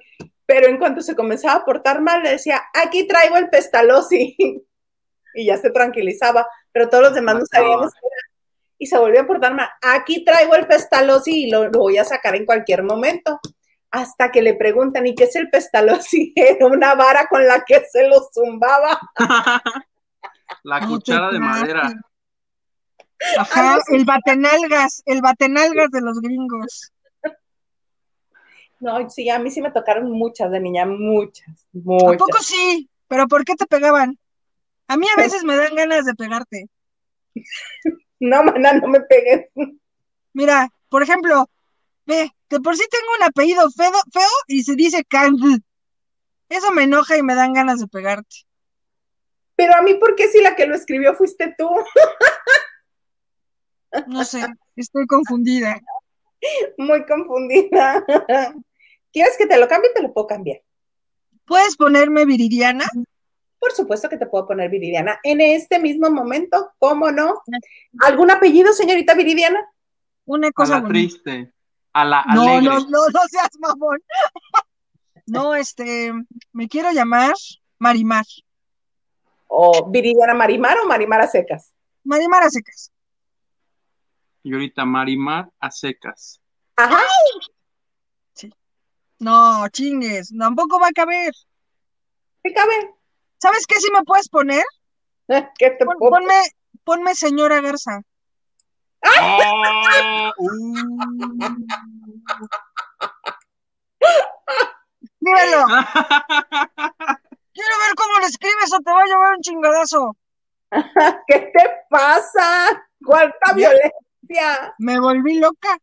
Pero 0.46 0.66
en 0.66 0.78
cuanto 0.78 1.00
se 1.00 1.14
comenzaba 1.14 1.60
a 1.60 1.64
portar 1.64 2.00
mal, 2.00 2.22
le 2.22 2.30
decía, 2.30 2.60
aquí 2.74 3.06
traigo 3.06 3.36
el 3.36 3.48
Pestalozzi. 3.48 4.36
y 5.34 5.46
ya 5.46 5.56
se 5.58 5.70
tranquilizaba, 5.70 6.46
pero 6.72 6.88
todos 6.88 7.04
los 7.04 7.14
demás 7.14 7.36
no 7.36 7.46
sabíamos 7.46 7.92
Y 8.78 8.86
se 8.86 8.98
volvió 8.98 9.20
a 9.20 9.26
portar 9.26 9.54
mal. 9.54 9.68
Aquí 9.80 10.24
traigo 10.24 10.54
el 10.54 10.66
Pestalozzi 10.66 11.44
y 11.44 11.50
lo 11.50 11.70
voy 11.70 11.98
a 11.98 12.04
sacar 12.04 12.34
en 12.34 12.46
cualquier 12.46 12.82
momento 12.82 13.40
hasta 13.90 14.30
que 14.30 14.42
le 14.42 14.54
preguntan, 14.54 15.06
¿y 15.06 15.14
qué 15.14 15.24
es 15.24 15.36
el 15.36 15.50
pestalozzi? 15.50 16.32
Era 16.36 16.66
una 16.66 16.94
vara 16.94 17.26
con 17.28 17.46
la 17.46 17.64
que 17.64 17.84
se 17.90 18.08
lo 18.08 18.28
zumbaba. 18.32 19.00
La 20.62 20.86
cuchara 20.86 21.30
de 21.30 21.40
madera. 21.40 21.92
Ajá, 23.38 23.78
el 23.88 24.04
batenalgas, 24.04 25.02
el 25.04 25.20
batenalgas 25.20 25.90
de 25.90 26.00
los 26.00 26.20
gringos. 26.20 26.92
No, 28.80 29.10
sí, 29.10 29.28
a 29.28 29.38
mí 29.38 29.50
sí 29.50 29.60
me 29.60 29.70
tocaron 29.70 30.10
muchas 30.10 30.50
de 30.50 30.58
niña, 30.58 30.86
muchas, 30.86 31.66
muchas. 31.72 32.14
¿A 32.14 32.16
poco 32.16 32.38
sí? 32.40 32.88
¿Pero 33.08 33.28
por 33.28 33.44
qué 33.44 33.54
te 33.54 33.66
pegaban? 33.66 34.18
A 34.88 34.96
mí 34.96 35.06
a 35.06 35.16
veces 35.20 35.44
me 35.44 35.56
dan 35.56 35.74
ganas 35.74 36.06
de 36.06 36.14
pegarte. 36.14 36.66
no, 38.18 38.42
maná, 38.42 38.72
no 38.72 38.88
me 38.88 39.00
pegues. 39.00 39.48
Mira, 40.32 40.68
por 40.88 41.02
ejemplo, 41.02 41.46
ve, 42.06 42.30
que 42.48 42.58
por 42.60 42.76
sí 42.76 42.84
tengo 42.90 43.06
un 43.18 43.24
apellido 43.24 43.70
feo, 43.70 43.92
feo 44.12 44.28
y 44.48 44.62
se 44.62 44.74
dice 44.76 45.04
Kang. 45.04 45.36
Eso 46.48 46.72
me 46.72 46.84
enoja 46.84 47.16
y 47.18 47.22
me 47.22 47.34
dan 47.34 47.52
ganas 47.52 47.80
de 47.80 47.86
pegarte. 47.86 48.46
Pero 49.60 49.76
a 49.76 49.82
mí, 49.82 49.92
¿por 49.92 50.16
qué 50.16 50.26
si 50.26 50.40
la 50.40 50.56
que 50.56 50.64
lo 50.64 50.74
escribió 50.74 51.14
fuiste 51.14 51.54
tú? 51.58 51.68
No 54.06 54.24
sé, 54.24 54.42
estoy 54.74 55.06
confundida. 55.06 55.78
Muy 56.78 57.04
confundida. 57.04 58.02
¿Quieres 59.12 59.36
que 59.36 59.46
te 59.46 59.58
lo 59.58 59.68
cambie? 59.68 59.92
Te 59.94 60.00
lo 60.00 60.14
puedo 60.14 60.28
cambiar. 60.28 60.62
¿Puedes 61.44 61.76
ponerme 61.76 62.24
Viridiana? 62.24 62.86
Por 63.58 63.72
supuesto 63.72 64.08
que 64.08 64.16
te 64.16 64.24
puedo 64.24 64.46
poner 64.46 64.70
Viridiana. 64.70 65.20
En 65.24 65.42
este 65.42 65.78
mismo 65.78 66.08
momento, 66.08 66.72
¿cómo 66.78 67.10
no? 67.10 67.42
¿Algún 68.00 68.30
apellido, 68.30 68.72
señorita 68.72 69.12
Viridiana? 69.12 69.60
Una 70.24 70.50
cosa. 70.52 70.82
triste 70.84 71.52
a 71.92 72.06
la 72.06 72.24
no, 72.34 72.62
No, 72.62 72.80
no, 72.80 72.88
no 72.88 73.20
seas 73.28 73.50
mamón. 73.58 73.98
No, 75.26 75.54
este, 75.54 76.12
me 76.52 76.66
quiero 76.66 76.90
llamar 76.92 77.34
Marimar. 77.78 78.24
¿O 79.52 79.90
Viridiana 79.90 80.32
Marimar 80.32 80.78
o 80.78 80.86
Marimar 80.86 81.20
a 81.20 81.26
secas? 81.26 81.74
Marimar 82.04 82.44
a 82.44 82.50
secas. 82.50 82.92
Y 84.44 84.52
ahorita 84.52 84.84
Marimar 84.84 85.50
a 85.58 85.72
secas. 85.72 86.40
Ajá. 86.76 87.02
Sí. 88.34 88.54
No, 89.18 89.68
chingues, 89.70 90.32
tampoco 90.38 90.78
va 90.78 90.86
a 90.86 90.92
caber. 90.92 91.34
¿Qué 92.44 92.54
cabe? 92.54 92.94
¿Sabes 93.38 93.66
qué 93.66 93.80
si 93.80 93.90
me 93.90 94.04
puedes 94.04 94.28
poner? 94.28 94.62
¿Qué 95.58 95.70
te 95.70 95.84
ponme, 95.84 96.34
ponme 96.84 97.16
señora 97.16 97.60
Garza. 97.60 98.02
¡Ah! 99.02 100.32
Dímelo. 105.20 105.64
Quiero 107.52 107.78
ver 107.86 107.94
cómo 107.96 108.18
lo 108.18 108.26
escribes 108.26 108.72
o 108.72 108.80
te 108.80 108.90
va 108.90 109.02
a 109.02 109.06
llevar 109.06 109.34
un 109.36 109.40
chingadazo. 109.40 110.16
¿Qué 111.26 111.50
te 111.52 111.70
pasa? 111.88 112.86
¿Cuánta 113.04 113.52
violencia? 113.54 114.74
Me 114.78 115.00
volví 115.00 115.38
loca. 115.38 115.78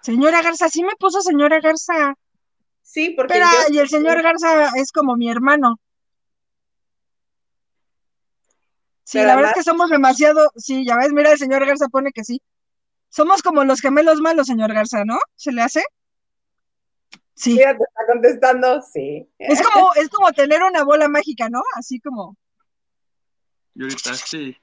Señora 0.00 0.40
Garza, 0.40 0.68
sí 0.68 0.82
me 0.82 0.94
puso 0.96 1.20
señora 1.20 1.60
Garza. 1.60 2.14
Sí, 2.82 3.10
porque. 3.10 3.34
Pero, 3.34 3.46
y 3.70 3.78
el 3.78 3.88
señor 3.88 4.22
Garza 4.22 4.70
es 4.76 4.92
como 4.92 5.16
mi 5.16 5.28
hermano. 5.28 5.80
Sí, 9.02 9.18
la 9.18 9.36
verdad 9.36 9.50
es 9.50 9.58
que 9.58 9.70
somos 9.70 9.88
demasiado, 9.88 10.50
sí, 10.56 10.84
ya 10.84 10.96
ves, 10.96 11.12
mira, 11.12 11.30
el 11.30 11.38
señor 11.38 11.64
Garza 11.64 11.86
pone 11.88 12.10
que 12.12 12.24
sí. 12.24 12.42
Somos 13.08 13.40
como 13.40 13.64
los 13.64 13.80
gemelos 13.80 14.20
malos, 14.20 14.48
señor 14.48 14.72
Garza, 14.74 15.04
¿no? 15.04 15.18
¿Se 15.36 15.52
le 15.52 15.62
hace? 15.62 15.84
Sí. 17.36 17.54
Mira, 17.54 17.76
te 17.76 17.84
está 17.84 18.06
contestando, 18.06 18.80
sí. 18.80 19.28
Es 19.38 19.60
como, 19.62 19.94
es 19.94 20.08
como 20.08 20.32
tener 20.32 20.62
una 20.62 20.84
bola 20.84 21.06
mágica, 21.06 21.50
¿no? 21.50 21.62
Así 21.74 22.00
como. 22.00 22.34
Y 23.74 23.82
ahorita 23.82 24.14
sí. 24.14 24.56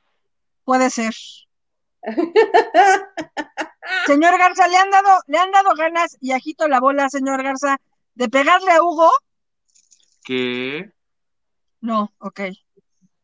Puede 0.65 0.89
ser. 0.89 1.13
señor 4.07 4.37
Garza, 4.39 4.67
¿le 4.67 4.77
han 4.77 4.89
dado, 4.89 5.19
le 5.27 5.37
han 5.37 5.51
dado 5.51 5.75
ganas 5.75 6.17
y 6.19 6.31
agito 6.31 6.67
la 6.67 6.79
bola, 6.79 7.09
señor 7.09 7.43
Garza, 7.43 7.77
de 8.15 8.27
pegarle 8.27 8.71
a 8.71 8.81
Hugo? 8.81 9.11
¿Qué? 10.23 10.91
No, 11.79 12.11
ok. 12.17 12.41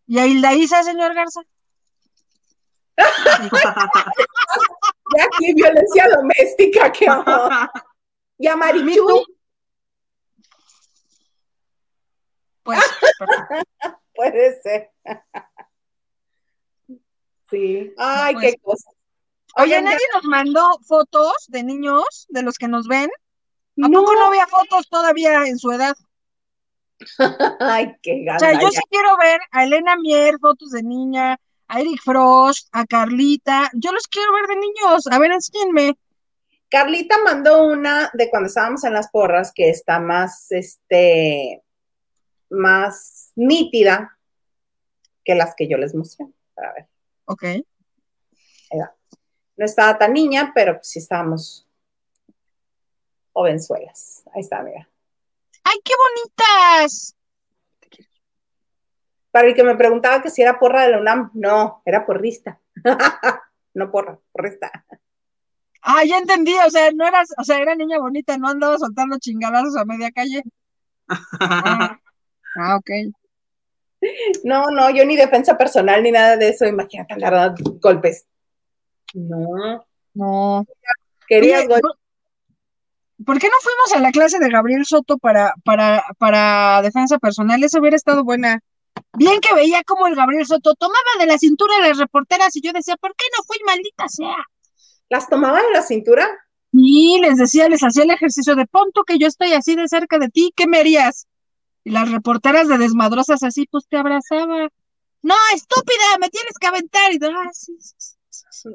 ¿Y 0.05 0.19
a 0.19 0.27
Hilda 0.27 0.53
Isa, 0.53 0.83
señor 0.83 1.15
Garza? 1.15 1.41
ya 5.17 5.23
aquí 5.23 5.53
violencia 5.55 6.07
doméstica, 6.09 6.91
qué 6.91 7.09
amor. 7.09 7.51
¿Y 8.37 8.47
a 8.47 8.55
Marichu? 8.55 9.25
Pues, 12.69 12.79
puede 14.15 14.61
ser. 14.61 14.91
sí. 17.49 17.93
Ay, 17.97 18.35
qué 18.35 18.59
pues, 18.61 18.83
cosa. 18.83 18.91
Oye, 19.55 19.81
nadie 19.81 19.97
nos 20.13 20.23
mandó 20.25 20.79
fotos 20.87 21.33
de 21.47 21.63
niños, 21.63 22.27
de 22.29 22.43
los 22.43 22.57
que 22.57 22.67
nos 22.67 22.87
ven. 22.87 23.09
¿A 23.81 23.87
no. 23.87 24.01
poco 24.01 24.13
no 24.13 24.25
había 24.25 24.45
fotos 24.45 24.87
todavía 24.89 25.47
en 25.47 25.57
su 25.57 25.71
edad? 25.71 25.95
Ay, 27.59 27.95
qué 28.01 28.23
gana. 28.23 28.37
O 28.37 28.39
sea, 28.39 28.59
yo 28.59 28.69
sí 28.69 28.81
quiero 28.89 29.17
ver 29.17 29.39
a 29.51 29.63
Elena 29.63 29.95
Mier, 29.97 30.37
fotos 30.39 30.71
de 30.71 30.83
niña, 30.83 31.39
a 31.67 31.79
Eric 31.79 32.01
Frost, 32.03 32.67
a 32.71 32.85
Carlita. 32.85 33.69
Yo 33.73 33.91
los 33.91 34.07
quiero 34.07 34.31
ver 34.33 34.47
de 34.47 34.55
niños. 34.57 35.07
A 35.07 35.17
ver, 35.17 35.31
enséñenme. 35.31 35.97
Carlita 36.69 37.17
mandó 37.23 37.63
una 37.63 38.11
de 38.13 38.29
cuando 38.29 38.47
estábamos 38.47 38.83
en 38.83 38.93
las 38.93 39.09
porras 39.09 39.51
que 39.53 39.69
está 39.69 39.99
más, 39.99 40.51
este, 40.51 41.63
más 42.49 43.31
nítida 43.35 44.17
que 45.23 45.35
las 45.35 45.55
que 45.55 45.67
yo 45.67 45.77
les 45.77 45.93
mostré. 45.93 46.25
A 46.57 46.73
ver. 46.73 46.87
Ok. 47.25 47.43
No 49.59 49.65
estaba 49.65 49.97
tan 49.97 50.13
niña, 50.13 50.53
pero 50.55 50.75
pues 50.75 50.87
sí 50.87 50.99
estábamos 50.99 51.67
jovenzuelas. 53.33 54.23
Ahí 54.33 54.39
está, 54.39 54.63
mira. 54.63 54.89
¡Ay, 55.65 55.77
qué 55.83 55.93
bonitas! 55.97 57.13
Para 59.31 59.49
el 59.49 59.55
que 59.55 59.63
me 59.65 59.75
preguntaba 59.75 60.21
que 60.21 60.29
si 60.29 60.41
era 60.41 60.57
porra 60.57 60.83
de 60.83 60.91
la 60.91 60.99
UNAM, 60.99 61.31
no, 61.33 61.81
era 61.85 62.05
porrista. 62.05 62.61
no 63.73 63.91
porra, 63.91 64.17
porrista. 64.31 64.71
Ah, 65.81 66.05
ya 66.05 66.19
entendí, 66.19 66.53
o 66.65 66.69
sea, 66.69 66.91
no 66.91 67.05
eras, 67.05 67.27
o 67.37 67.43
sea, 67.43 67.59
era 67.59 67.75
niña 67.75 67.99
bonita, 67.99 68.37
no 68.37 68.47
andaba 68.47 68.77
soltando 68.77 69.19
chingadazos 69.19 69.75
a 69.75 69.83
media 69.83 70.09
calle. 70.11 70.41
ah, 71.41 71.99
ah, 72.57 72.77
ok. 72.77 72.89
No, 74.43 74.65
no, 74.71 74.89
yo 74.89 75.05
ni 75.05 75.15
defensa 75.15 75.57
personal 75.57 76.01
ni 76.01 76.11
nada 76.11 76.37
de 76.37 76.49
eso, 76.49 76.65
imagínate 76.65 77.13
andar 77.13 77.53
golpes. 77.81 78.25
No. 79.13 79.85
No. 80.13 80.65
Querías 81.27 81.67
golpes. 81.67 81.91
¿Por 83.25 83.37
qué 83.37 83.47
no 83.47 83.55
fuimos 83.61 83.93
a 83.93 83.99
la 83.99 84.11
clase 84.11 84.39
de 84.39 84.49
Gabriel 84.49 84.85
Soto 84.85 85.17
para, 85.17 85.53
para, 85.65 86.05
para 86.17 86.81
defensa 86.81 87.19
personal? 87.19 87.61
Eso 87.61 87.79
hubiera 87.79 87.97
estado 87.97 88.23
buena. 88.23 88.61
Bien 89.17 89.41
que 89.41 89.53
veía 89.53 89.83
como 89.83 90.07
el 90.07 90.15
Gabriel 90.15 90.45
Soto 90.45 90.73
tomaba 90.75 90.99
de 91.19 91.25
la 91.25 91.37
cintura 91.37 91.75
de 91.81 91.89
las 91.89 91.97
reporteras 91.97 92.55
y 92.55 92.61
yo 92.61 92.71
decía, 92.71 92.95
¿por 92.95 93.13
qué 93.15 93.25
no 93.37 93.43
fui 93.43 93.57
maldita 93.65 94.07
sea? 94.07 94.37
¿Las 95.09 95.27
tomaba 95.27 95.61
de 95.61 95.71
la 95.71 95.81
cintura? 95.81 96.29
Y 96.71 97.19
les 97.19 97.37
decía, 97.37 97.67
les 97.67 97.81
hacía 97.81 98.03
el 98.03 98.11
ejercicio 98.11 98.55
de 98.55 98.65
punto 98.67 99.03
que 99.03 99.17
yo 99.17 99.27
estoy 99.27 99.53
así 99.53 99.75
de 99.75 99.87
cerca 99.87 100.17
de 100.17 100.29
ti, 100.29 100.53
¿qué 100.55 100.67
me 100.67 100.79
harías? 100.79 101.27
Y 101.83 101.91
las 101.91 102.11
reporteras 102.11 102.67
de 102.67 102.77
desmadrosas 102.77 103.43
así, 103.43 103.65
pues 103.71 103.87
te 103.87 103.97
abrazaba. 103.97 104.69
No, 105.21 105.35
estúpida, 105.53 106.17
me 106.19 106.29
tienes 106.29 106.53
que 106.59 106.67
aventar. 106.67 107.11
Y 107.13 107.19
ah, 107.23 107.49
sí, 107.51 107.75
sí, 107.79 108.69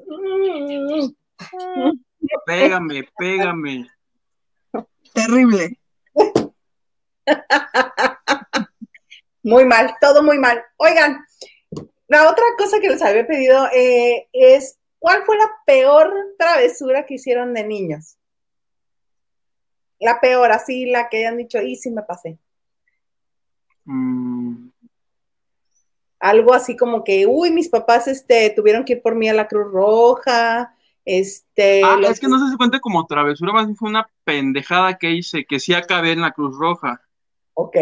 Pégame, 2.47 3.09
pégame. 3.19 3.87
Terrible. 5.13 5.79
Muy 9.45 9.67
mal, 9.67 9.95
todo 10.01 10.23
muy 10.23 10.39
mal. 10.39 10.65
Oigan, 10.79 11.23
la 12.09 12.31
otra 12.31 12.45
cosa 12.57 12.81
que 12.81 12.89
les 12.89 13.03
había 13.03 13.27
pedido 13.27 13.67
eh, 13.75 14.27
es, 14.33 14.79
¿cuál 14.99 15.23
fue 15.25 15.37
la 15.37 15.51
peor 15.67 16.13
travesura 16.39 17.05
que 17.05 17.15
hicieron 17.15 17.53
de 17.53 17.65
niños? 17.65 18.17
La 20.01 20.19
peor, 20.21 20.51
así, 20.51 20.87
la 20.87 21.11
que 21.11 21.19
hayan 21.19 21.37
dicho, 21.37 21.61
y 21.61 21.77
sí 21.77 21.91
me 21.91 22.03
pasé. 22.03 22.39
Mm. 23.85 24.69
Algo 26.21 26.55
así 26.55 26.77
como 26.77 27.05
que, 27.05 27.27
uy, 27.27 27.51
mis 27.51 27.69
papás 27.69 28.09
este, 28.09 28.51
tuvieron 28.51 28.85
que 28.85 28.95
ir 28.95 29.03
por 29.03 29.15
mí 29.15 29.29
a 29.29 29.35
la 29.35 29.47
Cruz 29.47 29.71
Roja, 29.71 30.75
este... 31.05 31.83
Ah, 31.85 31.99
es 32.03 32.19
que 32.19 32.29
no 32.29 32.51
si 32.51 32.57
cuenta 32.57 32.81
como 32.81 33.05
travesura, 33.07 33.53
más 33.53 33.67
bien 33.67 33.77
fue 33.77 33.91
una 33.91 34.09
pendejada 34.25 34.97
que 34.97 35.11
hice, 35.11 35.45
que 35.45 35.61
sí 35.61 35.75
acabé 35.75 36.13
en 36.13 36.23
la 36.23 36.33
Cruz 36.33 36.57
Roja. 36.59 37.03
Ok 37.53 37.77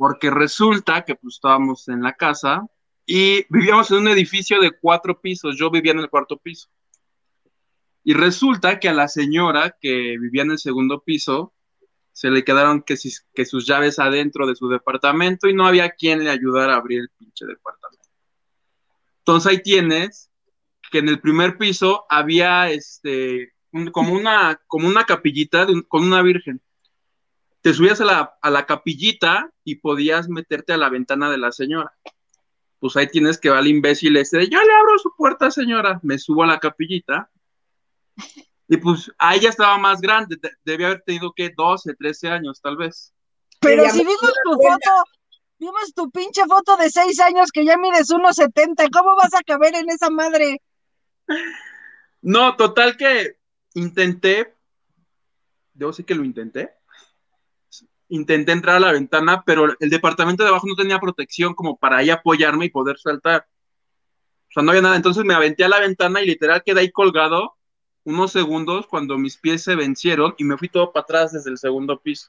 porque 0.00 0.30
resulta 0.30 1.04
que 1.04 1.14
pues 1.14 1.34
estábamos 1.34 1.86
en 1.88 2.02
la 2.02 2.14
casa 2.14 2.66
y 3.04 3.44
vivíamos 3.50 3.90
en 3.90 3.98
un 3.98 4.08
edificio 4.08 4.58
de 4.58 4.70
cuatro 4.70 5.20
pisos, 5.20 5.58
yo 5.58 5.70
vivía 5.70 5.92
en 5.92 5.98
el 5.98 6.08
cuarto 6.08 6.38
piso. 6.38 6.70
Y 8.02 8.14
resulta 8.14 8.80
que 8.80 8.88
a 8.88 8.94
la 8.94 9.08
señora 9.08 9.76
que 9.78 10.16
vivía 10.18 10.40
en 10.40 10.52
el 10.52 10.58
segundo 10.58 11.02
piso 11.02 11.52
se 12.12 12.30
le 12.30 12.44
quedaron 12.44 12.82
que, 12.82 12.96
sus 12.96 13.66
llaves 13.66 13.98
adentro 13.98 14.46
de 14.46 14.56
su 14.56 14.68
departamento 14.68 15.48
y 15.48 15.54
no 15.54 15.66
había 15.66 15.90
quien 15.90 16.24
le 16.24 16.30
ayudara 16.30 16.74
a 16.74 16.76
abrir 16.76 17.00
el 17.00 17.08
pinche 17.10 17.46
departamento. 17.46 18.08
Entonces 19.18 19.50
ahí 19.50 19.62
tienes 19.62 20.30
que 20.90 20.98
en 20.98 21.08
el 21.08 21.20
primer 21.20 21.56
piso 21.56 22.04
había 22.08 22.70
este 22.70 23.52
como 23.92 24.12
una 24.12 24.60
como 24.66 24.88
una 24.88 25.04
capillita 25.04 25.66
con 25.88 26.02
una 26.02 26.22
virgen 26.22 26.60
te 27.62 27.74
subías 27.74 28.00
a 28.00 28.04
la, 28.04 28.38
a 28.40 28.50
la 28.50 28.66
capillita 28.66 29.52
y 29.64 29.76
podías 29.76 30.28
meterte 30.28 30.72
a 30.72 30.78
la 30.78 30.88
ventana 30.88 31.30
de 31.30 31.38
la 31.38 31.52
señora. 31.52 31.92
Pues 32.78 32.96
ahí 32.96 33.06
tienes 33.08 33.38
que 33.38 33.50
va 33.50 33.60
el 33.60 33.66
imbécil 33.66 34.16
ese 34.16 34.38
de, 34.38 34.48
yo 34.48 34.58
le 34.62 34.74
abro 34.74 34.98
su 34.98 35.14
puerta, 35.14 35.50
señora, 35.50 36.00
me 36.02 36.18
subo 36.18 36.44
a 36.44 36.46
la 36.46 36.58
capillita. 36.58 37.30
Y 38.72 38.76
pues 38.76 39.10
ahí 39.18 39.40
ya 39.40 39.48
estaba 39.48 39.76
más 39.78 40.00
grande, 40.00 40.38
debía 40.64 40.86
haber 40.86 41.02
tenido 41.02 41.32
que 41.34 41.50
12, 41.50 41.92
13 41.96 42.28
años 42.28 42.60
tal 42.62 42.76
vez. 42.76 43.12
Pero 43.58 43.90
si 43.90 43.98
vimos 43.98 44.32
tu 44.44 44.52
foto, 44.52 44.90
vimos 45.58 45.92
tu 45.92 46.08
pinche 46.12 46.44
foto 46.46 46.76
de 46.76 46.88
6 46.88 47.18
años 47.18 47.50
que 47.50 47.64
ya 47.64 47.76
mides 47.76 48.10
1,70, 48.10 48.88
¿cómo 48.92 49.16
vas 49.16 49.34
a 49.34 49.42
caber 49.42 49.74
en 49.74 49.90
esa 49.90 50.08
madre? 50.08 50.62
No, 52.22 52.54
total 52.54 52.96
que 52.96 53.38
intenté, 53.74 54.54
yo 55.74 55.92
sí 55.92 56.04
que 56.04 56.14
lo 56.14 56.24
intenté, 56.24 56.70
intenté 58.06 58.52
entrar 58.52 58.76
a 58.76 58.80
la 58.80 58.92
ventana, 58.92 59.42
pero 59.44 59.74
el 59.80 59.90
departamento 59.90 60.44
de 60.44 60.50
abajo 60.50 60.68
no 60.68 60.76
tenía 60.76 61.00
protección 61.00 61.54
como 61.54 61.76
para 61.76 61.96
ahí 61.96 62.10
apoyarme 62.10 62.66
y 62.66 62.70
poder 62.70 62.98
saltar. 63.00 63.48
O 64.48 64.52
sea, 64.52 64.62
no 64.62 64.70
había 64.70 64.82
nada. 64.82 64.94
Entonces 64.94 65.24
me 65.24 65.34
aventé 65.34 65.64
a 65.64 65.68
la 65.68 65.80
ventana 65.80 66.22
y 66.22 66.26
literal 66.26 66.62
quedé 66.64 66.82
ahí 66.82 66.92
colgado 66.92 67.56
unos 68.04 68.32
segundos 68.32 68.86
cuando 68.86 69.18
mis 69.18 69.36
pies 69.36 69.62
se 69.62 69.74
vencieron 69.74 70.34
y 70.38 70.44
me 70.44 70.56
fui 70.56 70.68
todo 70.68 70.92
para 70.92 71.02
atrás 71.02 71.32
desde 71.32 71.50
el 71.50 71.58
segundo 71.58 72.00
piso. 72.00 72.28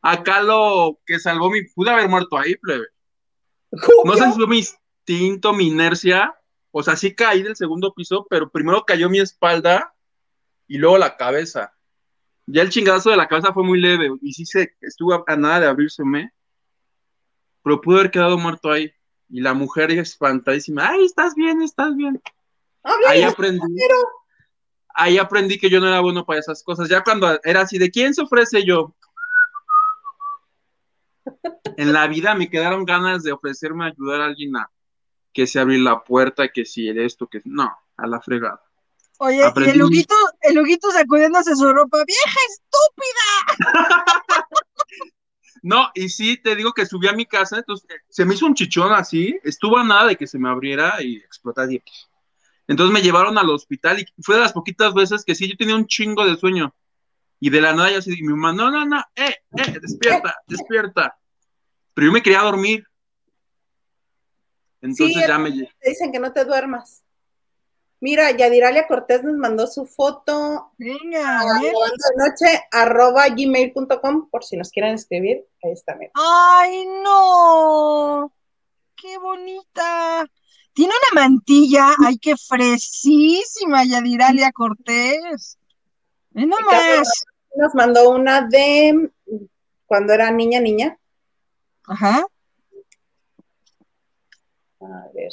Acá 0.00 0.42
lo 0.42 0.98
que 1.04 1.18
salvó 1.18 1.50
mi. 1.50 1.64
Pude 1.64 1.90
haber 1.90 2.08
muerto 2.08 2.38
ahí, 2.38 2.56
plebe. 2.56 2.86
No 4.04 4.14
sé 4.14 4.26
si 4.26 4.32
fue 4.32 4.46
mi 4.46 4.58
instinto, 4.58 5.52
mi 5.52 5.68
inercia. 5.68 6.34
O 6.70 6.82
sea, 6.82 6.96
sí 6.96 7.14
caí 7.14 7.42
del 7.42 7.56
segundo 7.56 7.92
piso, 7.92 8.26
pero 8.28 8.50
primero 8.50 8.84
cayó 8.84 9.08
mi 9.08 9.20
espalda 9.20 9.94
y 10.66 10.78
luego 10.78 10.98
la 10.98 11.16
cabeza. 11.16 11.74
Ya 12.46 12.62
el 12.62 12.70
chingadazo 12.70 13.10
de 13.10 13.16
la 13.16 13.28
cabeza 13.28 13.52
fue 13.52 13.64
muy 13.64 13.80
leve 13.80 14.10
y 14.22 14.32
sí 14.32 14.46
se 14.46 14.74
estuvo 14.80 15.24
a 15.26 15.36
nada 15.36 15.60
de 15.60 15.66
abrírseme, 15.66 16.32
pero 17.62 17.80
pudo 17.80 17.98
haber 17.98 18.10
quedado 18.10 18.38
muerto 18.38 18.70
ahí. 18.70 18.92
Y 19.30 19.40
la 19.42 19.52
mujer 19.52 19.90
espantadísima, 19.90 20.88
ay, 20.88 21.04
estás 21.04 21.34
bien, 21.34 21.60
estás 21.60 21.94
bien. 21.94 22.22
ahí 23.06 23.22
aprendí. 23.22 23.60
Ahí 25.00 25.16
aprendí 25.16 25.58
que 25.58 25.70
yo 25.70 25.78
no 25.78 25.86
era 25.86 26.00
bueno 26.00 26.26
para 26.26 26.40
esas 26.40 26.60
cosas. 26.64 26.88
Ya 26.88 27.04
cuando 27.04 27.38
era 27.44 27.60
así, 27.60 27.78
¿de 27.78 27.88
quién 27.88 28.12
se 28.14 28.22
ofrece 28.22 28.64
yo? 28.64 28.96
En 31.76 31.92
la 31.92 32.08
vida 32.08 32.34
me 32.34 32.50
quedaron 32.50 32.84
ganas 32.84 33.22
de 33.22 33.30
ofrecerme 33.30 33.84
a 33.84 33.88
ayudar 33.88 34.22
a 34.22 34.24
alguien 34.24 34.56
a 34.56 34.68
que 35.32 35.46
se 35.46 35.60
abrir 35.60 35.82
la 35.82 36.02
puerta, 36.02 36.48
que 36.48 36.64
si 36.64 36.88
esto, 36.88 37.28
que 37.28 37.40
no, 37.44 37.72
a 37.96 38.06
la 38.08 38.20
fregada. 38.20 38.60
Oye, 39.18 39.40
y 39.54 39.68
el 39.68 39.82
Huguito, 39.84 40.16
el 40.40 40.58
Huguito 40.58 40.90
sacudiéndose 40.90 41.54
su 41.54 41.72
ropa, 41.72 42.04
vieja 42.04 42.40
estúpida. 42.50 43.68
no, 45.62 45.92
y 45.94 46.08
sí, 46.08 46.38
te 46.38 46.56
digo 46.56 46.72
que 46.72 46.86
subí 46.86 47.06
a 47.06 47.12
mi 47.12 47.24
casa, 47.24 47.58
entonces 47.58 47.88
se 48.08 48.24
me 48.24 48.34
hizo 48.34 48.46
un 48.46 48.54
chichón 48.54 48.92
así, 48.92 49.38
estuvo 49.44 49.78
a 49.78 49.84
nada 49.84 50.08
de 50.08 50.16
que 50.16 50.26
se 50.26 50.40
me 50.40 50.48
abriera 50.48 51.00
y 51.00 51.18
explotara. 51.18 51.68
Entonces 52.68 52.92
me 52.92 53.02
llevaron 53.02 53.38
al 53.38 53.48
hospital 53.48 53.98
y 53.98 54.22
fue 54.22 54.36
de 54.36 54.42
las 54.42 54.52
poquitas 54.52 54.92
veces 54.92 55.24
que 55.24 55.34
sí, 55.34 55.48
yo 55.48 55.56
tenía 55.56 55.74
un 55.74 55.86
chingo 55.86 56.24
de 56.26 56.36
sueño. 56.36 56.74
Y 57.40 57.50
de 57.50 57.60
la 57.60 57.72
nada 57.72 57.90
ya 57.90 57.98
así, 57.98 58.10
mi 58.22 58.34
mamá, 58.34 58.52
no, 58.52 58.70
no, 58.70 58.84
no, 58.84 58.98
eh, 59.16 59.36
eh, 59.56 59.78
despierta, 59.80 60.36
despierta. 60.46 61.18
Pero 61.94 62.06
yo 62.08 62.12
me 62.12 62.22
quería 62.22 62.42
dormir. 62.42 62.86
Entonces 64.82 65.26
ya 65.26 65.38
me... 65.38 65.50
Te 65.50 65.88
dicen 65.88 66.12
que 66.12 66.18
no 66.18 66.32
te 66.32 66.44
duermas. 66.44 67.02
Mira, 68.00 68.30
Yadiralia 68.30 68.86
Cortés 68.86 69.24
nos 69.24 69.36
mandó 69.36 69.66
su 69.66 69.86
foto. 69.86 70.72
Venga, 70.78 71.42
de 71.60 71.72
noche, 72.16 72.64
arroba 72.70 73.28
gmail.com, 73.28 74.28
por 74.30 74.44
si 74.44 74.56
nos 74.56 74.70
quieren 74.70 74.94
escribir. 74.94 75.44
Ahí 75.64 75.72
está, 75.72 75.96
mira. 75.96 76.12
¡Ay, 76.14 76.86
no! 77.02 78.32
¡Qué 78.94 79.18
Tiene 80.78 80.92
una 81.12 81.22
mantilla, 81.22 81.88
ay, 82.06 82.18
qué 82.18 82.36
fresísima, 82.36 83.84
Yadiralia 83.84 84.52
Cortés. 84.52 85.58
no 86.30 86.56
más. 86.60 87.24
Nos 87.56 87.74
mandó 87.74 88.10
una 88.10 88.42
de 88.42 89.10
cuando 89.86 90.12
era 90.12 90.30
niña, 90.30 90.60
niña. 90.60 90.96
Ajá. 91.84 92.24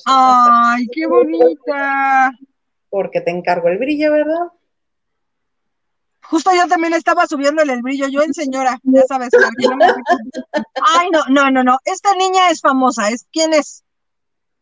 Ay, 0.08 0.88
qué 0.92 1.06
bonita. 1.06 2.32
Porque 2.90 3.22
te 3.22 3.30
encargo 3.30 3.68
el 3.68 3.78
brillo, 3.78 4.14
¿verdad? 4.14 4.52
Justo 6.24 6.50
yo 6.56 6.68
también 6.68 6.96
estaba 6.96 7.28
subiéndole 7.28 7.74
el 7.74 7.84
brillo, 7.84 8.08
yo 8.08 8.24
en 8.24 8.34
señora, 8.34 8.80
ya 8.82 9.04
sabes. 9.04 9.30
Ay, 10.98 11.10
no, 11.12 11.20
no, 11.30 11.52
no, 11.52 11.64
no. 11.64 11.78
Esta 11.86 12.16
niña 12.16 12.50
es 12.50 12.62
famosa. 12.62 13.10
¿Es 13.10 13.28
quién 13.32 13.54
es? 13.54 13.85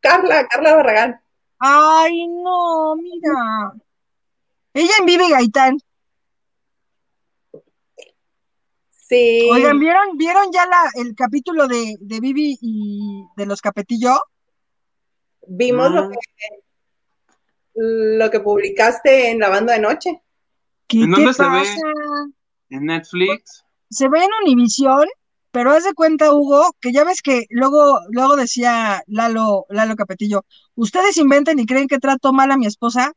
Carla, 0.04 0.46
Carla 0.48 0.76
Barragán. 0.76 1.22
Ay, 1.60 2.28
no, 2.28 2.96
mira. 2.98 3.74
Ella 4.74 4.94
en 5.00 5.06
Vivi 5.06 5.30
Gaitán. 5.30 5.78
Sí. 8.92 9.48
Oigan, 9.50 9.80
¿vieron, 9.80 10.18
¿vieron 10.18 10.52
ya 10.52 10.66
la, 10.66 10.92
el 10.96 11.16
capítulo 11.16 11.68
de, 11.68 11.96
de 12.02 12.20
Vivi 12.20 12.58
y 12.60 13.24
de 13.38 13.46
los 13.46 13.62
Capetillo? 13.62 14.20
Vimos 15.48 15.92
lo, 15.92 16.10
que, 16.10 16.18
lo 17.76 18.30
que 18.30 18.40
publicaste 18.42 19.32
en 19.32 19.40
la 19.40 19.50
banda 19.50 19.74
de 19.74 19.80
noche. 19.80 20.22
¿En 20.90 21.12
dónde 21.12 21.34
se 21.34 21.44
ve? 21.44 21.64
¿En 22.70 22.86
Netflix? 22.86 23.64
Se 23.90 24.10
ve 24.10 24.20
en 24.20 24.30
Univisión, 24.44 25.08
pero 25.54 25.72
haz 25.72 25.84
de 25.84 25.94
cuenta, 25.94 26.34
Hugo, 26.34 26.76
que 26.82 26.92
ya 26.92 27.04
ves 27.04 27.22
que 27.22 27.46
luego, 27.52 28.00
luego 28.10 28.36
decía 28.36 29.04
Lalo, 29.06 29.68
Lalo 29.70 29.96
Capetillo, 29.96 30.46
ustedes 30.74 31.16
inventan 31.18 31.60
y 31.60 31.68
creen 31.68 31.88
que 31.88 32.00
trato 32.00 32.34
mal 32.34 32.52
a 32.52 32.58
mi 32.58 32.66
esposa. 32.66 33.14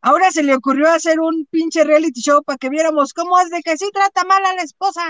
Ahora 0.00 0.30
se 0.30 0.42
le 0.42 0.54
ocurrió 0.54 0.90
hacer 0.90 1.20
un 1.20 1.46
pinche 1.50 1.84
reality 1.84 2.22
show 2.22 2.42
para 2.42 2.56
que 2.56 2.70
viéramos 2.70 3.12
cómo 3.12 3.38
es 3.38 3.50
de 3.50 3.60
que 3.62 3.76
sí 3.76 3.90
trata 3.92 4.24
mal 4.24 4.42
a 4.46 4.54
la 4.54 4.62
esposa. 4.62 5.02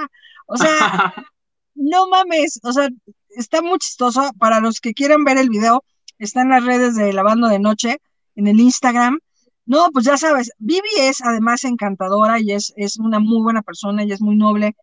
O 0.49 0.57
sea, 0.57 0.67
no 1.77 2.09
mames, 2.09 2.59
o 2.65 2.73
sea, 2.73 2.89
está 3.31 3.63
muy 3.63 3.79
chistoso. 3.79 4.33
Para 4.41 4.59
los 4.59 4.81
que 4.81 4.95
quieran 4.95 5.23
ver 5.23 5.39
el 5.39 5.51
video, 5.51 5.85
está 6.19 6.43
en 6.43 6.51
las 6.51 6.65
redes 6.65 6.97
de 6.97 7.13
Lavando 7.13 7.47
de 7.47 7.61
Noche, 7.61 7.99
en 8.35 8.49
el 8.49 8.59
Instagram. 8.59 9.21
No, 9.65 9.91
pues 9.93 10.07
ya 10.07 10.17
sabes, 10.17 10.51
Vivi 10.59 10.91
es 10.99 11.23
además 11.23 11.63
encantadora 11.63 12.41
y 12.41 12.51
es, 12.51 12.73
es 12.77 12.99
una 12.99 13.21
muy 13.21 13.43
buena 13.45 13.63
persona 13.63 14.03
y 14.03 14.11
es 14.11 14.21
muy 14.21 14.35
noble. 14.35 14.75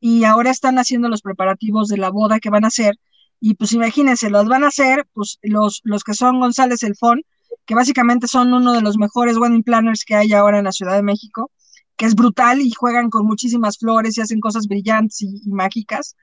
Y 0.00 0.24
ahora 0.24 0.50
están 0.50 0.78
haciendo 0.78 1.08
los 1.08 1.22
preparativos 1.22 1.88
de 1.88 1.98
la 1.98 2.10
boda 2.10 2.40
que 2.40 2.50
van 2.50 2.64
a 2.64 2.68
hacer. 2.68 2.98
Y 3.40 3.54
pues 3.54 3.72
imagínense, 3.72 4.30
los 4.30 4.46
van 4.46 4.64
a 4.64 4.68
hacer 4.68 5.06
pues 5.12 5.38
los, 5.42 5.80
los 5.84 6.04
que 6.04 6.14
son 6.14 6.40
González 6.40 6.82
Elfón, 6.82 7.22
que 7.66 7.74
básicamente 7.74 8.26
son 8.26 8.52
uno 8.52 8.72
de 8.72 8.82
los 8.82 8.96
mejores 8.96 9.36
wedding 9.36 9.62
planners 9.62 10.04
que 10.04 10.14
hay 10.14 10.32
ahora 10.32 10.58
en 10.58 10.64
la 10.64 10.72
Ciudad 10.72 10.94
de 10.94 11.02
México, 11.02 11.50
que 11.96 12.06
es 12.06 12.14
brutal 12.14 12.60
y 12.60 12.70
juegan 12.72 13.10
con 13.10 13.26
muchísimas 13.26 13.78
flores 13.78 14.16
y 14.16 14.20
hacen 14.20 14.40
cosas 14.40 14.66
brillantes 14.66 15.22
y, 15.22 15.42
mágicas. 15.46 16.16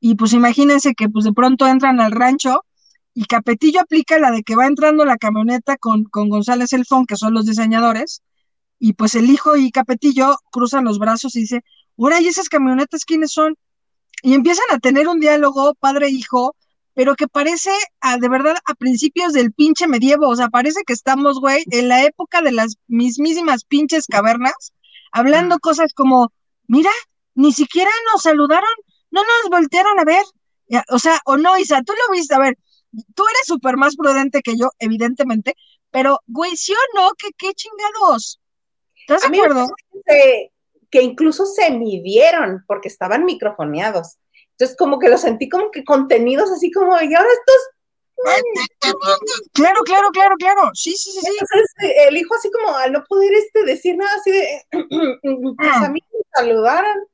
Y 0.00 0.14
pues 0.14 0.32
imagínense 0.32 0.94
que 0.94 1.08
pues 1.08 1.24
de 1.24 1.32
pronto 1.32 1.66
entran 1.66 2.00
al 2.00 2.12
rancho 2.12 2.64
y 3.14 3.24
Capetillo 3.24 3.80
aplica 3.80 4.18
la 4.18 4.30
de 4.30 4.42
que 4.42 4.56
va 4.56 4.66
entrando 4.66 5.04
la 5.04 5.16
camioneta 5.16 5.76
con, 5.76 6.04
con 6.04 6.28
González 6.28 6.72
Elfón, 6.72 7.06
que 7.06 7.16
son 7.16 7.34
los 7.34 7.46
diseñadores, 7.46 8.22
y 8.78 8.94
pues 8.94 9.14
el 9.14 9.30
hijo 9.30 9.56
y 9.56 9.70
Capetillo 9.70 10.36
cruzan 10.50 10.84
los 10.84 10.98
brazos 10.98 11.36
y 11.36 11.40
dice, 11.42 11.62
ahora, 11.98 12.20
¿y 12.20 12.28
esas 12.28 12.48
camionetas 12.48 13.04
quiénes 13.04 13.32
son? 13.32 13.56
Y 14.22 14.34
empiezan 14.34 14.66
a 14.70 14.78
tener 14.78 15.08
un 15.08 15.20
diálogo 15.20 15.74
padre-hijo, 15.74 16.56
pero 16.94 17.14
que 17.14 17.28
parece 17.28 17.70
a, 18.00 18.18
de 18.18 18.28
verdad 18.28 18.56
a 18.64 18.74
principios 18.74 19.32
del 19.32 19.52
pinche 19.52 19.86
medievo, 19.86 20.28
o 20.28 20.36
sea, 20.36 20.48
parece 20.48 20.82
que 20.86 20.92
estamos, 20.92 21.40
güey, 21.40 21.64
en 21.70 21.88
la 21.88 22.04
época 22.04 22.42
de 22.42 22.52
las 22.52 22.76
mismísimas 22.86 23.64
pinches 23.64 24.06
cavernas, 24.06 24.72
hablando 25.10 25.58
cosas 25.58 25.92
como, 25.94 26.32
mira, 26.66 26.90
ni 27.34 27.52
siquiera 27.52 27.90
nos 28.12 28.22
saludaron, 28.22 28.70
no 29.10 29.22
nos 29.22 29.50
voltearon 29.50 29.98
a 29.98 30.04
ver, 30.04 30.22
o 30.88 30.98
sea, 30.98 31.20
o 31.24 31.36
no, 31.36 31.58
Isa, 31.58 31.82
tú 31.82 31.92
lo 31.92 32.14
viste, 32.14 32.34
a 32.34 32.38
ver, 32.38 32.58
tú 33.14 33.24
eres 33.26 33.46
súper 33.46 33.76
más 33.76 33.96
prudente 33.96 34.42
que 34.42 34.56
yo, 34.56 34.70
evidentemente, 34.78 35.54
pero, 35.90 36.20
güey, 36.26 36.56
¿sí 36.56 36.72
o 36.72 37.00
no? 37.00 37.10
¿Qué, 37.18 37.28
qué 37.36 37.52
chingados? 37.52 38.40
¿Estás 38.96 39.30
de 39.30 39.36
acuerdo? 39.36 39.68
Que, 40.06 40.50
que 40.92 41.02
incluso 41.02 41.44
se 41.46 41.72
midieron 41.72 42.62
porque 42.68 42.86
estaban 42.86 43.24
microfoneados. 43.24 44.18
Entonces, 44.52 44.76
como 44.76 45.00
que 45.00 45.08
lo 45.08 45.18
sentí 45.18 45.48
como 45.48 45.72
que 45.72 45.82
contenidos 45.84 46.52
así 46.52 46.70
como, 46.70 46.92
y 47.00 47.12
ahora 47.14 47.28
estos. 47.32 47.68
Claro, 49.54 49.80
claro, 49.84 50.10
claro, 50.12 50.36
claro. 50.38 50.70
Sí, 50.74 50.92
sí, 50.92 51.10
sí, 51.10 51.20
sí. 51.20 51.26
Entonces, 51.26 51.96
el 52.06 52.16
hijo 52.16 52.34
así 52.36 52.48
como 52.52 52.76
al 52.76 52.92
no 52.92 53.02
poder 53.08 53.32
este 53.32 53.64
decir 53.64 53.96
nada 53.96 54.14
así 54.14 54.30
de, 54.30 54.62
pues 54.70 55.72
a 55.74 55.88
mí 55.88 56.00
me 56.12 56.20
saludaron, 56.32 57.04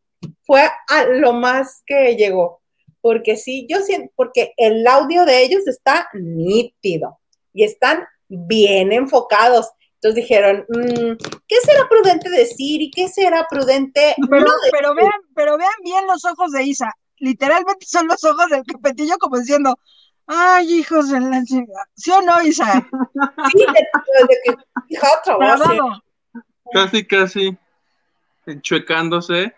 fue 0.42 0.68
a 0.88 1.04
lo 1.04 1.32
más 1.32 1.82
que 1.86 2.14
llegó 2.16 2.60
porque 3.00 3.36
sí, 3.36 3.66
yo 3.68 3.80
siento, 3.80 4.12
porque 4.16 4.52
el 4.56 4.86
audio 4.86 5.24
de 5.24 5.42
ellos 5.42 5.66
está 5.66 6.08
nítido 6.14 7.18
y 7.52 7.64
están 7.64 8.06
bien 8.28 8.92
enfocados. 8.92 9.70
Entonces 10.00 10.22
dijeron, 10.22 10.64
mm, 10.68 11.16
¿qué 11.48 11.56
será 11.64 11.88
prudente 11.88 12.30
decir 12.30 12.82
y 12.82 12.90
qué 12.90 13.08
será 13.08 13.46
prudente 13.50 14.14
pero, 14.30 14.46
pero 14.70 14.94
vean, 14.94 15.20
pero 15.34 15.58
vean 15.58 15.70
bien 15.82 16.06
los 16.06 16.24
ojos 16.24 16.52
de 16.52 16.62
Isa. 16.62 16.92
Literalmente 17.16 17.84
son 17.84 18.06
los 18.06 18.22
ojos 18.24 18.48
del 18.48 18.62
capetillo 18.62 19.16
como 19.18 19.38
diciendo, 19.38 19.76
ay, 20.28 20.72
hijos 20.72 21.10
de 21.10 21.18
la 21.18 21.42
chica. 21.42 21.88
¿Sí 21.96 22.12
o 22.12 22.22
no, 22.22 22.40
Isa? 22.42 22.88
sí, 23.52 23.66
desde 24.20 24.38
que 24.88 24.98
otro, 24.98 25.38
Casi, 26.72 27.04
casi 27.04 27.58
enchuecándose. 28.46 29.52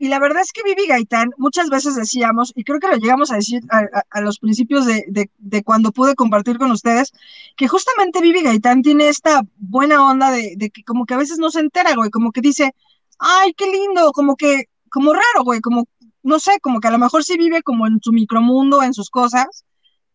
Y 0.00 0.08
la 0.08 0.20
verdad 0.20 0.42
es 0.42 0.52
que 0.52 0.62
Vivi 0.62 0.86
Gaitán, 0.86 1.30
muchas 1.38 1.70
veces 1.70 1.96
decíamos, 1.96 2.52
y 2.54 2.62
creo 2.62 2.78
que 2.78 2.86
lo 2.86 2.96
llegamos 2.96 3.32
a 3.32 3.36
decir 3.36 3.62
a, 3.70 4.20
los 4.20 4.38
principios 4.38 4.86
de, 4.86 5.04
de, 5.38 5.64
cuando 5.64 5.90
pude 5.90 6.14
compartir 6.14 6.56
con 6.56 6.70
ustedes, 6.70 7.12
que 7.56 7.66
justamente 7.66 8.20
Vivi 8.20 8.42
Gaitán 8.42 8.82
tiene 8.82 9.08
esta 9.08 9.42
buena 9.56 10.08
onda 10.08 10.30
de, 10.30 10.54
de, 10.56 10.70
que 10.70 10.84
como 10.84 11.04
que 11.04 11.14
a 11.14 11.18
veces 11.18 11.38
no 11.38 11.50
se 11.50 11.60
entera, 11.60 11.96
güey, 11.96 12.10
como 12.10 12.30
que 12.30 12.40
dice, 12.40 12.74
ay, 13.18 13.52
qué 13.54 13.66
lindo, 13.66 14.12
como 14.12 14.36
que, 14.36 14.66
como 14.88 15.12
raro, 15.12 15.42
güey, 15.42 15.60
como, 15.60 15.88
no 16.22 16.38
sé, 16.38 16.60
como 16.60 16.78
que 16.80 16.88
a 16.88 16.92
lo 16.92 16.98
mejor 16.98 17.24
sí 17.24 17.36
vive 17.36 17.62
como 17.62 17.86
en 17.88 17.98
su 18.00 18.12
micromundo, 18.12 18.84
en 18.84 18.94
sus 18.94 19.10
cosas, 19.10 19.64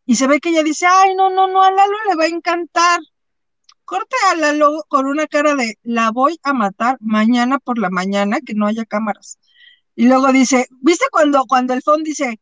y 0.05 0.15
se 0.15 0.27
ve 0.27 0.39
que 0.39 0.49
ella 0.49 0.63
dice, 0.63 0.85
ay, 0.85 1.15
no, 1.15 1.29
no, 1.29 1.47
no, 1.47 1.61
a 1.61 1.71
Lalo 1.71 1.97
le 2.09 2.15
va 2.15 2.23
a 2.23 2.27
encantar. 2.27 3.01
Corte 3.85 4.15
a 4.31 4.35
Lalo 4.35 4.83
con 4.87 5.05
una 5.05 5.27
cara 5.27 5.55
de, 5.55 5.77
la 5.83 6.11
voy 6.11 6.39
a 6.43 6.53
matar 6.53 6.97
mañana 7.01 7.59
por 7.59 7.77
la 7.77 7.89
mañana, 7.89 8.39
que 8.45 8.53
no 8.53 8.65
haya 8.67 8.85
cámaras. 8.85 9.39
Y 9.95 10.07
luego 10.07 10.31
dice, 10.31 10.67
¿viste 10.81 11.05
cuando, 11.11 11.45
cuando 11.47 11.73
el 11.73 11.81
fondo 11.81 12.03
dice, 12.03 12.39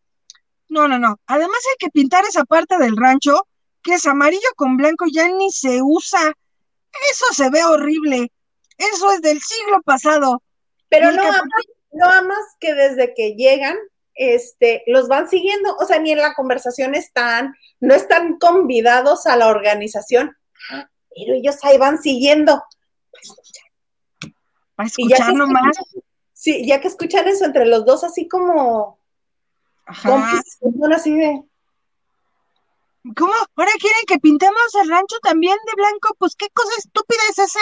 no, 0.70 0.88
no, 0.88 0.98
no, 0.98 1.20
además 1.28 1.58
hay 1.70 1.76
que 1.80 1.90
pintar 1.90 2.24
esa 2.26 2.46
parte 2.46 2.78
del 2.78 2.96
rancho 2.96 3.48
que 3.84 3.96
es 3.96 4.06
amarillo 4.06 4.48
con 4.56 4.78
blanco, 4.78 5.06
ya 5.12 5.28
ni 5.28 5.52
se 5.52 5.82
usa. 5.82 6.34
Eso 7.12 7.26
se 7.34 7.50
ve 7.50 7.64
horrible. 7.64 8.32
Eso 8.78 9.12
es 9.12 9.22
del 9.22 9.42
siglo 9.42 9.82
pasado. 9.84 10.42
Pero 10.90 11.12
no 11.12 11.24
amas, 11.24 11.66
no 11.92 12.06
amas 12.06 12.46
que 12.60 12.74
desde 12.74 13.14
que 13.14 13.36
llegan, 13.36 13.78
este, 14.14 14.84
los 14.88 15.08
van 15.08 15.30
siguiendo, 15.30 15.76
o 15.78 15.86
sea, 15.86 16.00
ni 16.00 16.12
en 16.12 16.20
la 16.20 16.34
conversación 16.34 16.96
están, 16.96 17.56
no 17.80 17.94
están 17.94 18.38
convidados 18.38 19.26
a 19.26 19.36
la 19.38 19.48
organización, 19.48 20.36
ah, 20.72 20.90
pero 21.16 21.34
ellos 21.34 21.58
ahí 21.64 21.78
van 21.78 22.02
siguiendo. 22.02 22.62
Para 24.76 24.88
escuchar 24.88 25.34
nomás. 25.34 25.78
Sí, 26.42 26.66
ya 26.66 26.82
que 26.82 26.88
escuchan 26.88 27.28
eso 27.28 27.46
entre 27.46 27.68
los 27.68 27.86
dos, 27.86 28.04
así 28.04 28.28
como. 28.28 28.98
Ajá. 29.86 30.42
así 30.96 31.16
de. 31.16 31.44
¿Cómo? 33.16 33.34
¿Ahora 33.56 33.72
quieren 33.80 34.02
que 34.08 34.18
pintemos 34.18 34.74
el 34.82 34.90
rancho 34.90 35.18
también 35.22 35.56
de 35.68 35.74
blanco? 35.76 36.16
Pues 36.18 36.36
qué 36.36 36.48
cosa 36.52 36.72
estúpida 36.80 37.20
es 37.30 37.38
esa. 37.38 37.60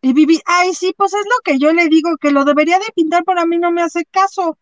Y 0.00 0.14
Vivi, 0.14 0.40
ay, 0.46 0.72
sí, 0.72 0.94
pues 0.96 1.12
es 1.12 1.26
lo 1.26 1.42
que 1.44 1.58
yo 1.58 1.74
le 1.74 1.88
digo, 1.88 2.16
que 2.16 2.30
lo 2.30 2.46
debería 2.46 2.78
de 2.78 2.90
pintar, 2.94 3.22
pero 3.26 3.42
a 3.42 3.46
mí 3.46 3.58
no 3.58 3.70
me 3.70 3.82
hace 3.82 4.06
caso. 4.06 4.56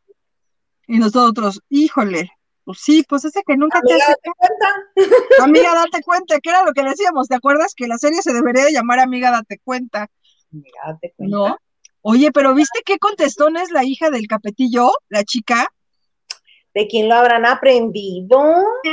Y 0.89 0.99
nosotros, 0.99 1.61
híjole, 1.69 2.33
pues 2.65 2.81
sí, 2.81 3.05
pues 3.09 3.25
ese 3.25 3.45
que 3.47 3.57
nunca 3.57 3.81
te 3.83 3.95
hace 3.95 4.05
date 4.05 4.31
cuenta. 4.37 4.75
Amiga, 5.45 5.75
date 5.77 6.03
cuenta, 6.03 6.41
que 6.41 6.51
era 6.51 6.65
lo 6.65 6.73
que 6.73 6.83
decíamos, 6.83 7.29
¿te 7.29 7.37
acuerdas? 7.37 7.73
Que 7.77 7.87
la 7.87 7.99
serie 7.99 8.21
se 8.21 8.33
debería 8.33 8.65
de 8.65 8.73
llamar 8.73 8.99
Amiga, 8.99 9.31
date 9.31 9.61
cuenta. 9.63 10.09
Amiga, 10.53 10.81
date 10.87 11.15
cuenta. 11.17 11.37
¿No? 11.37 11.57
Oye, 12.03 12.31
pero 12.33 12.55
¿viste 12.55 12.81
qué 12.85 12.99
contestón 12.99 13.57
es 13.57 13.71
la 13.71 13.85
hija 13.85 14.11
del 14.11 14.27
capetillo, 14.27 14.91
la 15.09 15.25
chica? 15.25 15.69
¿De 16.75 16.87
quién 16.87 17.09
lo 17.09 17.17
habrán 17.17 17.47
aprendido? 17.47 18.41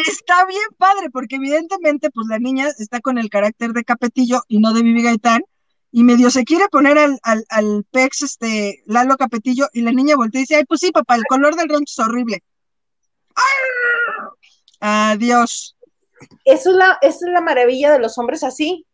Está 0.08 0.46
bien 0.46 0.68
padre, 0.78 1.10
porque 1.12 1.36
evidentemente, 1.36 2.10
pues 2.10 2.28
la 2.28 2.40
niña 2.40 2.68
está 2.80 3.00
con 3.00 3.18
el 3.18 3.30
carácter 3.30 3.72
de 3.72 3.84
capetillo 3.84 4.42
y 4.48 4.60
no 4.60 4.74
de 4.74 4.82
Vivi 4.82 5.04
Gaitán, 5.04 5.44
y 5.92 6.04
medio 6.04 6.30
se 6.30 6.44
quiere 6.44 6.68
poner 6.70 6.98
al, 6.98 7.20
al, 7.24 7.46
al 7.50 7.86
pex, 7.90 8.24
este, 8.24 8.84
Lalo 8.88 9.16
Capetillo, 9.16 9.68
y 9.74 9.82
la 9.82 9.92
niña 9.92 10.16
voltea 10.16 10.40
y 10.40 10.44
dice, 10.44 10.56
ay, 10.56 10.66
pues 10.66 10.82
sí, 10.82 10.92
papá, 10.92 11.16
el 11.16 11.24
color 11.26 11.56
del 11.56 11.70
rancho 11.70 11.92
es 11.92 12.00
horrible. 12.00 12.44
Adiós. 14.80 15.78
eso 16.46 16.72
es 16.72 16.76
la, 16.76 16.98
esa 17.02 17.26
es 17.26 17.32
la 17.32 17.42
maravilla 17.42 17.92
de 17.92 18.00
los 18.00 18.18
hombres 18.18 18.44
así, 18.44 18.86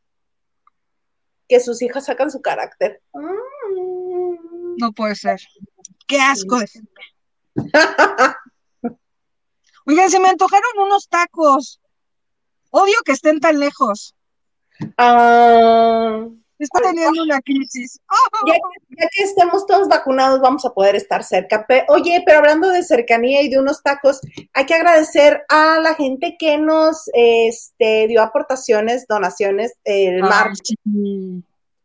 que 1.47 1.59
sus 1.59 1.81
hijas 1.81 2.05
sacan 2.05 2.31
su 2.31 2.41
carácter. 2.41 3.01
No 4.77 4.91
puede 4.91 5.15
ser. 5.15 5.39
Qué 6.07 6.19
asco 6.19 6.59
de. 6.59 6.67
Oigan, 9.85 10.09
se 10.09 10.19
me 10.19 10.29
antojaron 10.29 10.71
unos 10.85 11.07
tacos. 11.09 11.79
Odio 12.71 12.95
que 13.05 13.11
estén 13.11 13.39
tan 13.39 13.59
lejos. 13.59 14.15
Ah, 14.97 16.25
Está 16.57 16.79
teniendo 16.81 17.23
una 17.23 17.41
crisis. 17.41 17.99
ya, 18.47 18.53
ya 18.53 19.07
que 19.11 19.23
estemos 19.23 19.65
todos 19.67 19.89
vacunados, 19.89 20.39
vamos 20.39 20.63
a 20.65 20.69
poder 20.73 20.95
estar 20.95 21.23
cerca. 21.23 21.65
Pe- 21.67 21.85
Oye, 21.89 22.23
pero 22.25 22.39
hablando 22.39 22.69
de 22.69 22.83
cercanía 22.83 23.41
y 23.41 23.49
de 23.49 23.59
unos 23.59 23.83
tacos, 23.83 24.21
hay 24.53 24.65
que 24.65 24.73
agradecer 24.73 25.43
a 25.49 25.79
la 25.81 25.93
gente 25.95 26.37
que 26.39 26.57
nos 26.57 27.09
este, 27.13 28.07
dio 28.07 28.21
aportaciones, 28.21 29.05
donaciones 29.07 29.73
el 29.83 30.15
Ay, 30.23 30.29
martes. 30.29 30.59
sí. 30.83 31.43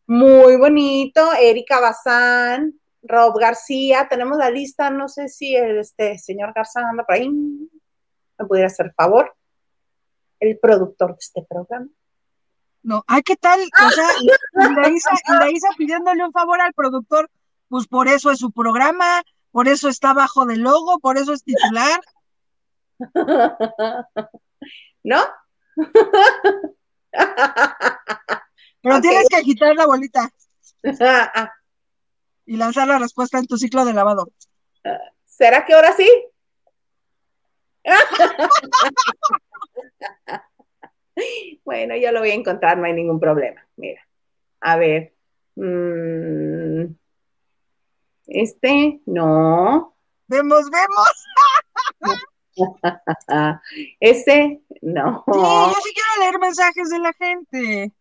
Muy 0.09 0.57
bonito. 0.57 1.33
Erika 1.35 1.79
Bazán, 1.81 2.81
Rob 3.03 3.39
García. 3.39 4.09
Tenemos 4.09 4.39
la 4.39 4.51
lista. 4.51 4.89
No 4.89 5.07
sé 5.07 5.29
si 5.29 5.55
el 5.55 5.79
este, 5.79 6.19
señor 6.19 6.55
Garza 6.55 6.81
anda 6.81 7.05
por 7.05 7.15
ahí. 7.15 7.29
¿Me 7.29 8.47
pudiera 8.47 8.69
hacer 8.69 8.95
favor? 8.97 9.37
El 10.41 10.59
productor 10.59 11.11
de 11.11 11.19
este 11.19 11.47
programa. 11.47 11.89
No, 12.83 13.05
ay, 13.07 13.21
¿qué 13.23 13.37
tal? 13.37 13.61
O 13.61 13.91
sea, 13.91 14.09
la 15.39 15.51
Isa 15.51 15.69
pidiéndole 15.77 16.25
un 16.25 16.33
favor 16.33 16.59
al 16.59 16.73
productor, 16.73 17.29
pues 17.69 17.87
por 17.87 18.09
eso 18.09 18.31
es 18.31 18.39
su 18.39 18.51
programa, 18.51 19.23
por 19.51 19.69
eso 19.69 19.91
está 19.91 20.15
bajo 20.15 20.47
del 20.47 20.61
logo, 20.61 21.01
por 21.01 21.19
eso 21.19 21.35
es 21.35 21.45
titular. 21.45 22.01
¿No? 25.05 25.23
Pero 28.83 29.01
tienes 29.01 29.29
que 29.29 29.37
agitar 29.37 29.75
la 29.75 29.87
bolita 29.87 30.31
y 32.47 32.57
lanzar 32.57 32.87
la 32.89 32.99
respuesta 32.99 33.39
en 33.39 33.47
tu 33.47 33.57
ciclo 33.57 33.85
de 33.85 33.93
lavado. 33.93 34.31
¿Será 35.25 35.65
que 35.67 35.75
ahora 35.75 35.93
sí? 35.93 36.09
bueno, 41.65 41.97
yo 41.97 42.13
lo 42.13 42.21
voy 42.21 42.31
a 42.31 42.35
encontrar, 42.35 42.79
no 42.79 42.87
hay 42.87 42.93
ningún 42.93 43.19
problema. 43.21 43.67
Mira, 43.77 44.01
a 44.61 44.77
ver. 44.77 45.15
mm, 45.57 46.85
este, 48.27 49.01
no. 49.07 49.95
Vemos, 50.27 50.71
vemos. 50.71 51.27
Ese, 54.01 54.61
no. 54.83 55.25
Sí, 55.27 55.39
yo 55.39 55.75
sí 55.83 55.95
quiero 55.95 56.21
leer 56.21 56.39
mensajes 56.39 56.91
de 56.91 56.99
la 56.99 57.15
gente. 57.15 57.93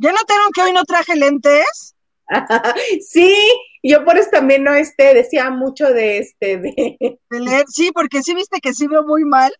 ¿Ya 0.00 0.12
notaron 0.12 0.50
que 0.54 0.62
hoy 0.62 0.72
no 0.72 0.84
traje 0.84 1.16
lentes? 1.16 1.94
sí, 3.00 3.34
yo 3.82 4.04
por 4.04 4.18
eso 4.18 4.30
también 4.30 4.64
no 4.64 4.74
este, 4.74 5.14
decía 5.14 5.50
mucho 5.50 5.92
de 5.92 6.18
este, 6.18 6.58
de, 6.58 6.98
De 7.30 7.40
leer, 7.40 7.64
sí, 7.68 7.90
porque 7.92 8.22
sí 8.22 8.34
viste 8.34 8.60
que 8.60 8.74
sí 8.74 8.86
veo 8.86 9.04
muy 9.04 9.24
mal. 9.24 9.52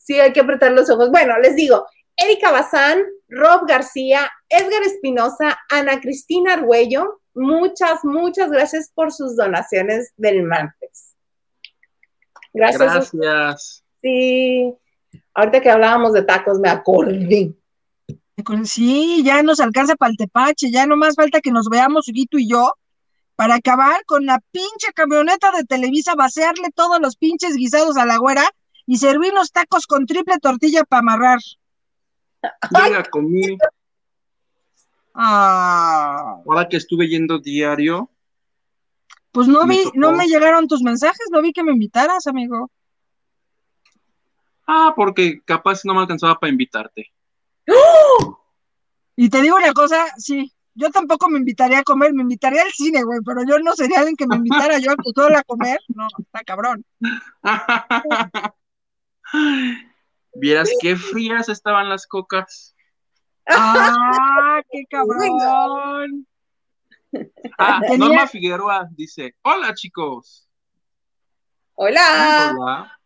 Sí, 0.00 0.18
hay 0.18 0.32
que 0.32 0.40
apretar 0.40 0.72
los 0.72 0.90
ojos. 0.90 1.10
Bueno, 1.10 1.38
les 1.38 1.54
digo, 1.54 1.86
Erika 2.16 2.50
Bazán, 2.50 3.02
Rob 3.28 3.66
García, 3.66 4.30
Edgar 4.48 4.82
Espinosa, 4.82 5.58
Ana 5.70 6.00
Cristina 6.00 6.54
Argüello, 6.54 7.20
muchas, 7.34 8.04
muchas 8.04 8.50
gracias 8.50 8.90
por 8.94 9.12
sus 9.12 9.36
donaciones 9.36 10.12
del 10.16 10.42
martes. 10.42 11.14
Gracias. 12.52 13.12
Gracias. 13.12 13.84
Sí. 14.00 14.74
Ahorita 15.34 15.60
que 15.60 15.70
hablábamos 15.70 16.12
de 16.12 16.22
tacos, 16.22 16.58
me 16.58 16.68
acordé. 16.68 17.54
Sí, 18.64 19.22
ya 19.24 19.42
nos 19.42 19.60
alcanza 19.60 19.94
para 19.94 20.10
el 20.10 20.16
tepache, 20.16 20.70
ya 20.70 20.86
no 20.86 20.96
más 20.96 21.14
falta 21.14 21.40
que 21.40 21.52
nos 21.52 21.68
veamos 21.68 22.08
Huguito 22.08 22.38
y 22.38 22.48
yo 22.48 22.72
para 23.36 23.56
acabar 23.56 24.04
con 24.06 24.24
la 24.26 24.40
pinche 24.50 24.92
camioneta 24.94 25.50
de 25.52 25.64
Televisa, 25.64 26.14
vaciarle 26.14 26.70
todos 26.74 27.00
los 27.00 27.16
pinches 27.16 27.56
guisados 27.56 27.96
a 27.96 28.06
la 28.06 28.16
güera 28.18 28.44
y 28.86 28.96
servirnos 28.98 29.52
tacos 29.52 29.86
con 29.86 30.06
triple 30.06 30.38
tortilla 30.38 30.84
para 30.84 31.00
amarrar. 31.00 31.38
Ya 32.72 33.02
comí, 33.10 33.56
Ah, 35.14 36.38
ahora 36.46 36.68
que 36.68 36.78
estuve 36.78 37.06
yendo 37.06 37.38
diario, 37.38 38.10
pues 39.30 39.46
no 39.46 39.66
vi, 39.66 39.82
tocó. 39.84 39.98
no 39.98 40.12
me 40.12 40.26
llegaron 40.26 40.66
tus 40.68 40.82
mensajes, 40.82 41.26
no 41.30 41.42
vi 41.42 41.52
que 41.52 41.62
me 41.62 41.72
invitaras, 41.72 42.26
amigo. 42.26 42.70
ah, 44.66 44.94
porque 44.96 45.42
capaz 45.44 45.84
no 45.84 45.94
me 45.94 46.00
alcanzaba 46.00 46.38
para 46.38 46.50
invitarte. 46.50 47.12
Y 49.16 49.28
te 49.28 49.40
digo 49.42 49.56
una 49.56 49.72
cosa, 49.72 50.06
sí, 50.16 50.52
yo 50.74 50.90
tampoco 50.90 51.28
me 51.28 51.38
invitaría 51.38 51.80
a 51.80 51.82
comer, 51.84 52.12
me 52.14 52.22
invitaría 52.22 52.62
al 52.62 52.72
cine, 52.72 53.02
güey, 53.04 53.20
pero 53.24 53.42
yo 53.46 53.58
no 53.58 53.72
sería 53.74 53.98
alguien 53.98 54.16
que 54.16 54.26
me 54.26 54.36
invitara 54.36 54.78
yo 54.78 54.92
sola 55.14 55.40
a 55.40 55.44
comer, 55.44 55.78
no, 55.88 56.06
está 56.18 56.40
cabrón. 56.44 56.84
Vieras 60.34 60.70
qué 60.80 60.96
frías 60.96 61.48
estaban 61.48 61.88
las 61.88 62.06
cocas. 62.06 62.74
Ah, 63.46 64.60
qué 64.70 64.84
cabrón. 64.90 66.26
Ah, 67.58 67.80
Tenía- 67.86 67.98
Norma 67.98 68.26
Figueroa 68.26 68.88
dice, 68.92 69.34
hola 69.42 69.74
chicos. 69.74 70.48
Hola. 71.74 72.54
Hola. 72.56 72.98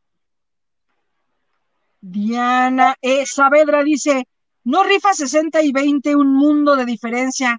Diana 2.00 2.94
E. 3.00 3.26
Saavedra 3.26 3.82
dice, 3.82 4.28
no 4.66 4.82
rifa 4.84 5.14
60 5.14 5.62
y 5.62 5.72
20 5.72 6.14
un 6.16 6.34
mundo 6.34 6.76
de 6.76 6.84
diferencia. 6.84 7.58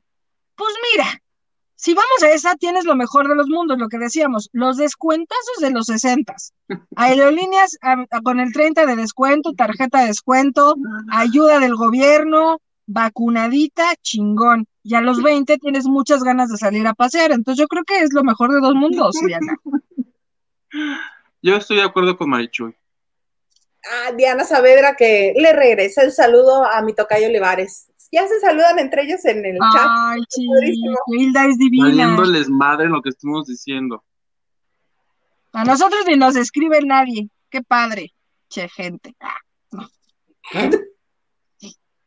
Pues 0.56 0.74
mira, 0.94 1.22
si 1.76 1.94
vamos 1.94 2.24
a 2.24 2.32
esa, 2.32 2.56
tienes 2.56 2.86
lo 2.86 2.96
mejor 2.96 3.28
de 3.28 3.36
los 3.36 3.48
mundos, 3.48 3.78
lo 3.80 3.88
que 3.88 3.98
decíamos, 3.98 4.50
los 4.52 4.78
descuentazos 4.78 5.58
de 5.62 5.72
los 5.72 5.86
60. 5.88 6.36
Aerolíneas 6.96 7.78
a- 7.82 8.06
a- 8.12 8.22
con 8.22 8.40
el 8.40 8.52
30 8.52 8.86
de 8.86 8.96
descuento, 8.96 9.54
tarjeta 9.54 10.02
de 10.02 10.08
descuento, 10.08 10.76
ayuda 11.12 11.60
del 11.60 11.76
gobierno, 11.76 12.60
vacunadita, 12.88 13.96
chingón. 14.02 14.66
Y 14.84 14.96
a 14.96 15.02
los 15.02 15.22
20 15.22 15.58
tienes 15.60 15.86
muchas 15.86 16.24
ganas 16.24 16.50
de 16.50 16.58
salir 16.58 16.88
a 16.88 16.94
pasear. 16.94 17.32
Entonces 17.32 17.60
yo 17.62 17.68
creo 17.68 17.84
que 17.84 18.00
es 18.00 18.14
lo 18.14 18.24
mejor 18.24 18.52
de 18.54 18.60
dos 18.62 18.74
mundos, 18.74 19.16
Diana. 19.26 19.56
Yo 21.42 21.56
estoy 21.56 21.78
de 21.78 21.84
acuerdo 21.84 22.18
con 22.18 22.30
Marichuy. 22.30 22.74
Ah, 23.90 24.12
Diana 24.12 24.44
Saavedra 24.44 24.96
que 24.96 25.34
le 25.36 25.54
regresa 25.54 26.04
el 26.04 26.12
saludo 26.12 26.66
a 26.66 26.82
mi 26.82 26.94
tocayo 26.94 27.28
Olivares. 27.28 27.92
Ya 28.12 28.28
se 28.28 28.40
saludan 28.40 28.80
entre 28.80 29.04
ellos 29.04 29.24
en 29.26 29.46
el 29.46 29.58
chat. 29.58 29.88
Ay, 29.90 30.22
sí. 30.30 30.48
Hilda 31.08 31.46
es 31.46 31.58
divina. 31.58 31.86
Valiéndoles 31.88 32.50
madre 32.50 32.86
en 32.86 32.94
lo 32.94 33.02
que 33.02 33.10
estuvimos 33.10 33.48
diciendo. 33.48 34.04
A 35.52 35.66
nosotros 35.66 36.06
ni 36.08 36.16
nos 36.16 36.36
escribe 36.36 36.82
nadie. 36.82 37.30
Qué 37.50 37.62
padre. 37.62 38.14
Che, 38.50 38.70
gente. 38.70 39.16
Ah, 39.20 39.40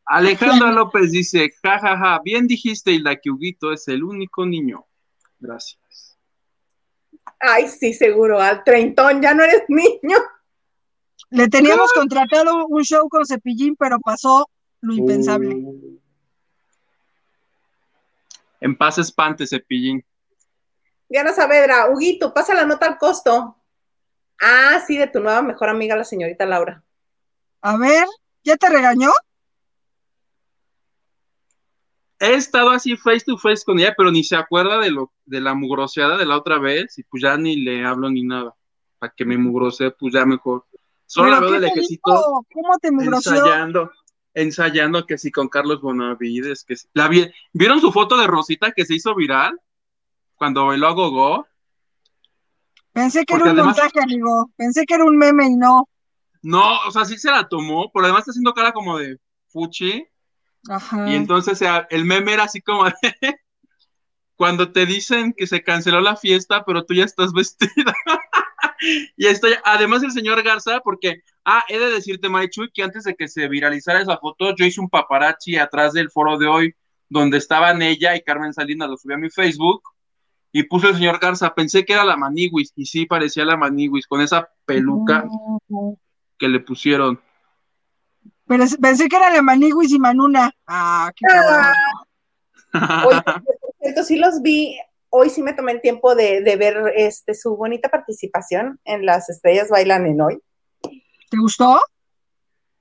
Alejandra 0.07 0.73
López 0.73 1.13
dice, 1.13 1.51
jajaja, 1.63 1.97
ja, 1.97 1.99
ja, 1.99 2.21
bien 2.25 2.47
dijiste, 2.47 2.91
Hilda, 2.91 3.17
que 3.17 3.31
Huguito 3.31 3.73
es 3.73 3.87
el 3.87 4.03
único 4.03 4.45
niño. 4.45 4.87
Gracias. 5.39 6.19
Ay, 7.39 7.69
sí, 7.69 7.95
seguro. 7.95 8.41
Al 8.41 8.65
treintón 8.65 9.23
ya 9.23 9.35
no 9.35 9.45
eres 9.45 9.63
niño. 9.69 10.17
Le 11.31 11.49
teníamos 11.49 11.93
contratado 11.93 12.67
un 12.67 12.83
show 12.83 13.09
con 13.09 13.25
Cepillín, 13.25 13.77
pero 13.77 14.01
pasó 14.01 14.49
lo 14.81 14.95
impensable. 14.95 15.55
Uh. 15.55 16.01
En 18.61 18.77
paz 18.77 18.99
espante, 18.99 19.47
Cepillín. 19.47 20.05
Diana 21.09 21.33
Saavedra, 21.33 21.89
Huguito, 21.91 22.33
pasa 22.35 22.55
la 22.55 22.67
nota 22.67 22.87
al 22.87 22.99
costo. 22.99 23.57
Ah, 24.41 24.83
sí, 24.87 24.97
de 24.97 25.07
tu 25.07 25.21
nueva 25.21 25.43
mejor 25.43 25.69
amiga, 25.69 25.97
la 25.97 26.05
señorita 26.05 26.47
Laura. 26.47 26.83
A 27.63 27.77
ver, 27.77 28.07
¿ya 28.43 28.57
te 28.57 28.69
regañó? 28.69 29.11
He 32.19 32.35
estado 32.35 32.71
así 32.71 32.97
face 32.97 33.25
to 33.25 33.39
face 33.39 33.65
con 33.65 33.79
ella, 33.79 33.95
pero 33.97 34.11
ni 34.11 34.23
se 34.23 34.37
acuerda 34.37 34.79
de 34.79 34.91
lo 34.91 35.11
de 35.25 35.41
la 35.41 35.55
mugroseada 35.55 36.19
de 36.19 36.27
la 36.27 36.37
otra 36.37 36.59
vez, 36.59 36.99
y 36.99 37.03
pues 37.03 37.23
ya 37.23 37.37
ni 37.37 37.57
le 37.57 37.85
hablo 37.85 38.11
ni 38.11 38.23
nada. 38.23 38.55
Para 38.99 39.13
que 39.17 39.25
me 39.25 39.39
mugrose, 39.39 39.91
pues 39.91 40.13
ya 40.13 40.27
mejor. 40.27 40.67
Solo 41.13 41.31
la 41.31 41.41
¿Pero 41.41 41.51
veo 41.51 41.61
qué 41.61 41.67
de 41.67 41.71
te 41.73 41.75
lejecito 41.77 42.11
dijo? 42.13 42.47
¿Cómo 42.55 42.79
te 42.79 42.93
mugroció? 42.93 43.33
ensayando, 43.33 43.91
ensayando 44.33 45.07
que 45.07 45.19
sí 45.19 45.33
con 45.33 45.49
Carlos 45.49 45.81
Bonavides, 45.81 46.63
que 46.63 46.77
sí. 46.77 46.87
La 46.95 47.09
vi- 47.09 47.29
¿Vieron 47.53 47.81
su 47.81 47.91
foto 47.91 48.17
de 48.17 48.29
Rosita 48.29 48.71
que 48.71 48.85
se 48.85 48.95
hizo 48.95 49.17
viral? 49.17 49.61
Cuando 50.37 50.67
bailó 50.67 50.87
a 50.87 50.93
Gogo. 50.93 51.47
Pensé 52.93 53.25
que 53.25 53.35
Porque 53.35 53.43
era 53.43 53.53
un 53.55 53.59
además- 53.59 53.77
montaje, 53.79 54.01
amigo. 54.05 54.51
Pensé 54.57 54.87
que 54.87 54.95
era 54.95 55.05
un 55.05 55.17
meme 55.19 55.47
y 55.49 55.57
no. 55.57 55.89
No, 56.43 56.79
o 56.87 56.91
sea, 56.93 57.05
sí 57.05 57.19
se 57.19 57.31
la 57.33 57.49
tomó, 57.49 57.91
pero 57.93 58.05
además 58.05 58.21
está 58.21 58.31
haciendo 58.31 58.55
cara 58.55 58.71
como 58.73 58.97
de 58.97 59.19
fuchi. 59.49 60.07
Ajá. 60.69 61.11
Y 61.11 61.17
entonces 61.17 61.61
el 61.91 62.05
meme 62.05 62.35
era 62.35 62.45
así 62.45 62.61
como 62.63 62.85
de 62.85 62.93
cuando 64.37 64.71
te 64.71 64.87
dicen 64.87 65.35
que 65.37 65.49
se 65.49 65.63
canceló 65.65 66.01
la 66.01 66.17
fiesta, 66.17 66.65
pero 66.65 66.85
tú 66.85 66.95
ya 66.95 67.05
estás 67.05 67.33
vestida. 67.33 67.95
y 69.17 69.27
estoy, 69.27 69.55
además 69.65 70.03
el 70.03 70.13
señor 70.13 70.43
Garza, 70.43 70.81
porque, 70.81 71.23
ah, 71.45 71.65
he 71.69 71.79
de 71.79 71.91
decirte, 71.91 72.29
Marichuy, 72.29 72.71
que 72.73 72.83
antes 72.83 73.05
de 73.05 73.15
que 73.15 73.29
se 73.29 73.49
viralizara 73.49 74.01
esa 74.01 74.19
foto, 74.19 74.55
yo 74.55 74.65
hice 74.65 74.81
un 74.81 74.89
paparazzi 74.89 75.57
atrás 75.57 75.93
del 75.93 76.11
foro 76.11 76.39
de 76.39 76.47
hoy, 76.47 76.75
donde 77.09 77.39
estaban 77.39 77.83
ella 77.83 78.17
y 78.17 78.23
Carmen 78.23 78.53
Salinas, 78.53 78.89
lo 78.89 78.97
subí 78.97 79.15
a 79.15 79.19
mi 79.19 79.31
Facebook, 79.31 79.83
y 80.53 80.65
puse 80.65 80.89
el 80.89 80.95
señor 80.95 81.19
Garza, 81.21 81.55
pensé 81.55 81.85
que 81.85 81.93
era 81.93 82.05
la 82.05 82.17
Maniwis, 82.17 82.73
y 82.77 82.87
sí 82.87 83.07
parecía 83.07 83.45
la 83.45 83.57
Maniwis, 83.57 84.07
con 84.07 84.21
esa 84.21 84.49
peluca 84.65 85.25
que 86.39 86.49
le 86.49 86.61
pusieron. 86.61 87.21
Pero 88.47 88.65
pensé 88.81 89.09
que 89.09 89.17
era 89.17 89.31
la 89.31 89.43
Maniwis 89.43 89.93
y 89.93 89.99
Manuna. 89.99 90.51
Ah, 90.67 91.13
qué 91.15 91.25
ah. 91.33 91.73
Oye, 93.07 93.23
cierto, 93.81 94.03
sí 94.03 94.17
los 94.17 94.43
vi. 94.43 94.77
Hoy 95.11 95.29
sí 95.31 95.43
me 95.43 95.53
tomé 95.53 95.73
el 95.73 95.81
tiempo 95.81 96.15
de, 96.15 96.41
ver 96.57 96.93
este, 96.97 97.35
su 97.35 97.57
bonita 97.57 97.89
participación 97.89 98.81
en 98.85 99.05
Las 99.05 99.29
Estrellas 99.29 99.69
Bailan 99.69 100.07
en 100.07 100.21
Hoy. 100.21 100.43
¿Te 100.83 101.37
gustó? 101.39 101.81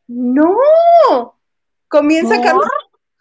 No. 0.07 0.55
Comienza 1.87 2.41
Carlos. 2.41 2.67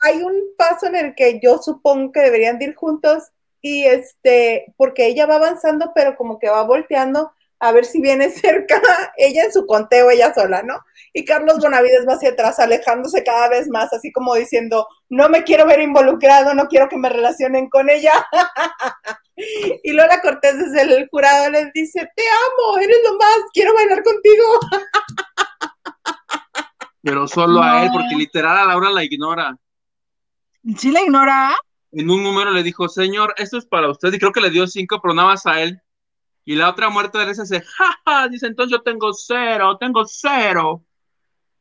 Hay 0.00 0.22
un 0.22 0.54
paso 0.56 0.86
en 0.86 0.96
el 0.96 1.14
que 1.14 1.40
yo 1.42 1.58
supongo 1.58 2.12
que 2.12 2.20
deberían 2.20 2.60
ir 2.62 2.74
juntos 2.74 3.24
y 3.60 3.84
este, 3.84 4.72
porque 4.76 5.06
ella 5.06 5.26
va 5.26 5.36
avanzando, 5.36 5.92
pero 5.94 6.16
como 6.16 6.38
que 6.38 6.48
va 6.48 6.62
volteando 6.62 7.32
a 7.60 7.72
ver 7.72 7.84
si 7.84 8.00
viene 8.00 8.30
cerca, 8.30 8.80
ella 9.16 9.44
en 9.44 9.52
su 9.52 9.66
conteo, 9.66 10.10
ella 10.10 10.32
sola, 10.34 10.62
¿no? 10.62 10.78
Y 11.12 11.24
Carlos 11.24 11.58
Bonavides 11.60 12.06
va 12.06 12.14
hacia 12.14 12.30
atrás, 12.30 12.58
alejándose 12.58 13.24
cada 13.24 13.48
vez 13.48 13.68
más, 13.68 13.92
así 13.92 14.12
como 14.12 14.34
diciendo, 14.34 14.86
no 15.10 15.28
me 15.28 15.42
quiero 15.42 15.66
ver 15.66 15.80
involucrado, 15.80 16.54
no 16.54 16.66
quiero 16.66 16.88
que 16.88 16.96
me 16.96 17.08
relacionen 17.08 17.68
con 17.68 17.88
ella. 17.88 18.12
y 19.36 19.92
Lola 19.92 20.20
Cortés 20.20 20.58
desde 20.58 20.82
el 20.82 21.08
jurado 21.08 21.50
les 21.50 21.72
dice, 21.72 22.08
te 22.14 22.22
amo, 22.22 22.78
eres 22.78 22.98
lo 23.04 23.16
más, 23.16 23.38
quiero 23.52 23.74
bailar 23.74 24.02
contigo. 24.02 24.44
Pero 27.02 27.28
solo 27.28 27.62
a 27.62 27.84
él, 27.84 27.90
porque 27.92 28.16
literal 28.16 28.58
a 28.58 28.66
Laura 28.66 28.90
la 28.90 29.04
ignora. 29.04 29.56
¿Sí 30.76 30.90
la 30.90 31.00
ignora? 31.00 31.56
En 31.92 32.10
un 32.10 32.22
número 32.22 32.50
le 32.50 32.62
dijo, 32.62 32.88
señor, 32.88 33.32
esto 33.38 33.56
es 33.56 33.64
para 33.64 33.88
usted, 33.88 34.12
y 34.12 34.18
creo 34.18 34.32
que 34.32 34.42
le 34.42 34.50
dio 34.50 34.66
cinco, 34.66 35.00
pero 35.00 35.14
nada 35.14 35.28
más 35.28 35.46
a 35.46 35.62
él. 35.62 35.80
Y 36.44 36.54
la 36.54 36.68
otra 36.68 36.90
muerta 36.90 37.24
de 37.24 37.30
ese 37.30 37.42
dice, 37.42 37.62
jaja, 37.62 38.28
dice, 38.28 38.46
entonces 38.46 38.72
yo 38.72 38.82
tengo 38.82 39.12
cero, 39.14 39.78
tengo 39.78 40.04
cero. 40.06 40.84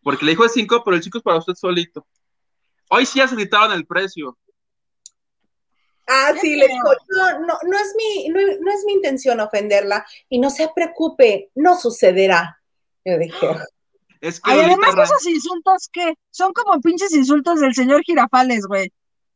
Porque 0.01 0.25
le 0.25 0.31
dijo 0.31 0.43
el 0.43 0.49
cinco, 0.49 0.83
pero 0.83 0.97
el 0.97 1.03
cinco 1.03 1.19
es 1.19 1.23
para 1.23 1.37
usted 1.37 1.53
solito. 1.53 2.05
Hoy 2.89 3.05
sí 3.05 3.19
ya 3.19 3.27
se 3.27 3.35
gritaron 3.35 3.71
el 3.73 3.85
precio. 3.85 4.37
Ah, 6.07 6.31
sí, 6.39 6.55
le 6.55 6.67
dijo, 6.67 6.89
no, 7.09 7.39
no, 7.39 7.59
no 7.63 7.77
es 7.77 7.93
mi, 7.97 8.29
no, 8.29 8.39
es 8.39 8.85
mi 8.85 8.93
intención 8.93 9.41
ofenderla 9.41 10.05
y 10.29 10.39
no 10.39 10.49
se 10.49 10.69
preocupe, 10.73 11.51
no 11.55 11.77
sucederá. 11.77 12.61
Yo 13.03 13.17
dije. 13.17 13.47
Es 14.21 14.39
que 14.39 14.51
además 14.51 14.95
esos 15.03 15.27
insultos 15.27 15.89
que 15.91 16.13
son 16.31 16.53
como 16.53 16.79
pinches 16.81 17.13
insultos 17.13 17.59
del 17.59 17.75
señor 17.75 18.03
Girafales, 18.03 18.65
güey. 18.67 18.91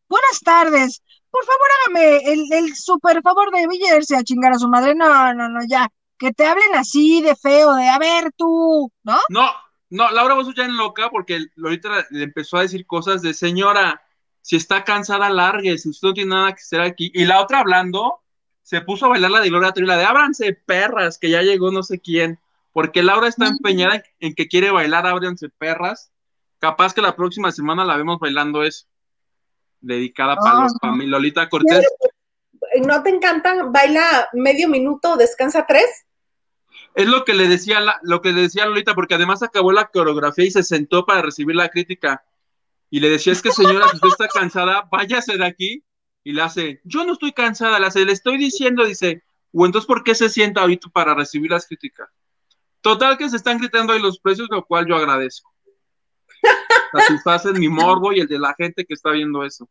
Buenas 0.07 0.39
tardes, 0.43 1.01
por 1.31 1.45
favor 1.45 1.67
hágame 1.71 2.17
el, 2.31 2.51
el 2.51 2.75
super 2.75 3.21
favor 3.21 3.51
de 3.51 3.67
Villarse 3.67 4.15
a 4.15 4.23
chingar 4.23 4.53
a 4.53 4.59
su 4.59 4.67
madre. 4.67 4.93
No, 4.93 5.33
no, 5.33 5.49
no, 5.49 5.59
ya. 5.67 5.89
Que 6.17 6.31
te 6.33 6.45
hablen 6.45 6.75
así 6.75 7.21
de 7.21 7.35
feo, 7.35 7.73
de 7.73 7.87
a 7.87 7.97
ver 7.97 8.31
tú, 8.35 8.91
¿no? 9.03 9.17
No, 9.29 9.49
no, 9.91 10.09
Laura 10.09 10.35
vos 10.35 10.47
ya 10.55 10.63
en 10.63 10.77
loca 10.77 11.09
porque 11.09 11.47
ahorita 11.61 12.07
le 12.11 12.23
empezó 12.23 12.57
a 12.57 12.61
decir 12.61 12.87
cosas 12.87 13.21
de 13.21 13.33
señora, 13.33 14.01
si 14.41 14.55
está 14.55 14.85
cansada, 14.85 15.29
largue, 15.29 15.77
si 15.77 15.89
usted 15.89 16.07
no 16.07 16.13
tiene 16.13 16.29
nada 16.29 16.53
que 16.53 16.61
hacer 16.61 16.81
aquí. 16.81 17.11
Y 17.13 17.25
la 17.25 17.41
otra 17.41 17.59
hablando, 17.59 18.21
se 18.63 18.79
puso 18.81 19.05
a 19.05 19.09
bailar 19.09 19.31
la 19.31 19.41
de 19.41 19.49
Gloria 19.49 19.73
Trevi, 19.73 19.87
la 19.87 19.97
de 19.97 20.05
ábranse 20.05 20.53
perras, 20.53 21.17
que 21.17 21.29
ya 21.29 21.41
llegó 21.41 21.71
no 21.71 21.83
sé 21.83 21.99
quién. 21.99 22.39
Porque 22.71 23.03
Laura 23.03 23.27
está 23.27 23.47
empeñada 23.47 24.01
en 24.21 24.33
que 24.33 24.47
quiere 24.47 24.71
bailar 24.71 25.05
ábranse 25.05 25.49
perras. 25.49 26.09
Capaz 26.59 26.93
que 26.93 27.01
la 27.01 27.15
próxima 27.17 27.51
semana 27.51 27.83
la 27.83 27.97
vemos 27.97 28.17
bailando 28.17 28.63
eso 28.63 28.85
dedicada 29.81 30.37
para, 30.37 30.61
los, 30.61 30.73
para 30.79 30.93
mi 30.93 31.05
Lolita 31.05 31.49
Cortés. 31.49 31.85
¿No 32.85 33.03
te 33.03 33.09
encanta? 33.09 33.63
¿Baila 33.65 34.29
medio 34.31 34.69
minuto, 34.69 35.17
descansa 35.17 35.65
tres? 35.67 36.05
Es 36.95 37.07
lo 37.07 37.23
que 37.23 37.33
le 37.33 37.47
decía 37.47 37.79
lo 38.03 38.21
que 38.21 38.31
le 38.31 38.41
decía 38.41 38.65
Lolita, 38.65 38.93
porque 38.93 39.15
además 39.15 39.43
acabó 39.43 39.71
la 39.71 39.87
coreografía 39.87 40.45
y 40.45 40.51
se 40.51 40.63
sentó 40.63 41.05
para 41.05 41.21
recibir 41.21 41.55
la 41.55 41.69
crítica. 41.69 42.23
Y 42.89 42.99
le 42.99 43.09
decía, 43.09 43.33
es 43.33 43.41
que 43.41 43.51
señora, 43.51 43.87
si 43.87 43.95
usted 43.95 44.09
está 44.09 44.27
cansada, 44.27 44.87
váyase 44.91 45.37
de 45.37 45.45
aquí. 45.45 45.83
Y 46.23 46.33
le 46.33 46.41
hace, 46.41 46.81
yo 46.83 47.03
no 47.05 47.13
estoy 47.13 47.31
cansada, 47.31 47.79
le 47.79 47.87
hace, 47.87 48.05
le 48.05 48.11
estoy 48.11 48.37
diciendo, 48.37 48.85
dice, 48.85 49.23
o 49.53 49.65
entonces, 49.65 49.87
¿por 49.87 50.03
qué 50.03 50.13
se 50.13 50.29
sienta 50.29 50.61
ahorita 50.61 50.89
para 50.89 51.15
recibir 51.15 51.49
las 51.49 51.65
críticas? 51.65 52.09
Total 52.81 53.17
que 53.17 53.29
se 53.29 53.37
están 53.37 53.57
gritando 53.57 53.93
ahí 53.93 54.01
los 54.01 54.19
precios, 54.19 54.47
lo 54.51 54.65
cual 54.65 54.85
yo 54.87 54.95
agradezco 54.95 55.51
satisfacen 56.91 57.59
mi 57.59 57.69
morbo 57.69 58.11
y 58.13 58.19
el 58.19 58.27
de 58.27 58.39
la 58.39 58.53
gente 58.53 58.85
que 58.85 58.93
está 58.93 59.11
viendo 59.11 59.43
eso. 59.43 59.69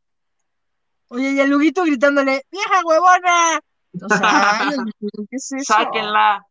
Oye, 1.08 1.32
y 1.32 1.40
el 1.40 1.50
Luguito 1.50 1.84
gritándole, 1.84 2.44
¡vieja 2.50 2.80
huevona! 2.84 3.60
¿qué 5.30 5.36
es 5.36 5.52
eso? 5.52 5.64
Sáquenla. 5.64 6.46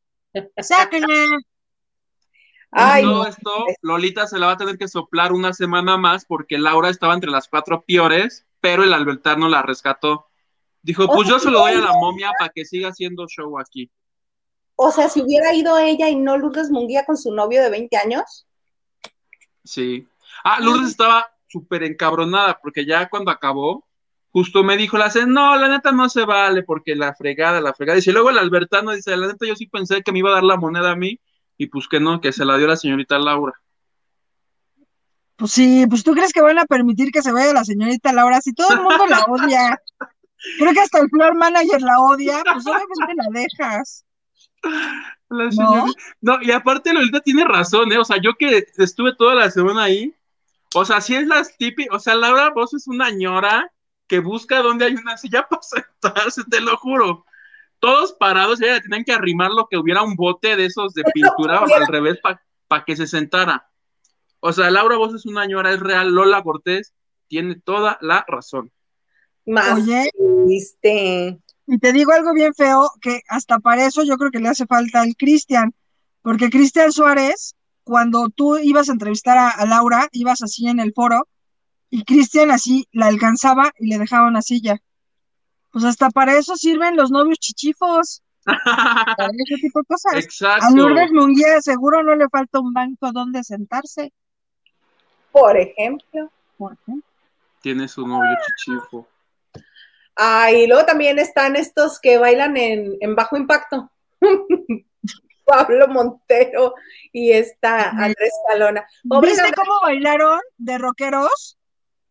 Sáquenla. 0.57 1.39
Ay, 2.71 3.03
todo 3.03 3.25
esto, 3.25 3.65
Lolita 3.81 4.27
se 4.27 4.37
la 4.37 4.47
va 4.47 4.51
a 4.51 4.57
tener 4.57 4.77
que 4.77 4.87
soplar 4.87 5.33
una 5.33 5.53
semana 5.53 5.97
más 5.97 6.25
porque 6.25 6.59
Laura 6.59 6.89
estaba 6.89 7.15
entre 7.15 7.31
las 7.31 7.47
cuatro 7.47 7.81
peores, 7.81 8.45
pero 8.61 8.83
el 8.83 8.93
Albertarno 8.93 9.49
la 9.49 9.63
rescató. 9.63 10.27
Dijo, 10.81 11.07
pues 11.07 11.27
yo 11.27 11.39
se 11.39 11.49
lo 11.49 11.59
doy 11.59 11.73
a 11.73 11.79
la 11.79 11.93
momia 11.93 12.31
para 12.37 12.51
que 12.51 12.65
siga 12.65 12.89
haciendo 12.89 13.27
show 13.27 13.59
aquí. 13.59 13.89
O 14.75 14.91
sea, 14.91 15.09
si 15.09 15.21
hubiera 15.21 15.53
ido 15.53 15.77
ella 15.77 16.09
y 16.09 16.15
no 16.15 16.37
Lourdes 16.37 16.69
Munguía 16.69 17.05
con 17.05 17.17
su 17.17 17.33
novio 17.33 17.61
de 17.61 17.69
20 17.69 17.97
años. 17.97 18.47
Sí. 19.63 20.07
Ah, 20.43 20.59
Lourdes 20.61 20.91
estaba 20.91 21.35
súper 21.47 21.83
encabronada 21.83 22.59
porque 22.61 22.85
ya 22.85 23.09
cuando 23.09 23.31
acabó, 23.31 23.85
justo 24.31 24.63
me 24.63 24.77
dijo, 24.77 24.97
la 24.97 25.05
hace, 25.05 25.25
no, 25.25 25.55
la 25.57 25.69
neta 25.69 25.91
no 25.91 26.09
se 26.09 26.25
vale 26.25 26.63
porque 26.63 26.95
la 26.95 27.13
fregada, 27.13 27.61
la 27.61 27.73
fregada. 27.73 27.99
Y 28.03 28.11
luego 28.11 28.29
el 28.29 28.37
Albertano 28.37 28.91
dice, 28.91 29.15
la 29.17 29.27
neta 29.27 29.45
yo 29.45 29.55
sí 29.55 29.67
pensé 29.67 30.01
que 30.01 30.11
me 30.11 30.19
iba 30.19 30.29
a 30.29 30.35
dar 30.35 30.43
la 30.43 30.57
moneda 30.57 30.91
a 30.91 30.95
mí 30.95 31.19
y 31.57 31.67
pues 31.67 31.87
que 31.87 31.99
no, 31.99 32.21
que 32.21 32.31
se 32.31 32.45
la 32.45 32.57
dio 32.57 32.67
la 32.67 32.77
señorita 32.77 33.17
Laura. 33.19 33.53
Pues 35.35 35.51
sí, 35.51 35.85
pues 35.89 36.03
tú 36.03 36.13
crees 36.13 36.33
que 36.33 36.41
van 36.41 36.59
a 36.59 36.65
permitir 36.65 37.11
que 37.11 37.21
se 37.21 37.31
vaya 37.31 37.53
la 37.53 37.63
señorita 37.63 38.13
Laura 38.13 38.41
si 38.41 38.53
todo 38.53 38.73
el 38.73 38.81
mundo 38.81 39.05
la 39.07 39.19
odia. 39.27 39.81
Creo 40.57 40.73
que 40.73 40.79
hasta 40.79 40.99
el 40.99 41.09
floor 41.09 41.35
manager 41.35 41.81
la 41.81 41.99
odia, 41.99 42.41
pues 42.43 42.65
obviamente 42.65 43.13
la 43.15 43.41
dejas. 43.41 44.05
¿No? 45.29 45.85
¿No? 46.21 46.41
y 46.41 46.51
aparte 46.51 46.93
Lolita 46.93 47.21
tiene 47.21 47.45
razón, 47.45 47.91
¿eh? 47.91 47.97
O 47.97 48.03
sea, 48.03 48.17
yo 48.21 48.33
que 48.37 48.65
estuve 48.77 49.15
toda 49.15 49.35
la 49.35 49.51
semana 49.51 49.83
ahí, 49.83 50.13
o 50.75 50.83
sea, 50.85 51.01
si 51.01 51.15
es 51.15 51.27
las 51.27 51.55
típicas, 51.57 51.95
o 51.95 51.99
sea, 51.99 52.15
Laura 52.15 52.49
vos 52.49 52.73
es 52.73 52.87
una 52.87 53.09
ñora 53.09 53.71
que 54.09 54.19
busca 54.19 54.61
donde 54.61 54.85
hay 54.85 54.95
una 54.95 55.15
silla 55.15 55.47
para 55.49 55.61
sentarse, 55.61 56.43
te 56.49 56.59
lo 56.59 56.75
juro. 56.75 57.25
Todos 57.79 58.11
parados, 58.11 58.61
ella 58.61 58.81
tenían 58.81 59.05
que 59.05 59.13
arrimar 59.13 59.51
lo 59.51 59.67
que 59.69 59.77
hubiera 59.77 60.03
un 60.03 60.15
bote 60.15 60.57
de 60.57 60.65
esos 60.65 60.93
de 60.93 61.03
pintura 61.13 61.59
al 61.59 61.87
revés 61.87 62.19
para 62.67 62.83
que 62.83 62.97
se 62.97 63.07
sentara. 63.07 63.69
O 64.41 64.51
sea, 64.51 64.69
Laura 64.69 64.97
vos 64.97 65.13
es 65.13 65.25
una 65.25 65.45
ñora, 65.45 65.71
es 65.71 65.79
real, 65.79 66.11
Lola 66.11 66.43
Cortés 66.43 66.93
tiene 67.27 67.55
toda 67.55 67.97
la 68.01 68.25
razón. 68.27 68.71
Más 69.45 69.79
Oye, 69.79 70.11
y 71.71 71.77
te 71.77 71.93
digo 71.93 72.11
algo 72.11 72.33
bien 72.33 72.53
feo, 72.53 72.89
que 72.99 73.21
hasta 73.29 73.59
para 73.59 73.85
eso 73.85 74.03
yo 74.03 74.17
creo 74.17 74.31
que 74.31 74.39
le 74.39 74.49
hace 74.49 74.65
falta 74.65 75.01
al 75.01 75.15
Cristian, 75.15 75.73
porque 76.21 76.49
Cristian 76.49 76.91
Suárez 76.91 77.55
cuando 77.89 78.29
tú 78.29 78.59
ibas 78.59 78.87
a 78.87 78.91
entrevistar 78.91 79.37
a, 79.37 79.65
Laura, 79.65 80.07
ibas 80.11 80.43
así 80.43 80.67
en 80.67 80.79
el 80.79 80.93
foro 80.93 81.27
y 81.89 82.03
Cristian 82.03 82.51
así 82.51 82.87
la 82.91 83.07
alcanzaba 83.07 83.71
y 83.79 83.87
le 83.87 83.97
dejaba 83.97 84.27
una 84.27 84.41
silla. 84.41 84.77
Pues 85.71 85.85
hasta 85.85 86.09
para 86.09 86.37
eso 86.37 86.55
sirven 86.55 86.95
los 86.95 87.11
novios 87.11 87.39
chichifos. 87.39 88.23
para 88.45 89.29
ese 89.33 89.55
tipo 89.61 89.79
de 89.79 89.85
cosas. 89.85 90.13
Exacto. 90.15 90.65
A 90.67 90.71
Lourdes 90.71 91.11
Munguía 91.11 91.61
seguro 91.61 92.03
no 92.03 92.15
le 92.15 92.27
falta 92.29 92.59
un 92.59 92.73
banco 92.73 93.11
donde 93.11 93.43
sentarse. 93.43 94.11
Por 95.31 95.57
ejemplo. 95.57 96.31
Por 96.57 96.73
ejemplo. 96.73 97.09
Tiene 97.61 97.87
su 97.87 98.07
novio 98.07 98.37
chichifo. 98.47 99.07
Ah, 100.15 100.51
y 100.51 100.67
luego 100.67 100.85
también 100.85 101.19
están 101.19 101.55
estos 101.55 101.99
que 101.99 102.17
bailan 102.17 102.57
en, 102.57 102.97
en 102.99 103.15
bajo 103.15 103.37
impacto. 103.37 103.89
Pablo 105.45 105.87
Montero 105.87 106.75
y 107.11 107.31
está 107.31 107.89
Andrés 107.89 108.31
Salona. 108.47 108.87
¿Viste 109.03 109.51
cómo 109.55 109.81
bailaron 109.81 110.39
de 110.57 110.77
rockeros? 110.77 111.58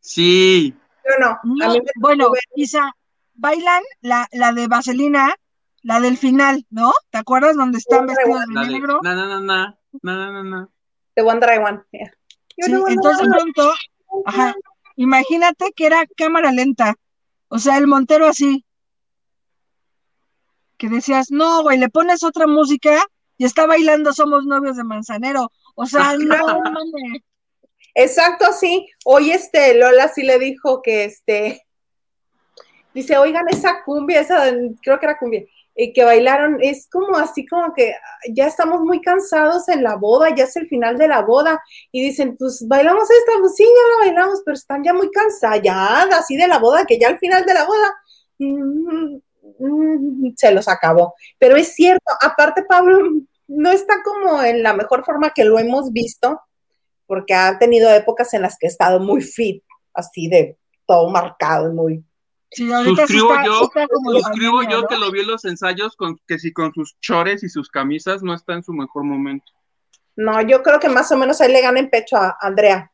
Sí. 0.01 0.75
Yo 1.05 1.27
no. 1.27 1.39
bueno, 1.97 2.31
Isa, 2.55 2.93
bailan 3.35 3.83
la, 4.01 4.29
la 4.33 4.53
de 4.53 4.67
Vaselina, 4.67 5.35
la 5.83 6.01
del 6.01 6.19
final, 6.19 6.67
¿no? 6.71 6.93
¿Te 7.11 7.19
acuerdas 7.19 7.57
donde 7.57 7.79
están 7.79 8.07
vestidos 8.07 8.45
de 8.47 8.69
negro? 8.69 9.01
No, 9.03 9.15
no, 9.15 9.27
no, 9.27 9.41
no, 9.41 9.77
no, 10.03 10.33
no, 10.33 10.45
no. 10.45 10.71
The 11.15 11.23
One 11.23 11.41
Dry 11.41 11.59
One. 11.59 11.83
Sí, 11.91 12.73
entonces 12.89 13.27
pronto, 13.29 13.73
ajá, 14.27 14.55
imagínate 14.97 15.73
que 15.73 15.87
era 15.87 16.05
cámara 16.17 16.53
lenta. 16.53 16.95
O 17.49 17.59
sea, 17.59 17.79
el 17.79 17.87
Montero 17.87 18.27
así. 18.27 18.65
Que 20.77 20.89
decías, 20.89 21.31
no, 21.31 21.63
güey, 21.63 21.79
le 21.79 21.89
pones 21.89 22.23
otra 22.23 22.47
música 22.47 23.03
y 23.37 23.45
está 23.45 23.67
bailando 23.67 24.13
Somos 24.13 24.45
novios 24.45 24.77
de 24.77 24.85
Manzanero. 24.85 25.51
O 25.75 25.87
sea, 25.87 26.17
no 26.17 26.37
mames. 26.73 27.23
Exacto, 27.95 28.53
sí. 28.53 28.89
Hoy 29.05 29.31
este 29.33 29.75
Lola 29.75 30.09
sí 30.09 30.23
le 30.23 30.39
dijo 30.39 30.83
que 30.83 31.05
este 31.05 31.63
dice, 32.95 33.17
oigan, 33.17 33.49
esa 33.49 33.83
cumbia, 33.85 34.21
esa, 34.21 34.51
creo 34.83 34.99
que 34.99 35.07
era 35.07 35.19
cumbia, 35.19 35.45
y 35.75 35.93
que 35.93 36.05
bailaron, 36.05 36.59
es 36.61 36.89
como 36.91 37.17
así 37.17 37.47
como 37.47 37.73
que 37.73 37.95
ya 38.35 38.47
estamos 38.47 38.81
muy 38.81 39.01
cansados 39.01 39.69
en 39.69 39.83
la 39.85 39.97
boda, 39.97 40.35
ya 40.35 40.45
es 40.45 40.57
el 40.57 40.67
final 40.69 40.99
de 40.99 41.09
la 41.09 41.23
boda, 41.23 41.63
y 41.93 42.03
dicen, 42.03 42.37
pues 42.37 42.67
bailamos 42.67 43.09
esta, 43.11 43.33
pues 43.41 43.55
sí, 43.55 43.65
ya 43.65 44.05
la 44.05 44.11
bailamos, 44.11 44.43
pero 44.45 44.55
están 44.57 44.83
ya 44.83 44.93
muy 44.93 45.11
cansadas, 45.11 46.09
así 46.13 46.37
de 46.37 46.49
la 46.49 46.59
boda, 46.59 46.85
que 46.85 46.99
ya 46.99 47.09
al 47.09 47.19
final 47.19 47.45
de 47.45 47.55
la 47.55 47.65
boda 47.65 47.95
mm, 48.39 49.17
mm, 49.61 50.35
se 50.37 50.51
los 50.53 50.69
acabó. 50.69 51.15
Pero 51.39 51.57
es 51.57 51.75
cierto, 51.75 52.13
aparte 52.21 52.65
Pablo 52.65 52.99
no 53.47 53.71
está 53.71 54.03
como 54.03 54.43
en 54.43 54.63
la 54.63 54.75
mejor 54.75 55.05
forma 55.05 55.31
que 55.31 55.45
lo 55.45 55.59
hemos 55.59 55.93
visto, 55.93 56.41
porque 57.09 57.35
ha 57.35 57.59
tenido 57.59 57.91
épocas 57.93 58.33
en 58.35 58.43
las 58.43 58.57
que 58.57 58.69
ha 58.69 58.71
estado 58.71 59.01
muy 59.01 59.23
fit, 59.23 59.65
así 59.93 60.29
de 60.29 60.57
todo 60.87 61.11
marcado 61.11 61.69
y 61.69 61.75
muy 61.75 62.05
suscribo 62.51 63.35
yo, 63.45 63.71
suscribo 64.05 64.63
yo 64.63 64.87
que 64.87 64.97
lo 64.97 65.11
vi 65.11 65.21
en 65.21 65.27
los 65.27 65.45
ensayos 65.45 65.97
con 65.97 66.19
que 66.27 66.39
si 66.39 66.53
con 66.53 66.73
sus 66.73 66.99
chores 67.01 67.43
y 67.43 67.49
sus 67.49 67.69
camisas 67.69 68.23
no 68.23 68.35
está 68.35 68.55
en 68.55 68.63
su 68.63 68.73
mejor 68.73 69.05
momento. 69.05 69.53
No, 70.17 70.41
yo 70.43 70.63
creo 70.63 70.81
que 70.81 70.89
más 70.89 71.13
o 71.13 71.17
menos 71.17 71.41
ahí 71.41 71.53
le 71.53 71.61
gana 71.61 71.79
en 71.79 71.91
pecho 71.91 72.17
a 72.17 72.37
Andrea, 72.41 72.91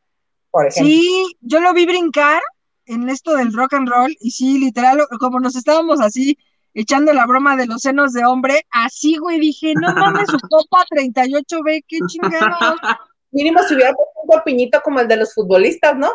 por 0.51 0.67
ejemplo. 0.67 0.91
Sí, 0.91 1.37
yo 1.41 1.59
lo 1.59 1.73
vi 1.73 1.85
brincar 1.85 2.41
en 2.85 3.09
esto 3.09 3.35
del 3.35 3.53
rock 3.53 3.73
and 3.73 3.89
roll 3.89 4.15
y 4.19 4.31
sí, 4.31 4.59
literal, 4.59 4.99
como 5.19 5.39
nos 5.39 5.55
estábamos 5.55 6.01
así 6.01 6.37
echando 6.73 7.13
la 7.13 7.25
broma 7.25 7.55
de 7.55 7.67
los 7.67 7.81
senos 7.81 8.11
de 8.11 8.25
hombre, 8.25 8.65
así, 8.69 9.17
güey, 9.17 9.39
dije, 9.39 9.73
no 9.75 9.93
mames, 9.93 10.27
su 10.29 10.37
copa 10.49 10.83
38B, 10.91 11.85
qué 11.87 11.99
chingada. 12.07 12.75
Mínimo 13.35 13.61
si 13.63 13.75
hubiera 13.75 13.93
puesto 13.93 14.13
un 14.37 14.43
piñito 14.45 14.81
como 14.81 15.01
el 15.01 15.09
de 15.09 15.17
los 15.17 15.33
futbolistas, 15.33 15.97
¿no? 15.97 16.09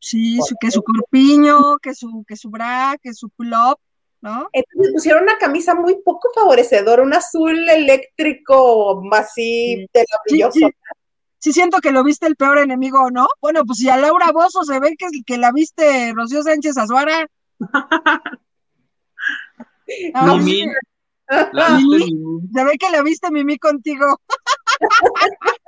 Sí, 0.00 0.36
que 0.60 0.70
su 0.72 0.82
corpiño, 0.82 1.78
que 1.80 1.94
su, 1.94 2.24
que 2.26 2.34
su 2.34 2.50
bra, 2.50 2.96
que 3.00 3.14
su 3.14 3.28
pull-up, 3.30 3.78
¿no? 4.20 4.48
Entonces 4.52 4.92
pusieron 4.92 5.22
una 5.22 5.38
camisa 5.38 5.76
muy 5.76 6.02
poco 6.02 6.28
favorecedora, 6.34 7.04
un 7.04 7.14
azul 7.14 7.68
eléctrico, 7.68 9.00
así 9.12 9.86
sí. 10.26 10.42
Sí, 11.38 11.52
siento 11.52 11.78
que 11.78 11.92
lo 11.92 12.02
viste 12.02 12.26
el 12.26 12.34
peor 12.34 12.58
enemigo, 12.58 13.12
¿no? 13.12 13.28
Bueno, 13.40 13.64
pues 13.64 13.78
si 13.78 13.88
a 13.88 13.96
Laura 13.96 14.32
Bozo 14.32 14.64
se 14.64 14.80
ve 14.80 14.96
que, 14.98 15.06
que 15.24 15.38
la 15.38 15.52
viste 15.52 16.12
Rocío 16.14 16.42
Sánchez 16.42 16.76
Azuara. 16.76 17.28
Ah, 20.14 20.36
Mimi. 20.36 20.66
Se 22.52 22.64
ve 22.64 22.78
que 22.78 22.90
la 22.90 23.02
viste 23.02 23.28
Mimi 23.32 23.58
contigo. 23.58 24.20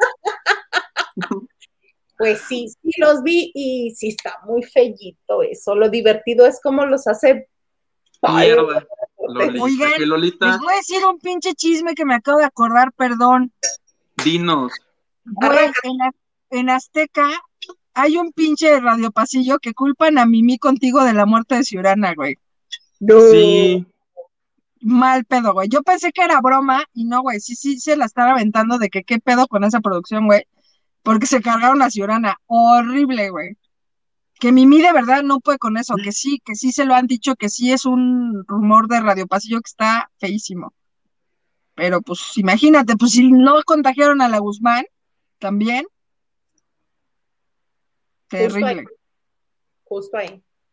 Pues 2.23 2.41
sí, 2.49 2.69
sí 2.69 2.91
los 2.99 3.25
vi 3.25 3.51
y 3.53 3.93
sí 3.97 4.11
está 4.11 4.39
muy 4.47 4.63
fellito 4.63 5.43
eso. 5.43 5.75
Lo 5.75 5.89
divertido 5.89 6.47
es 6.47 6.61
cómo 6.63 6.87
los 6.87 7.09
hace. 7.09 7.49
Mierda. 8.23 8.87
Oigan, 9.61 9.91
Lolita. 9.99 10.53
les 10.53 10.61
voy 10.61 10.73
a 10.73 10.77
decir 10.77 11.05
un 11.05 11.19
pinche 11.19 11.53
chisme 11.55 11.97
que 11.97 12.05
me 12.05 12.15
acabo 12.15 12.39
de 12.39 12.45
acordar, 12.45 12.93
perdón. 12.93 13.53
Dinos. 14.25 14.73
en, 16.51 16.71
Azteca 16.71 17.29
hay 17.93 18.17
un 18.19 18.31
pinche 18.31 18.79
radiopasillo 18.79 19.59
que 19.59 19.75
culpan 19.75 20.17
a 20.17 20.25
Mimi 20.25 20.59
contigo 20.59 21.03
de 21.03 21.15
la 21.15 21.27
muerte 21.27 21.57
de 21.57 21.65
Ciurana, 21.65 22.15
güey. 22.15 22.37
Sí. 23.33 23.85
Mal 24.81 25.25
pedo, 25.25 25.55
güey. 25.55 25.69
Yo 25.69 25.83
pensé 25.83 26.13
que 26.13 26.23
era 26.23 26.41
broma 26.41 26.85
y 26.95 27.05
no, 27.05 27.23
güey. 27.23 27.41
Sí, 27.41 27.57
sí, 27.57 27.81
se 27.81 27.97
la 27.97 28.05
estaba 28.05 28.31
aventando 28.31 28.79
de 28.79 28.91
que 28.91 29.03
qué 29.03 29.19
pedo 29.19 29.49
con 29.49 29.65
esa 29.65 29.81
producción, 29.81 30.27
güey 30.27 30.47
porque 31.03 31.27
se 31.27 31.43
cargaron 31.43 31.83
a 31.83 31.91
Ciurana. 31.91 32.39
Horrible, 32.47 33.31
güey. 33.31 33.57
Que 34.39 34.51
Mimi 34.51 34.83
de 34.83 34.93
verdad 34.93 35.23
no 35.23 35.41
puede 35.41 35.59
con 35.59 35.77
eso, 35.77 35.95
que 36.03 36.13
sí, 36.13 36.41
que 36.45 36.57
sí 36.57 36.73
se 36.73 36.85
lo 36.85 36.95
han 36.95 37.07
dicho, 37.07 37.37
que 37.37 37.49
sí 37.49 37.73
es 37.73 37.85
un 37.85 38.45
rumor 38.49 38.89
de 38.89 39.01
Radio 39.01 39.27
Pasillo 39.27 39.61
que 39.61 39.69
está 39.69 40.11
feísimo. 40.19 40.75
Pero 41.75 42.03
pues 42.03 42.37
imagínate, 42.37 42.97
pues 42.97 43.13
si 43.13 43.31
no 43.31 43.63
contagiaron 43.65 44.21
a 44.21 44.29
la 44.29 44.39
Guzmán, 44.39 44.85
también. 45.39 45.87
Terrible. 48.29 48.85
Justo 49.85 50.17
ahí. 50.17 50.43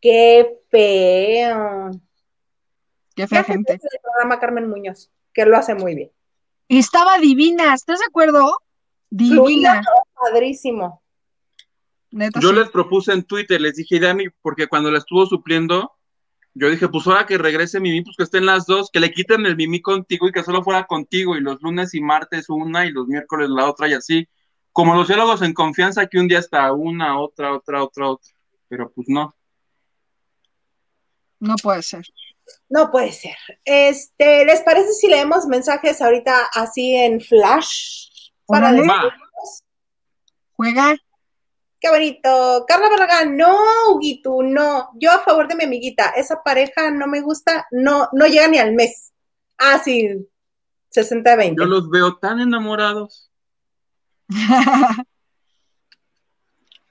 Qué 0.00 0.58
feo. 0.70 1.90
Qué 3.14 3.28
fea 3.28 3.44
gente. 3.44 3.74
El 3.74 4.00
programa 4.02 4.40
Carmen 4.40 4.68
Muñoz, 4.68 5.10
que 5.32 5.44
lo 5.44 5.56
hace 5.56 5.74
muy 5.74 5.94
bien. 5.94 6.10
Y 6.68 6.78
estaba 6.78 7.18
divina, 7.18 7.74
¿estás 7.74 7.98
de 7.98 8.06
acuerdo? 8.06 8.56
Divina. 9.10 9.82
Padrísimo. 10.14 11.02
yo 12.40 12.52
les 12.52 12.70
propuse 12.70 13.12
en 13.12 13.24
Twitter, 13.24 13.60
les 13.60 13.76
dije, 13.76 13.98
Dani, 13.98 14.26
porque 14.42 14.66
cuando 14.66 14.90
la 14.90 14.98
estuvo 14.98 15.26
supliendo, 15.26 15.92
yo 16.54 16.68
dije, 16.68 16.88
pues 16.88 17.06
ahora 17.06 17.26
que 17.26 17.38
regrese 17.38 17.80
Mimi, 17.80 18.02
pues 18.02 18.16
que 18.16 18.24
estén 18.24 18.46
las 18.46 18.66
dos, 18.66 18.90
que 18.92 19.00
le 19.00 19.12
quiten 19.12 19.46
el 19.46 19.56
Mimi 19.56 19.80
contigo 19.80 20.28
y 20.28 20.32
que 20.32 20.42
solo 20.42 20.62
fuera 20.62 20.84
contigo, 20.84 21.36
y 21.36 21.40
los 21.40 21.60
lunes 21.62 21.94
y 21.94 22.00
martes 22.00 22.48
una 22.48 22.86
y 22.86 22.90
los 22.90 23.06
miércoles 23.06 23.48
la 23.50 23.68
otra 23.68 23.88
y 23.88 23.94
así. 23.94 24.28
Como 24.72 24.94
los 24.94 25.08
diálogos 25.08 25.42
en 25.42 25.52
confianza, 25.52 26.06
que 26.06 26.18
un 26.18 26.28
día 26.28 26.38
está 26.38 26.72
una, 26.72 27.18
otra, 27.18 27.54
otra, 27.54 27.82
otra, 27.82 28.08
otra. 28.08 28.32
Pero 28.68 28.90
pues 28.92 29.08
no. 29.08 29.34
No 31.38 31.54
puede 31.56 31.82
ser. 31.82 32.04
No 32.68 32.90
puede 32.90 33.12
ser. 33.12 33.36
Este, 33.64 34.44
¿les 34.44 34.60
parece 34.62 34.92
si 34.92 35.08
leemos 35.08 35.46
mensajes 35.46 36.00
ahorita 36.00 36.50
así 36.52 36.94
en 36.94 37.20
flash? 37.20 38.09
Para 38.50 38.72
Juega. 40.52 40.96
Qué 41.80 41.88
bonito. 41.88 42.64
Carla 42.68 42.90
Barragán, 42.90 43.36
no, 43.36 43.56
Huguito, 43.90 44.42
no. 44.42 44.90
Yo 45.00 45.10
a 45.10 45.20
favor 45.20 45.48
de 45.48 45.54
mi 45.54 45.64
amiguita. 45.64 46.10
Esa 46.10 46.42
pareja 46.42 46.90
no 46.90 47.06
me 47.06 47.22
gusta, 47.22 47.66
no, 47.70 48.08
no 48.12 48.26
llega 48.26 48.48
ni 48.48 48.58
al 48.58 48.74
mes. 48.74 49.12
Ah, 49.56 49.80
sí, 49.82 50.28
60-20. 50.94 51.56
Yo 51.56 51.64
los 51.64 51.88
veo 51.88 52.16
tan 52.16 52.40
enamorados. 52.40 53.30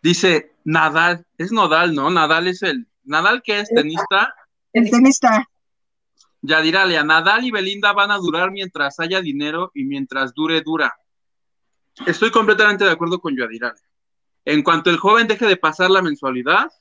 Dice 0.02 0.56
Nadal, 0.64 1.26
es 1.38 1.52
Nodal, 1.52 1.94
¿no? 1.94 2.10
Nadal 2.10 2.48
es 2.48 2.64
el. 2.64 2.88
Nadal 3.04 3.42
que 3.44 3.60
es 3.60 3.70
tenista. 3.70 4.34
El 4.74 4.90
tenista. 4.90 5.48
Yadiralia, 6.42 7.04
Nadal 7.04 7.44
y 7.44 7.52
Belinda 7.52 7.92
van 7.94 8.12
a 8.12 8.18
durar 8.18 8.52
mientras 8.52 9.00
haya 9.00 9.22
dinero 9.22 9.72
y 9.74 9.84
mientras 9.84 10.34
dure, 10.34 10.62
dura. 10.62 10.94
Estoy 12.06 12.32
completamente 12.32 12.86
de 12.86 12.92
acuerdo 12.92 13.20
con 13.20 13.36
Yadira. 13.36 13.76
En 14.46 14.64
cuanto 14.64 14.90
el 14.90 14.98
joven 14.98 15.28
deje 15.28 15.46
de 15.46 15.58
pasar 15.58 15.92
la 15.92 16.02
mensualidad, 16.02 16.72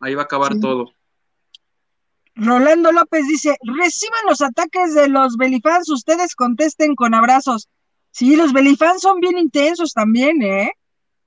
ahí 0.00 0.14
va 0.14 0.22
a 0.22 0.24
acabar 0.26 0.58
todo. 0.60 0.92
Rolando 2.34 2.92
López 2.92 3.26
dice, 3.26 3.56
reciban 3.62 4.20
los 4.28 4.40
ataques 4.42 4.94
de 4.94 5.08
los 5.08 5.36
belifans, 5.36 5.90
ustedes 5.90 6.36
contesten 6.36 6.94
con 6.94 7.14
abrazos. 7.14 7.68
Sí, 8.12 8.36
los 8.36 8.52
belifans 8.52 9.00
son 9.00 9.18
bien 9.18 9.38
intensos 9.38 9.92
también, 9.92 10.42
¿eh? 10.42 10.72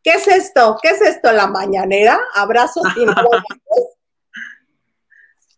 ¿Qué 0.03 0.11
es 0.11 0.27
esto? 0.27 0.77
¿Qué 0.81 0.89
es 0.89 1.01
esto? 1.01 1.31
¿La 1.31 1.47
mañanera? 1.47 2.19
¿Abrazos 2.33 2.83
y 2.95 3.05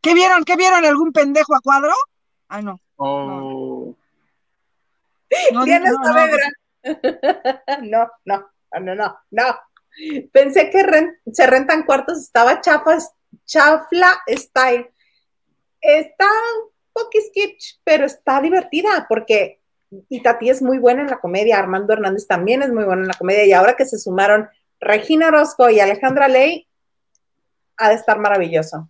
¿Qué 0.01 0.13
vieron? 0.13 0.43
¿Qué 0.43 0.57
vieron? 0.57 0.83
¿Algún 0.83 1.13
pendejo 1.13 1.55
a 1.55 1.61
cuadro? 1.61 1.93
Ah, 2.49 2.61
no. 2.61 2.81
Oh. 2.97 3.25
No, 3.25 3.72
no, 7.83 8.09
no, 8.25 8.49
no, 8.79 8.95
no, 8.95 9.17
no, 9.31 9.59
Pensé 10.31 10.69
que 10.69 10.83
se 11.31 11.47
rentan 11.47 11.83
cuartos, 11.83 12.19
estaba 12.19 12.61
chafas, 12.61 13.13
chafla 13.45 14.19
style. 14.27 14.91
Está 15.79 16.25
un 16.25 16.71
poco 16.91 17.11
sketch, 17.29 17.79
pero 17.83 18.05
está 18.05 18.41
divertida 18.41 19.05
porque 19.07 19.61
Itati 20.09 20.49
es 20.49 20.61
muy 20.61 20.79
buena 20.79 21.01
en 21.01 21.09
la 21.09 21.19
comedia, 21.19 21.59
Armando 21.59 21.93
Hernández 21.93 22.25
también 22.25 22.63
es 22.63 22.71
muy 22.71 22.83
bueno 22.83 23.03
en 23.03 23.09
la 23.09 23.13
comedia 23.13 23.45
y 23.45 23.53
ahora 23.53 23.75
que 23.75 23.85
se 23.85 23.99
sumaron 23.99 24.49
Regina 24.79 25.27
Orozco 25.27 25.69
y 25.69 25.79
Alejandra 25.79 26.27
Ley, 26.27 26.67
ha 27.77 27.89
de 27.89 27.95
estar 27.95 28.19
maravilloso. 28.19 28.89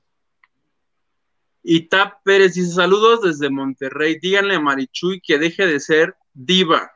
Y 1.62 1.88
Tap 1.88 2.24
Pérez 2.24 2.56
dice 2.56 2.74
saludos 2.74 3.22
desde 3.22 3.50
Monterrey. 3.50 4.20
Díganle 4.20 4.56
a 4.56 4.60
Marichuy 4.60 5.22
que 5.22 5.38
deje 5.38 5.66
de 5.66 5.80
ser 5.80 6.16
diva. 6.34 6.92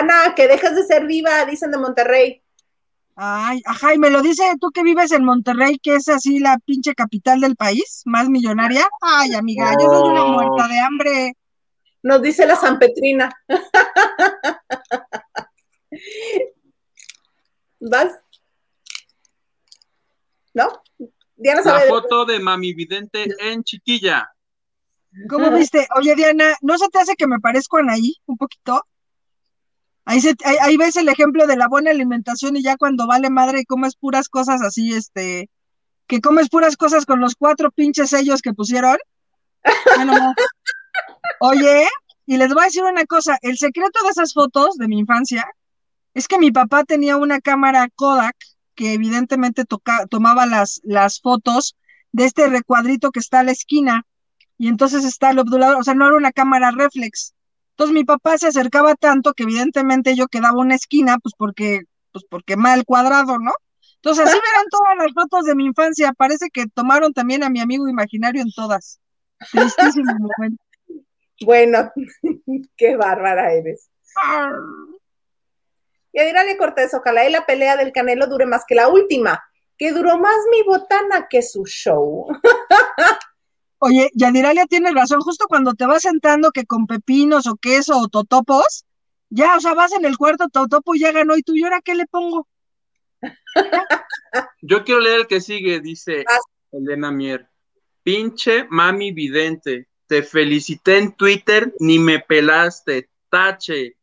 Ana, 0.00 0.34
que 0.34 0.48
dejes 0.48 0.74
de 0.74 0.84
ser 0.84 1.06
diva, 1.06 1.44
dicen 1.44 1.70
de 1.70 1.78
Monterrey. 1.78 2.42
Ay, 3.14 3.62
ajá, 3.64 3.94
y 3.94 3.98
me 3.98 4.10
lo 4.10 4.20
dice 4.20 4.42
tú 4.60 4.70
que 4.70 4.82
vives 4.82 5.10
en 5.12 5.24
Monterrey, 5.24 5.78
que 5.78 5.94
es 5.94 6.06
así 6.08 6.38
la 6.38 6.58
pinche 6.58 6.94
capital 6.94 7.40
del 7.40 7.56
país, 7.56 8.02
más 8.04 8.28
millonaria. 8.28 8.86
Ay, 9.00 9.32
amiga, 9.32 9.72
yo 9.80 9.86
soy 9.86 10.10
una 10.10 10.24
muerta 10.26 10.68
de 10.68 10.78
hambre. 10.78 11.32
Nos 12.02 12.20
dice 12.20 12.46
la 12.46 12.56
San 12.56 12.78
Petrina. 12.78 13.32
¿Vas? 17.80 18.12
¿No? 20.52 20.82
Diana 21.36 21.62
La 21.64 21.80
foto 21.88 22.24
de 22.24 22.38
Mami 22.38 22.74
Vidente 22.74 23.26
en 23.38 23.64
Chiquilla. 23.64 24.30
¿Cómo 25.28 25.50
viste? 25.50 25.86
Oye, 25.96 26.14
Diana, 26.14 26.54
¿no 26.60 26.76
se 26.78 26.88
te 26.88 26.98
hace 26.98 27.14
que 27.16 27.26
me 27.26 27.40
parezco 27.40 27.76
a 27.76 27.80
Anaí 27.80 28.16
un 28.26 28.36
poquito? 28.36 28.82
Ahí, 30.04 30.20
se, 30.20 30.34
ahí, 30.60 30.76
ves 30.76 30.96
el 30.96 31.08
ejemplo 31.08 31.46
de 31.46 31.56
la 31.56 31.66
buena 31.68 31.90
alimentación 31.90 32.56
y 32.56 32.62
ya 32.62 32.76
cuando 32.76 33.06
vale 33.06 33.28
madre 33.28 33.60
y 33.60 33.64
comes 33.64 33.96
puras 33.96 34.28
cosas 34.28 34.62
así, 34.62 34.92
este, 34.92 35.50
que 36.06 36.20
comes 36.20 36.48
puras 36.48 36.76
cosas 36.76 37.06
con 37.06 37.18
los 37.18 37.34
cuatro 37.34 37.72
pinches 37.72 38.10
sellos 38.10 38.40
que 38.40 38.52
pusieron. 38.52 38.96
Oye, 41.40 41.88
y 42.26 42.36
les 42.36 42.52
voy 42.54 42.62
a 42.62 42.66
decir 42.66 42.84
una 42.84 43.04
cosa, 43.04 43.36
el 43.42 43.58
secreto 43.58 44.02
de 44.04 44.10
esas 44.10 44.32
fotos 44.32 44.76
de 44.76 44.86
mi 44.86 44.98
infancia 44.98 45.44
es 46.14 46.28
que 46.28 46.38
mi 46.38 46.52
papá 46.52 46.84
tenía 46.84 47.16
una 47.16 47.40
cámara 47.40 47.88
Kodak 47.94 48.36
que 48.74 48.92
evidentemente 48.92 49.64
tomaba 50.08 50.46
las, 50.46 50.80
las 50.84 51.20
fotos 51.20 51.74
de 52.12 52.26
este 52.26 52.46
recuadrito 52.48 53.10
que 53.10 53.20
está 53.20 53.40
a 53.40 53.44
la 53.44 53.52
esquina 53.52 54.04
y 54.58 54.68
entonces 54.68 55.04
está 55.04 55.30
el 55.30 55.38
obturador, 55.38 55.76
o 55.80 55.82
sea, 55.82 55.94
no 55.94 56.06
era 56.06 56.16
una 56.16 56.32
cámara 56.32 56.70
reflex. 56.70 57.34
Entonces 57.70 57.94
mi 57.94 58.04
papá 58.04 58.38
se 58.38 58.46
acercaba 58.46 58.94
tanto 58.94 59.34
que 59.34 59.42
evidentemente 59.42 60.16
yo 60.16 60.28
quedaba 60.28 60.58
una 60.58 60.74
esquina, 60.74 61.18
pues 61.22 61.34
porque, 61.36 61.82
pues 62.12 62.24
porque 62.28 62.56
mal 62.56 62.84
cuadrado, 62.86 63.38
¿no? 63.38 63.52
Entonces 63.96 64.26
así 64.26 64.34
verán 64.34 64.66
todas 64.70 64.96
las 64.98 65.12
fotos 65.12 65.44
de 65.44 65.54
mi 65.54 65.66
infancia. 65.66 66.12
Parece 66.16 66.48
que 66.50 66.66
tomaron 66.68 67.12
también 67.12 67.42
a 67.42 67.50
mi 67.50 67.60
amigo 67.60 67.88
imaginario 67.88 68.40
en 68.40 68.50
todas. 68.52 69.00
Tristísimo 69.50 70.12
momento. 70.18 70.62
Bueno, 71.44 71.92
qué 72.76 72.96
bárbara 72.96 73.52
eres. 73.52 73.90
Y 76.12 76.20
a 76.20 76.56
Cortés, 76.56 76.94
ojalá 76.94 77.28
y 77.28 77.32
la 77.32 77.44
pelea 77.44 77.76
del 77.76 77.92
Canelo 77.92 78.26
dure 78.26 78.46
más 78.46 78.64
que 78.66 78.74
la 78.74 78.88
última, 78.88 79.44
que 79.76 79.92
duró 79.92 80.18
más 80.18 80.36
mi 80.50 80.62
botana 80.62 81.26
que 81.28 81.42
su 81.42 81.64
show. 81.66 82.26
Oye, 83.78 84.10
Yadiralia 84.14 84.66
tiene 84.66 84.90
razón, 84.92 85.20
justo 85.20 85.46
cuando 85.48 85.74
te 85.74 85.86
vas 85.86 86.02
sentando 86.02 86.50
que 86.50 86.64
con 86.64 86.86
pepinos 86.86 87.46
o 87.46 87.56
queso 87.56 87.98
o 87.98 88.08
totopos, 88.08 88.86
ya, 89.28 89.56
o 89.56 89.60
sea, 89.60 89.74
vas 89.74 89.92
en 89.92 90.04
el 90.04 90.16
cuarto, 90.16 90.48
totopo 90.48 90.94
ya 90.94 91.12
ganó, 91.12 91.36
y 91.36 91.42
tú, 91.42 91.54
¿y 91.54 91.62
ahora 91.62 91.82
qué 91.82 91.94
le 91.94 92.06
pongo? 92.06 92.48
Yo 94.62 94.84
quiero 94.84 95.00
leer 95.00 95.20
el 95.20 95.26
que 95.26 95.40
sigue, 95.40 95.80
dice 95.80 96.24
Elena 96.72 97.10
Mier. 97.10 97.48
Pinche 98.02 98.66
mami 98.70 99.12
vidente, 99.12 99.88
te 100.06 100.22
felicité 100.22 100.98
en 100.98 101.12
Twitter, 101.12 101.74
ni 101.80 101.98
me 101.98 102.20
pelaste, 102.20 103.10
tache, 103.28 103.96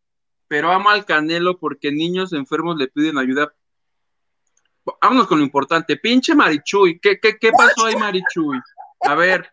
pero 0.48 0.72
amo 0.72 0.90
al 0.90 1.06
Canelo 1.06 1.58
porque 1.58 1.92
niños 1.92 2.34
enfermos 2.34 2.78
le 2.78 2.90
piden 2.90 3.18
ayuda. 3.18 3.54
Vámonos 5.02 5.28
con 5.28 5.40
lo 5.40 5.46
importante, 5.46 5.98
pinche 5.98 6.36
Marichuy, 6.36 7.00
¿qué, 7.00 7.20
qué, 7.20 7.38
qué 7.40 7.52
pasó 7.52 7.86
ahí 7.86 7.96
Marichuy? 8.00 8.60
A 9.02 9.16
ver. 9.16 9.53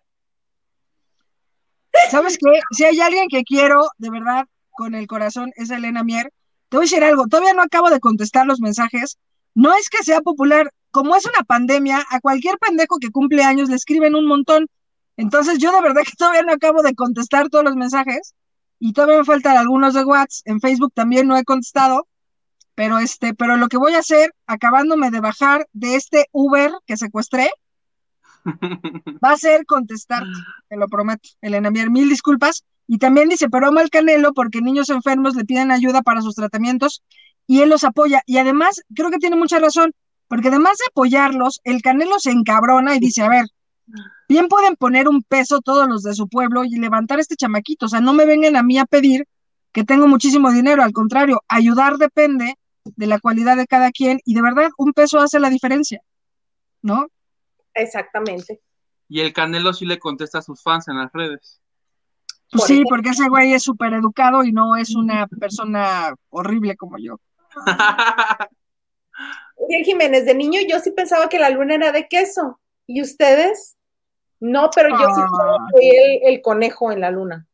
¿Sabes 2.11 2.39
qué? 2.39 2.61
Si 2.73 2.85
hay 2.85 3.01
alguien 3.01 3.29
que 3.29 3.43
quiero, 3.45 3.83
de 3.99 4.11
verdad, 4.11 4.47
con 4.71 4.95
el 4.95 5.07
corazón, 5.07 5.53
es 5.57 5.71
Elena 5.71 6.05
Mier. 6.05 6.33
Te 6.69 6.77
voy 6.77 6.85
a 6.85 6.87
decir 6.87 7.05
algo, 7.05 7.27
todavía 7.27 7.55
no 7.55 7.62
acabo 7.62 7.91
de 7.91 8.01
contestar 8.01 8.47
los 8.47 8.61
mensajes. 8.61 9.19
No 9.55 9.75
es 9.75 9.91
que 9.91 10.05
sea 10.05 10.21
popular, 10.21 10.71
como 10.91 11.17
es 11.17 11.27
una 11.27 11.45
pandemia, 11.45 12.05
a 12.11 12.21
cualquier 12.21 12.59
pendejo 12.59 12.99
que 12.99 13.11
cumple 13.11 13.43
años 13.43 13.69
le 13.69 13.77
escriben 13.77 14.15
un 14.15 14.27
montón. 14.27 14.69
Entonces 15.17 15.59
yo 15.59 15.73
de 15.73 15.83
verdad 15.83 16.03
que 16.03 16.17
todavía 16.17 16.43
no 16.43 16.53
acabo 16.53 16.83
de 16.83 16.95
contestar 16.95 17.49
todos 17.49 17.65
los 17.65 17.77
mensajes 17.77 18.35
y 18.79 18.93
todavía 18.93 19.19
me 19.19 19.25
faltan 19.25 19.57
algunos 19.57 19.95
de 19.95 20.05
WhatsApp. 20.05 20.47
En 20.47 20.61
Facebook 20.61 20.93
también 20.95 21.27
no 21.27 21.37
he 21.37 21.45
contestado, 21.45 22.07
pero 22.75 22.99
este, 22.99 23.35
pero 23.35 23.57
lo 23.57 23.69
que 23.69 23.77
voy 23.77 23.95
a 23.95 23.99
hacer, 23.99 24.33
acabándome 24.47 25.11
de 25.11 25.21
bajar 25.21 25.67
de 25.73 25.97
este 25.97 26.27
Uber 26.33 26.73
que 26.87 26.97
secuestré, 26.97 27.51
va 29.25 29.33
a 29.33 29.37
ser 29.37 29.67
contestar, 29.67 30.25
te 30.69 30.77
lo 30.77 30.89
prometo, 30.89 31.29
Elena 31.41 31.71
Mier, 31.71 31.91
mil 31.91 32.09
disculpas. 32.09 32.65
Y 32.87 32.99
también 32.99 33.29
dice, 33.29 33.49
pero 33.49 33.69
amo 33.69 33.79
al 33.79 33.91
Canelo 33.91 34.33
porque 34.33 34.61
niños 34.61 34.91
enfermos 34.91 35.37
le 35.37 35.45
piden 35.45 35.71
ayuda 35.71 36.03
para 36.03 36.23
sus 36.23 36.35
tratamientos 36.35 37.03
y 37.47 37.61
él 37.61 37.69
los 37.69 37.85
apoya. 37.85 38.23
Y 38.27 38.39
además, 38.39 38.83
creo 38.95 39.11
que 39.11 39.19
tiene 39.19 39.37
mucha 39.37 39.59
razón, 39.61 39.93
porque 40.27 40.49
además 40.49 40.79
de 40.79 40.85
apoyarlos, 40.91 41.61
el 41.65 41.83
Canelo 41.83 42.19
se 42.19 42.31
encabrona 42.33 42.97
y 42.97 42.99
dice, 42.99 43.23
a 43.23 43.29
ver, 43.29 43.47
bien 44.29 44.49
pueden 44.49 44.77
poner 44.77 45.09
un 45.09 45.23
peso 45.23 45.61
todos 45.61 45.89
los 45.89 46.03
de 46.03 46.15
su 46.15 46.29
pueblo 46.29 46.65
y 46.65 46.79
levantar 46.79 47.21
este 47.21 47.37
chamaquito. 47.37 47.87
O 47.87 47.89
sea, 47.89 48.01
no 48.01 48.12
me 48.12 48.27
vengan 48.27 48.57
a 48.57 48.62
mí 48.62 48.79
a 48.79 48.87
pedir 48.87 49.27
que 49.73 49.85
tengo 49.85 50.09
muchísimo 50.09 50.51
dinero, 50.51 50.83
al 50.83 50.93
contrario, 50.93 51.43
ayudar 51.49 51.97
depende 51.97 52.57
de 52.85 53.07
la 53.07 53.21
cualidad 53.21 53.57
de 53.57 53.67
cada 53.67 53.91
quien 53.91 54.21
y 54.25 54.35
de 54.35 54.43
verdad 54.43 54.71
un 54.79 54.93
peso 54.93 55.21
hace 55.21 55.39
la 55.39 55.51
diferencia, 55.51 56.01
¿no? 56.83 57.07
Exactamente. 57.74 58.60
Y 59.09 59.20
el 59.20 59.32
Canelo 59.32 59.72
sí 59.72 59.86
le 59.86 59.98
contesta 59.98 60.38
a 60.38 60.42
sus 60.42 60.62
fans 60.62 60.88
en 60.88 60.98
las 60.98 61.12
redes. 61.12 61.60
Pues 62.52 62.64
sí, 62.64 62.82
porque 62.88 63.10
ese 63.10 63.28
güey 63.28 63.52
es 63.52 63.62
súper 63.62 63.92
educado 63.94 64.42
y 64.44 64.52
no 64.52 64.76
es 64.76 64.94
una 64.94 65.26
persona 65.26 66.14
horrible 66.30 66.76
como 66.76 66.98
yo. 66.98 67.20
Bien, 69.68 69.84
Jiménez, 69.84 70.24
de 70.26 70.34
niño 70.34 70.60
yo 70.68 70.80
sí 70.80 70.90
pensaba 70.90 71.28
que 71.28 71.38
la 71.38 71.51
luna 71.51 71.74
era 71.74 71.92
de 71.92 72.09
queso. 72.09 72.60
¿Y 72.86 73.02
ustedes? 73.02 73.76
No, 74.40 74.70
pero 74.74 74.88
yo 74.88 75.14
sí 75.14 75.20
fui 75.70 75.88
el, 75.88 76.34
el, 76.34 76.42
conejo 76.42 76.90
en 76.90 77.01
la 77.02 77.10
luna. 77.10 77.47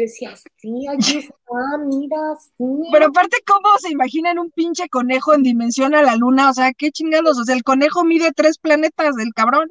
Yo 0.00 0.04
decía, 0.04 0.34
sí, 0.56 0.86
allí 0.88 1.18
está, 1.18 1.78
mira, 1.84 2.16
sí. 2.56 2.64
Pero 2.90 3.06
aparte, 3.06 3.36
¿cómo 3.46 3.68
se 3.78 3.92
imaginan 3.92 4.38
un 4.38 4.50
pinche 4.50 4.88
conejo 4.88 5.34
en 5.34 5.42
dimensión 5.42 5.94
a 5.94 6.02
la 6.02 6.16
luna? 6.16 6.48
O 6.48 6.54
sea, 6.54 6.72
qué 6.72 6.90
chingados. 6.90 7.38
O 7.38 7.44
sea, 7.44 7.54
el 7.54 7.62
conejo 7.62 8.02
mide 8.02 8.32
tres 8.32 8.56
planetas 8.58 9.14
del 9.16 9.34
cabrón. 9.34 9.70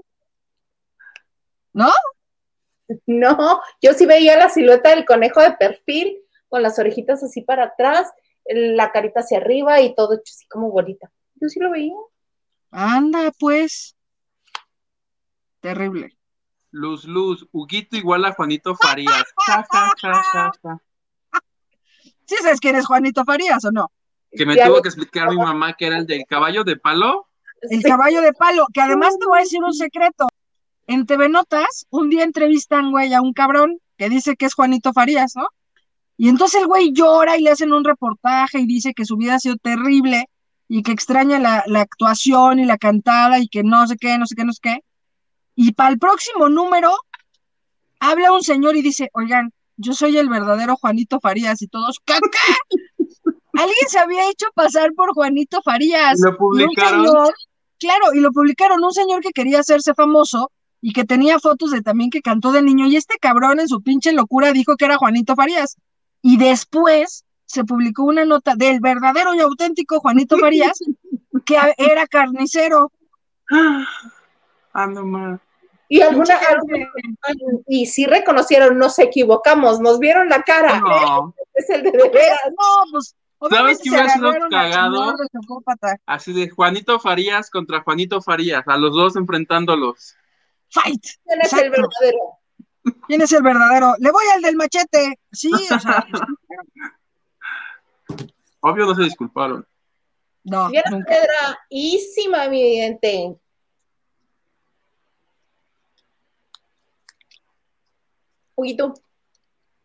¿No? 1.74 1.90
No, 3.06 3.62
yo 3.84 3.94
sí 3.94 4.08
veía 4.08 4.36
la 4.36 4.50
silueta 4.50 4.90
del 4.90 5.06
conejo 5.06 5.42
de 5.42 5.52
perfil, 5.52 6.18
con 6.48 6.64
las 6.64 6.80
orejitas 6.80 7.22
así 7.22 7.42
para 7.42 7.66
atrás, 7.66 8.12
la 8.46 8.92
carita 8.92 9.20
hacia 9.20 9.38
arriba 9.38 9.80
y 9.80 9.94
todo 9.94 10.16
hecho 10.16 10.34
así 10.36 10.48
como 10.48 10.72
bolita. 10.72 11.12
Yo 11.36 11.50
sí 11.50 11.60
lo 11.60 11.70
veía. 11.70 11.94
Anda, 12.72 13.32
pues. 13.38 13.96
Terrible. 15.60 16.18
Luz, 16.72 17.06
Luz, 17.06 17.48
Huguito 17.52 17.98
igual 17.98 18.26
a 18.26 18.34
Juanito 18.34 18.76
Farías. 18.76 19.24
¿Sí 22.26 22.36
sabes 22.42 22.60
quién 22.60 22.76
es 22.76 22.86
Juanito 22.86 23.26
Farías 23.26 23.66
o 23.66 23.72
no? 23.72 23.92
Que 24.32 24.46
me 24.46 24.56
tuvo 24.56 24.82
que 24.82 24.90
explicar 24.90 25.30
mi 25.30 25.38
mamá 25.38 25.74
que 25.74 25.88
era 25.88 25.98
el 25.98 26.06
del 26.06 26.26
caballo 26.28 26.64
de 26.64 26.78
palo. 26.78 27.28
El 27.62 27.82
caballo 27.82 28.22
de 28.22 28.34
palo, 28.34 28.68
que 28.72 28.82
además 28.82 29.18
te 29.20 29.26
voy 29.26 29.40
a 29.40 29.42
decir 29.42 29.64
un 29.64 29.74
secreto. 29.74 30.28
En 30.86 31.06
TV 31.06 31.30
Notas, 31.30 31.88
un 31.90 32.10
día 32.10 32.24
entrevistan, 32.24 32.92
güey, 32.92 33.14
a 33.14 33.22
un 33.22 33.34
cabrón 33.34 33.80
que 33.98 34.10
dice 34.10 34.36
que 34.36 34.46
es 34.46 34.54
Juanito 34.54 34.94
Farías, 34.94 35.36
¿no? 35.36 35.48
Y 36.18 36.30
entonces 36.30 36.62
el 36.62 36.68
güey 36.68 36.94
llora 36.94 37.38
y 37.38 37.42
le 37.42 37.52
hacen 37.52 37.74
un 37.74 37.84
reportaje 37.84 38.60
y 38.60 38.68
dice 38.68 38.94
que 38.94 39.06
su 39.06 39.18
vida 39.18 39.36
ha 39.36 39.40
sido 39.40 39.56
terrible 39.58 40.30
y 40.68 40.84
que 40.84 40.92
extraña 40.92 41.40
la, 41.40 41.64
la 41.66 41.82
actuación 41.82 42.60
y 42.60 42.66
la 42.66 42.78
cantada 42.78 43.40
y 43.40 43.48
que 43.48 43.64
no 43.64 43.88
sé 43.88 43.98
qué, 43.98 44.18
no 44.18 44.26
sé 44.26 44.36
qué, 44.36 44.46
no 44.46 44.54
sé 44.54 44.60
qué. 44.62 44.80
Y 45.62 45.74
para 45.74 45.90
el 45.90 46.00
próximo 46.00 46.48
número, 46.48 46.90
habla 48.00 48.32
un 48.32 48.42
señor 48.44 48.78
y 48.78 48.82
dice, 48.82 49.10
oigan, 49.12 49.52
yo 49.76 49.92
soy 49.92 50.18
el 50.18 50.30
verdadero 50.30 50.78
Juanito 50.78 51.20
Farías 51.20 51.62
y 51.62 51.68
todos, 51.68 52.00
¿qué? 52.06 52.14
Alguien 53.54 53.90
se 53.90 54.00
había 54.00 54.30
hecho 54.30 54.46
pasar 54.56 54.94
por 54.94 55.14
Juanito 55.14 55.62
Farías. 55.62 56.18
Lo 56.24 56.38
publicaron. 56.38 57.04
claro, 57.78 58.14
y 58.14 58.22
lo 58.22 58.32
publicaron, 58.32 58.82
un 58.82 58.94
señor 58.94 59.20
que 59.20 59.32
quería 59.32 59.60
hacerse 59.60 59.94
famoso 59.94 60.50
y 60.80 60.94
que 60.94 61.04
tenía 61.04 61.40
fotos 61.40 61.72
de 61.72 61.82
también 61.82 62.10
que 62.10 62.22
cantó 62.22 62.54
de 62.54 62.62
niño, 62.62 62.88
y 62.88 62.96
este 62.96 63.18
cabrón 63.20 63.60
en 63.60 63.68
su 63.68 63.82
pinche 63.82 64.14
locura 64.14 64.54
dijo 64.54 64.78
que 64.78 64.86
era 64.86 64.96
Juanito 64.96 65.36
Farías. 65.36 65.76
Y 66.22 66.38
después 66.38 67.26
se 67.48 67.66
publicó 67.66 68.04
una 68.04 68.24
nota 68.24 68.56
del 68.56 68.80
verdadero 68.80 69.36
y 69.36 69.42
auténtico 69.42 70.00
Juanito 70.00 70.38
Farías, 70.40 70.80
que 71.44 71.58
era 71.78 72.08
carnicero. 72.08 72.94
Ando 74.72 75.06
mal. 75.06 75.42
Y 75.92 76.02
alguna, 76.02 76.40
y 77.68 77.88
si 77.88 78.06
reconocieron, 78.06 78.78
nos 78.78 79.00
equivocamos, 79.00 79.80
nos 79.80 80.00
vieron 80.00 80.30
la 80.30 80.44
cara. 80.44 80.82
Es 81.54 81.70
el 81.72 81.84
de, 81.84 81.92
de 81.92 82.10
veras. 82.10 82.40
No, 82.48 82.90
pues 82.90 83.16
¿Sabes 83.50 83.80
qué 83.82 83.90
hubiera 83.90 84.10
sido 84.10 84.34
cagado? 84.50 85.14
Así 86.06 86.34
de 86.34 86.50
Juanito 86.50 87.00
Farías 87.00 87.50
contra 87.50 87.82
Juanito 87.82 88.22
Farías, 88.22 88.68
a 88.68 88.78
los 88.78 88.94
dos 88.94 89.16
enfrentándolos. 89.16 90.16
Fight. 90.70 91.04
¿Quién 91.26 91.42
es 91.42 91.54
el 91.54 91.70
verdadero? 91.70 92.20
¿Quién 93.08 93.22
es 93.22 93.32
el 93.32 93.44
verdadero? 93.44 93.96
Le 94.00 94.12
voy 94.12 94.26
al 94.36 94.42
del 94.42 94.56
machete. 94.56 95.20
Sí, 95.32 95.52
o 95.52 95.80
sea. 95.80 96.06
Obvio 98.62 98.86
no 98.86 98.96
se 98.96 99.04
disculparon. 99.04 99.66
No. 100.44 100.70
Nunca. 100.70 101.06
Piedra, 101.08 101.60
ísima, 101.70 102.48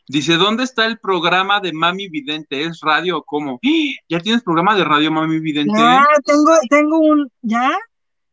Dice, 0.07 0.37
¿dónde 0.37 0.65
está 0.65 0.85
el 0.85 0.99
programa 0.99 1.61
de 1.61 1.73
Mami 1.73 2.09
Vidente? 2.09 2.63
¿Es 2.63 2.81
radio 2.81 3.19
o 3.19 3.23
cómo? 3.25 3.59
¡Ah! 3.65 4.03
¿Ya 4.09 4.21
tienes 4.21 4.43
programa 4.43 4.75
de 4.77 4.85
radio 4.85 5.11
Mami 5.11 5.41
Vidente? 5.41 5.73
Ya, 5.75 6.05
tengo, 6.25 6.59
tengo 6.69 6.99
un, 6.99 7.31
¿ya? 7.41 7.71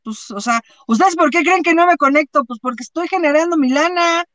Pues, 0.04 0.32
o 0.32 0.42
sea, 0.42 0.62
¿ustedes 0.88 1.16
por 1.16 1.30
qué 1.30 1.44
creen 1.44 1.64
que 1.64 1.74
no 1.74 1.86
me 1.86 1.96
conecto? 1.96 2.44
Pues 2.44 2.60
porque 2.60 2.84
estoy 2.84 3.08
generando 3.08 3.56
mi 3.56 3.70
lana. 3.70 4.26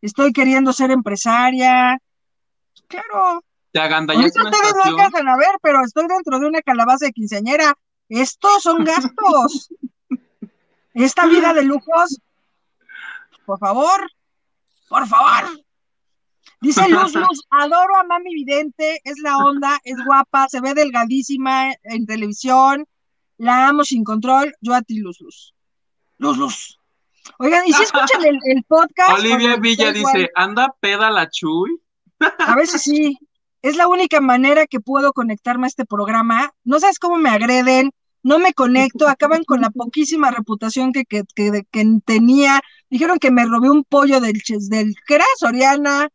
estoy 0.00 0.32
queriendo 0.32 0.72
ser 0.72 0.90
empresaria. 0.90 1.98
Claro. 2.88 3.44
Te 3.72 3.78
agandallas 3.78 4.34
una 4.34 4.50
ustedes 4.50 4.74
no 4.74 4.82
alcanzan 4.82 5.28
a 5.28 5.36
ver, 5.36 5.54
pero 5.62 5.84
estoy 5.84 6.06
dentro 6.08 6.40
de 6.40 6.46
una 6.46 6.60
calabaza 6.62 7.06
de 7.06 7.12
quinceañera. 7.12 7.74
Estos 8.08 8.62
son 8.62 8.84
gastos. 8.84 9.68
Esta 10.92 11.26
vida 11.26 11.54
de 11.54 11.62
lujos, 11.62 12.20
por 13.46 13.60
favor, 13.60 14.10
por 14.90 15.06
favor. 15.06 15.62
Dice 16.60 16.86
Luz 16.90 17.14
Luz, 17.14 17.46
adoro 17.48 17.96
a 17.96 18.02
Mami 18.02 18.34
Vidente, 18.34 19.00
es 19.04 19.18
la 19.22 19.38
onda, 19.38 19.80
es 19.84 19.96
guapa, 20.04 20.48
se 20.48 20.60
ve 20.60 20.74
delgadísima 20.74 21.72
en 21.84 22.04
televisión, 22.04 22.84
la 23.38 23.68
amo 23.68 23.84
sin 23.84 24.04
control, 24.04 24.52
yo 24.60 24.74
a 24.74 24.82
ti 24.82 24.98
Luz 24.98 25.20
Luz. 25.20 25.54
Luz 26.18 26.36
Luz. 26.36 26.78
Oigan, 27.38 27.66
¿y 27.66 27.72
si 27.72 27.82
escuchan 27.82 28.22
el, 28.24 28.64
podcast? 28.64 29.18
Olivia 29.18 29.56
Villa 29.56 29.92
dice, 29.92 30.30
¿anda 30.34 30.74
peda 30.80 31.10
la 31.10 31.30
Chuy? 31.30 31.80
A 32.38 32.56
veces 32.56 32.82
sí, 32.82 33.16
es 33.62 33.76
la 33.76 33.86
única 33.86 34.20
manera 34.20 34.66
que 34.66 34.80
puedo 34.80 35.12
conectarme 35.12 35.66
a 35.66 35.68
este 35.68 35.86
programa. 35.86 36.50
No 36.64 36.80
sabes 36.80 36.98
cómo 36.98 37.16
me 37.16 37.30
agreden, 37.30 37.92
no 38.22 38.38
me 38.38 38.52
conecto, 38.52 39.08
acaban 39.08 39.44
con 39.44 39.60
la 39.60 39.70
poquísima 39.70 40.30
reputación 40.30 40.92
que, 40.92 41.04
que, 41.04 41.22
que, 41.34 41.98
tenía. 42.04 42.60
Dijeron 42.90 43.18
que 43.18 43.30
me 43.30 43.46
robé 43.46 43.70
un 43.70 43.84
pollo 43.84 44.20
del, 44.20 44.42
del 44.68 44.94
¿qué 45.06 45.14
era? 45.14 45.24
Soriana, 45.38 46.08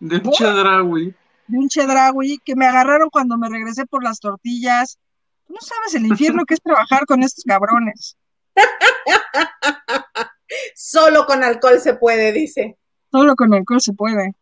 de 0.00 0.16
un 0.16 0.32
chedraui. 0.32 1.14
De 1.46 1.58
un 1.58 1.68
chedraui 1.68 2.38
que 2.44 2.56
me 2.56 2.66
agarraron 2.66 3.10
cuando 3.10 3.38
me 3.38 3.48
regresé 3.48 3.86
por 3.86 4.02
las 4.02 4.20
tortillas. 4.20 4.98
no 5.48 5.60
sabes 5.60 5.94
el 5.94 6.06
infierno 6.06 6.44
que 6.44 6.54
es 6.54 6.60
trabajar 6.60 7.06
con 7.06 7.22
estos 7.22 7.44
cabrones. 7.44 8.16
Solo 10.74 11.26
con 11.26 11.42
alcohol 11.42 11.80
se 11.80 11.94
puede, 11.94 12.32
dice. 12.32 12.78
Solo 13.10 13.34
con 13.34 13.54
alcohol 13.54 13.80
se 13.80 13.92
puede. 13.92 14.34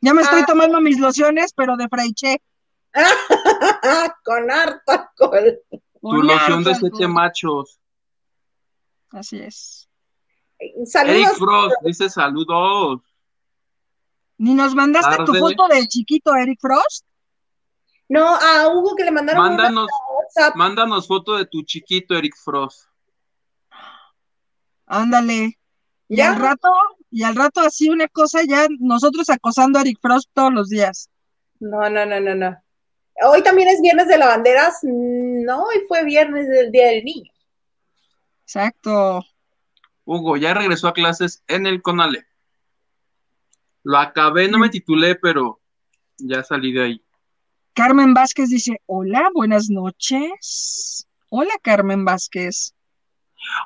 Ya 0.00 0.14
me 0.14 0.22
estoy 0.22 0.42
ah. 0.42 0.46
tomando 0.46 0.80
mis 0.80 0.98
lociones, 0.98 1.52
pero 1.52 1.76
de 1.76 1.88
fraiche. 1.88 2.42
con 4.24 4.50
harto 4.50 4.92
alcohol. 4.92 5.60
Tu 6.00 6.22
loción 6.22 6.64
de 6.64 6.74
siete 6.74 7.08
machos. 7.08 7.78
Así 9.10 9.40
es. 9.40 9.87
Saludos. 10.84 11.16
Eric 11.16 11.36
Frost 11.36 11.76
dice 11.82 12.10
saludos. 12.10 13.00
¿Ni 14.38 14.54
nos 14.54 14.74
mandaste 14.74 15.24
tu 15.24 15.34
foto 15.34 15.66
de 15.68 15.86
chiquito, 15.86 16.34
Eric 16.34 16.58
Frost? 16.60 17.04
No, 18.08 18.26
a 18.26 18.68
Hugo 18.68 18.94
que 18.96 19.04
le 19.04 19.10
mandaron 19.10 19.44
mándanos, 19.44 19.90
Mándanos 20.54 21.06
foto 21.06 21.36
de 21.36 21.46
tu 21.46 21.62
chiquito, 21.62 22.14
Eric 22.14 22.34
Frost. 22.36 22.88
Ándale. 24.86 25.58
Y 26.08 26.20
al 26.20 26.36
rato, 26.36 26.70
y 27.10 27.22
al 27.22 27.36
rato 27.36 27.60
así 27.60 27.90
una 27.90 28.08
cosa 28.08 28.40
ya 28.48 28.66
nosotros 28.78 29.28
acosando 29.28 29.78
a 29.78 29.82
Eric 29.82 29.98
Frost 30.00 30.30
todos 30.32 30.52
los 30.52 30.68
días. 30.68 31.10
No, 31.60 31.90
no, 31.90 32.06
no, 32.06 32.20
no, 32.20 32.34
no. 32.34 32.56
Hoy 33.26 33.42
también 33.42 33.68
es 33.68 33.80
viernes 33.82 34.06
de 34.06 34.16
lavanderas, 34.16 34.78
no, 34.82 35.64
hoy 35.64 35.84
fue 35.88 36.04
viernes 36.04 36.48
del 36.48 36.70
Día 36.70 36.86
del 36.86 37.04
Niño. 37.04 37.32
Exacto. 38.44 39.24
Hugo 40.08 40.38
ya 40.38 40.54
regresó 40.54 40.88
a 40.88 40.94
clases 40.94 41.42
en 41.48 41.66
el 41.66 41.82
Conale. 41.82 42.26
Lo 43.82 43.98
acabé, 43.98 44.48
no 44.48 44.58
me 44.58 44.70
titulé, 44.70 45.16
pero 45.16 45.60
ya 46.16 46.42
salí 46.42 46.72
de 46.72 46.82
ahí. 46.82 47.04
Carmen 47.74 48.14
Vázquez 48.14 48.48
dice, 48.48 48.80
hola, 48.86 49.28
buenas 49.34 49.68
noches. 49.68 51.06
Hola, 51.28 51.52
Carmen 51.60 52.06
Vázquez. 52.06 52.74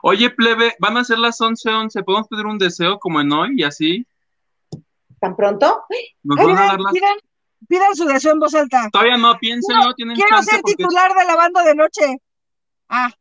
Oye, 0.03 0.31
plebe, 0.31 0.75
van 0.81 0.97
a 0.97 1.05
ser 1.05 1.21
las 1.21 1.41
11:11. 1.41 2.05
¿Podemos 2.05 2.27
pedir 2.27 2.47
un 2.47 2.59
deseo 2.59 2.99
como 2.99 3.21
en 3.21 3.31
hoy 3.31 3.51
y 3.59 3.63
así? 3.63 4.05
¿Tan 5.21 5.37
pronto? 5.37 5.85
Nos 6.25 6.37
van 6.39 6.59
a 6.59 6.67
dar 6.67 6.81
las... 6.81 6.93
pidan, 7.69 7.95
su 7.95 8.05
deseo 8.05 8.33
en 8.33 8.41
voz 8.41 8.55
alta. 8.57 8.89
Todavía 8.91 9.17
no, 9.17 9.39
piénsenlo, 9.39 9.95
tienen 9.95 10.17
Quiero 10.17 10.43
ser 10.43 10.61
titular 10.63 11.15
de 11.15 11.25
la 11.25 11.37
banda 11.37 11.63
de 11.63 11.75
noche. 11.77 12.17
Ah. 12.89 13.13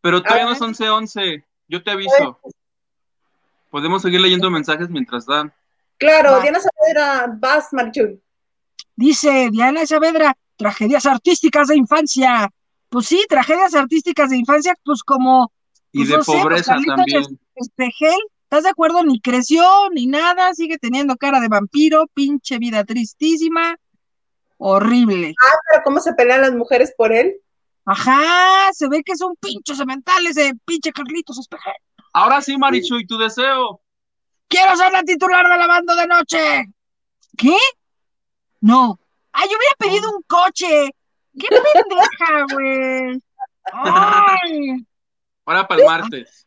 Pero 0.00 0.22
todavía 0.22 0.46
no 0.46 0.52
es 0.52 0.60
11:11. 0.62 1.44
Yo 1.68 1.82
te 1.82 1.90
aviso. 1.90 2.38
Podemos 3.70 4.02
seguir 4.02 4.20
leyendo 4.20 4.50
mensajes 4.50 4.88
mientras 4.88 5.26
dan. 5.26 5.52
Claro, 5.98 6.40
Diana 6.40 6.60
Saavedra, 6.60 7.36
vas, 7.38 7.72
Marichuy. 7.72 8.20
Dice 8.94 9.48
Diana 9.50 9.86
Saavedra, 9.86 10.36
tragedias 10.56 11.06
artísticas 11.06 11.68
de 11.68 11.76
infancia. 11.76 12.50
Pues 12.88 13.06
sí, 13.06 13.24
tragedias 13.28 13.74
artísticas 13.74 14.30
de 14.30 14.36
infancia, 14.36 14.74
pues 14.84 15.02
como. 15.02 15.52
y 15.92 15.98
pues 15.98 16.08
de 16.08 16.14
pues 16.16 16.26
pobreza 16.26 16.76
también. 16.86 17.38
Espejel, 17.56 18.18
¿estás 18.44 18.64
de 18.64 18.70
acuerdo? 18.70 19.02
Ni 19.04 19.20
creció, 19.20 19.64
ni 19.92 20.06
nada, 20.06 20.54
sigue 20.54 20.78
teniendo 20.78 21.16
cara 21.16 21.40
de 21.40 21.48
vampiro, 21.48 22.06
pinche 22.14 22.58
vida 22.58 22.84
tristísima, 22.84 23.76
horrible. 24.58 25.34
Ah, 25.42 25.56
pero 25.70 25.82
¿cómo 25.84 26.00
se 26.00 26.12
pelean 26.12 26.42
las 26.42 26.54
mujeres 26.54 26.94
por 26.96 27.12
él? 27.12 27.40
Ajá, 27.86 28.72
se 28.72 28.88
ve 28.88 29.02
que 29.04 29.12
es 29.12 29.20
un 29.20 29.36
pinche 29.36 29.74
semental 29.74 30.26
ese 30.26 30.52
pinche 30.64 30.92
Carlitos 30.92 31.38
Espejel. 31.38 31.72
Ahora 32.12 32.40
sí, 32.42 32.58
Marichuy, 32.58 33.06
tu 33.06 33.16
deseo. 33.16 33.80
quiero 34.48 34.76
ser 34.76 34.92
la 34.92 35.02
titular 35.02 35.48
de 35.48 35.56
la 35.56 35.66
banda 35.66 35.94
de 35.94 36.06
noche. 36.06 36.64
¿Qué? 37.36 37.56
No. 38.60 38.98
Ay, 39.32 39.48
yo 39.50 39.56
hubiera 39.56 39.74
pedido 39.78 40.16
un 40.16 40.22
coche. 40.26 40.90
¡Qué 41.38 41.46
pendeja, 41.48 42.54
güey! 42.54 43.22
¡Ay! 43.72 44.86
Ahora 45.44 45.68
para 45.68 45.80
el 45.80 45.86
martes. 45.86 46.46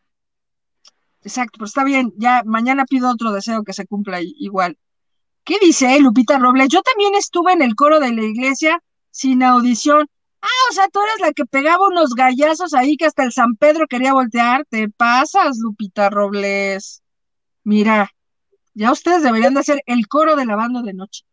Exacto, 1.21 1.53
pero 1.53 1.65
está 1.65 1.83
bien. 1.83 2.11
Ya 2.17 2.43
mañana 2.45 2.85
pido 2.85 3.09
otro 3.09 3.31
deseo 3.31 3.63
que 3.63 3.73
se 3.73 3.85
cumpla 3.85 4.19
igual. 4.21 4.77
¿Qué 5.43 5.57
dice 5.61 5.99
Lupita 5.99 6.37
Robles? 6.37 6.67
Yo 6.69 6.81
también 6.81 7.15
estuve 7.15 7.53
en 7.53 7.61
el 7.61 7.75
coro 7.75 7.99
de 7.99 8.11
la 8.11 8.23
iglesia 8.23 8.81
sin 9.11 9.43
audición. 9.43 10.09
Ah, 10.41 10.47
o 10.69 10.73
sea, 10.73 10.87
tú 10.87 11.01
eres 11.01 11.19
la 11.19 11.33
que 11.33 11.45
pegaba 11.45 11.87
unos 11.87 12.13
gallazos 12.15 12.73
ahí 12.73 12.95
que 12.95 13.05
hasta 13.05 13.23
el 13.23 13.31
San 13.31 13.55
Pedro 13.55 13.87
quería 13.87 14.13
voltear. 14.13 14.65
Te 14.69 14.89
pasas, 14.89 15.57
Lupita 15.57 16.09
Robles. 16.09 17.03
Mira, 17.63 18.09
ya 18.73 18.91
ustedes 18.91 19.23
deberían 19.23 19.53
de 19.53 19.59
hacer 19.59 19.83
el 19.85 20.07
coro 20.07 20.35
de 20.35 20.45
la 20.45 20.55
banda 20.55 20.81
de 20.81 20.93
noche. 20.93 21.25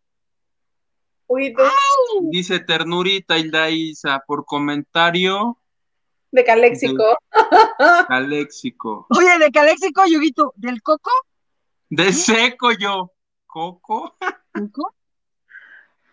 Dice 2.31 2.61
Ternurita 2.61 3.39
Hilda 3.39 3.71
Isa 3.71 4.23
por 4.27 4.45
comentario. 4.45 5.59
De 6.31 6.45
Caléxico. 6.45 7.19
Caléxico. 8.09 9.07
Oye, 9.11 9.39
de 9.39 9.51
Caléxico, 9.51 10.03
Yuguito, 10.07 10.53
¿del 10.57 10.83
coco? 10.83 11.11
De 11.89 12.13
seco 12.13 12.73
yo. 12.73 13.13
¿Coco? 13.47 14.17
¿Coco? 14.53 14.95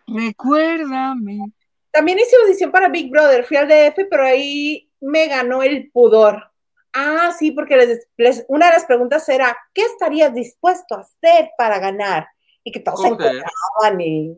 Recuérdame. 0.07 1.51
También 1.93 2.17
hice 2.17 2.35
audición 2.41 2.71
para 2.71 2.89
Big 2.89 3.11
Brother, 3.11 3.45
fui 3.45 3.55
al 3.55 3.67
DF, 3.67 4.07
pero 4.09 4.25
ahí 4.25 4.91
me 4.99 5.27
ganó 5.27 5.61
el 5.61 5.91
pudor. 5.91 6.51
Ah, 6.91 7.31
sí, 7.37 7.51
porque 7.51 8.01
les, 8.17 8.45
una 8.47 8.65
de 8.65 8.73
las 8.73 8.85
preguntas 8.85 9.29
era, 9.29 9.55
¿qué 9.75 9.83
estarías 9.83 10.33
dispuesto 10.33 10.95
a 10.95 11.01
hacer 11.01 11.51
para 11.55 11.77
ganar? 11.77 12.27
Y 12.63 12.71
que 12.71 12.79
todos 12.79 12.99
se 12.99 13.09
encontraban 13.09 14.01
y... 14.01 14.35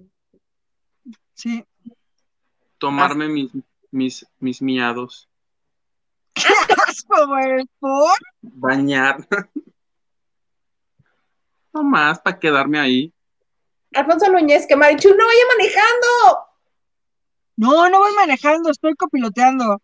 Sí. 1.33 1.63
Tomarme 2.77 3.29
mis, 3.29 3.51
mis, 3.89 4.27
mis 4.39 4.61
miados. 4.61 5.29
¿Por? 7.79 8.17
Bañar. 8.41 9.25
no 11.73 11.83
más 11.83 12.19
para 12.19 12.37
quedarme 12.37 12.79
ahí. 12.79 13.13
Alfonso 13.93 14.29
Núñez, 14.29 14.67
que 14.67 14.75
Marichu 14.75 15.15
no 15.15 15.25
vaya 15.25 15.43
manejando. 15.57 16.44
No, 17.57 17.89
no 17.89 17.99
voy 17.99 18.13
manejando, 18.15 18.69
estoy 18.69 18.95
copiloteando. 18.95 19.81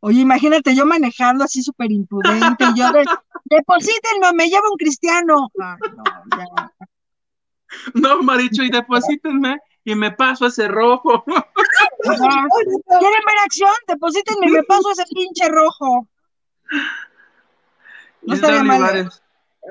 Oye, 0.00 0.20
imagínate 0.20 0.74
yo 0.74 0.86
manejando 0.86 1.44
así 1.44 1.62
súper 1.62 1.90
impudente 1.90 2.64
y 2.64 2.78
yo 2.78 2.92
de, 2.92 3.04
deposítenme, 3.44 4.32
me 4.34 4.48
lleva 4.48 4.70
un 4.70 4.76
cristiano. 4.76 5.50
no, 5.54 5.76
ya. 6.36 6.72
No, 7.94 8.22
Maricho, 8.22 8.62
y 8.62 8.70
deposítenme 8.70 9.58
y 9.84 9.94
me 9.94 10.12
paso 10.12 10.46
ese 10.46 10.68
rojo. 10.68 11.24
¿Quieren 11.24 13.22
ver 13.26 13.38
acción? 13.44 13.74
Deposítenme 13.86 14.46
y 14.48 14.50
me 14.50 14.62
paso 14.64 14.90
ese 14.90 15.04
pinche 15.12 15.48
rojo. 15.48 16.08
No 18.22 18.34
estaría 18.34 18.64
mal. 18.64 19.08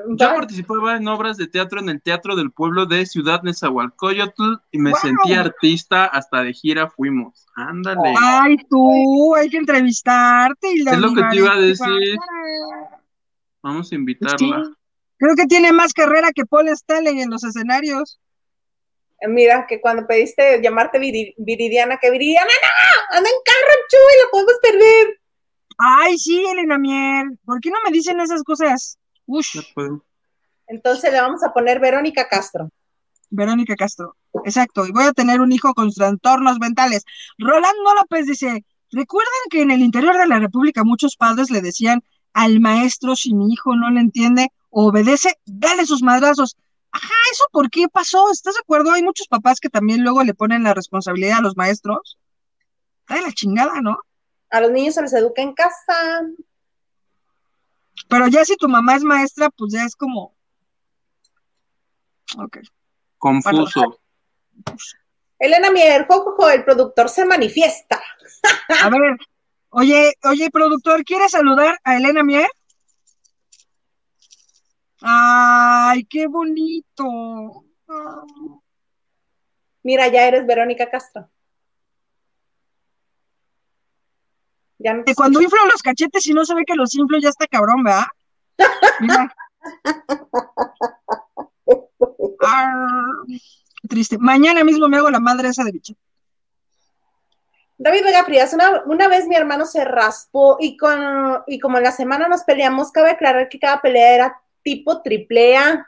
Yo 0.09 0.35
participaba 0.35 0.97
en 0.97 1.07
obras 1.07 1.37
de 1.37 1.47
teatro 1.47 1.79
en 1.79 1.89
el 1.89 2.01
Teatro 2.01 2.35
del 2.35 2.51
Pueblo 2.51 2.85
de 2.85 3.05
Ciudad 3.05 3.41
Nezahualcóyotl 3.43 4.55
y 4.71 4.79
me 4.79 4.93
sentí 4.93 5.33
artista, 5.33 6.05
hasta 6.05 6.43
de 6.43 6.53
gira 6.53 6.89
fuimos. 6.89 7.45
Ándale. 7.55 8.13
Ay, 8.21 8.57
tú, 8.69 9.35
hay 9.35 9.49
que 9.49 9.57
entrevistarte. 9.57 10.67
Y 10.75 10.81
es 10.87 10.97
lo 10.97 11.13
que 11.13 11.23
te 11.23 11.35
iba 11.37 11.53
a 11.53 11.59
decir. 11.59 12.17
Vamos 13.63 13.91
a 13.91 13.95
invitarla. 13.95 14.63
creo 15.17 15.35
que 15.35 15.45
tiene 15.45 15.71
más 15.71 15.93
carrera 15.93 16.31
que 16.35 16.45
Paul 16.45 16.67
Stanley 16.69 17.21
en 17.21 17.29
los 17.29 17.43
escenarios. 17.43 18.19
Mira, 19.27 19.65
que 19.65 19.79
cuando 19.79 20.05
pediste 20.05 20.61
llamarte 20.61 20.99
Viridiana, 20.99 21.97
que 21.97 22.11
Viridiana, 22.11 22.51
no, 22.61 23.17
anda 23.17 23.29
en 23.29 23.35
carro, 23.45 23.81
Chuy, 23.89 24.23
la 24.23 24.29
podemos 24.29 24.53
perder. 24.61 25.19
Ay, 25.77 26.17
sí, 26.17 26.45
Elena 26.45 26.77
Miel, 26.77 27.39
¿por 27.45 27.59
qué 27.61 27.69
no 27.69 27.77
me 27.85 27.91
dicen 27.91 28.19
esas 28.19 28.43
cosas? 28.43 28.99
Ush. 29.25 29.59
Entonces 30.67 31.11
le 31.11 31.21
vamos 31.21 31.43
a 31.43 31.53
poner 31.53 31.79
Verónica 31.79 32.27
Castro. 32.27 32.69
Verónica 33.29 33.75
Castro, 33.75 34.15
exacto. 34.45 34.85
Y 34.85 34.91
voy 34.91 35.05
a 35.05 35.13
tener 35.13 35.41
un 35.41 35.51
hijo 35.51 35.73
con 35.73 35.91
trastornos 35.91 36.59
mentales. 36.59 37.05
Rolando 37.37 37.93
López 37.95 38.27
dice, 38.27 38.65
¿recuerdan 38.91 39.33
que 39.49 39.61
en 39.61 39.71
el 39.71 39.81
interior 39.81 40.17
de 40.17 40.27
la 40.27 40.39
República 40.39 40.83
muchos 40.83 41.15
padres 41.15 41.49
le 41.49 41.61
decían 41.61 42.03
al 42.33 42.59
maestro 42.59 43.15
si 43.15 43.33
mi 43.33 43.51
hijo 43.51 43.75
no 43.75 43.89
le 43.89 43.99
entiende 43.99 44.49
o 44.69 44.87
obedece, 44.87 45.37
dale 45.45 45.85
sus 45.85 46.03
madrazos? 46.03 46.55
Ajá, 46.91 47.13
¿eso 47.31 47.45
por 47.51 47.69
qué 47.69 47.87
pasó? 47.89 48.31
¿Estás 48.31 48.53
de 48.53 48.61
acuerdo? 48.61 48.91
Hay 48.91 49.03
muchos 49.03 49.27
papás 49.27 49.59
que 49.59 49.69
también 49.69 50.03
luego 50.03 50.23
le 50.23 50.33
ponen 50.33 50.63
la 50.63 50.73
responsabilidad 50.73 51.39
a 51.39 51.41
los 51.41 51.57
maestros. 51.57 52.17
Dale 53.07 53.23
la 53.23 53.31
chingada, 53.33 53.81
¿no? 53.81 53.97
A 54.49 54.61
los 54.61 54.71
niños 54.71 54.95
se 54.95 55.01
les 55.01 55.13
educa 55.13 55.41
en 55.41 55.53
casa. 55.53 56.21
Pero 58.09 58.27
ya 58.27 58.45
si 58.45 58.55
tu 58.57 58.67
mamá 58.67 58.95
es 58.95 59.03
maestra, 59.03 59.49
pues 59.49 59.73
ya 59.73 59.83
es 59.83 59.95
como. 59.95 60.35
Ok. 62.37 62.59
Confuso. 63.17 63.99
Elena 65.39 65.69
Mier, 65.71 66.07
Jojo, 66.07 66.49
el 66.49 66.63
productor 66.63 67.09
se 67.09 67.25
manifiesta. 67.25 68.01
A 68.83 68.89
ver, 68.89 69.17
oye, 69.69 70.13
oye, 70.23 70.49
productor, 70.49 71.03
¿quieres 71.03 71.31
saludar 71.31 71.77
a 71.83 71.97
Elena 71.97 72.23
Mier? 72.23 72.47
Ay, 75.01 76.05
qué 76.05 76.27
bonito. 76.27 77.65
Mira, 79.83 80.07
ya 80.07 80.27
eres 80.27 80.47
Verónica 80.47 80.89
Castro. 80.89 81.29
Ya 84.77 85.03
cuando 85.15 85.41
inflo 85.41 85.65
los 85.65 85.81
cachetes 85.81 86.25
y 86.27 86.33
no 86.33 86.45
se 86.45 86.53
ve 86.53 86.63
que 86.65 86.75
los 86.75 86.93
inflo, 86.95 87.17
ya 87.19 87.29
está 87.29 87.47
cabrón, 87.47 87.83
¿verdad? 87.83 88.05
Mira. 88.99 89.35
triste. 93.87 94.17
Mañana 94.17 94.63
mismo 94.63 94.87
me 94.87 94.97
hago 94.97 95.09
la 95.09 95.19
madre 95.19 95.49
esa 95.49 95.63
de 95.63 95.71
bicho. 95.71 95.93
David 97.77 98.05
Vega 98.05 98.23
Frías, 98.23 98.55
una, 98.85 99.07
vez 99.09 99.27
mi 99.27 99.35
hermano 99.35 99.65
se 99.65 99.83
raspó 99.83 100.57
y, 100.59 100.77
con, 100.77 101.43
y 101.45 101.59
como 101.59 101.77
en 101.77 101.83
la 101.83 101.91
semana 101.91 102.29
nos 102.29 102.43
peleamos, 102.43 102.91
cabe 102.91 103.11
aclarar 103.11 103.49
que 103.49 103.59
cada 103.59 103.81
pelea 103.81 104.15
era 104.15 104.41
tipo 104.63 105.01
triple 105.01 105.57
A. 105.57 105.87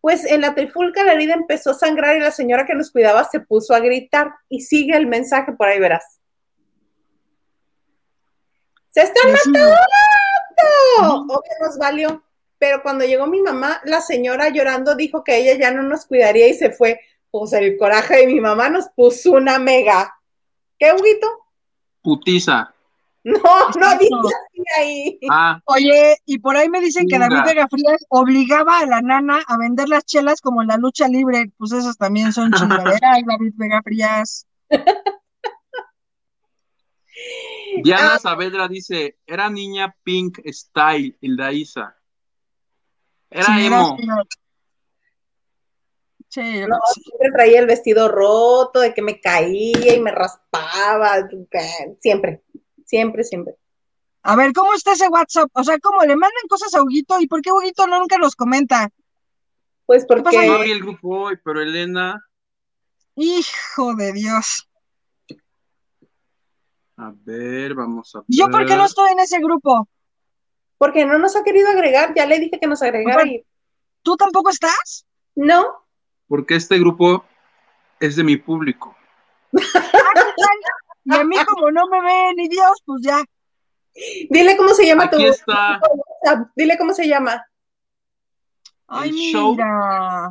Pues 0.00 0.24
en 0.26 0.42
la 0.42 0.54
trifulca 0.54 1.02
la 1.02 1.14
herida 1.14 1.34
empezó 1.34 1.70
a 1.70 1.74
sangrar 1.74 2.16
y 2.16 2.20
la 2.20 2.30
señora 2.30 2.66
que 2.66 2.74
nos 2.74 2.90
cuidaba 2.90 3.24
se 3.24 3.40
puso 3.40 3.74
a 3.74 3.80
gritar. 3.80 4.34
Y 4.48 4.60
sigue 4.60 4.96
el 4.96 5.06
mensaje, 5.06 5.52
por 5.52 5.66
ahí 5.66 5.80
verás. 5.80 6.20
¡Se 8.94 9.02
están 9.02 9.32
matando! 9.32 11.26
¿O 11.28 11.42
que 11.42 11.64
nos 11.64 11.76
valió? 11.78 12.22
Pero 12.58 12.80
cuando 12.80 13.04
llegó 13.04 13.26
mi 13.26 13.42
mamá, 13.42 13.80
la 13.84 14.00
señora 14.00 14.50
llorando 14.50 14.94
dijo 14.94 15.24
que 15.24 15.36
ella 15.36 15.58
ya 15.58 15.72
no 15.72 15.82
nos 15.82 16.06
cuidaría 16.06 16.46
y 16.46 16.54
se 16.54 16.70
fue. 16.70 17.00
Pues 17.32 17.52
el 17.54 17.76
coraje 17.76 18.18
de 18.18 18.28
mi 18.28 18.40
mamá 18.40 18.68
nos 18.68 18.88
puso 18.90 19.32
una 19.32 19.58
mega. 19.58 20.14
¿Qué, 20.78 20.92
Huguito? 20.92 21.26
Putiza. 22.02 22.72
No, 23.24 23.40
no 23.80 23.98
dice 23.98 24.68
ahí. 24.78 25.18
Ah. 25.28 25.60
Oye, 25.64 26.16
y 26.24 26.38
por 26.38 26.56
ahí 26.56 26.68
me 26.68 26.80
dicen 26.80 27.08
que 27.08 27.18
David 27.18 27.42
Vega 27.46 27.66
Frías 27.68 28.04
obligaba 28.10 28.78
a 28.78 28.86
la 28.86 29.00
nana 29.00 29.42
a 29.48 29.58
vender 29.58 29.88
las 29.88 30.04
chelas 30.04 30.40
como 30.40 30.62
en 30.62 30.68
la 30.68 30.76
lucha 30.76 31.08
libre. 31.08 31.50
Pues 31.58 31.72
esos 31.72 31.96
también 31.96 32.32
son 32.32 32.52
chingaderas, 32.52 33.00
David 33.26 33.54
Vega 33.56 33.82
Frías. 33.82 34.46
Diana 37.82 38.14
ah. 38.14 38.18
Saavedra 38.18 38.68
dice, 38.68 39.18
era 39.26 39.50
niña 39.50 39.94
pink 40.02 40.40
style, 40.46 41.16
Hilda 41.20 41.52
Isa. 41.52 41.96
Era 43.30 43.60
emo. 43.60 43.96
Sí, 46.28 46.60
no, 46.66 46.78
siempre 46.92 47.30
traía 47.32 47.60
el 47.60 47.66
vestido 47.66 48.08
roto, 48.08 48.80
de 48.80 48.92
que 48.92 49.02
me 49.02 49.20
caía 49.20 49.94
y 49.94 50.00
me 50.00 50.10
raspaba, 50.10 51.28
siempre, 52.00 52.42
siempre, 52.84 53.22
siempre. 53.22 53.54
A 54.22 54.34
ver, 54.36 54.52
¿cómo 54.52 54.74
está 54.74 54.94
ese 54.94 55.06
WhatsApp? 55.08 55.50
O 55.52 55.62
sea, 55.62 55.78
¿cómo 55.78 56.02
le 56.02 56.16
mandan 56.16 56.48
cosas 56.48 56.74
a 56.74 56.82
Huguito? 56.82 57.20
¿Y 57.20 57.28
por 57.28 57.40
qué 57.40 57.52
Huguito 57.52 57.86
nunca 57.86 58.18
los 58.18 58.34
comenta? 58.34 58.88
Pues 59.86 60.06
porque... 60.06 60.48
No 60.48 60.54
abrí 60.54 60.72
el 60.72 60.80
grupo 60.80 61.26
hoy, 61.26 61.38
pero 61.44 61.60
Elena... 61.60 62.24
Hijo 63.16 63.94
de 63.94 64.12
Dios. 64.12 64.68
A 66.96 67.12
ver, 67.24 67.74
vamos 67.74 68.14
a 68.14 68.18
ver. 68.18 68.26
¿Yo 68.28 68.48
por 68.48 68.66
qué 68.66 68.76
no 68.76 68.84
estoy 68.84 69.12
en 69.12 69.20
ese 69.20 69.38
grupo? 69.38 69.88
Porque 70.78 71.04
no 71.04 71.18
nos 71.18 71.34
ha 71.36 71.42
querido 71.42 71.68
agregar, 71.68 72.14
ya 72.14 72.26
le 72.26 72.38
dije 72.38 72.58
que 72.60 72.66
nos 72.66 72.82
agregara. 72.82 73.24
¿Tú 74.02 74.16
tampoco 74.16 74.50
estás? 74.50 75.06
No. 75.34 75.64
Porque 76.28 76.56
este 76.56 76.78
grupo 76.78 77.24
es 78.00 78.16
de 78.16 78.24
mi 78.24 78.36
público. 78.36 78.96
y 79.52 81.14
a 81.14 81.24
mí 81.24 81.36
como 81.46 81.70
no 81.70 81.86
me 81.88 82.00
ve 82.00 82.34
ni 82.36 82.48
Dios, 82.48 82.82
pues 82.84 83.02
ya. 83.02 83.22
Dile 84.28 84.56
cómo 84.56 84.74
se 84.74 84.86
llama 84.86 85.04
Aquí 85.04 85.16
tu 85.16 85.22
está. 85.22 85.80
Dile 86.56 86.76
cómo 86.76 86.92
se 86.92 87.06
llama. 87.06 87.44
Ay, 88.86 89.10
el 89.10 89.14
show 89.14 89.56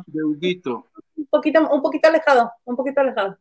de 0.06 0.24
Huguito. 0.24 0.86
Un 1.16 1.26
poquito, 1.26 1.68
un 1.68 1.82
poquito 1.82 2.08
alejado, 2.08 2.52
un 2.64 2.76
poquito 2.76 3.00
alejado. 3.00 3.38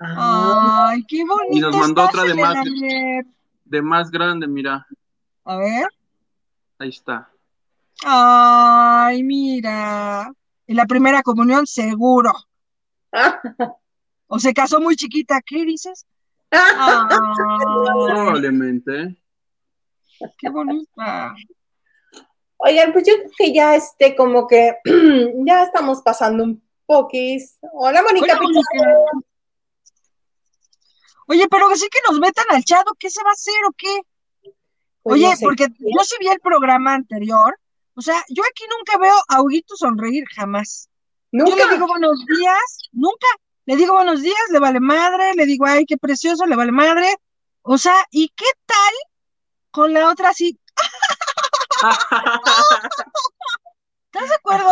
Ay, 0.00 1.04
qué 1.08 1.24
bonito. 1.24 1.56
Y 1.56 1.60
nos 1.60 1.76
mandó 1.76 2.04
otra 2.04 2.22
de 2.22 2.34
más, 2.34 2.56
de 3.64 3.82
más 3.82 4.10
grande, 4.10 4.46
mira. 4.46 4.86
A 5.44 5.56
ver. 5.56 5.88
Ahí 6.78 6.90
está. 6.90 7.28
Ay, 8.04 9.22
mira. 9.22 10.30
En 10.66 10.76
la 10.76 10.86
primera 10.86 11.22
comunión, 11.22 11.66
seguro. 11.66 12.32
o 14.28 14.38
se 14.38 14.54
casó 14.54 14.80
muy 14.80 14.94
chiquita, 14.94 15.40
¿qué 15.44 15.64
dices? 15.64 16.06
Probablemente. 16.50 19.16
Qué 20.38 20.48
bonita. 20.48 21.34
Oigan, 22.58 22.92
pues 22.92 23.06
yo 23.06 23.14
creo 23.14 23.30
que 23.36 23.52
ya 23.52 23.76
este, 23.76 24.16
como 24.16 24.46
que 24.46 24.76
ya 25.46 25.64
estamos 25.64 26.02
pasando 26.02 26.44
un 26.44 26.62
poquis. 26.86 27.58
Hola, 27.72 28.02
Mónica. 28.02 28.38
Oye, 31.28 31.46
pero 31.48 31.74
sí 31.76 31.88
que 31.90 32.00
nos 32.08 32.18
metan 32.18 32.46
al 32.50 32.64
chat, 32.64 32.86
¿qué 32.98 33.10
se 33.10 33.22
va 33.22 33.30
a 33.30 33.34
hacer 33.34 33.54
o 33.68 33.72
qué? 33.76 34.00
Pues 35.02 35.22
Oye, 35.22 35.34
porque 35.40 35.68
yo 35.78 36.04
sí 36.04 36.16
vi 36.20 36.28
el 36.28 36.40
programa 36.40 36.94
anterior, 36.94 37.56
o 37.94 38.00
sea, 38.00 38.24
yo 38.28 38.42
aquí 38.50 38.64
nunca 38.70 38.98
veo 38.98 39.14
a 39.28 39.42
Huguito 39.42 39.76
sonreír, 39.76 40.24
jamás. 40.34 40.88
¿Nunca? 41.30 41.50
Yo 41.50 41.56
le 41.66 41.74
digo 41.74 41.86
buenos 41.86 42.24
días, 42.26 42.88
nunca. 42.92 43.26
Le 43.66 43.76
digo 43.76 43.92
buenos 43.92 44.22
días, 44.22 44.40
le 44.50 44.58
vale 44.58 44.80
madre, 44.80 45.34
le 45.34 45.44
digo, 45.44 45.66
ay, 45.66 45.84
qué 45.84 45.98
precioso, 45.98 46.46
le 46.46 46.56
vale 46.56 46.72
madre. 46.72 47.14
O 47.62 47.76
sea, 47.76 47.94
¿y 48.10 48.30
qué 48.30 48.46
tal 48.64 48.94
con 49.70 49.92
la 49.92 50.08
otra 50.08 50.30
así? 50.30 50.58
¿Estás 54.06 54.30
de 54.30 54.34
acuerdo? 54.34 54.70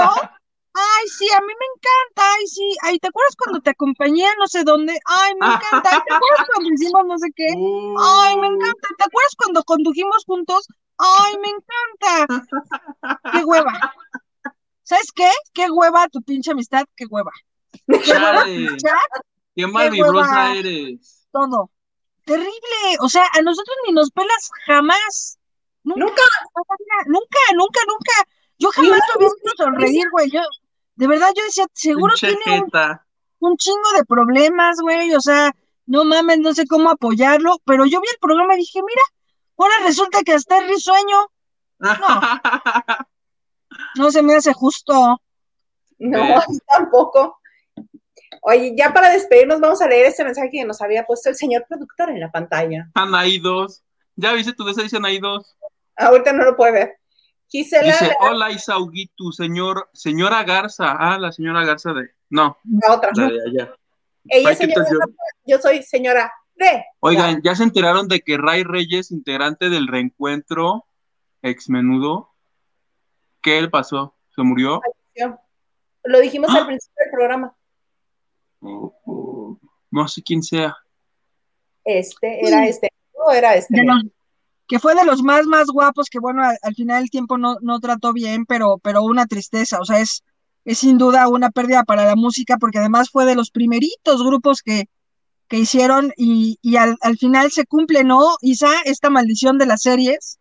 Ay, 0.78 1.08
sí, 1.08 1.26
a 1.32 1.40
mí 1.40 1.46
me 1.46 1.66
encanta, 1.74 2.34
ay, 2.34 2.46
sí, 2.48 2.76
ay, 2.82 2.98
¿te 2.98 3.08
acuerdas 3.08 3.34
cuando 3.34 3.60
te 3.62 3.70
acompañé 3.70 4.26
a 4.26 4.34
no 4.38 4.46
sé 4.46 4.62
dónde? 4.62 4.92
Ay, 5.06 5.32
me 5.40 5.46
encanta, 5.46 5.90
¿te 5.90 6.14
acuerdas 6.14 6.46
cuando 6.52 6.70
hicimos 6.70 7.06
no 7.06 7.16
sé 7.16 7.28
qué? 7.34 7.46
Ay, 7.48 8.36
me 8.36 8.46
encanta, 8.48 8.88
¿te 8.98 9.04
acuerdas 9.04 9.34
cuando 9.38 9.64
condujimos 9.64 10.24
juntos? 10.26 10.68
Ay, 10.98 11.38
me 11.38 11.48
encanta. 11.48 12.44
Qué 13.32 13.44
hueva. 13.44 13.72
¿Sabes 14.82 15.12
qué? 15.12 15.30
Qué 15.54 15.70
hueva 15.70 16.08
tu 16.08 16.20
pinche 16.20 16.50
amistad, 16.50 16.84
qué 16.94 17.06
hueva. 17.06 17.32
Qué 17.86 18.12
hueva 18.12 18.44
Qué 19.54 19.66
malvibrosa 19.66 20.56
eres. 20.56 21.26
Todo. 21.32 21.70
Terrible. 22.26 22.98
O 23.00 23.08
sea, 23.08 23.24
a 23.32 23.40
nosotros 23.40 23.76
ni 23.86 23.94
nos 23.94 24.10
pelas 24.10 24.50
jamás. 24.66 25.38
Nunca. 25.84 26.04
Nunca, 27.06 27.40
nunca, 27.54 27.80
nunca. 27.88 28.12
Yo 28.58 28.70
jamás 28.70 29.00
te 29.06 29.12
había 29.14 29.28
visto 29.28 29.50
sonreír, 29.56 30.04
güey. 30.10 30.30
Yo, 30.30 30.40
de 30.96 31.06
verdad 31.06 31.28
yo 31.36 31.44
decía, 31.44 31.66
seguro 31.72 32.14
tiene 32.18 32.62
un, 33.38 33.56
chingo 33.56 33.92
de 33.96 34.04
problemas, 34.04 34.80
güey, 34.80 35.14
o 35.14 35.20
sea, 35.20 35.54
no 35.86 36.04
mames, 36.04 36.38
no 36.38 36.54
sé 36.54 36.66
cómo 36.66 36.90
apoyarlo, 36.90 37.60
pero 37.64 37.84
yo 37.84 38.00
vi 38.00 38.08
el 38.10 38.18
programa 38.18 38.54
y 38.54 38.58
dije, 38.58 38.80
mira, 38.82 39.02
ahora 39.56 39.74
resulta 39.84 40.22
que 40.22 40.32
hasta 40.32 40.58
es 40.58 40.68
risueño. 40.68 41.28
No, 41.78 41.94
no 43.96 44.10
se 44.10 44.22
me 44.22 44.34
hace 44.34 44.52
justo. 44.52 45.20
No, 45.98 46.42
tampoco. 46.68 47.38
Oye, 48.42 48.74
ya 48.76 48.92
para 48.92 49.10
despedirnos 49.10 49.60
vamos 49.60 49.80
a 49.82 49.88
leer 49.88 50.06
este 50.06 50.24
mensaje 50.24 50.50
que 50.50 50.64
nos 50.64 50.80
había 50.80 51.04
puesto 51.04 51.28
el 51.28 51.36
señor 51.36 51.66
productor 51.68 52.10
en 52.10 52.20
la 52.20 52.30
pantalla. 52.30 52.88
Anaí 52.94 53.38
2. 53.38 53.82
¿Ya 54.16 54.32
viste 54.32 54.52
tu 54.52 54.64
deseo 54.64 54.84
dice 54.84 54.96
Anaí 54.96 55.18
2? 55.18 55.56
Ahorita 55.96 56.32
no 56.32 56.44
lo 56.44 56.56
puede 56.56 56.72
ver. 56.72 56.98
Gisela. 57.48 57.86
Dice, 57.86 58.16
hola 58.20 58.50
Isauguitu, 58.50 59.32
señor, 59.32 59.88
señora 59.92 60.42
Garza. 60.44 60.96
Ah, 60.98 61.18
la 61.18 61.32
señora 61.32 61.64
Garza 61.64 61.92
de. 61.92 62.10
No. 62.30 62.58
La 62.64 62.94
otra. 62.94 63.10
La 63.14 63.28
de 63.28 63.42
allá. 63.48 63.74
Ella 64.28 64.50
es 64.50 64.58
señora 64.58 64.84
yo... 64.90 64.98
yo 65.46 65.58
soy 65.58 65.82
señora 65.82 66.32
de. 66.54 66.84
Oigan, 67.00 67.40
¿ya 67.42 67.54
se 67.54 67.62
enteraron 67.62 68.08
de 68.08 68.20
que 68.20 68.36
Ray 68.36 68.64
Reyes, 68.64 69.10
integrante 69.12 69.68
del 69.68 69.86
reencuentro 69.86 70.86
ex 71.42 71.68
menudo, 71.68 72.32
¿Qué 73.46 73.62
le 73.62 73.68
pasó? 73.68 74.12
¿Se 74.34 74.42
murió? 74.42 74.80
Lo 76.02 76.18
dijimos 76.18 76.50
al 76.50 76.64
¡Ah! 76.64 76.66
principio 76.66 76.96
del 76.98 77.10
programa. 77.12 77.56
Oh, 78.60 78.92
oh. 79.04 79.58
No 79.92 80.08
sé 80.08 80.20
quién 80.20 80.42
sea. 80.42 80.76
Este, 81.84 82.44
era 82.44 82.66
este, 82.66 82.88
o 83.12 83.30
era 83.30 83.54
este. 83.54 83.84
Que 84.66 84.78
fue 84.78 84.94
de 84.94 85.04
los 85.04 85.22
más, 85.22 85.46
más 85.46 85.68
guapos, 85.68 86.08
que 86.10 86.18
bueno, 86.18 86.42
al, 86.42 86.74
final 86.74 87.04
el 87.04 87.10
tiempo 87.10 87.38
no, 87.38 87.56
no 87.60 87.78
trató 87.80 88.12
bien, 88.12 88.46
pero, 88.46 88.78
pero 88.78 89.02
una 89.02 89.26
tristeza, 89.26 89.78
o 89.80 89.84
sea, 89.84 90.00
es, 90.00 90.24
es 90.64 90.78
sin 90.78 90.98
duda 90.98 91.28
una 91.28 91.50
pérdida 91.50 91.84
para 91.84 92.04
la 92.04 92.16
música, 92.16 92.56
porque 92.58 92.78
además 92.78 93.10
fue 93.10 93.24
de 93.24 93.36
los 93.36 93.50
primeritos 93.50 94.24
grupos 94.24 94.62
que, 94.62 94.88
que 95.48 95.58
hicieron 95.58 96.12
y, 96.16 96.58
y 96.62 96.76
al, 96.76 96.96
al, 97.00 97.16
final 97.16 97.52
se 97.52 97.66
cumple, 97.66 98.02
¿no, 98.02 98.36
Isa? 98.40 98.72
Esta 98.84 99.10
maldición 99.10 99.58
de 99.58 99.66
las 99.66 99.82
series. 99.82 100.38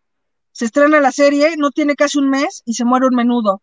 Se 0.50 0.64
estrena 0.64 1.00
la 1.00 1.12
serie, 1.12 1.56
no 1.56 1.70
tiene 1.70 1.94
casi 1.94 2.18
un 2.18 2.30
mes 2.30 2.62
y 2.64 2.74
se 2.74 2.84
muere 2.84 3.06
un 3.06 3.14
menudo. 3.14 3.62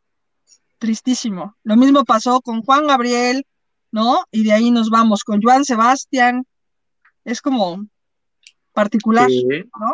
Tristísimo. 0.77 1.57
Lo 1.63 1.75
mismo 1.75 2.05
pasó 2.05 2.39
con 2.39 2.61
Juan 2.61 2.87
Gabriel, 2.87 3.45
¿no? 3.91 4.23
Y 4.31 4.43
de 4.43 4.53
ahí 4.53 4.71
nos 4.71 4.89
vamos 4.89 5.23
con 5.23 5.41
Joan 5.41 5.65
Sebastián. 5.65 6.45
Es 7.25 7.41
como 7.41 7.87
particular, 8.73 9.29
¿no? 9.29 9.93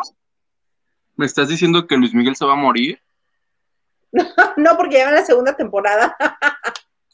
¿Me 1.20 1.26
estás 1.26 1.48
diciendo 1.48 1.86
que 1.86 1.98
Luis 1.98 2.14
Miguel 2.14 2.34
se 2.34 2.46
va 2.46 2.54
a 2.54 2.56
morir? 2.56 2.98
no, 4.56 4.76
porque 4.78 4.96
ya 4.96 5.08
en 5.10 5.16
la 5.16 5.22
segunda 5.22 5.54
temporada. 5.54 6.16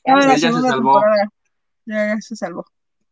ya, 0.04 0.38
se 0.38 0.52
salvó. 0.52 1.02
Ya, 1.86 2.16
se 2.20 2.36
salvó. 2.36 2.64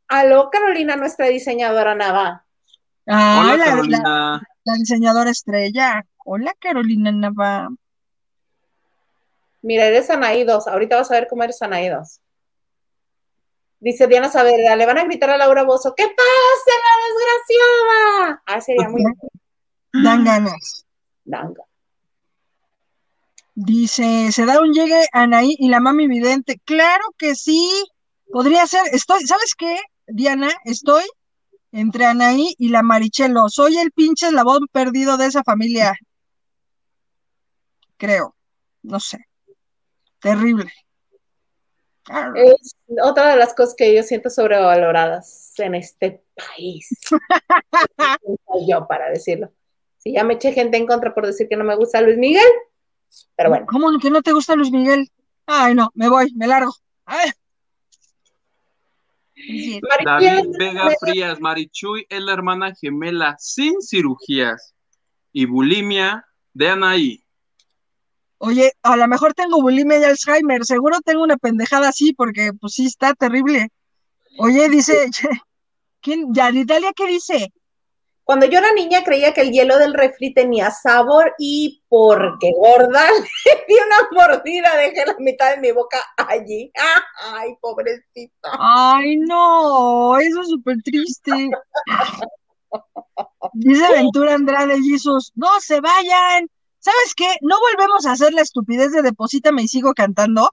Aló, 0.06 0.50
Carolina, 0.52 0.94
nuestra 0.94 1.26
diseñadora 1.26 1.96
Nava. 1.96 2.46
Ah, 3.08 3.40
Hola, 3.42 3.56
la, 3.56 3.64
Carolina. 3.64 4.40
La, 4.62 4.74
diseñadora 4.74 5.30
estrella. 5.30 6.06
Hola, 6.24 6.54
Carolina 6.60 7.10
Nava. 7.10 7.70
Mira, 9.62 9.86
eres 9.86 10.08
Anaí 10.10 10.46
Ahorita 10.48 10.94
vas 10.94 11.10
a 11.10 11.14
ver 11.14 11.26
cómo 11.28 11.42
eres 11.42 11.60
Anaí 11.60 11.90
Dice 13.80 14.06
Diana 14.06 14.28
Saavedra, 14.28 14.76
le 14.76 14.86
van 14.86 14.98
a 14.98 15.04
gritar 15.04 15.30
a 15.30 15.38
Laura 15.38 15.64
Bozo, 15.64 15.92
¿qué 15.96 16.04
pasa, 16.04 16.72
la 16.84 17.04
desgraciada? 17.08 18.42
Ah, 18.46 18.60
sería 18.60 18.88
muy... 18.88 19.02
Dan 19.92 20.24
ganas. 20.24 20.83
Dice, 23.54 24.32
¿se 24.32 24.46
da 24.46 24.60
un 24.60 24.72
llegue 24.72 25.06
Anaí 25.12 25.54
y 25.58 25.68
la 25.68 25.80
mami 25.80 26.08
vidente? 26.08 26.60
Claro 26.64 27.04
que 27.16 27.34
sí, 27.34 27.70
podría 28.32 28.66
ser. 28.66 28.82
Estoy, 28.92 29.24
¿sabes 29.26 29.54
qué, 29.56 29.78
Diana? 30.06 30.50
Estoy 30.64 31.04
entre 31.70 32.06
Anaí 32.06 32.54
y 32.58 32.68
la 32.68 32.82
Marichelo. 32.82 33.48
Soy 33.48 33.78
el 33.78 33.92
pinche 33.92 34.26
eslabón 34.26 34.66
perdido 34.72 35.16
de 35.16 35.26
esa 35.26 35.44
familia. 35.44 35.94
Creo, 37.96 38.34
no 38.82 38.98
sé. 38.98 39.18
Terrible. 40.20 40.72
Es 42.34 42.76
otra 43.02 43.30
de 43.30 43.36
las 43.36 43.54
cosas 43.54 43.74
que 43.74 43.94
yo 43.94 44.02
siento 44.02 44.28
sobrevaloradas 44.30 45.54
en 45.58 45.74
este 45.74 46.22
país. 46.34 46.88
yo 48.68 48.86
para 48.86 49.10
decirlo. 49.10 49.52
Si 50.04 50.12
ya 50.12 50.22
me 50.22 50.34
eché 50.34 50.52
gente 50.52 50.76
en 50.76 50.86
contra 50.86 51.14
por 51.14 51.26
decir 51.26 51.48
que 51.48 51.56
no 51.56 51.64
me 51.64 51.74
gusta 51.76 52.02
Luis 52.02 52.18
Miguel, 52.18 52.46
pero 53.36 53.48
bueno. 53.48 53.64
¿Cómo 53.66 53.98
que 53.98 54.10
no 54.10 54.20
te 54.20 54.32
gusta 54.32 54.54
Luis 54.54 54.70
Miguel? 54.70 55.10
Ay, 55.46 55.74
no, 55.74 55.90
me 55.94 56.10
voy, 56.10 56.30
me 56.34 56.46
largo. 56.46 56.72
David 60.04 60.56
Vega 60.58 60.90
Frías, 61.00 61.40
Marichuy 61.40 62.06
es 62.10 62.20
la 62.20 62.34
hermana 62.34 62.74
gemela 62.74 63.34
sin 63.38 63.80
cirugías 63.80 64.74
y 65.32 65.46
bulimia 65.46 66.26
de 66.52 66.68
Anaí. 66.68 67.24
Oye, 68.36 68.72
a 68.82 68.96
lo 68.98 69.08
mejor 69.08 69.32
tengo 69.32 69.62
bulimia 69.62 70.00
y 70.00 70.04
Alzheimer, 70.04 70.66
seguro 70.66 71.00
tengo 71.00 71.22
una 71.22 71.38
pendejada 71.38 71.88
así, 71.88 72.12
porque 72.12 72.52
pues 72.60 72.74
sí 72.74 72.84
está 72.84 73.14
terrible. 73.14 73.70
Oye, 74.36 74.68
dice, 74.68 75.08
¿quién? 76.02 76.34
¿Ya 76.34 76.52
de 76.52 76.60
Italia 76.60 76.92
qué 76.94 77.06
dice? 77.06 77.50
Cuando 78.24 78.46
yo 78.46 78.58
era 78.58 78.72
niña 78.72 79.04
creía 79.04 79.34
que 79.34 79.42
el 79.42 79.52
hielo 79.52 79.78
del 79.78 79.92
refri 79.92 80.32
tenía 80.32 80.70
sabor 80.70 81.34
y 81.38 81.82
porque 81.88 82.52
gorda 82.56 83.10
le 83.44 83.64
di 83.68 83.74
una 83.74 84.08
mordida, 84.12 84.76
dejé 84.78 85.04
la 85.06 85.14
mitad 85.18 85.54
de 85.54 85.60
mi 85.60 85.72
boca 85.72 85.98
allí. 86.16 86.72
Ay, 87.22 87.54
pobrecita. 87.60 88.50
Ay, 88.58 89.18
no, 89.18 90.18
eso 90.18 90.40
es 90.40 90.48
súper 90.48 90.78
triste. 90.82 91.50
Dice 93.52 93.92
Ventura 93.92 94.34
Andrade 94.34 94.80
Jesús, 94.82 95.30
no 95.34 95.60
se 95.60 95.80
vayan. 95.80 96.48
¿Sabes 96.78 97.14
qué? 97.14 97.28
No 97.42 97.56
volvemos 97.60 98.06
a 98.06 98.12
hacer 98.12 98.32
la 98.32 98.40
estupidez 98.40 98.92
de 98.92 99.02
deposítame 99.02 99.62
y 99.62 99.68
sigo 99.68 99.92
cantando, 99.92 100.50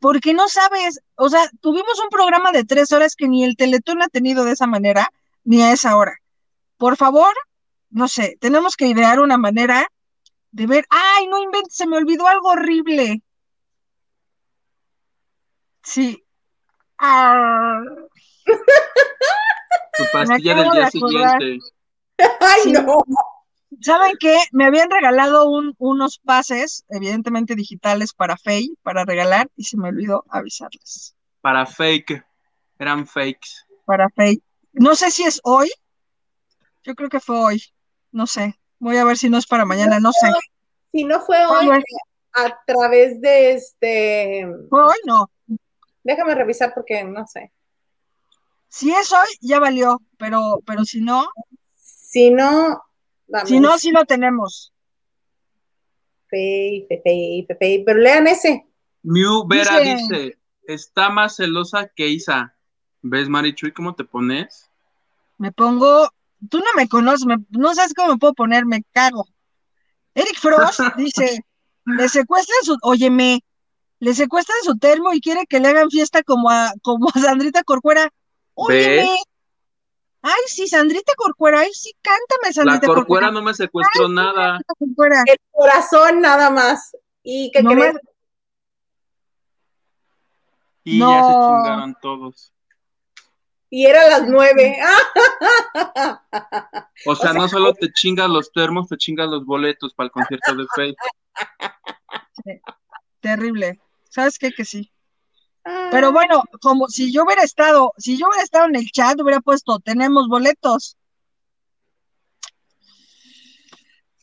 porque 0.00 0.34
no 0.34 0.48
sabes, 0.48 1.00
o 1.16 1.28
sea, 1.28 1.50
tuvimos 1.60 2.00
un 2.02 2.08
programa 2.10 2.52
de 2.52 2.64
tres 2.64 2.92
horas 2.92 3.16
que 3.16 3.28
ni 3.28 3.44
el 3.44 3.56
Teletón 3.56 4.02
ha 4.02 4.08
tenido 4.08 4.44
de 4.44 4.52
esa 4.52 4.66
manera, 4.66 5.10
ni 5.44 5.62
a 5.62 5.72
esa 5.72 5.96
hora 5.96 6.20
por 6.84 6.98
favor, 6.98 7.32
no 7.88 8.08
sé, 8.08 8.36
tenemos 8.42 8.76
que 8.76 8.86
idear 8.86 9.18
una 9.18 9.38
manera 9.38 9.90
de 10.50 10.66
ver, 10.66 10.84
ay, 10.90 11.26
no 11.28 11.42
inventes, 11.42 11.76
se 11.76 11.86
me 11.86 11.96
olvidó 11.96 12.28
algo 12.28 12.50
horrible. 12.50 13.22
Sí. 15.82 16.22
Ah. 16.98 17.80
Tu 19.96 20.04
pastilla 20.12 20.54
del 20.56 20.70
día 20.72 20.90
siguiente. 20.90 21.58
Ay, 22.18 22.72
no. 22.72 23.02
¿Saben 23.80 24.16
qué? 24.20 24.36
Me 24.52 24.66
habían 24.66 24.90
regalado 24.90 25.48
unos 25.78 26.18
pases, 26.18 26.84
evidentemente 26.90 27.54
digitales, 27.54 28.12
para 28.12 28.36
Fey, 28.36 28.76
para 28.82 29.06
regalar, 29.06 29.48
y 29.56 29.64
se 29.64 29.78
me 29.78 29.88
olvidó 29.88 30.22
avisarles. 30.28 31.16
Para 31.40 31.64
fake, 31.64 32.22
eran 32.78 33.06
fakes. 33.06 33.64
Para 33.86 34.10
Fey. 34.10 34.42
No 34.74 34.94
sé 34.94 35.10
si 35.10 35.22
es 35.22 35.40
hoy, 35.44 35.70
yo 36.84 36.94
creo 36.94 37.08
que 37.08 37.20
fue 37.20 37.36
hoy. 37.38 37.62
No 38.12 38.26
sé. 38.26 38.58
Voy 38.78 38.96
a 38.98 39.04
ver 39.04 39.16
si 39.16 39.28
no 39.28 39.38
es 39.38 39.46
para 39.46 39.64
mañana, 39.64 39.98
no 39.98 40.12
sé. 40.12 40.30
Si 40.92 41.04
no 41.04 41.20
fue 41.20 41.44
hoy, 41.46 41.68
a 42.34 42.64
través 42.66 43.20
de 43.20 43.52
este. 43.52 44.46
Hoy 44.70 44.96
no. 45.06 45.30
Déjame 46.02 46.34
revisar 46.34 46.72
porque 46.74 47.02
no 47.02 47.26
sé. 47.26 47.50
Si 48.68 48.92
es 48.92 49.12
hoy, 49.12 49.28
ya 49.40 49.58
valió, 49.58 50.00
pero, 50.18 50.60
pero 50.66 50.84
si 50.84 51.00
no. 51.00 51.26
Si 51.74 52.30
no. 52.30 52.82
Si 53.46 53.58
no, 53.58 53.78
sí 53.78 53.90
lo 53.90 54.04
tenemos. 54.04 54.72
Fey, 56.28 56.86
fey, 56.88 57.46
fey, 57.58 57.84
pero 57.84 57.98
lean 57.98 58.26
ese. 58.26 58.66
Miu 59.02 59.46
Vera 59.46 59.78
dice, 59.78 60.38
está 60.66 61.08
más 61.08 61.36
celosa 61.36 61.88
que 61.88 62.08
Isa. 62.08 62.54
¿Ves, 63.02 63.28
Marichuy, 63.28 63.72
cómo 63.72 63.94
te 63.94 64.04
pones? 64.04 64.70
Me 65.38 65.52
pongo 65.52 66.08
tú 66.50 66.58
no 66.58 66.66
me 66.76 66.88
conoces, 66.88 67.26
no 67.50 67.74
sabes 67.74 67.94
cómo 67.94 68.12
me 68.12 68.18
puedo 68.18 68.34
poner, 68.34 68.66
me 68.66 68.82
cago. 68.92 69.26
Eric 70.14 70.38
Frost 70.38 70.80
dice, 70.96 71.44
le 71.84 72.08
secuestran 72.08 72.58
su, 72.62 72.76
óyeme, 72.82 73.40
le 73.98 74.14
secuestran 74.14 74.58
su 74.62 74.78
termo 74.78 75.12
y 75.12 75.20
quiere 75.20 75.46
que 75.46 75.60
le 75.60 75.68
hagan 75.68 75.90
fiesta 75.90 76.22
como 76.22 76.50
a, 76.50 76.72
como 76.82 77.08
a 77.08 77.18
Sandrita 77.18 77.62
Corcuera. 77.64 78.10
Óyeme. 78.54 79.08
Ay, 80.22 80.40
sí, 80.46 80.66
Sandrita 80.68 81.12
Corcuera, 81.16 81.60
ay, 81.60 81.70
sí, 81.74 81.92
cántame, 82.00 82.52
Sandrita 82.52 82.86
La 82.86 82.94
Corcuera. 82.94 83.30
no 83.30 83.42
me 83.42 83.52
secuestró 83.52 84.08
nada. 84.08 84.58
El 85.26 85.36
corazón 85.50 86.20
nada 86.20 86.50
más. 86.50 86.96
¿Y 87.22 87.50
qué 87.52 87.62
crees? 87.62 87.96
Y 90.84 90.98
ya 90.98 91.24
se 91.24 91.32
chingaron 91.32 91.96
todos 92.00 92.53
y 93.74 93.86
era 93.86 94.08
las 94.08 94.28
nueve. 94.28 94.78
O 97.06 97.16
sea, 97.16 97.32
no 97.32 97.48
solo 97.48 97.74
te 97.74 97.92
chingas 97.92 98.30
los 98.30 98.52
termos, 98.52 98.88
te 98.88 98.96
chingas 98.96 99.28
los 99.28 99.44
boletos 99.44 99.92
para 99.94 100.06
el 100.06 100.12
concierto 100.12 100.54
de 100.54 100.64
Faith. 100.74 100.96
Terrible. 103.20 103.78
¿Sabes 104.08 104.38
qué? 104.38 104.52
Que 104.52 104.64
sí. 104.64 104.90
Pero 105.90 106.12
bueno, 106.12 106.44
como 106.62 106.88
si 106.88 107.12
yo 107.12 107.24
hubiera 107.24 107.42
estado, 107.42 107.92
si 107.98 108.16
yo 108.16 108.28
hubiera 108.28 108.44
estado 108.44 108.66
en 108.66 108.76
el 108.76 108.90
chat, 108.90 109.20
hubiera 109.20 109.40
puesto, 109.40 109.80
tenemos 109.80 110.28
boletos. 110.28 110.96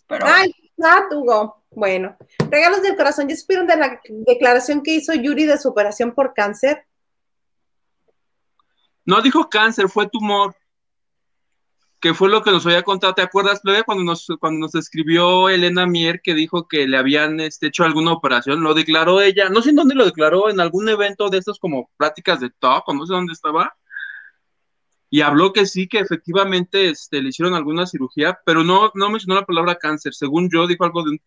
Pero... 0.07 0.25
Ay, 0.25 0.55
Hugo. 1.11 1.63
Bueno, 1.71 2.17
regalos 2.49 2.81
del 2.81 2.95
corazón. 2.95 3.27
¿Ya 3.27 3.35
supieron 3.35 3.67
de 3.67 3.75
la 3.75 4.01
declaración 4.25 4.81
que 4.81 4.95
hizo 4.95 5.13
Yuri 5.13 5.45
de 5.45 5.57
su 5.57 5.69
operación 5.69 6.13
por 6.13 6.33
cáncer? 6.33 6.87
No 9.05 9.21
dijo 9.21 9.49
cáncer, 9.49 9.89
fue 9.89 10.09
tumor. 10.09 10.55
Que 11.99 12.15
fue 12.15 12.29
lo 12.29 12.41
que 12.41 12.51
nos 12.51 12.65
había 12.65 12.81
contado. 12.81 13.13
¿Te 13.13 13.21
acuerdas, 13.21 13.59
Plebe, 13.61 13.83
cuando 13.83 14.03
nos, 14.03 14.25
cuando 14.39 14.59
nos 14.59 14.73
escribió 14.73 15.49
Elena 15.49 15.85
Mier 15.85 16.21
que 16.23 16.33
dijo 16.33 16.67
que 16.67 16.87
le 16.87 16.97
habían 16.97 17.39
este, 17.39 17.67
hecho 17.67 17.83
alguna 17.83 18.11
operación? 18.11 18.63
Lo 18.63 18.73
declaró 18.73 19.21
ella. 19.21 19.49
No 19.49 19.61
sé 19.61 19.69
en 19.69 19.75
dónde 19.75 19.93
lo 19.93 20.05
declaró, 20.05 20.49
en 20.49 20.59
algún 20.59 20.89
evento 20.89 21.29
de 21.29 21.37
estos 21.37 21.59
como 21.59 21.91
pláticas 21.97 22.39
de 22.39 22.49
top, 22.49 22.83
o 22.87 22.93
no 22.93 23.05
sé 23.05 23.13
dónde 23.13 23.33
estaba. 23.33 23.75
Y 25.11 25.21
habló 25.21 25.51
que 25.51 25.65
sí, 25.65 25.87
que 25.87 25.99
efectivamente 25.99 26.89
este, 26.89 27.21
le 27.21 27.29
hicieron 27.29 27.53
alguna 27.53 27.85
cirugía, 27.85 28.39
pero 28.45 28.63
no, 28.63 28.91
no 28.95 29.09
mencionó 29.09 29.39
la 29.39 29.45
palabra 29.45 29.75
cáncer. 29.75 30.13
Según 30.13 30.49
yo, 30.51 30.65
dijo 30.65 30.85
algo 30.85 31.03
de 31.03 31.11
un 31.11 31.19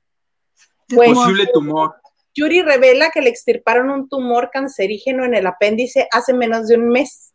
posible 0.88 1.46
tumor. 1.52 1.94
Yuri 2.34 2.62
revela 2.62 3.10
que 3.10 3.20
le 3.20 3.28
extirparon 3.28 3.90
un 3.90 4.08
tumor 4.08 4.50
cancerígeno 4.50 5.24
en 5.24 5.34
el 5.34 5.46
apéndice 5.46 6.08
hace 6.10 6.34
menos 6.34 6.66
de 6.66 6.76
un 6.76 6.88
mes. 6.88 7.33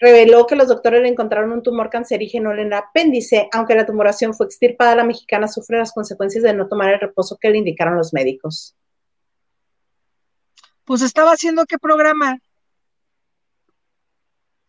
Reveló 0.00 0.46
que 0.46 0.56
los 0.56 0.68
doctores 0.68 1.02
le 1.02 1.08
encontraron 1.08 1.52
un 1.52 1.62
tumor 1.62 1.90
cancerígeno 1.90 2.52
en 2.52 2.60
el 2.60 2.72
apéndice, 2.72 3.48
aunque 3.52 3.74
la 3.74 3.84
tumoración 3.84 4.32
fue 4.32 4.46
extirpada, 4.46 4.96
la 4.96 5.04
mexicana 5.04 5.46
sufre 5.46 5.76
las 5.76 5.92
consecuencias 5.92 6.42
de 6.42 6.54
no 6.54 6.68
tomar 6.68 6.88
el 6.94 7.00
reposo 7.00 7.36
que 7.38 7.50
le 7.50 7.58
indicaron 7.58 7.96
los 7.96 8.14
médicos. 8.14 8.74
Pues 10.84 11.02
estaba 11.02 11.32
haciendo 11.32 11.66
qué 11.66 11.78
programa? 11.78 12.38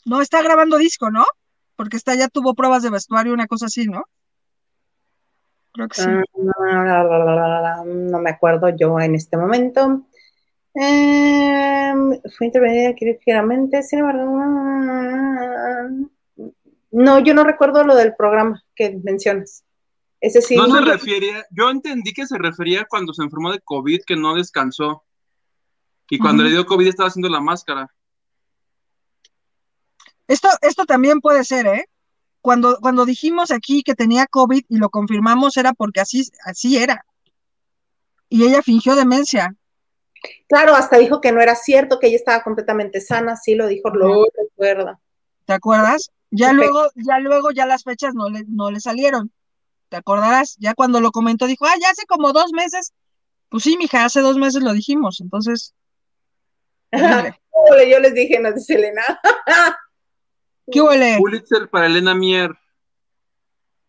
No 0.05 0.21
está 0.21 0.41
grabando 0.41 0.77
disco, 0.77 1.09
¿no? 1.09 1.25
Porque 1.77 1.95
está 1.95 2.13
ya 2.13 2.27
tuvo 2.27 2.53
pruebas 2.53 2.83
de 2.83 2.89
vestuario, 2.89 3.33
una 3.33 3.47
cosa 3.47 3.67
así, 3.67 3.85
¿no? 3.85 4.03
Creo 5.71 5.87
que 5.87 6.01
sí. 6.01 6.09
Ah, 6.67 7.83
no 7.85 8.19
me 8.19 8.29
acuerdo 8.29 8.69
yo 8.77 8.99
en 8.99 9.15
este 9.15 9.37
momento. 9.37 10.05
Em, 10.73 12.21
fue 12.37 12.47
intervenida 12.47 12.93
quirúrgicamente, 12.95 13.83
sin 13.83 13.99
embargo. 13.99 14.39
No, 16.91 17.19
yo 17.19 17.33
no 17.33 17.43
recuerdo 17.43 17.83
lo 17.83 17.95
del 17.95 18.15
programa 18.15 18.63
que 18.75 18.99
mencionas. 19.03 19.63
Ese 20.19 20.41
sí. 20.41 20.55
No 20.55 20.67
se 20.67 20.81
refiere, 20.81 21.45
yo 21.51 21.69
entendí 21.69 22.13
que 22.13 22.27
se 22.27 22.37
refería 22.37 22.85
cuando 22.85 23.13
se 23.13 23.23
enfermó 23.23 23.51
de 23.51 23.59
COVID, 23.59 24.01
que 24.05 24.15
no 24.15 24.35
descansó. 24.35 25.03
Y 26.09 26.19
cuando 26.19 26.43
le 26.43 26.49
dio 26.49 26.65
COVID 26.65 26.87
estaba 26.87 27.07
haciendo 27.07 27.29
la 27.29 27.39
máscara. 27.39 27.89
Esto, 30.27 30.49
esto 30.61 30.85
también 30.85 31.21
puede 31.21 31.43
ser, 31.45 31.67
¿eh? 31.67 31.85
Cuando, 32.41 32.77
cuando 32.81 33.05
dijimos 33.05 33.51
aquí 33.51 33.81
que 33.81 33.95
tenía 33.95 34.25
COVID 34.27 34.63
y 34.67 34.77
lo 34.77 34.89
confirmamos 34.89 35.55
era 35.57 35.73
porque 35.73 36.01
así, 36.01 36.27
así 36.45 36.77
era. 36.77 37.05
Y 38.29 38.43
ella 38.43 38.61
fingió 38.61 38.95
demencia. 38.95 39.55
Claro, 40.47 40.75
hasta 40.75 40.97
dijo 40.97 41.21
que 41.21 41.31
no 41.31 41.41
era 41.41 41.55
cierto, 41.55 41.99
que 41.99 42.07
ella 42.07 42.17
estaba 42.17 42.43
completamente 42.43 43.01
sana, 43.01 43.35
sí 43.35 43.55
lo 43.55 43.67
dijo, 43.67 43.89
lo 43.89 44.25
recuerda. 44.37 44.99
¿Te 45.45 45.53
acuerdas? 45.53 46.11
Ya 46.29 46.53
luego, 46.53 46.89
ya 46.95 47.19
luego, 47.19 47.51
ya 47.51 47.65
las 47.65 47.83
fechas 47.83 48.13
no 48.13 48.29
le, 48.29 48.43
no 48.47 48.71
le 48.71 48.79
salieron. 48.79 49.31
¿Te 49.89 49.97
acordarás? 49.97 50.55
Ya 50.59 50.73
cuando 50.73 51.01
lo 51.01 51.11
comentó, 51.11 51.47
dijo, 51.47 51.65
ah, 51.65 51.75
ya 51.81 51.89
hace 51.89 52.05
como 52.05 52.31
dos 52.31 52.53
meses. 52.53 52.93
Pues 53.49 53.63
sí, 53.63 53.75
mija, 53.77 54.05
hace 54.05 54.21
dos 54.21 54.37
meses 54.37 54.63
lo 54.63 54.71
dijimos, 54.71 55.19
entonces. 55.19 55.73
Yo 57.89 57.99
les 57.99 58.13
dije, 58.13 58.39
no 58.39 58.53
dice 58.53 58.75
Elena. 58.75 59.03
¿Qué 60.71 60.81
huele? 60.81 61.17
Pulitzer 61.17 61.69
para 61.69 61.87
Elena 61.87 62.15
Mier. 62.15 62.51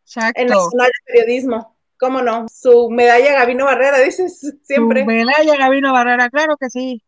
Exacto. 0.04 0.40
En 0.40 0.48
Nacional 0.48 0.88
de 0.88 1.12
Periodismo. 1.12 1.71
¿Cómo 2.02 2.20
no? 2.20 2.46
Su 2.52 2.90
medalla 2.90 3.32
Gabino 3.32 3.64
Barrera, 3.64 4.00
dices 4.00 4.40
siempre. 4.64 5.02
Su 5.02 5.06
medalla 5.06 5.56
Gabino 5.56 5.92
Barrera, 5.92 6.28
claro 6.30 6.56
que 6.56 6.68
sí. 6.68 7.00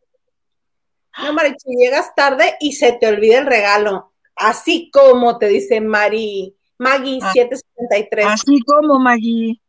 No, 1.19 1.33
Marichu, 1.33 1.69
llegas 1.77 2.15
tarde 2.15 2.55
y 2.61 2.75
se 2.75 2.93
te 2.93 3.09
olvida 3.09 3.41
el 3.41 3.47
regalo. 3.47 4.13
Así 4.37 4.93
como 4.93 5.37
te 5.37 5.49
dice 5.49 5.81
Mari, 5.81 6.57
Maggie 6.79 7.19
773. 7.21 8.25
Ah, 8.25 8.35
así 8.35 8.61
como 8.61 9.01
Maggie. 9.01 9.61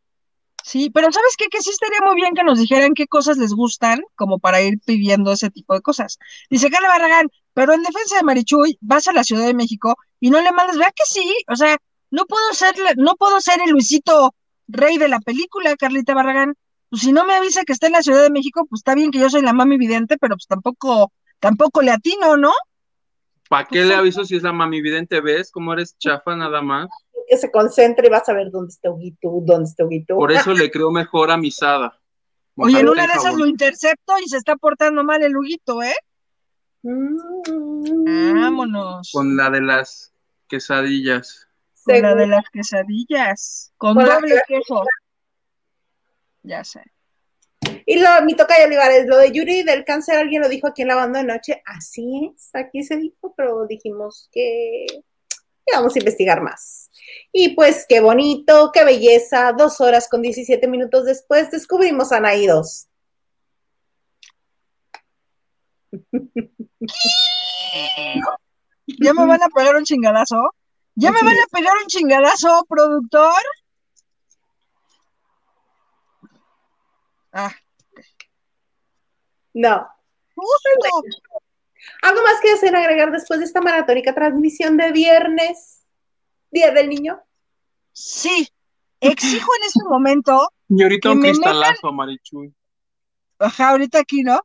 Sí, 0.62 0.90
pero 0.90 1.10
¿sabes 1.10 1.34
qué? 1.36 1.46
Que 1.48 1.60
sí 1.60 1.70
estaría 1.70 1.98
muy 2.06 2.14
bien 2.14 2.32
que 2.32 2.44
nos 2.44 2.60
dijeran 2.60 2.94
qué 2.94 3.08
cosas 3.08 3.36
les 3.36 3.52
gustan, 3.52 4.04
como 4.14 4.38
para 4.38 4.62
ir 4.62 4.78
pidiendo 4.78 5.32
ese 5.32 5.50
tipo 5.50 5.74
de 5.74 5.80
cosas. 5.80 6.20
Dice 6.50 6.70
Carla 6.70 6.86
Barragán, 6.86 7.32
pero 7.52 7.74
en 7.74 7.82
defensa 7.82 8.16
de 8.16 8.22
Marichuy, 8.22 8.78
vas 8.80 9.08
a 9.08 9.12
la 9.12 9.24
Ciudad 9.24 9.46
de 9.46 9.54
México 9.54 9.96
y 10.20 10.30
no 10.30 10.40
le 10.40 10.52
mandas, 10.52 10.78
vea 10.78 10.92
que 10.94 11.04
sí, 11.04 11.34
o 11.48 11.56
sea, 11.56 11.76
no 12.12 12.26
puedo 12.26 12.54
ser, 12.54 12.76
no 12.96 13.16
puedo 13.16 13.40
ser 13.40 13.60
el 13.64 13.72
Luisito 13.72 14.32
rey 14.68 14.98
de 14.98 15.08
la 15.08 15.20
película, 15.20 15.76
Carlita 15.76 16.14
Barragán. 16.14 16.54
Pues 16.88 17.02
si 17.02 17.12
no 17.12 17.24
me 17.24 17.34
avisa 17.34 17.64
que 17.64 17.72
está 17.72 17.86
en 17.86 17.94
la 17.94 18.02
Ciudad 18.02 18.22
de 18.22 18.30
México, 18.30 18.66
pues 18.68 18.80
está 18.80 18.94
bien 18.94 19.10
que 19.10 19.18
yo 19.18 19.28
soy 19.28 19.42
la 19.42 19.52
mami 19.52 19.76
vidente, 19.76 20.16
pero 20.18 20.36
pues 20.36 20.46
tampoco, 20.46 21.12
tampoco 21.40 21.82
le 21.82 21.90
atino, 21.90 22.36
¿no? 22.36 22.52
¿Para 23.48 23.66
qué 23.66 23.84
le 23.84 23.94
aviso 23.94 24.24
si 24.24 24.36
es 24.36 24.42
la 24.42 24.52
mami 24.52 24.80
vidente? 24.80 25.20
¿Ves 25.20 25.50
cómo 25.50 25.72
eres 25.72 25.96
chafa 25.98 26.36
nada 26.36 26.62
más? 26.62 26.88
que 27.26 27.36
se 27.36 27.50
concentre 27.50 28.06
y 28.06 28.10
vas 28.10 28.28
a 28.28 28.34
ver 28.34 28.50
dónde 28.50 28.68
está 28.72 28.90
Huguito, 28.90 29.40
dónde 29.42 29.68
está 29.68 29.84
Huguito. 29.84 30.16
Por 30.16 30.32
eso 30.32 30.52
le 30.54 30.70
creo 30.70 30.90
mejor 30.90 31.30
a 31.30 31.36
Misada. 31.36 31.98
Oye, 32.54 32.80
en 32.80 32.88
una 32.88 33.06
de 33.06 33.12
esas 33.12 33.34
lo 33.34 33.46
intercepto 33.46 34.14
y 34.24 34.28
se 34.28 34.38
está 34.38 34.56
portando 34.56 35.04
mal 35.04 35.22
el 35.22 35.36
Huguito, 35.36 35.82
¿eh? 35.82 35.94
Mm. 36.82 38.40
Vámonos. 38.40 39.10
Con 39.12 39.36
la 39.36 39.50
de 39.50 39.60
las 39.60 40.14
quesadillas. 40.48 41.45
Con 41.86 42.02
la 42.02 42.14
de 42.14 42.26
las 42.26 42.44
quesadillas. 42.50 43.72
Con, 43.76 43.94
doble 43.94 44.42
queso. 44.46 44.84
Ya 46.42 46.64
sé. 46.64 46.82
Y 47.84 47.98
lo, 47.98 48.08
mi 48.24 48.34
toca 48.34 48.54
Olivares, 48.64 49.06
lo 49.06 49.18
de 49.18 49.32
Yuri 49.32 49.62
del 49.62 49.84
cáncer, 49.84 50.18
alguien 50.18 50.42
lo 50.42 50.48
dijo 50.48 50.66
aquí 50.66 50.82
en 50.82 50.88
la 50.88 50.96
banda 50.96 51.20
de 51.20 51.26
noche. 51.26 51.62
Así 51.64 52.32
es, 52.34 52.50
aquí 52.54 52.82
se 52.82 52.96
dijo, 52.96 53.34
pero 53.36 53.66
dijimos 53.66 54.28
que 54.32 54.86
vamos 55.72 55.94
a 55.94 55.98
investigar 55.98 56.40
más. 56.42 56.90
Y 57.32 57.54
pues 57.54 57.86
qué 57.88 58.00
bonito, 58.00 58.70
qué 58.72 58.84
belleza, 58.84 59.52
dos 59.52 59.80
horas 59.80 60.08
con 60.08 60.22
17 60.22 60.66
minutos 60.68 61.04
después 61.04 61.50
descubrimos 61.50 62.12
a 62.12 62.20
¿Ya 68.86 69.12
me 69.12 69.26
van 69.26 69.42
a 69.42 69.48
pegar 69.48 69.76
un 69.76 69.84
chingadazo? 69.84 70.36
¿Ya 70.98 71.12
me 71.12 71.20
van 71.22 71.38
a 71.38 71.46
pegar 71.52 71.74
un 71.76 71.86
chingadazo, 71.88 72.64
productor? 72.66 73.42
Ah. 77.32 77.54
No. 79.52 79.86
¿Algo 82.02 82.22
más 82.22 82.40
que 82.40 82.52
hacer 82.52 82.74
agregar 82.74 83.12
después 83.12 83.40
de 83.40 83.44
esta 83.44 83.60
maratónica 83.60 84.14
transmisión 84.14 84.78
de 84.78 84.90
viernes, 84.92 85.84
Día 86.50 86.70
del 86.70 86.88
Niño? 86.88 87.20
Sí, 87.92 88.48
exijo 88.98 89.50
en 89.60 89.66
este 89.66 89.84
momento. 89.84 90.50
Señorita, 90.66 91.10
un 91.10 91.20
cristalazo, 91.20 91.92
Marichuy. 91.92 92.54
Ajá, 93.38 93.70
ahorita 93.70 93.98
aquí, 93.98 94.22
¿no? 94.22 94.40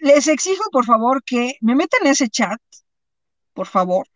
Les 0.00 0.26
exijo, 0.26 0.68
por 0.72 0.84
favor, 0.84 1.22
que 1.22 1.56
me 1.60 1.76
metan 1.76 2.00
en 2.02 2.08
ese 2.08 2.28
chat, 2.28 2.60
por 3.52 3.68
favor, 3.68 4.08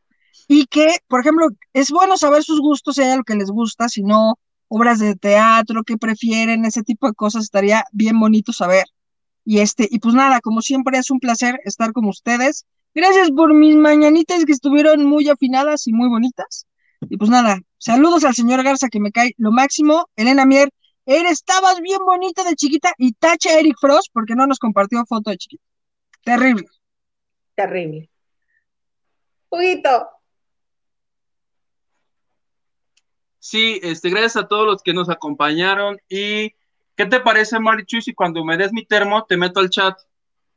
y 0.49 0.67
que, 0.67 0.97
por 1.09 1.21
ejemplo, 1.21 1.49
es 1.73 1.91
bueno 1.91 2.17
saber 2.17 2.43
sus 2.43 2.61
gustos, 2.61 2.97
si 2.97 3.03
hay 3.03 3.11
algo 3.11 3.25
que 3.25 3.37
les 3.37 3.51
gusta, 3.51 3.89
si 3.89 4.03
no, 4.03 4.39
obras 4.69 4.99
de 4.99 5.17
teatro, 5.17 5.83
que 5.85 5.97
prefieren, 5.97 6.65
ese 6.65 6.83
tipo 6.83 7.07
de 7.07 7.15
cosas, 7.15 7.45
estaría 7.45 7.85
bien 7.93 8.19
bonito 8.19 8.53
saber. 8.53 8.85
Y 9.45 9.59
este, 9.61 9.89
y 9.91 9.99
pues 9.99 10.15
nada, 10.15 10.41
como 10.41 10.63
siempre 10.63 10.99
es 10.99 11.11
un 11.11 11.19
placer 11.19 11.61
estar 11.65 11.93
con 11.93 12.05
ustedes. 12.07 12.67
Gracias 12.95 13.31
por 13.31 13.55
mis 13.55 13.75
mañanitas 13.77 14.45
que 14.45 14.53
estuvieron 14.53 15.05
muy 15.05 15.29
afinadas 15.29 15.87
y 15.87 15.93
muy 15.93 16.09
bonitas. 16.09 16.67
Y 17.01 17.17
pues 17.17 17.31
nada, 17.31 17.59
saludos 17.79 18.25
al 18.25 18.35
señor 18.35 18.63
Garza 18.63 18.89
que 18.89 19.01
me 19.01 19.13
cae 19.13 19.33
lo 19.39 19.51
máximo. 19.51 20.07
Elena 20.17 20.45
Mier, 20.45 20.71
eres, 21.07 21.33
estabas 21.33 21.81
bien 21.81 22.01
bonita 22.05 22.45
de 22.45 22.55
chiquita 22.55 22.93
y 22.99 23.13
tacha 23.13 23.59
Eric 23.59 23.77
Frost 23.81 24.09
porque 24.13 24.35
no 24.35 24.47
nos 24.47 24.59
compartió 24.59 25.05
foto 25.07 25.31
de 25.31 25.39
chiquita. 25.39 25.65
Terrible. 26.23 26.67
Terrible. 27.55 28.11
Juguito. 29.49 30.09
Sí, 33.41 33.81
este, 33.83 34.11
gracias 34.11 34.37
a 34.37 34.47
todos 34.47 34.67
los 34.67 34.83
que 34.83 34.95
nos 34.95 35.09
acompañaron 35.09 36.01
y 36.09 36.55
¿Qué 37.01 37.07
te 37.07 37.19
parece, 37.19 37.59
Marichu, 37.59 38.03
si 38.03 38.13
cuando 38.13 38.45
me 38.45 38.59
des 38.59 38.75
mi 38.75 38.85
termo 38.85 39.25
te 39.25 39.39
meto 39.39 39.61
al 39.61 39.71
chat? 39.71 39.99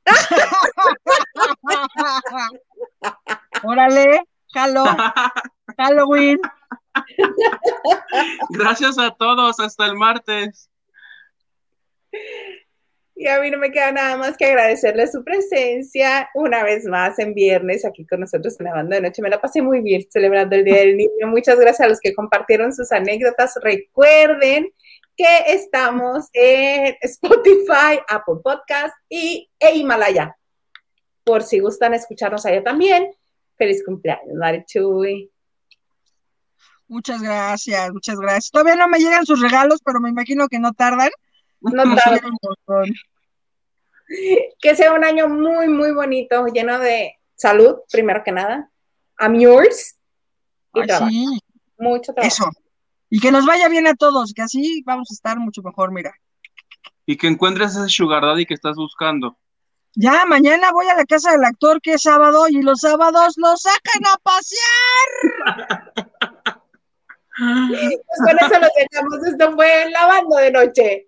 Órale, 3.64 4.26
halo, 4.53 4.84
Halloween. 5.78 6.38
Gracias 8.50 9.00
a 9.00 9.12
todos, 9.12 9.62
hasta 9.62 9.86
el 9.86 9.95
martes. 9.95 10.70
Y 13.16 13.27
a 13.27 13.40
mí 13.40 13.51
no 13.51 13.59
me 13.59 13.72
queda 13.72 13.92
nada 13.92 14.17
más 14.17 14.35
que 14.38 14.45
agradecerle 14.45 15.08
su 15.08 15.24
presencia 15.24 16.30
una 16.33 16.64
vez 16.64 16.85
más 16.85 17.19
en 17.19 17.33
viernes 17.35 17.85
aquí 17.85 18.06
con 18.08 18.22
nosotros 18.22 18.59
en 18.59 18.66
la 18.66 18.74
banda 18.74 18.95
de 18.95 19.03
noche. 19.03 19.22
Me 19.22 19.30
la 19.30 19.40
pasé 19.40 19.61
muy 19.61 19.82
bien 19.82 20.03
celebrando 20.09 20.56
el 20.56 20.66
Día 20.66 20.80
del 20.80 20.98
Niño. 20.98 21.27
Muchas 21.27 21.59
gracias 21.59 21.82
a 21.82 21.90
los 21.90 22.00
que 22.00 22.16
compartieron 22.16 22.74
sus 22.74 22.92
anécdotas. 22.92 23.53
Recuerden 23.61 24.74
que 25.16 25.38
estamos 25.48 26.27
en 26.33 26.95
Spotify, 27.01 28.00
Apple 28.09 28.42
Podcast 28.43 28.95
y 29.08 29.48
e 29.59 29.75
Himalaya. 29.75 30.35
Por 31.24 31.43
si 31.43 31.59
gustan 31.59 31.93
escucharnos 31.93 32.45
allá 32.45 32.64
también. 32.64 33.14
Feliz 33.56 33.83
cumpleaños, 33.85 34.33
Marichuy. 34.35 35.32
Muchas 36.88 37.22
gracias, 37.22 37.92
muchas 37.93 38.19
gracias. 38.19 38.51
Todavía 38.51 38.75
no 38.75 38.88
me 38.88 39.00
llegan 39.00 39.25
sus 39.25 39.40
regalos, 39.40 39.82
pero 39.85 40.00
me 40.00 40.09
imagino 40.09 40.48
que 40.48 40.59
no 40.59 40.74
tardan. 40.74 41.09
No 41.64 41.95
tardan. 41.95 42.32
Que 44.61 44.75
sea 44.75 44.93
un 44.93 45.03
año 45.03 45.27
muy, 45.27 45.67
muy 45.69 45.92
bonito, 45.92 46.45
lleno 46.48 46.77
de 46.77 47.17
salud, 47.35 47.77
primero 47.92 48.22
que 48.24 48.32
nada. 48.32 48.69
I'm 49.19 49.40
yours. 49.40 49.98
Y 50.74 50.85
trabajo. 50.85 51.11
Mucho 51.77 52.14
trabajo. 52.14 52.27
Eso. 52.27 52.45
Y 53.09 53.19
que 53.19 53.32
nos 53.32 53.45
vaya 53.45 53.69
bien 53.69 53.88
a 53.88 53.95
todos, 53.95 54.33
que 54.33 54.42
así 54.42 54.83
vamos 54.85 55.09
a 55.09 55.14
estar 55.14 55.40
mucho 55.40 55.64
mejor, 55.64 55.92
mira. 55.92 56.14
y 57.06 57.17
que 57.17 57.27
encuentres 57.27 57.75
ese 57.75 57.90
sugar 57.90 58.24
daddy 58.24 58.45
que 58.45 58.53
estás 58.53 58.75
buscando. 58.75 59.38
Ya, 59.95 60.25
mañana 60.25 60.72
voy 60.72 60.88
a 60.88 60.95
la 60.95 61.06
casa 61.06 61.32
del 61.32 61.43
actor 61.43 61.80
que 61.82 61.93
es 61.93 62.01
sábado 62.01 62.48
y 62.50 62.61
los 62.61 62.82
sábados 62.82 63.35
los 63.38 63.61
sacan 63.61 64.03
a 64.11 64.17
pasear. 64.17 65.09
pues 67.38 68.19
con 68.25 68.38
eso 68.40 68.59
lo 68.59 68.67
dejamos. 68.75 69.27
Esto 69.27 69.51
fue 69.53 69.90
lavando 69.92 70.35
de 70.38 70.51
noche. 70.51 71.08